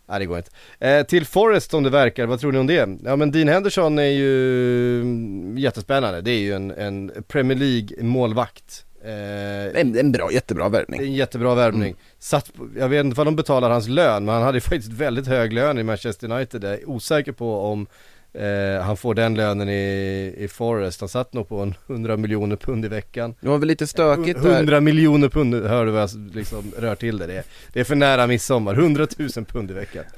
Nej, 0.08 0.20
det 0.20 0.26
går 0.26 0.38
inte. 0.38 0.52
Eh, 0.80 1.06
till 1.06 1.26
Forrest 1.26 1.72
som 1.72 1.84
det 1.84 1.90
verkar, 1.90 2.26
vad 2.26 2.40
tror 2.40 2.52
ni 2.52 2.58
om 2.58 2.68
det? 2.68 2.90
Ja, 3.04 3.16
men 3.16 3.32
Dean 3.32 3.48
Henderson 3.48 4.00
är 4.00 4.04
ju 4.04 5.02
mm, 5.02 5.58
jättespännande. 5.58 6.22
Det 6.22 6.32
är 6.32 6.40
ju 6.40 6.54
en, 6.54 6.72
en 6.72 7.12
Premier 7.28 7.58
League 7.58 8.04
målvakt. 8.04 8.85
Eh, 9.06 9.82
En, 9.82 9.98
en 9.98 10.12
bra, 10.12 10.32
jättebra 10.32 10.70
värvning. 10.70 11.00
en 11.02 11.14
jättebra 11.14 11.56
värvning. 11.56 11.90
Mm. 11.90 11.96
Satt 12.20 12.52
jag 12.78 12.90
vet 12.90 13.06
inte 13.06 13.18
vad 13.18 13.28
de 13.28 13.36
betalar 13.36 13.70
hans 13.70 13.88
lön, 13.88 14.26
men 14.26 14.34
han 14.36 14.44
hade 14.44 14.58
ju 14.58 14.62
faktiskt 14.72 14.92
väldigt 14.92 15.28
hög 15.28 15.54
lön 15.54 15.78
i 15.78 15.84
Manchester 15.84 16.32
United. 16.32 16.64
Jag 16.64 16.74
är 16.74 16.90
osäker 16.90 17.32
på 17.32 17.60
om 17.60 17.88
eh, 18.34 18.82
han 18.84 18.98
får 18.98 19.14
den 19.16 19.36
lönen 19.36 19.70
i, 19.70 20.36
i 20.38 20.48
Forest. 20.48 21.00
Han 21.00 21.10
satt 21.10 21.34
nog 21.34 21.50
på 21.50 21.60
en 21.60 21.74
100 21.88 22.18
miljoner 22.18 22.56
pund 22.56 22.86
i 22.86 22.88
veckan. 22.88 23.36
Det 23.42 23.48
var 23.48 23.58
väl 23.58 23.68
lite 23.68 23.88
stökigt 23.88 24.44
där. 24.44 24.56
100 24.56 24.82
miljoner 24.82 25.30
pund, 25.30 25.56
hör 25.66 25.86
du 25.86 25.92
vad 25.92 26.02
jag 26.02 26.10
liksom 26.34 26.72
rör 26.78 26.96
till 26.96 27.18
det? 27.18 27.28
Det 27.28 27.38
är, 27.38 27.44
det 27.74 27.80
är 27.80 27.84
för 27.84 27.96
nära 27.96 28.28
midsommar, 28.28 28.74
100 28.74 29.08
000 29.18 29.30
pund 29.46 29.72
i 29.72 29.74
veckan. 29.74 30.04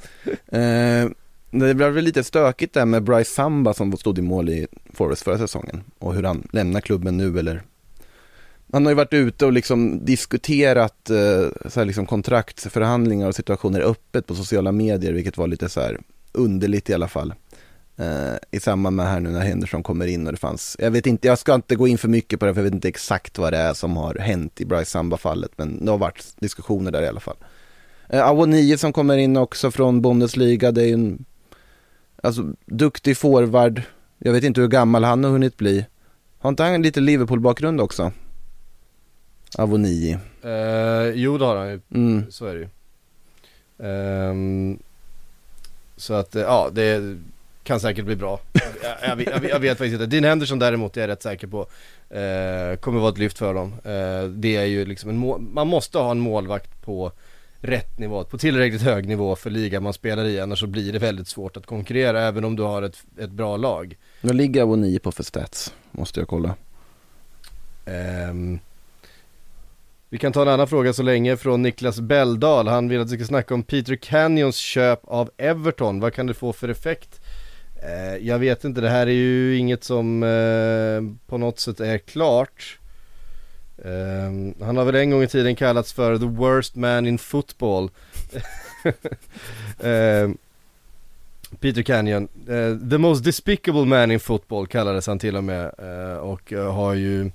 Eh, 0.52 1.10
det 1.52 1.74
blev 1.74 1.92
väl 1.92 2.04
lite 2.04 2.24
stökigt 2.24 2.74
där 2.74 2.86
med 2.86 3.04
Bryce 3.04 3.32
Samba 3.34 3.74
som 3.74 3.98
stod 3.98 4.20
i 4.20 4.22
mål 4.22 4.50
i 4.50 4.68
Forest 4.94 5.24
förra 5.24 5.38
säsongen 5.38 5.84
och 6.00 6.14
hur 6.16 6.24
han 6.24 6.48
lämnar 6.52 6.82
klubben 6.82 7.18
nu 7.18 7.40
eller 7.40 7.62
han 8.72 8.86
har 8.86 8.92
ju 8.92 8.96
varit 8.96 9.14
ute 9.14 9.46
och 9.46 9.54
liksom 9.54 10.06
diskuterat 10.06 11.10
eh, 11.10 11.70
så 11.70 11.80
här 11.80 11.86
liksom 11.86 12.06
kontraktsförhandlingar 12.06 13.28
och 13.28 13.36
situationer 13.36 13.82
öppet 13.82 14.28
på 14.28 14.36
sociala 14.36 14.72
medier 14.72 15.14
vilket 15.14 15.38
var 15.38 15.48
lite 15.48 15.70
så 15.70 15.82
här 15.82 16.00
underligt 16.32 16.90
i 16.90 16.94
alla 16.94 17.08
fall. 17.08 17.34
Eh, 17.98 18.36
I 18.52 18.60
samband 18.60 18.96
med 18.96 19.06
här 19.06 19.20
nu 19.20 19.30
när 19.30 19.42
Henderson 19.42 19.84
kommer 19.84 20.08
in 20.08 20.28
och 20.28 20.34
det 20.34 20.40
fanns, 20.40 20.76
jag 20.80 20.92
vet 20.92 21.08
inte, 21.08 21.28
jag 21.28 21.40
ska 21.40 21.56
inte 21.56 21.76
gå 21.76 21.88
in 21.88 21.98
för 21.98 22.08
mycket 22.08 22.40
på 22.40 22.46
det 22.46 22.54
för 22.54 22.62
jag 22.62 22.64
vet 22.64 22.74
inte 22.74 22.88
exakt 22.88 23.38
vad 23.38 23.54
det 23.54 23.58
är 23.58 23.74
som 23.74 23.98
har 23.98 24.16
hänt 24.16 24.62
i 24.62 24.66
Bryce 24.66 24.92
Samba-fallet 24.92 25.52
men 25.56 25.86
det 25.86 25.92
har 25.92 25.98
varit 25.98 26.26
diskussioner 26.40 26.92
där 26.92 27.02
i 27.02 27.08
alla 27.08 27.20
fall. 27.20 27.38
Eh, 28.10 28.26
Awoniyi 28.26 28.78
som 28.78 28.94
kommer 28.94 29.18
in 29.18 29.38
också 29.38 29.72
från 29.72 30.02
Bundesliga, 30.02 30.72
det 30.72 30.82
är 30.82 30.88
ju 30.88 30.94
en 30.94 31.26
alltså, 32.24 32.54
duktig 32.66 33.18
forward. 33.18 33.82
Jag 34.18 34.34
vet 34.34 34.44
inte 34.44 34.62
hur 34.62 34.68
gammal 34.68 35.04
han 35.04 35.24
har 35.24 35.32
hunnit 35.32 35.58
bli. 35.58 35.86
Har 36.38 36.50
inte 36.50 36.64
han 36.64 36.82
lite 36.82 37.00
Liverpool-bakgrund 37.00 37.82
också? 37.82 38.12
Awoniyi. 39.58 40.18
Eh, 40.44 41.10
jo 41.16 41.38
det 41.38 41.46
har 41.46 41.56
han 41.56 41.70
ju, 41.70 41.80
Mm. 41.94 42.32
så 42.32 42.46
är 42.46 42.54
det 42.56 42.60
ju. 42.60 42.68
Ehm, 43.90 44.80
så 45.98 46.14
att, 46.14 46.36
eh, 46.36 46.42
ja 46.42 46.70
det 46.74 47.18
kan 47.64 47.80
säkert 47.80 48.06
bli 48.06 48.16
bra. 48.16 48.40
Jag, 48.54 48.64
jag, 48.84 49.10
jag, 49.10 49.16
vet- 49.16 49.50
jag, 49.50 49.60
vet- 49.60 49.78
faktiskt 49.78 49.94
inte. 50.02 50.06
Dean 50.06 50.24
Henderson 50.24 50.60
däremot 50.60 50.98
är 50.98 51.02
jag 51.02 51.08
rätt 51.08 51.24
säker 51.24 51.48
på 51.48 51.60
eh, 52.16 52.78
kommer 52.80 53.00
vara 53.00 53.12
ett 53.12 53.18
lyft 53.18 53.38
för 53.38 53.54
dem. 53.54 53.74
Eh, 53.84 54.30
det 54.30 54.56
är 54.56 54.66
ju 54.66 54.86
liksom 54.86 55.10
en 55.10 55.18
må- 55.18 55.38
man 55.38 55.68
måste 55.68 55.98
ha 55.98 56.12
en 56.12 56.20
målvakt 56.20 56.82
på 56.86 57.12
rätt 57.62 58.00
nivå, 58.00 58.24
på 58.24 58.38
tillräckligt 58.38 58.82
hög 58.82 59.08
nivå 59.08 59.36
för 59.36 59.50
ligan 59.50 59.84
man 59.84 59.94
spelar 59.94 60.26
i 60.26 60.40
annars 60.40 60.60
så 60.60 60.68
blir 60.68 60.94
det 60.94 61.00
väldigt 61.00 61.28
svårt 61.28 61.58
att 61.58 61.66
konkurrera 61.66 62.22
även 62.22 62.44
om 62.46 62.56
du 62.56 62.64
har 62.64 62.82
ett, 62.82 62.98
ett 63.20 63.30
bra 63.32 63.58
lag. 63.58 63.98
Vad 64.22 64.36
ligger 64.36 64.62
Awoniyi 64.62 65.00
på 65.00 65.12
för 65.12 65.24
stats? 65.24 65.74
Måste 65.92 66.20
jag 66.20 66.28
kolla. 66.28 66.56
Ehm, 67.86 68.60
vi 70.10 70.18
kan 70.18 70.34
ta 70.34 70.42
en 70.42 70.48
annan 70.48 70.68
fråga 70.68 70.94
så 70.94 71.04
länge 71.04 71.38
från 71.38 71.62
Niklas 71.62 72.00
Belldal. 72.00 72.68
Han 72.68 72.90
vill 72.90 73.02
att 73.02 73.12
vi 73.12 73.18
ska 73.18 73.26
snacka 73.26 73.54
om 73.54 73.64
Peter 73.64 73.96
Canyons 73.96 74.56
köp 74.56 75.00
av 75.04 75.32
Everton. 75.38 76.00
Vad 76.00 76.14
kan 76.14 76.28
det 76.28 76.34
få 76.34 76.54
för 76.54 76.70
effekt? 76.70 77.22
Eh, 77.84 78.28
jag 78.28 78.40
vet 78.40 78.64
inte, 78.64 78.82
det 78.82 78.90
här 78.90 79.08
är 79.08 79.12
ju 79.12 79.58
inget 79.58 79.84
som 79.84 80.24
eh, 80.24 81.28
på 81.28 81.38
något 81.38 81.60
sätt 81.60 81.80
är 81.80 81.98
klart. 81.98 82.80
Eh, 83.78 84.66
han 84.66 84.78
har 84.78 84.86
väl 84.86 84.96
en 84.96 85.12
gång 85.12 85.24
i 85.24 85.28
tiden 85.28 85.56
kallats 85.56 85.94
för 85.94 86.18
the 86.18 86.26
worst 86.26 86.76
man 86.76 87.08
in 87.08 87.18
football. 87.18 87.90
Eh, 89.80 90.30
Peter 91.60 91.82
Canyon, 91.84 92.28
eh, 92.48 92.90
the 92.90 92.98
most 92.98 93.24
despicable 93.24 93.86
man 93.86 94.12
in 94.12 94.20
football 94.20 94.68
kallades 94.68 95.08
han 95.08 95.20
till 95.20 95.36
och 95.36 95.44
med 95.44 95.72
eh, 95.78 96.18
och 96.18 96.52
har 96.52 96.94
ju 96.94 97.32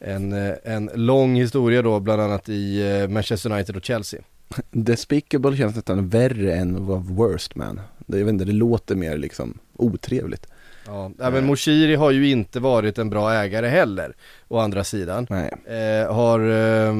en, 0.00 0.32
eh, 0.32 0.54
en 0.64 0.90
lång 0.94 1.34
historia 1.34 1.82
då 1.82 2.00
bland 2.00 2.22
annat 2.22 2.48
i 2.48 2.90
eh, 3.00 3.08
Manchester 3.08 3.52
United 3.52 3.76
och 3.76 3.84
Chelsea. 3.84 4.20
Despicable 4.70 5.56
känns 5.56 5.76
nästan 5.76 6.08
värre 6.08 6.54
än 6.54 6.76
att 6.76 6.82
vara 6.82 6.98
worst 6.98 7.54
man. 7.54 7.80
Det, 8.06 8.18
jag 8.18 8.24
vet 8.24 8.32
inte, 8.32 8.44
det 8.44 8.52
låter 8.52 8.94
mer 8.94 9.16
liksom 9.16 9.58
otrevligt. 9.76 10.46
Ja, 10.86 11.10
även 11.20 11.46
Moshiri 11.46 11.94
har 11.94 12.10
ju 12.10 12.30
inte 12.30 12.60
varit 12.60 12.98
en 12.98 13.10
bra 13.10 13.32
ägare 13.32 13.68
heller, 13.68 14.14
å 14.48 14.58
andra 14.58 14.84
sidan. 14.84 15.26
Eh, 15.30 16.14
har 16.14 16.40
eh, 16.40 16.94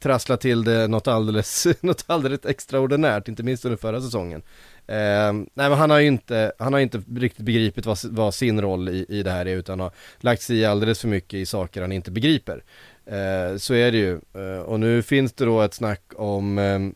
trasslat 0.00 0.40
till 0.40 0.64
det 0.64 0.88
något 0.88 1.08
alldeles, 1.08 1.66
något 1.80 2.04
alldeles 2.06 2.46
extraordinärt, 2.46 3.28
inte 3.28 3.42
minst 3.42 3.64
under 3.64 3.76
förra 3.76 4.00
säsongen. 4.00 4.42
Eh, 4.86 5.32
nej 5.32 5.48
men 5.54 5.72
han 5.72 5.90
har 5.90 5.98
ju 5.98 6.06
inte, 6.06 6.52
han 6.58 6.72
har 6.72 6.80
inte 6.80 7.02
riktigt 7.14 7.44
begripit 7.44 7.86
vad, 7.86 7.98
vad 8.04 8.34
sin 8.34 8.60
roll 8.60 8.88
i, 8.88 9.06
i 9.08 9.22
det 9.22 9.30
här 9.30 9.46
är 9.46 9.56
utan 9.56 9.80
har 9.80 9.90
lagt 10.20 10.42
sig 10.42 10.56
i 10.56 10.64
alldeles 10.64 11.00
för 11.00 11.08
mycket 11.08 11.34
i 11.34 11.46
saker 11.46 11.80
han 11.80 11.92
inte 11.92 12.10
begriper. 12.10 12.62
Eh, 13.06 13.56
så 13.56 13.74
är 13.74 13.92
det 13.92 13.98
ju. 13.98 14.20
Eh, 14.34 14.62
och 14.62 14.80
nu 14.80 15.02
finns 15.02 15.32
det 15.32 15.44
då 15.44 15.62
ett 15.62 15.74
snack 15.74 16.02
om 16.16 16.58
ehm, 16.58 16.94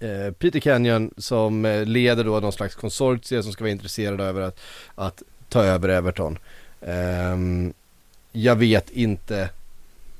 eh, 0.00 0.32
Peter 0.32 0.60
Kenyon 0.60 1.14
som 1.16 1.64
eh, 1.64 1.84
leder 1.84 2.24
då 2.24 2.40
någon 2.40 2.52
slags 2.52 2.74
konsortie 2.74 3.42
som 3.42 3.52
ska 3.52 3.64
vara 3.64 3.72
intresserad 3.72 4.20
över 4.20 4.40
att, 4.40 4.60
att 4.94 5.22
ta 5.48 5.64
över 5.64 5.88
Everton. 5.88 6.38
Ehm, 6.80 7.72
jag 8.32 8.56
vet 8.56 8.90
inte 8.90 9.48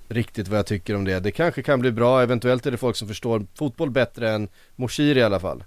riktigt 0.09 0.49
vad 0.49 0.59
jag 0.59 0.67
tycker 0.67 0.95
om 0.95 1.05
det. 1.05 1.21
Det 1.21 1.31
kanske 1.31 1.63
kan 1.63 1.81
bli 1.81 1.93
bra, 1.93 2.23
eventuellt 2.23 2.67
är 2.67 2.71
det 2.71 2.77
folk 2.77 2.97
som 2.97 3.09
förstår 3.09 3.47
fotboll 3.55 3.91
bättre 3.91 4.31
än 4.31 4.49
Moshiri 4.77 5.21
i 5.21 5.23
alla 5.23 5.41
fall. 5.41 5.65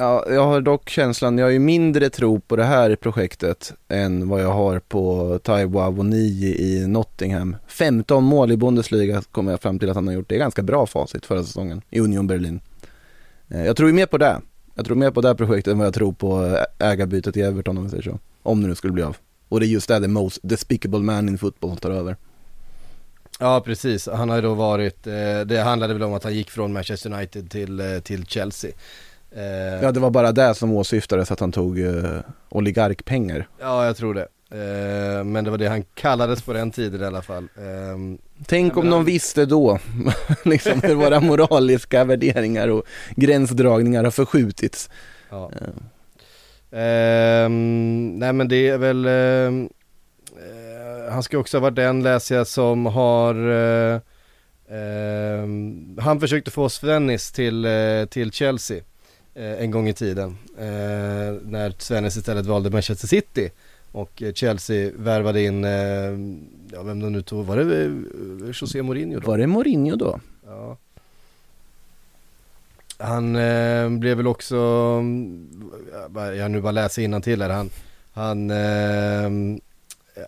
Ja, 0.00 0.24
jag 0.28 0.46
har 0.46 0.60
dock 0.60 0.88
känslan, 0.88 1.38
jag 1.38 1.46
har 1.46 1.50
ju 1.50 1.58
mindre 1.58 2.10
tro 2.10 2.40
på 2.40 2.56
det 2.56 2.64
här 2.64 2.96
projektet 2.96 3.72
än 3.88 4.28
vad 4.28 4.42
jag 4.42 4.52
har 4.52 4.78
på 4.78 5.38
Taiwa 5.42 5.86
Avoni 5.86 6.56
i 6.58 6.86
Nottingham. 6.86 7.56
15 7.66 8.24
mål 8.24 8.52
i 8.52 8.56
Bundesliga 8.56 9.22
kommer 9.22 9.50
jag 9.50 9.60
fram 9.60 9.78
till 9.78 9.90
att 9.90 9.94
han 9.94 10.06
har 10.06 10.14
gjort. 10.14 10.28
Det 10.28 10.34
är 10.34 10.38
ganska 10.38 10.62
bra 10.62 10.86
facit 10.86 11.26
förra 11.26 11.44
säsongen 11.44 11.82
i 11.90 12.00
Union 12.00 12.26
Berlin. 12.26 12.60
Eh, 13.48 13.64
jag 13.64 13.76
tror 13.76 13.88
ju 13.88 13.94
mer 13.94 14.06
på 14.06 14.18
det. 14.18 14.40
Jag 14.74 14.84
tror 14.84 14.96
mer 14.96 15.10
på 15.10 15.20
det 15.20 15.28
här 15.28 15.34
projektet 15.34 15.72
än 15.72 15.78
vad 15.78 15.86
jag 15.86 15.94
tror 15.94 16.12
på 16.12 16.44
eh, 16.46 16.88
ägarbytet 16.90 17.36
i 17.36 17.40
Everton 17.40 17.78
om 17.78 17.84
vi 17.84 17.90
säger 17.90 18.02
så. 18.02 18.18
Om 18.42 18.62
det 18.62 18.68
nu 18.68 18.74
skulle 18.74 18.92
bli 18.92 19.02
av. 19.02 19.16
Och 19.48 19.60
det 19.60 19.66
är 19.66 19.68
just 19.68 19.88
det, 19.88 20.00
the 20.00 20.08
most 20.08 20.38
despicable 20.42 21.00
man 21.00 21.28
in 21.28 21.38
football 21.38 21.76
tar 21.76 21.90
över. 21.90 22.16
Ja 23.38 23.60
precis, 23.60 24.08
han 24.12 24.28
har 24.28 24.36
ju 24.36 24.42
då 24.42 24.54
varit, 24.54 25.06
eh, 25.06 25.40
det 25.46 25.62
handlade 25.64 25.92
väl 25.92 26.02
om 26.02 26.14
att 26.14 26.24
han 26.24 26.34
gick 26.34 26.50
från 26.50 26.72
Manchester 26.72 27.12
United 27.12 27.50
till, 27.50 28.00
till 28.04 28.26
Chelsea. 28.26 28.70
Eh, 29.36 29.82
Ja, 29.82 29.92
det 29.92 30.00
var 30.00 30.10
bara 30.10 30.32
det 30.32 30.54
som 30.54 30.72
åsyftades 30.72 31.30
att 31.30 31.40
han 31.40 31.52
tog 31.52 31.80
eh, 31.80 32.20
oligarkpengar. 32.48 33.48
Ja, 33.60 33.86
jag 33.86 33.96
tror 33.96 34.14
det. 34.14 34.26
Eh, 34.52 35.24
men 35.24 35.44
det 35.44 35.50
var 35.50 35.58
det 35.58 35.68
han 35.68 35.84
kallades 35.94 36.42
på 36.42 36.52
den 36.52 36.70
tiden 36.70 37.02
i 37.02 37.04
alla 37.04 37.22
fall. 37.22 37.48
Ehm, 37.58 38.18
Tänk 38.46 38.76
om 38.76 38.84
de 38.84 38.92
han- 38.92 39.04
visste 39.04 39.46
då, 39.46 39.78
liksom 40.44 40.80
hur 40.82 40.94
våra 40.94 41.20
moraliska 41.30 42.04
värderingar 42.04 42.68
och 42.68 42.82
gränsdragningar 43.16 44.04
har 44.04 44.10
förskjutits. 44.10 44.90
ja. 45.30 45.50
Ehm, 46.72 48.18
nej 48.18 48.32
men 48.32 48.48
det 48.48 48.68
är 48.68 48.78
väl, 48.78 49.06
ehm, 49.06 49.68
eh, 50.36 51.12
han 51.12 51.22
ska 51.22 51.38
också 51.38 51.56
ha 51.56 51.62
varit 51.62 51.76
den 51.76 52.02
läser 52.02 52.36
jag 52.36 52.46
som 52.46 52.86
har, 52.86 53.34
eh, 53.50 54.00
ehm, 54.70 55.98
han 56.00 56.20
försökte 56.20 56.50
få 56.50 56.68
Svennis 56.68 57.32
till, 57.32 57.64
eh, 57.64 58.04
till 58.10 58.32
Chelsea 58.32 58.76
eh, 58.76 58.82
en 59.40 59.70
gång 59.70 59.88
i 59.88 59.94
tiden. 59.94 60.36
Eh, 60.58 61.34
när 61.42 61.74
Svennis 61.78 62.16
istället 62.16 62.46
valde 62.46 62.70
Manchester 62.70 63.08
City. 63.08 63.50
Och 63.92 64.22
eh, 64.22 64.32
Chelsea 64.32 64.90
värvade 64.96 65.42
in, 65.42 65.64
eh, 65.64 65.70
ja 66.72 66.82
vem 66.82 67.00
de 67.00 67.12
nu 67.12 67.22
tog, 67.22 67.46
var 67.46 67.56
det 67.56 67.84
eh, 67.84 67.90
José 68.60 68.82
Mourinho 68.82 69.20
då? 69.20 69.26
Var 69.26 69.38
det 69.38 69.46
Mourinho 69.46 69.96
då? 69.96 70.20
Ja. 70.46 70.76
Han 72.98 73.36
eh, 73.36 73.88
blev 73.88 74.16
väl 74.16 74.26
också, 74.26 74.56
jag 76.14 76.50
nu 76.50 76.60
bara 76.60 76.72
läser 76.72 77.20
till 77.20 77.42
här, 77.42 77.50
han, 77.50 77.70
han 78.12 78.50
eh, 78.50 79.60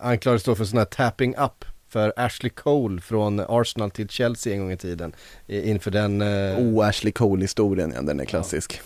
anklagades 0.01 0.43
då 0.43 0.55
för 0.55 0.65
sån 0.65 0.77
här 0.77 0.85
tapping 0.85 1.35
up 1.37 1.65
för 1.89 2.13
Ashley 2.15 2.49
Cole 2.49 3.01
från 3.01 3.39
Arsenal 3.39 3.91
till 3.91 4.09
Chelsea 4.09 4.53
en 4.53 4.59
gång 4.59 4.71
i 4.71 4.77
tiden. 4.77 5.15
Inför 5.47 5.91
den 5.91 6.21
eh, 6.21 6.59
Oh, 6.59 6.87
Ashley 6.87 7.11
Cole-historien, 7.11 7.93
ja, 7.95 8.01
den 8.01 8.19
är 8.19 8.25
klassisk. 8.25 8.81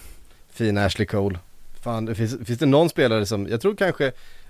Fina 0.57 0.85
Ashley 0.85 1.05
Cole. 1.05 1.39
Fan, 1.81 2.15
finns, 2.15 2.37
finns 2.45 2.59
det 2.59 2.65
någon 2.65 2.89
spelare 2.89 3.25
som, 3.25 3.47
jag 3.47 3.61
tror 3.61 3.75
kanske 3.75 4.05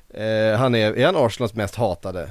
eh, 0.10 0.58
han 0.58 0.76
är, 0.76 0.98
är 0.98 1.06
han 1.06 1.16
Arsenals 1.16 1.54
mest 1.54 1.76
hatade 1.76 2.30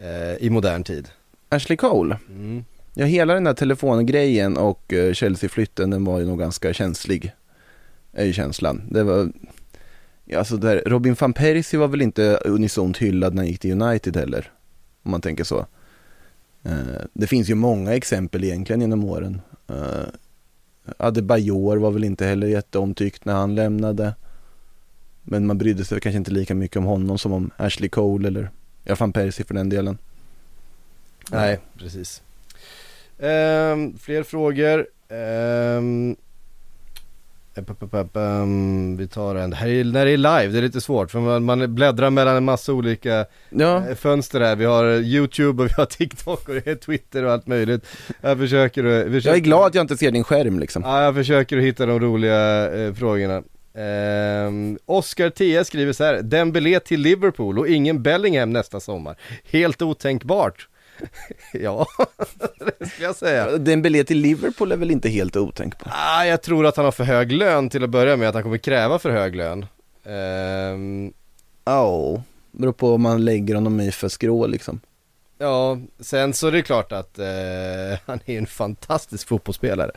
eh, 0.00 0.34
i 0.46 0.50
modern 0.50 0.84
tid? 0.84 1.08
Ashley 1.48 1.76
Cole? 1.76 2.18
Mm. 2.28 2.64
Ja, 2.94 3.04
hela 3.04 3.34
den 3.34 3.44
där 3.44 3.54
telefongrejen 3.54 4.56
och 4.56 4.92
eh, 4.92 5.12
Chelsea-flytten, 5.12 5.90
den 5.90 6.04
var 6.04 6.18
ju 6.18 6.26
nog 6.26 6.38
ganska 6.38 6.72
känslig. 6.72 7.32
Är 8.12 8.24
ju 8.24 8.32
känslan. 8.32 8.82
Det 8.90 9.02
var, 9.02 9.32
ja, 10.24 10.38
alltså 10.38 10.56
där, 10.56 10.82
Robin 10.86 11.16
van 11.20 11.32
Persie 11.32 11.80
var 11.80 11.88
väl 11.88 12.02
inte 12.02 12.40
unisont 12.44 12.98
hyllad 12.98 13.34
när 13.34 13.42
han 13.42 13.50
gick 13.50 13.60
till 13.60 13.82
United 13.82 14.16
heller. 14.16 14.50
Om 15.02 15.10
man 15.10 15.20
tänker 15.20 15.44
så. 15.44 15.66
Eh, 16.62 17.02
det 17.12 17.26
finns 17.26 17.50
ju 17.50 17.54
många 17.54 17.94
exempel 17.94 18.44
egentligen 18.44 18.80
genom 18.80 19.04
åren. 19.04 19.40
Adebayor 20.96 21.76
var 21.76 21.90
väl 21.90 22.04
inte 22.04 22.26
heller 22.26 22.46
jätteomtyckt 22.46 23.24
när 23.24 23.34
han 23.34 23.54
lämnade. 23.54 24.14
Men 25.22 25.46
man 25.46 25.58
brydde 25.58 25.84
sig 25.84 26.00
kanske 26.00 26.16
inte 26.18 26.30
lika 26.30 26.54
mycket 26.54 26.76
om 26.76 26.84
honom 26.84 27.18
som 27.18 27.32
om 27.32 27.50
Ashley 27.56 27.88
Cole 27.88 28.28
eller 28.28 28.50
ja, 28.84 28.96
van 28.98 29.12
Persie 29.12 29.44
för 29.46 29.54
den 29.54 29.68
delen. 29.68 29.98
Nej, 31.30 31.58
precis. 31.78 32.22
Ehm, 33.18 33.98
fler 33.98 34.22
frågor. 34.22 34.86
Ehm, 35.08 36.16
vi 38.98 39.08
tar 39.08 39.34
en. 39.34 39.50
Det 39.50 39.56
här 39.56 39.68
är, 39.68 39.84
när 39.84 40.04
det 40.04 40.10
är 40.10 40.16
live, 40.16 40.46
det 40.46 40.58
är 40.58 40.62
lite 40.62 40.80
svårt 40.80 41.10
för 41.10 41.20
man, 41.20 41.44
man 41.44 41.74
bläddrar 41.74 42.10
mellan 42.10 42.36
en 42.36 42.44
massa 42.44 42.72
olika 42.72 43.26
Ja, 43.50 43.88
eh, 43.88 43.94
fönster 43.94 44.40
här. 44.40 44.56
Vi 44.56 44.64
har 44.64 44.84
YouTube 44.84 45.62
och 45.62 45.68
vi 45.68 45.72
har 45.76 45.86
TikTok 45.86 46.48
och 46.48 46.54
det 46.54 46.66
är 46.66 46.74
Twitter 46.74 47.24
och 47.24 47.32
allt 47.32 47.46
möjligt. 47.46 47.86
Jag 48.20 48.38
försöker, 48.38 48.82
försöker 49.04 49.28
jag 49.28 49.36
är 49.36 49.40
glad 49.40 49.66
att 49.66 49.74
jag 49.74 49.82
inte 49.82 49.96
ser 49.96 50.10
din 50.10 50.24
skärm 50.24 50.58
liksom. 50.58 50.82
Ja, 50.82 51.02
jag 51.02 51.14
försöker 51.14 51.58
att 51.58 51.64
hitta 51.64 51.86
de 51.86 52.00
roliga 52.00 52.72
eh, 52.74 52.94
frågorna. 52.94 53.42
Um, 53.76 54.78
Oscar 54.86 55.30
T 55.30 55.64
skriver 55.64 55.92
så 55.92 56.04
här, 56.04 56.22
Dembélé 56.22 56.80
till 56.80 57.00
Liverpool 57.00 57.58
och 57.58 57.68
ingen 57.68 58.02
Bellingham 58.02 58.52
nästa 58.52 58.80
sommar. 58.80 59.16
Helt 59.44 59.82
otänkbart. 59.82 60.68
ja, 61.52 61.86
det 62.78 62.86
skulle 62.86 63.06
jag 63.06 63.16
säga. 63.16 63.58
Dembélé 63.58 64.04
till 64.04 64.18
Liverpool 64.18 64.72
är 64.72 64.76
väl 64.76 64.90
inte 64.90 65.08
helt 65.08 65.36
otänkbart? 65.36 65.92
Ah, 65.92 66.24
jag 66.24 66.42
tror 66.42 66.66
att 66.66 66.76
han 66.76 66.84
har 66.84 66.92
för 66.92 67.04
hög 67.04 67.32
lön 67.32 67.70
till 67.70 67.84
att 67.84 67.90
börja 67.90 68.16
med, 68.16 68.28
att 68.28 68.34
han 68.34 68.42
kommer 68.42 68.58
kräva 68.58 68.98
för 68.98 69.10
hög 69.10 69.34
lön. 69.36 69.66
Ehm, 70.04 71.12
Ja, 71.64 72.22
beror 72.52 72.72
på 72.72 72.94
om 72.94 73.02
man 73.02 73.24
lägger 73.24 73.54
honom 73.54 73.80
i 73.80 73.90
för 73.90 74.08
skrå 74.08 74.46
liksom. 74.46 74.80
ja, 75.38 75.78
sen 76.00 76.32
så 76.34 76.46
är 76.46 76.52
det 76.52 76.62
klart 76.62 76.92
att 76.92 77.18
eh, 77.18 77.26
han 78.06 78.20
är 78.26 78.38
en 78.38 78.46
fantastisk 78.46 79.28
fotbollsspelare. 79.28 79.90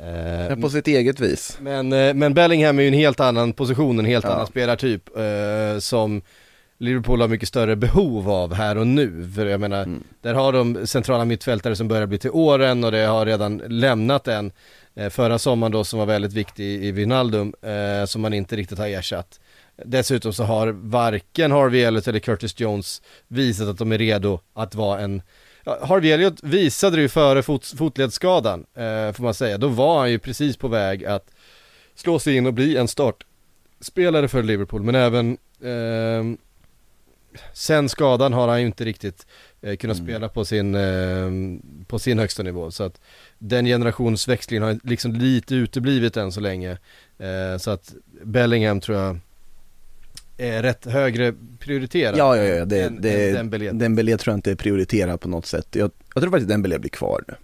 Eh, 0.00 0.56
på 0.60 0.70
sitt 0.70 0.86
eget 0.86 1.20
vis. 1.20 1.58
Men, 1.60 1.92
eh, 1.92 2.14
men 2.14 2.34
Bellingham 2.34 2.78
är 2.78 2.82
ju 2.82 2.88
en 2.88 2.94
helt 2.94 3.20
annan 3.20 3.52
position, 3.52 3.98
en 3.98 4.04
helt 4.04 4.24
Ja. 4.24 4.30
annan 4.32 4.46
spelartyp 4.46 5.16
eh, 5.16 5.78
som 5.78 6.22
Liverpool 6.84 7.20
har 7.20 7.28
mycket 7.28 7.48
större 7.48 7.76
behov 7.76 8.30
av 8.30 8.54
här 8.54 8.78
och 8.78 8.86
nu. 8.86 9.30
För 9.34 9.46
jag 9.46 9.60
menar, 9.60 9.82
Mm. 9.82 10.02
där 10.20 10.34
har 10.34 10.52
de 10.52 10.86
centrala 10.86 11.24
mittfältare 11.24 11.76
som 11.76 11.88
börjar 11.88 12.06
bli 12.06 12.18
till 12.18 12.30
åren 12.30 12.84
och 12.84 12.92
det 12.92 13.06
har 13.06 13.26
redan 13.26 13.62
lämnat 13.68 14.28
en 14.28 14.52
eh, 14.94 15.08
förra 15.10 15.38
sommaren 15.38 15.72
då 15.72 15.84
som 15.84 15.98
var 15.98 16.06
väldigt 16.06 16.32
viktig 16.32 16.84
i 16.84 16.90
Wijnaldum 16.92 17.54
eh, 17.62 18.06
som 18.06 18.22
man 18.22 18.34
inte 18.34 18.56
riktigt 18.56 18.78
har 18.78 18.88
ersatt. 18.88 19.40
Dessutom 19.84 20.32
så 20.32 20.44
har 20.44 20.68
varken 20.68 21.52
Harvey 21.52 21.82
Elliott 21.82 22.08
eller 22.08 22.18
Curtis 22.18 22.60
Jones 22.60 23.02
visat 23.28 23.68
att 23.68 23.78
de 23.78 23.92
är 23.92 23.98
redo 23.98 24.40
att 24.54 24.74
vara 24.74 25.00
en 25.00 25.22
Ja, 25.66 25.78
Harvey 25.82 26.10
Elliott 26.12 26.42
visade 26.42 26.96
det 26.96 27.02
ju 27.02 27.08
före 27.08 27.42
fot, 27.42 27.66
fotledsskadan, 27.78 28.60
eh, 28.74 29.12
får 29.12 29.22
man 29.22 29.34
säga. 29.34 29.58
Då 29.58 29.68
var 29.68 29.98
han 29.98 30.10
ju 30.10 30.18
precis 30.18 30.56
på 30.56 30.68
väg 30.68 31.04
att 31.04 31.30
slå 31.94 32.18
sig 32.18 32.36
in 32.36 32.46
och 32.46 32.52
bli 32.54 32.76
en 32.76 32.88
startspelare 32.88 34.28
för 34.28 34.42
Liverpool, 34.42 34.82
men 34.82 34.94
även 34.94 35.36
ehm, 35.64 36.38
sen 37.52 37.88
skadan 37.88 38.32
har 38.32 38.48
han 38.48 38.60
ju 38.60 38.66
inte 38.66 38.84
riktigt 38.84 39.26
eh, 39.62 39.76
kunnat 39.76 39.96
Mm. 39.98 40.06
spela 40.08 40.28
på 40.28 40.44
sin, 40.44 40.74
ehm, 40.74 41.60
på 41.86 41.98
sin 41.98 42.18
högsta 42.18 42.42
nivå. 42.42 42.70
Så 42.70 42.82
att 42.84 43.00
den 43.38 43.64
generationsväxlingen 43.66 44.62
har 44.62 44.78
liksom 44.82 45.12
lite 45.12 45.54
uteblivit 45.54 46.16
än 46.16 46.32
så 46.32 46.40
länge. 46.40 46.70
Eh, 47.18 47.58
så 47.58 47.70
att 47.70 47.94
Bellingham 48.22 48.80
tror 48.80 48.98
jag 48.98 49.18
är 50.36 50.62
rätt 50.62 50.84
högre 50.84 51.34
prioriterad. 51.58 52.18
Ja, 52.18 52.36
ja, 52.36 52.42
ja, 52.42 52.64
det, 52.64 52.82
än- 52.82 53.00
det, 53.00 53.28
än 53.30 53.34
Dembélé. 53.50 53.70
Dembélé 53.72 54.16
tror 54.16 54.32
jag 54.32 54.38
inte 54.38 54.50
är 54.50 54.54
prioriterad 54.56 55.20
på 55.20 55.28
något 55.28 55.46
sätt. 55.46 55.66
Jag, 55.70 55.90
jag 56.14 56.22
tror 56.22 56.30
faktiskt 56.30 56.48
Dembélé 56.48 56.78
blir 56.78 56.90
kvar 56.90 57.24
nu. 57.28 57.34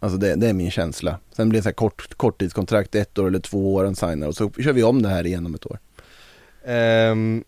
Alltså 0.00 0.18
det, 0.18 0.34
det 0.34 0.48
är 0.48 0.52
min 0.52 0.70
känsla. 0.70 1.18
Sen 1.36 1.48
blir 1.48 1.58
det 1.58 1.62
så 1.62 1.68
här 1.68 1.74
kort, 1.74 2.14
korttidskontrakt, 2.16 2.94
ett 2.94 3.18
år 3.18 3.26
eller 3.26 3.38
två 3.38 3.74
år, 3.74 3.84
han 3.84 3.96
signar 3.96 4.26
och 4.28 4.36
så 4.36 4.50
kör 4.50 4.72
vi 4.72 4.82
om 4.82 5.02
det 5.02 5.08
här 5.08 5.26
igen 5.26 5.46
om 5.46 5.54
ett 5.54 5.66
år. 5.66 5.78
Um, 7.10 7.44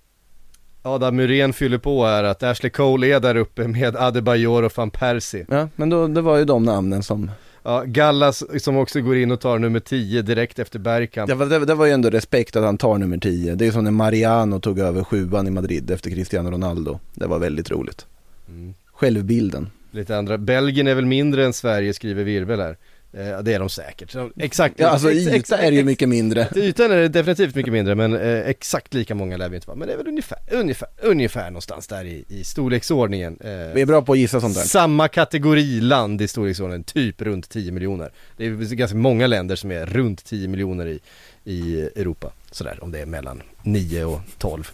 Adam 0.82 1.16
Muren 1.16 1.52
fyller 1.52 1.78
på 1.78 2.04
här 2.06 2.24
att 2.24 2.42
Ashley 2.42 2.70
Cole 2.70 3.06
är 3.06 3.20
där 3.20 3.34
uppe 3.36 3.68
med 3.68 3.96
Adebayor 3.96 4.62
och 4.62 4.72
van 4.76 4.90
Persie. 4.90 5.46
Ja, 5.48 5.68
men 5.76 5.90
då, 5.90 6.06
det 6.08 6.20
var 6.20 6.36
ju 6.38 6.44
de 6.44 6.62
namnen 6.62 7.02
som, 7.02 7.30
Ja, 7.62 7.82
Gallas 7.86 8.62
som 8.62 8.76
också 8.76 9.00
går 9.00 9.16
in 9.16 9.30
och 9.30 9.40
tar 9.40 9.58
nummer 9.58 9.80
10 9.80 10.22
direkt 10.22 10.58
efter 10.58 10.78
Bergkamp. 10.78 11.28
det 11.28 11.34
var, 11.34 11.46
det, 11.46 11.64
det 11.64 11.74
var 11.74 11.86
ju 11.86 11.92
ändå 11.92 12.10
respekt 12.10 12.56
att 12.56 12.64
han 12.64 12.78
tar 12.78 12.98
nummer 12.98 13.18
10. 13.18 13.54
Det 13.54 13.66
är 13.66 13.70
som 13.70 13.84
när 13.84 13.90
Mariano 13.90 14.60
tog 14.60 14.78
över 14.78 15.04
sjuan 15.04 15.46
i 15.46 15.50
Madrid 15.50 15.90
efter 15.90 16.10
Cristiano 16.10 16.50
Ronaldo. 16.50 16.98
Det 17.14 17.26
var 17.26 17.38
väldigt 17.38 17.70
roligt. 17.70 18.06
Mm. 18.48 18.74
Självbilden. 18.92 19.70
Lite 19.90 20.16
andra. 20.18 20.38
Belgien 20.38 20.86
är 20.86 20.94
väl 20.94 21.06
mindre 21.06 21.44
än 21.44 21.52
Sverige 21.52 21.92
skriver 21.92 22.24
Virvel 22.24 22.60
här. 22.60 22.76
Eh, 23.18 23.42
det 23.42 23.54
är 23.54 23.58
de 23.58 23.68
säkert. 23.68 24.16
Exakt. 24.36 24.74
Ja 24.78 24.88
alltså 24.88 25.12
yta 25.12 25.58
är 25.58 25.70
det 25.70 25.76
ju 25.76 25.84
mycket 25.84 26.08
mindre. 26.08 26.48
Ytan 26.56 26.90
är 26.92 27.08
definitivt 27.08 27.54
mycket 27.54 27.72
mindre 27.72 27.94
men 27.94 28.14
eh, 28.14 28.48
exakt 28.48 28.94
lika 28.94 29.14
många 29.14 29.36
lär 29.36 29.48
vi 29.48 29.54
inte 29.56 29.68
vara. 29.68 29.78
Men 29.78 29.88
det 29.88 29.94
är 29.94 29.98
väl 29.98 30.08
ungefär, 30.08 30.38
ungefär, 30.50 30.88
ungefär 31.02 31.50
någonstans 31.50 31.86
där 31.86 32.04
i, 32.04 32.24
i 32.28 32.44
storleksordningen. 32.44 33.38
Eh, 33.40 33.48
Vi 33.74 33.80
är 33.80 33.86
bra 33.86 34.02
på 34.02 34.12
att 34.12 34.18
gissa 34.18 34.40
sånt 34.40 34.54
där. 34.54 34.62
samma 34.62 35.08
kategoriland 35.08 36.22
i 36.22 36.28
storleksordningen, 36.28 36.84
typ 36.84 37.22
runt 37.22 37.48
10 37.48 37.72
miljoner. 37.72 38.10
Det 38.36 38.46
är 38.46 38.74
ganska 38.74 38.96
många 38.96 39.26
länder 39.26 39.56
som 39.56 39.70
är 39.70 39.86
runt 39.86 40.24
10 40.24 40.48
miljoner 40.48 40.86
i, 40.86 41.00
i 41.44 41.80
Europa. 41.80 42.32
Sådär, 42.50 42.78
om 42.82 42.90
det 42.90 43.00
är 43.00 43.06
mellan 43.06 43.42
9 43.62 44.04
och 44.04 44.20
12. 44.38 44.70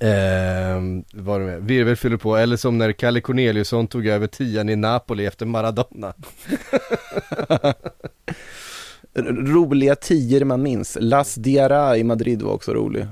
Är 0.00 1.38
det 1.38 1.44
med? 1.44 1.62
Virvel 1.62 1.96
fyller 1.96 2.16
på, 2.16 2.36
eller 2.36 2.56
som 2.56 2.78
när 2.78 2.92
Kalle 2.92 3.20
Corneliusson 3.20 3.86
tog 3.86 4.06
över 4.06 4.26
tian 4.26 4.68
i 4.68 4.76
Napoli 4.76 5.26
efter 5.26 5.46
Maradona. 5.46 6.14
Roliga 9.28 9.96
tior 9.96 10.44
man 10.44 10.62
minns. 10.62 10.98
Las 11.00 11.34
Diarra 11.34 11.96
i 11.96 12.04
Madrid 12.04 12.42
var 12.42 12.52
också 12.52 12.74
rolig. 12.74 13.06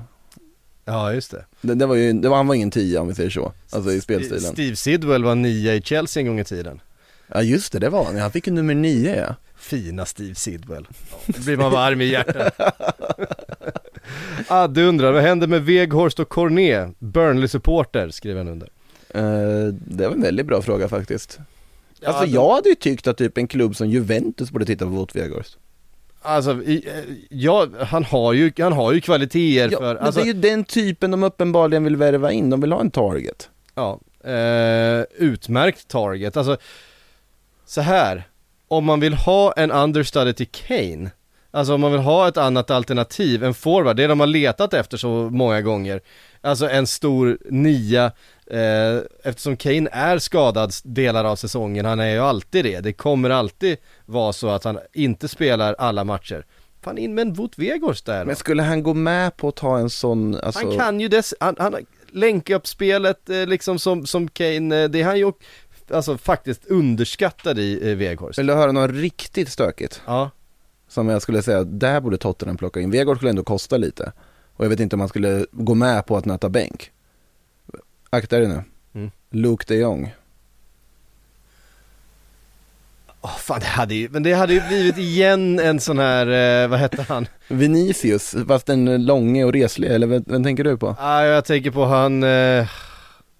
Ja, 0.85 1.13
just 1.13 1.31
det. 1.31 1.45
Det, 1.61 1.75
det 1.75 1.85
var 1.85 1.95
ju, 1.95 2.13
det 2.13 2.29
var, 2.29 2.37
han 2.37 2.47
var 2.47 2.55
ingen 2.55 2.71
tia 2.71 3.01
om 3.01 3.07
vi 3.07 3.15
säger 3.15 3.29
så, 3.29 3.53
alltså 3.69 3.91
i 3.91 4.01
spelstilen. 4.01 4.41
Steve 4.41 4.75
Sidwell 4.75 5.23
var 5.23 5.35
nia 5.35 5.75
i 5.75 5.81
Chelsea 5.81 6.21
en 6.21 6.27
gång 6.27 6.39
i 6.39 6.43
tiden. 6.43 6.81
Ja 7.27 7.41
just 7.41 7.71
det, 7.71 7.79
det 7.79 7.89
var 7.89 8.05
han. 8.05 8.17
Han 8.17 8.31
fick 8.31 8.47
ju 8.47 8.53
nummer 8.53 8.75
nio 8.75 9.15
ja. 9.15 9.35
Fina 9.69 10.05
Steve 10.05 10.35
Sidwell. 10.35 10.87
Ja, 11.11 11.17
då 11.27 11.41
blir 11.43 11.57
man 11.57 11.71
varm 11.71 12.01
i 12.01 12.05
hjärtat. 12.05 12.53
Adde 14.47 14.83
undrar, 14.83 15.11
vad 15.11 15.21
händer 15.21 15.47
med 15.47 15.65
Weghorst 15.65 16.19
och 16.19 16.29
Cornet? 16.29 16.89
Burnley-supporter, 16.99 18.09
skriver 18.09 18.37
han 18.37 18.47
under. 18.47 18.69
Eh, 19.09 19.73
det 19.73 20.07
var 20.07 20.13
en 20.15 20.21
väldigt 20.21 20.45
bra 20.45 20.61
fråga 20.61 20.87
faktiskt. 20.89 21.39
alltså 22.05 22.25
Ja, 22.25 22.29
jag 22.31 22.55
hade 22.55 22.69
ju 22.69 22.75
tyckt 22.75 23.07
att 23.07 23.17
typ 23.17 23.37
en 23.37 23.47
klubb 23.47 23.75
som 23.75 23.89
Juventus 23.89 24.51
borde 24.51 24.65
titta 24.65 24.85
på 24.85 24.91
Wout 24.91 25.15
Weghorst. 25.15 25.57
Alltså, 26.21 26.63
eh, 26.63 26.79
ja, 27.29 27.67
han 27.79 28.03
har 28.03 28.33
ju, 28.33 28.51
han 28.57 28.73
har 28.73 28.93
ju 28.93 29.01
kvaliteter 29.01 29.71
Ja, 29.71 29.77
för, 29.79 29.93
men 29.95 30.03
alltså, 30.05 30.21
det 30.21 30.29
är 30.29 30.33
ju 30.33 30.39
den 30.41 30.63
typen 30.63 31.11
de 31.11 31.23
uppenbarligen 31.23 31.83
vill 31.83 31.95
värva 31.95 32.31
in, 32.31 32.49
de 32.49 32.61
vill 32.61 32.71
ha 32.71 32.79
en 32.81 32.91
target. 32.91 33.49
ja, 33.75 33.99
eh, 34.29 35.03
utmärkt 35.17 35.87
target. 35.87 36.37
Alltså, 36.37 36.57
så 37.65 37.81
här, 37.81 38.27
om 38.69 38.85
man 38.85 38.99
vill 38.99 39.13
ha 39.13 39.51
en 39.51 39.71
understudy 39.71 40.33
till 40.33 40.47
Kane, 40.47 41.11
alltså 41.51 41.73
om 41.73 41.81
man 41.81 41.91
vill 41.91 42.01
ha 42.01 42.27
ett 42.27 42.37
annat 42.37 42.71
alternativ, 42.71 43.43
en 43.43 43.53
forward, 43.53 43.95
det 43.95 44.07
de 44.07 44.19
har 44.19 44.27
letat 44.27 44.73
efter 44.73 44.97
så 44.97 45.07
många 45.07 45.61
gånger, 45.61 46.01
alltså 46.41 46.69
en 46.69 46.87
stor 46.87 47.37
nia, 47.49 48.05
eh, 48.51 48.97
eftersom 49.23 49.57
Kane 49.57 49.89
är 49.91 50.19
skadad 50.19 50.73
delar 50.83 51.25
av 51.25 51.35
säsongen, 51.35 51.85
han 51.85 51.99
är 51.99 52.11
ju 52.11 52.19
alltid 52.19 52.65
det, 52.65 52.79
det 52.79 52.93
kommer 52.93 53.29
alltid 53.29 53.77
vara 54.05 54.33
så 54.33 54.49
att 54.49 54.63
han 54.63 54.79
inte 54.93 55.27
spelar 55.27 55.75
alla 55.79 56.03
matcher. 56.03 56.45
Fan 56.81 56.97
in 56.97 57.15
med 57.15 57.21
en 57.21 57.33
Wout 57.33 57.57
Weghorst 57.57 58.05
där 58.05 58.19
då. 58.19 58.25
Men 58.25 58.35
skulle 58.35 58.63
han 58.63 58.83
gå 58.83 58.93
med 58.93 59.37
på 59.37 59.47
att 59.47 59.55
ta 59.55 59.77
en 59.77 59.89
sån, 59.89 60.35
alltså... 60.35 60.65
Han 60.65 60.77
kan 60.77 60.99
ju 60.99 61.07
dess, 61.07 61.33
han, 61.39 61.55
han 61.59 61.75
länkar 62.11 62.55
upp 62.55 62.67
spelet 62.67 63.29
eh, 63.29 63.45
liksom 63.45 63.79
som, 63.79 64.05
som 64.05 64.27
Kane, 64.27 64.83
eh, 64.83 64.89
det 64.89 65.01
är 65.01 65.05
han 65.05 65.17
ju 65.17 65.31
alltså 65.91 66.17
faktiskt 66.17 66.65
underskattad 66.65 67.59
i 67.59 67.89
eh, 67.91 67.95
Weghorst. 67.95 68.39
Vill 68.39 68.47
du 68.47 68.53
höra 68.53 68.71
något 68.71 68.91
riktigt 68.91 69.49
stökigt? 69.49 70.01
Ja. 70.05 70.31
Som 70.87 71.09
jag 71.09 71.21
skulle 71.21 71.41
säga, 71.41 71.63
där 71.63 72.01
borde 72.01 72.17
Tottenham 72.17 72.57
plocka 72.57 72.79
in. 72.79 72.91
Weghorst 72.91 73.19
skulle 73.19 73.29
ändå 73.29 73.43
kosta 73.43 73.77
lite. 73.77 74.11
Och 74.55 74.65
jag 74.65 74.69
vet 74.69 74.79
inte 74.79 74.95
om 74.95 74.99
man 74.99 75.09
skulle 75.09 75.45
gå 75.51 75.73
med 75.73 76.05
på 76.05 76.17
att 76.17 76.25
nöta 76.25 76.49
bänk. 76.49 76.91
Akta 78.09 78.37
dig 78.37 78.47
nu. 78.47 78.63
Mm. 78.93 79.11
Luke 79.29 79.65
de 79.67 79.79
Jong. 79.79 80.13
Åh 83.21 83.37
fan 83.37 83.59
det 83.59 83.65
hade 83.65 83.95
ju, 83.95 84.09
men 84.09 84.23
det 84.23 84.33
hade 84.33 84.53
ju 84.53 84.61
blivit 84.67 84.97
igen 84.97 85.59
en 85.59 85.79
sån 85.79 85.99
här, 85.99 86.27
eh, 86.63 86.67
vad 86.67 86.79
hette 86.79 87.05
han? 87.09 87.27
Vinicius, 87.47 88.35
fast 88.47 88.65
den 88.65 89.05
långe 89.05 89.43
och 89.43 89.53
reslig, 89.53 89.91
eller 89.91 90.07
vem, 90.07 90.23
vem 90.27 90.43
tänker 90.43 90.63
du 90.63 90.77
på? 90.77 90.95
Ah, 90.99 91.23
jag 91.23 91.45
tänker 91.45 91.71
på 91.71 91.85
han, 91.85 92.23
eh, 92.23 92.67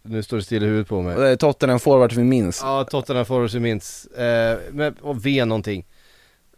nu 0.10 0.24
står 0.24 0.38
det 0.38 0.44
still 0.44 0.64
i 0.64 0.66
huvudet 0.66 0.88
på 0.88 1.02
mig. 1.02 1.30
Eh, 1.32 1.36
Tottenham 1.36 1.80
forward 1.80 2.14
vi 2.14 2.24
minns. 2.24 2.60
Ja, 2.64 2.84
Tottenham 2.84 3.26
forwards 3.26 3.54
jag 3.54 3.62
minns. 3.62 4.06
Eh, 4.06 4.60
men, 4.72 4.94
och 4.94 5.26
V 5.26 5.46
någonting. 5.46 5.86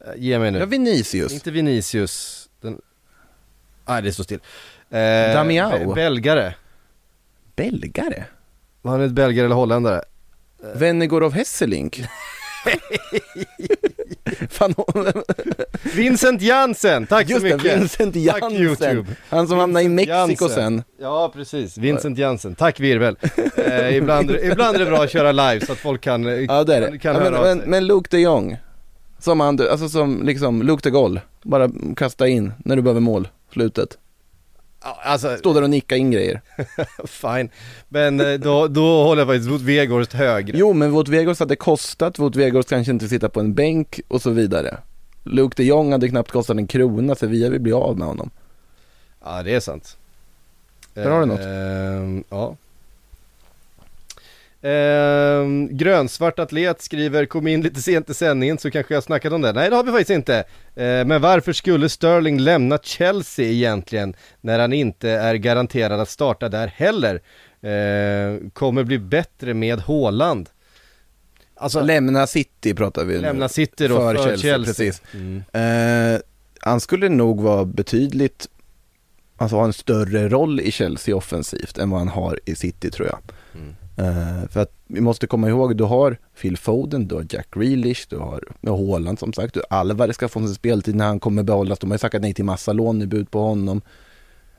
Eh, 0.06 0.12
ge 0.18 0.40
mig 0.40 0.52
nu. 0.52 0.60
Ja, 0.60 0.66
Vinicius. 0.66 1.34
Inte 1.34 1.52
Vinicius. 1.52 2.50
Den... 2.62 2.82
Nej, 3.88 4.02
det 4.02 4.14
står 4.14 4.24
still. 4.24 4.40
Eh, 4.90 5.00
Damiao. 5.34 5.88
be- 5.90 5.96
Belgare. 5.96 6.56
Belgare? 7.56 8.24
Var 8.82 8.92
han 8.92 9.02
ett 9.02 9.12
belgare 9.12 9.46
eller 9.46 9.56
holländare? 9.56 10.02
Venegorov 10.76 11.34
Hesselink. 11.34 12.04
Fan, 14.50 14.74
Vincent 15.96 16.42
Jansen, 16.42 17.06
tack 17.08 17.30
just 17.30 17.42
så 17.42 17.48
det, 17.48 17.56
mycket! 17.56 17.80
Vincent 17.82 18.14
Tack, 18.14 18.42
Jansen. 18.42 18.62
YouTube. 18.62 19.16
Han 19.30 19.48
som 19.48 19.58
hamnade 19.58 19.86
i 19.86 19.88
Vincent 19.88 20.10
Mexiko 20.10 20.46
Jansen. 20.46 20.64
sen. 20.78 20.84
Ja, 21.02 21.32
precis. 21.36 21.78
Vincent 21.78 22.18
Jansen. 22.18 22.56
Tack 22.56 22.80
Virvel. 22.80 23.16
Eh, 23.56 23.96
ibland, 23.98 24.32
ibland 24.32 24.76
är 24.76 24.80
det 24.80 24.86
bra 24.86 25.04
att 25.04 25.12
köra 25.12 25.32
live 25.32 25.66
så 25.66 25.72
att 25.72 25.78
folk 25.78 26.02
kan, 26.02 26.26
eh, 26.28 26.34
Ja 26.34 26.64
det 26.64 26.76
är 26.76 26.92
det. 26.92 26.98
kan 26.98 27.16
ja, 27.16 27.22
höra 27.22 27.32
men, 27.32 27.40
av 27.40 27.58
sig. 27.60 27.68
men 27.70 27.88
Luke 27.88 28.08
de 28.12 28.22
Jong. 28.22 28.58
Som 29.20 29.40
han, 29.40 29.60
alltså 29.72 29.90
som 29.90 30.24
liksom 30.26 30.62
Luke 30.62 30.82
de 30.84 30.90
Goll. 30.90 31.20
Bara 31.44 31.70
kasta 31.96 32.28
in 32.28 32.54
när 32.66 32.76
du 32.76 32.82
behöver 32.82 33.02
mål, 33.02 33.28
slutet. 33.54 33.98
Alltså, 34.82 35.38
Stå 35.38 35.54
där 35.54 35.62
och 35.62 35.70
nicka 35.70 35.96
in 35.96 36.12
grejer. 36.12 36.42
fine. 37.06 37.50
Men 37.90 38.20
eh, 38.20 38.34
då, 38.34 38.68
då 38.68 39.04
håller 39.04 39.22
jag 39.22 39.28
faktiskt 39.30 39.50
mot 39.50 39.62
Weghorst 39.62 40.14
högre. 40.14 40.58
Jo 40.58 40.74
men 40.74 40.92
Wout 40.92 41.08
Weghorst 41.08 41.40
hade 41.40 41.56
kostat, 41.56 42.20
Wout 42.20 42.36
Weghorst 42.36 42.70
kanske 42.70 42.92
inte 42.92 43.08
sitta 43.08 43.30
på 43.30 43.40
en 43.40 43.54
bänk 43.54 44.00
och 44.08 44.22
så 44.22 44.30
vidare. 44.30 44.78
Luke 45.24 45.54
de 45.58 45.64
Jong 45.64 45.92
hade 45.92 46.10
knappt 46.10 46.32
kostat 46.32 46.58
en 46.58 46.68
krona, 46.68 47.16
så 47.16 47.28
vi 47.28 47.50
vill 47.50 47.62
bli 47.62 47.74
av 47.74 47.98
med 47.98 48.08
honom. 48.08 48.30
Ja, 49.24 49.44
det 49.44 49.56
är 49.56 49.60
sant. 49.60 49.98
Där 50.94 51.10
har 51.10 51.20
du 51.20 51.26
något. 51.26 51.40
Ehm, 51.40 52.24
ja. 52.30 52.56
Ehm, 54.62 55.78
grönsvart 55.78 56.40
atlet 56.40 56.82
skriver, 56.82 57.26
kom 57.26 57.48
in 57.48 57.62
lite 57.62 57.82
sent 57.82 58.10
i 58.10 58.14
sändningen 58.14 58.58
så 58.58 58.72
kanske 58.72 58.94
jag 58.94 59.04
snackat 59.04 59.34
om 59.34 59.42
det. 59.42 59.54
Nej 59.54 59.70
det 59.70 59.76
har 59.76 59.84
vi 59.84 59.92
faktiskt 59.92 60.10
inte. 60.10 60.44
Ehm, 60.76 61.08
men 61.08 61.22
varför 61.22 61.54
skulle 61.54 61.90
Sterling 61.90 62.40
lämna 62.40 62.78
Chelsea 62.78 63.46
egentligen 63.46 64.14
när 64.42 64.60
han 64.60 64.74
inte 64.74 65.10
är 65.10 65.36
garanterad 65.36 66.00
att 66.00 66.10
starta 66.10 66.50
där 66.50 66.68
heller? 66.68 67.22
Ehm, 67.62 68.50
kommer 68.50 68.84
bli 68.84 69.00
bättre 69.00 69.54
med 69.54 69.80
Haaland. 69.80 70.50
Alltså, 71.56 71.82
Lämna 71.82 72.28
City 72.28 72.74
pratar 72.74 73.06
vi 73.06 73.14
nu. 73.14 73.22
lämna 73.22 73.50
City 73.50 73.88
då 73.88 73.98
för 73.98 74.16
för, 74.16 74.24
Chelsea, 74.24 74.52
Chelsea. 74.52 74.66
precis. 74.66 75.02
Mm. 75.14 75.44
Eh, 76.14 76.20
han 76.60 76.80
skulle 76.80 77.10
nog 77.10 77.42
vara 77.42 77.66
betydligt, 77.66 78.48
alltså 79.38 79.56
ha 79.56 79.66
en 79.66 79.74
större 79.74 80.30
roll 80.30 80.60
i 80.60 80.72
Chelsea 80.72 81.16
offensivt 81.16 81.78
än 81.78 81.90
vad 81.90 82.00
han 82.00 82.08
har 82.08 82.40
i 82.46 82.56
City 82.56 82.92
tror 82.92 83.08
jag. 83.08 83.20
Mm. 83.62 83.76
Uh, 84.02 84.48
för 84.50 84.60
att 84.60 84.74
vi 84.88 85.02
måste 85.02 85.28
komma 85.28 85.50
ihåg, 85.50 85.78
du 85.78 85.84
har 85.84 86.18
Phil 86.42 86.58
Foden, 86.58 87.08
du 87.08 87.16
har 87.16 87.26
Jack 87.30 87.48
Grealish, 87.52 88.08
du 88.10 88.18
har 88.18 88.44
Haaland 88.64 89.20
som 89.20 89.34
sagt, 89.34 89.54
du 89.54 89.62
Alvarez 89.70 90.16
ska 90.16 90.28
få 90.28 90.40
sin 90.40 90.56
speltid 90.56 90.96
när 90.96 91.06
han 91.06 91.20
kommer 91.20 91.44
behållas. 91.44 91.80
De 91.80 91.90
har 91.90 91.96
ju 91.96 92.00
sagt 92.00 92.22
nej 92.22 92.34
till 92.34 92.46
massa 92.46 92.74
lånebud 92.74 93.32
på 93.32 93.40
honom. 93.40 93.82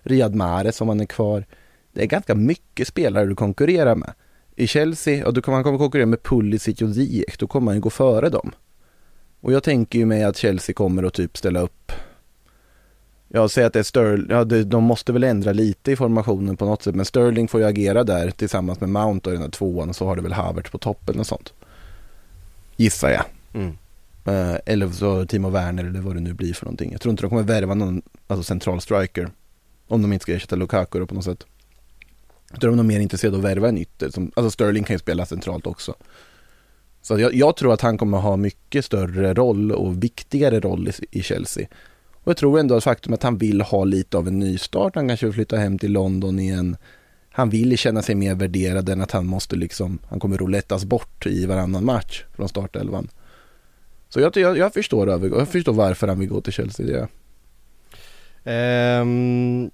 Riyad 0.02 0.34
Mahrez 0.34 0.80
om 0.80 0.88
han 0.88 1.00
är 1.00 1.04
kvar. 1.04 1.44
Det 1.92 2.02
är 2.02 2.06
ganska 2.06 2.34
mycket 2.34 2.88
spelare 2.88 3.26
du 3.26 3.34
konkurrerar 3.34 3.94
med. 3.94 4.12
I 4.56 4.66
Chelsea, 4.66 5.18
ja 5.18 5.30
då 5.30 5.42
kommer 5.42 5.56
han 5.56 5.64
kommer 5.64 5.78
konkurrera 5.78 6.06
med 6.06 6.22
Pulisic 6.22 6.82
och 6.82 6.94
Ziyech, 6.94 7.38
då 7.38 7.46
kommer 7.46 7.66
han 7.66 7.76
ju 7.76 7.80
gå 7.80 7.90
före 7.90 8.28
dem. 8.28 8.50
Och 9.40 9.52
jag 9.52 9.62
tänker 9.62 9.98
ju 9.98 10.06
mig 10.06 10.24
att 10.24 10.36
Chelsea 10.36 10.74
kommer 10.74 11.02
att 11.02 11.14
typ 11.14 11.36
ställa 11.36 11.60
upp 11.60 11.92
jag 13.34 13.50
säger 13.50 13.66
att 13.66 13.72
det 13.72 13.78
är 13.78 13.82
Sterling, 13.82 14.26
ja 14.30 14.44
de 14.44 14.84
måste 14.84 15.12
väl 15.12 15.24
ändra 15.24 15.52
lite 15.52 15.92
i 15.92 15.96
formationen 15.96 16.56
på 16.56 16.64
något 16.64 16.82
sätt 16.82 16.94
men 16.94 17.04
Sterling 17.04 17.48
får 17.48 17.60
ju 17.60 17.66
agera 17.66 18.04
där 18.04 18.30
tillsammans 18.30 18.80
med 18.80 18.90
Mount 18.90 19.28
och 19.30 19.32
den 19.32 19.42
här 19.42 19.50
tvåan 19.50 19.88
och 19.88 19.96
så 19.96 20.06
har 20.06 20.16
det 20.16 20.22
väl 20.22 20.32
Havertz 20.32 20.70
på 20.70 20.78
toppen 20.78 21.20
och 21.20 21.26
sånt. 21.26 21.52
Gissar 22.76 23.10
jag. 23.10 23.24
Mm. 23.54 23.78
Eh, 24.24 24.58
eller 24.66 24.88
så 24.88 25.26
Timo 25.26 25.50
Werner 25.50 25.84
eller 25.84 26.00
vad 26.00 26.14
det 26.16 26.20
nu 26.20 26.32
blir 26.32 26.54
för 26.54 26.64
någonting. 26.64 26.92
Jag 26.92 27.00
tror 27.00 27.10
inte 27.10 27.22
de 27.22 27.28
kommer 27.28 27.42
värva 27.42 27.74
någon 27.74 28.02
alltså 28.26 28.42
central 28.42 28.80
striker. 28.80 29.30
Om 29.88 30.02
de 30.02 30.12
inte 30.12 30.22
ska 30.22 30.34
ersätta 30.34 30.56
Lukaku 30.56 30.98
då 30.98 31.06
på 31.06 31.14
något 31.14 31.24
sätt. 31.24 31.46
Jag 32.50 32.60
tror 32.60 32.70
de 32.70 32.78
är 32.78 32.82
mer 32.82 33.00
intresserade 33.00 33.36
av 33.36 33.44
att 33.44 33.50
värva 33.50 33.68
en 33.68 33.78
ytter. 33.78 34.10
Som, 34.10 34.32
alltså 34.36 34.50
Sterling 34.50 34.84
kan 34.84 34.94
ju 34.94 34.98
spela 34.98 35.26
centralt 35.26 35.66
också. 35.66 35.94
Så 37.02 37.18
jag, 37.18 37.34
jag 37.34 37.56
tror 37.56 37.72
att 37.72 37.80
han 37.80 37.98
kommer 37.98 38.18
ha 38.18 38.36
mycket 38.36 38.84
större 38.84 39.34
roll 39.34 39.72
och 39.72 40.04
viktigare 40.04 40.60
roll 40.60 40.88
i, 40.88 41.18
i 41.18 41.22
Chelsea. 41.22 41.66
Och 42.24 42.30
jag 42.30 42.36
tror 42.36 42.58
ändå 42.58 42.74
att 42.76 42.84
faktum 42.84 43.12
att 43.12 43.22
han 43.22 43.38
vill 43.38 43.60
ha 43.60 43.84
lite 43.84 44.18
av 44.18 44.28
en 44.28 44.38
nystart. 44.38 44.94
Han 44.94 45.08
kanske 45.08 45.26
vill 45.26 45.34
flytta 45.34 45.56
hem 45.56 45.78
till 45.78 45.92
London 45.92 46.38
igen. 46.38 46.76
Han 47.30 47.50
vill 47.50 47.78
känna 47.78 48.02
sig 48.02 48.14
mer 48.14 48.34
värderad 48.34 48.88
än 48.88 49.00
att 49.00 49.10
han 49.10 49.26
måste 49.26 49.56
liksom, 49.56 49.98
han 50.08 50.20
kommer 50.20 50.36
roulettas 50.36 50.84
bort 50.84 51.26
i 51.26 51.46
varannan 51.46 51.84
match 51.84 52.24
från 52.34 52.48
startelvan. 52.48 53.08
Så 54.08 54.20
jag, 54.20 54.36
jag, 54.36 54.58
jag 54.58 54.74
förstår 54.74 55.08
jag 55.08 55.48
förstår 55.48 55.72
varför 55.72 56.08
han 56.08 56.18
vill 56.18 56.28
gå 56.28 56.40
till 56.40 56.52
Chelsea. 56.52 56.86
Det. 56.86 56.92
gör 56.92 56.98
jag. 56.98 57.08
Ehm, 58.44 59.70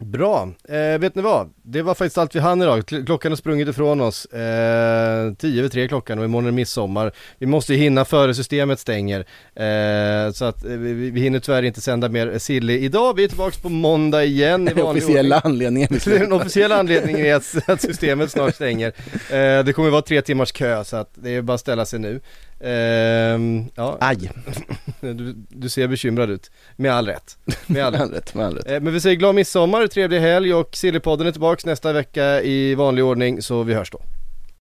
Bra, 0.00 0.48
eh, 0.68 0.98
vet 1.00 1.14
ni 1.14 1.22
vad? 1.22 1.50
Det 1.62 1.82
var 1.82 1.94
faktiskt 1.94 2.18
allt 2.18 2.34
vi 2.34 2.40
hann 2.40 2.62
idag. 2.62 2.78
Kl- 2.80 3.06
Klockan 3.06 3.32
har 3.32 3.36
sprungit 3.36 3.68
ifrån 3.68 4.00
oss. 4.00 4.24
Eh, 4.24 5.32
tio 5.34 5.58
över 5.58 5.68
tre 5.68 5.88
klockan 5.88 6.18
och 6.18 6.24
imorgon 6.24 6.46
är 6.46 6.50
det 6.50 6.54
midsommar. 6.56 7.12
Vi 7.38 7.46
måste 7.46 7.74
ju 7.74 7.78
hinna 7.78 8.04
före 8.04 8.34
systemet 8.34 8.80
stänger. 8.80 9.20
Eh, 9.54 10.32
så 10.32 10.44
att 10.44 10.64
eh, 10.64 10.70
vi, 10.70 11.10
vi 11.10 11.20
hinner 11.20 11.40
tyvärr 11.40 11.62
inte 11.62 11.80
sända 11.80 12.08
mer 12.08 12.38
Silly 12.38 12.78
idag. 12.78 13.16
Vi 13.16 13.24
är 13.24 13.28
tillbaka 13.28 13.56
på 13.62 13.68
måndag 13.68 14.24
igen 14.24 14.68
i 14.68 14.72
vanlig 14.82 15.02
officiella 15.02 15.36
ordning. 15.36 15.52
anledningen. 15.52 15.88
Den 16.04 16.32
officiella 16.32 16.76
anledningen 16.76 17.26
är 17.26 17.34
att, 17.34 17.68
att 17.68 17.80
systemet 17.80 18.30
snart 18.30 18.54
stänger. 18.54 18.88
Eh, 19.30 19.64
det 19.64 19.72
kommer 19.74 19.90
vara 19.90 20.02
tre 20.02 20.22
timmars 20.22 20.52
kö 20.52 20.84
så 20.84 20.96
att 20.96 21.10
det 21.14 21.30
är 21.30 21.42
bara 21.42 21.54
att 21.54 21.60
ställa 21.60 21.84
sig 21.86 21.98
nu. 21.98 22.20
Ehm, 22.60 23.64
ja, 23.74 23.96
Aj, 24.00 24.30
du, 25.00 25.32
du 25.48 25.68
ser 25.68 25.88
bekymrad 25.88 26.30
ut. 26.30 26.50
Med 26.76 26.92
all 26.92 27.06
rätt. 27.06 27.38
Med 27.66 27.84
all 27.84 27.94
all 28.02 28.10
rätt, 28.10 28.34
med 28.34 28.46
all 28.46 28.54
rätt. 28.56 28.70
Eh, 28.70 28.80
Men 28.80 28.92
vi 28.92 29.00
säger 29.00 29.16
glad 29.16 29.34
midsommar, 29.34 29.86
trevlig 29.86 30.20
helg 30.20 30.54
och 30.54 30.76
Sillypodden 30.76 31.26
är 31.26 31.32
tillbaks 31.32 31.66
nästa 31.66 31.92
vecka 31.92 32.42
i 32.42 32.74
vanlig 32.74 33.04
ordning 33.04 33.42
så 33.42 33.62
vi 33.62 33.74
hörs 33.74 33.90
då. 33.90 34.00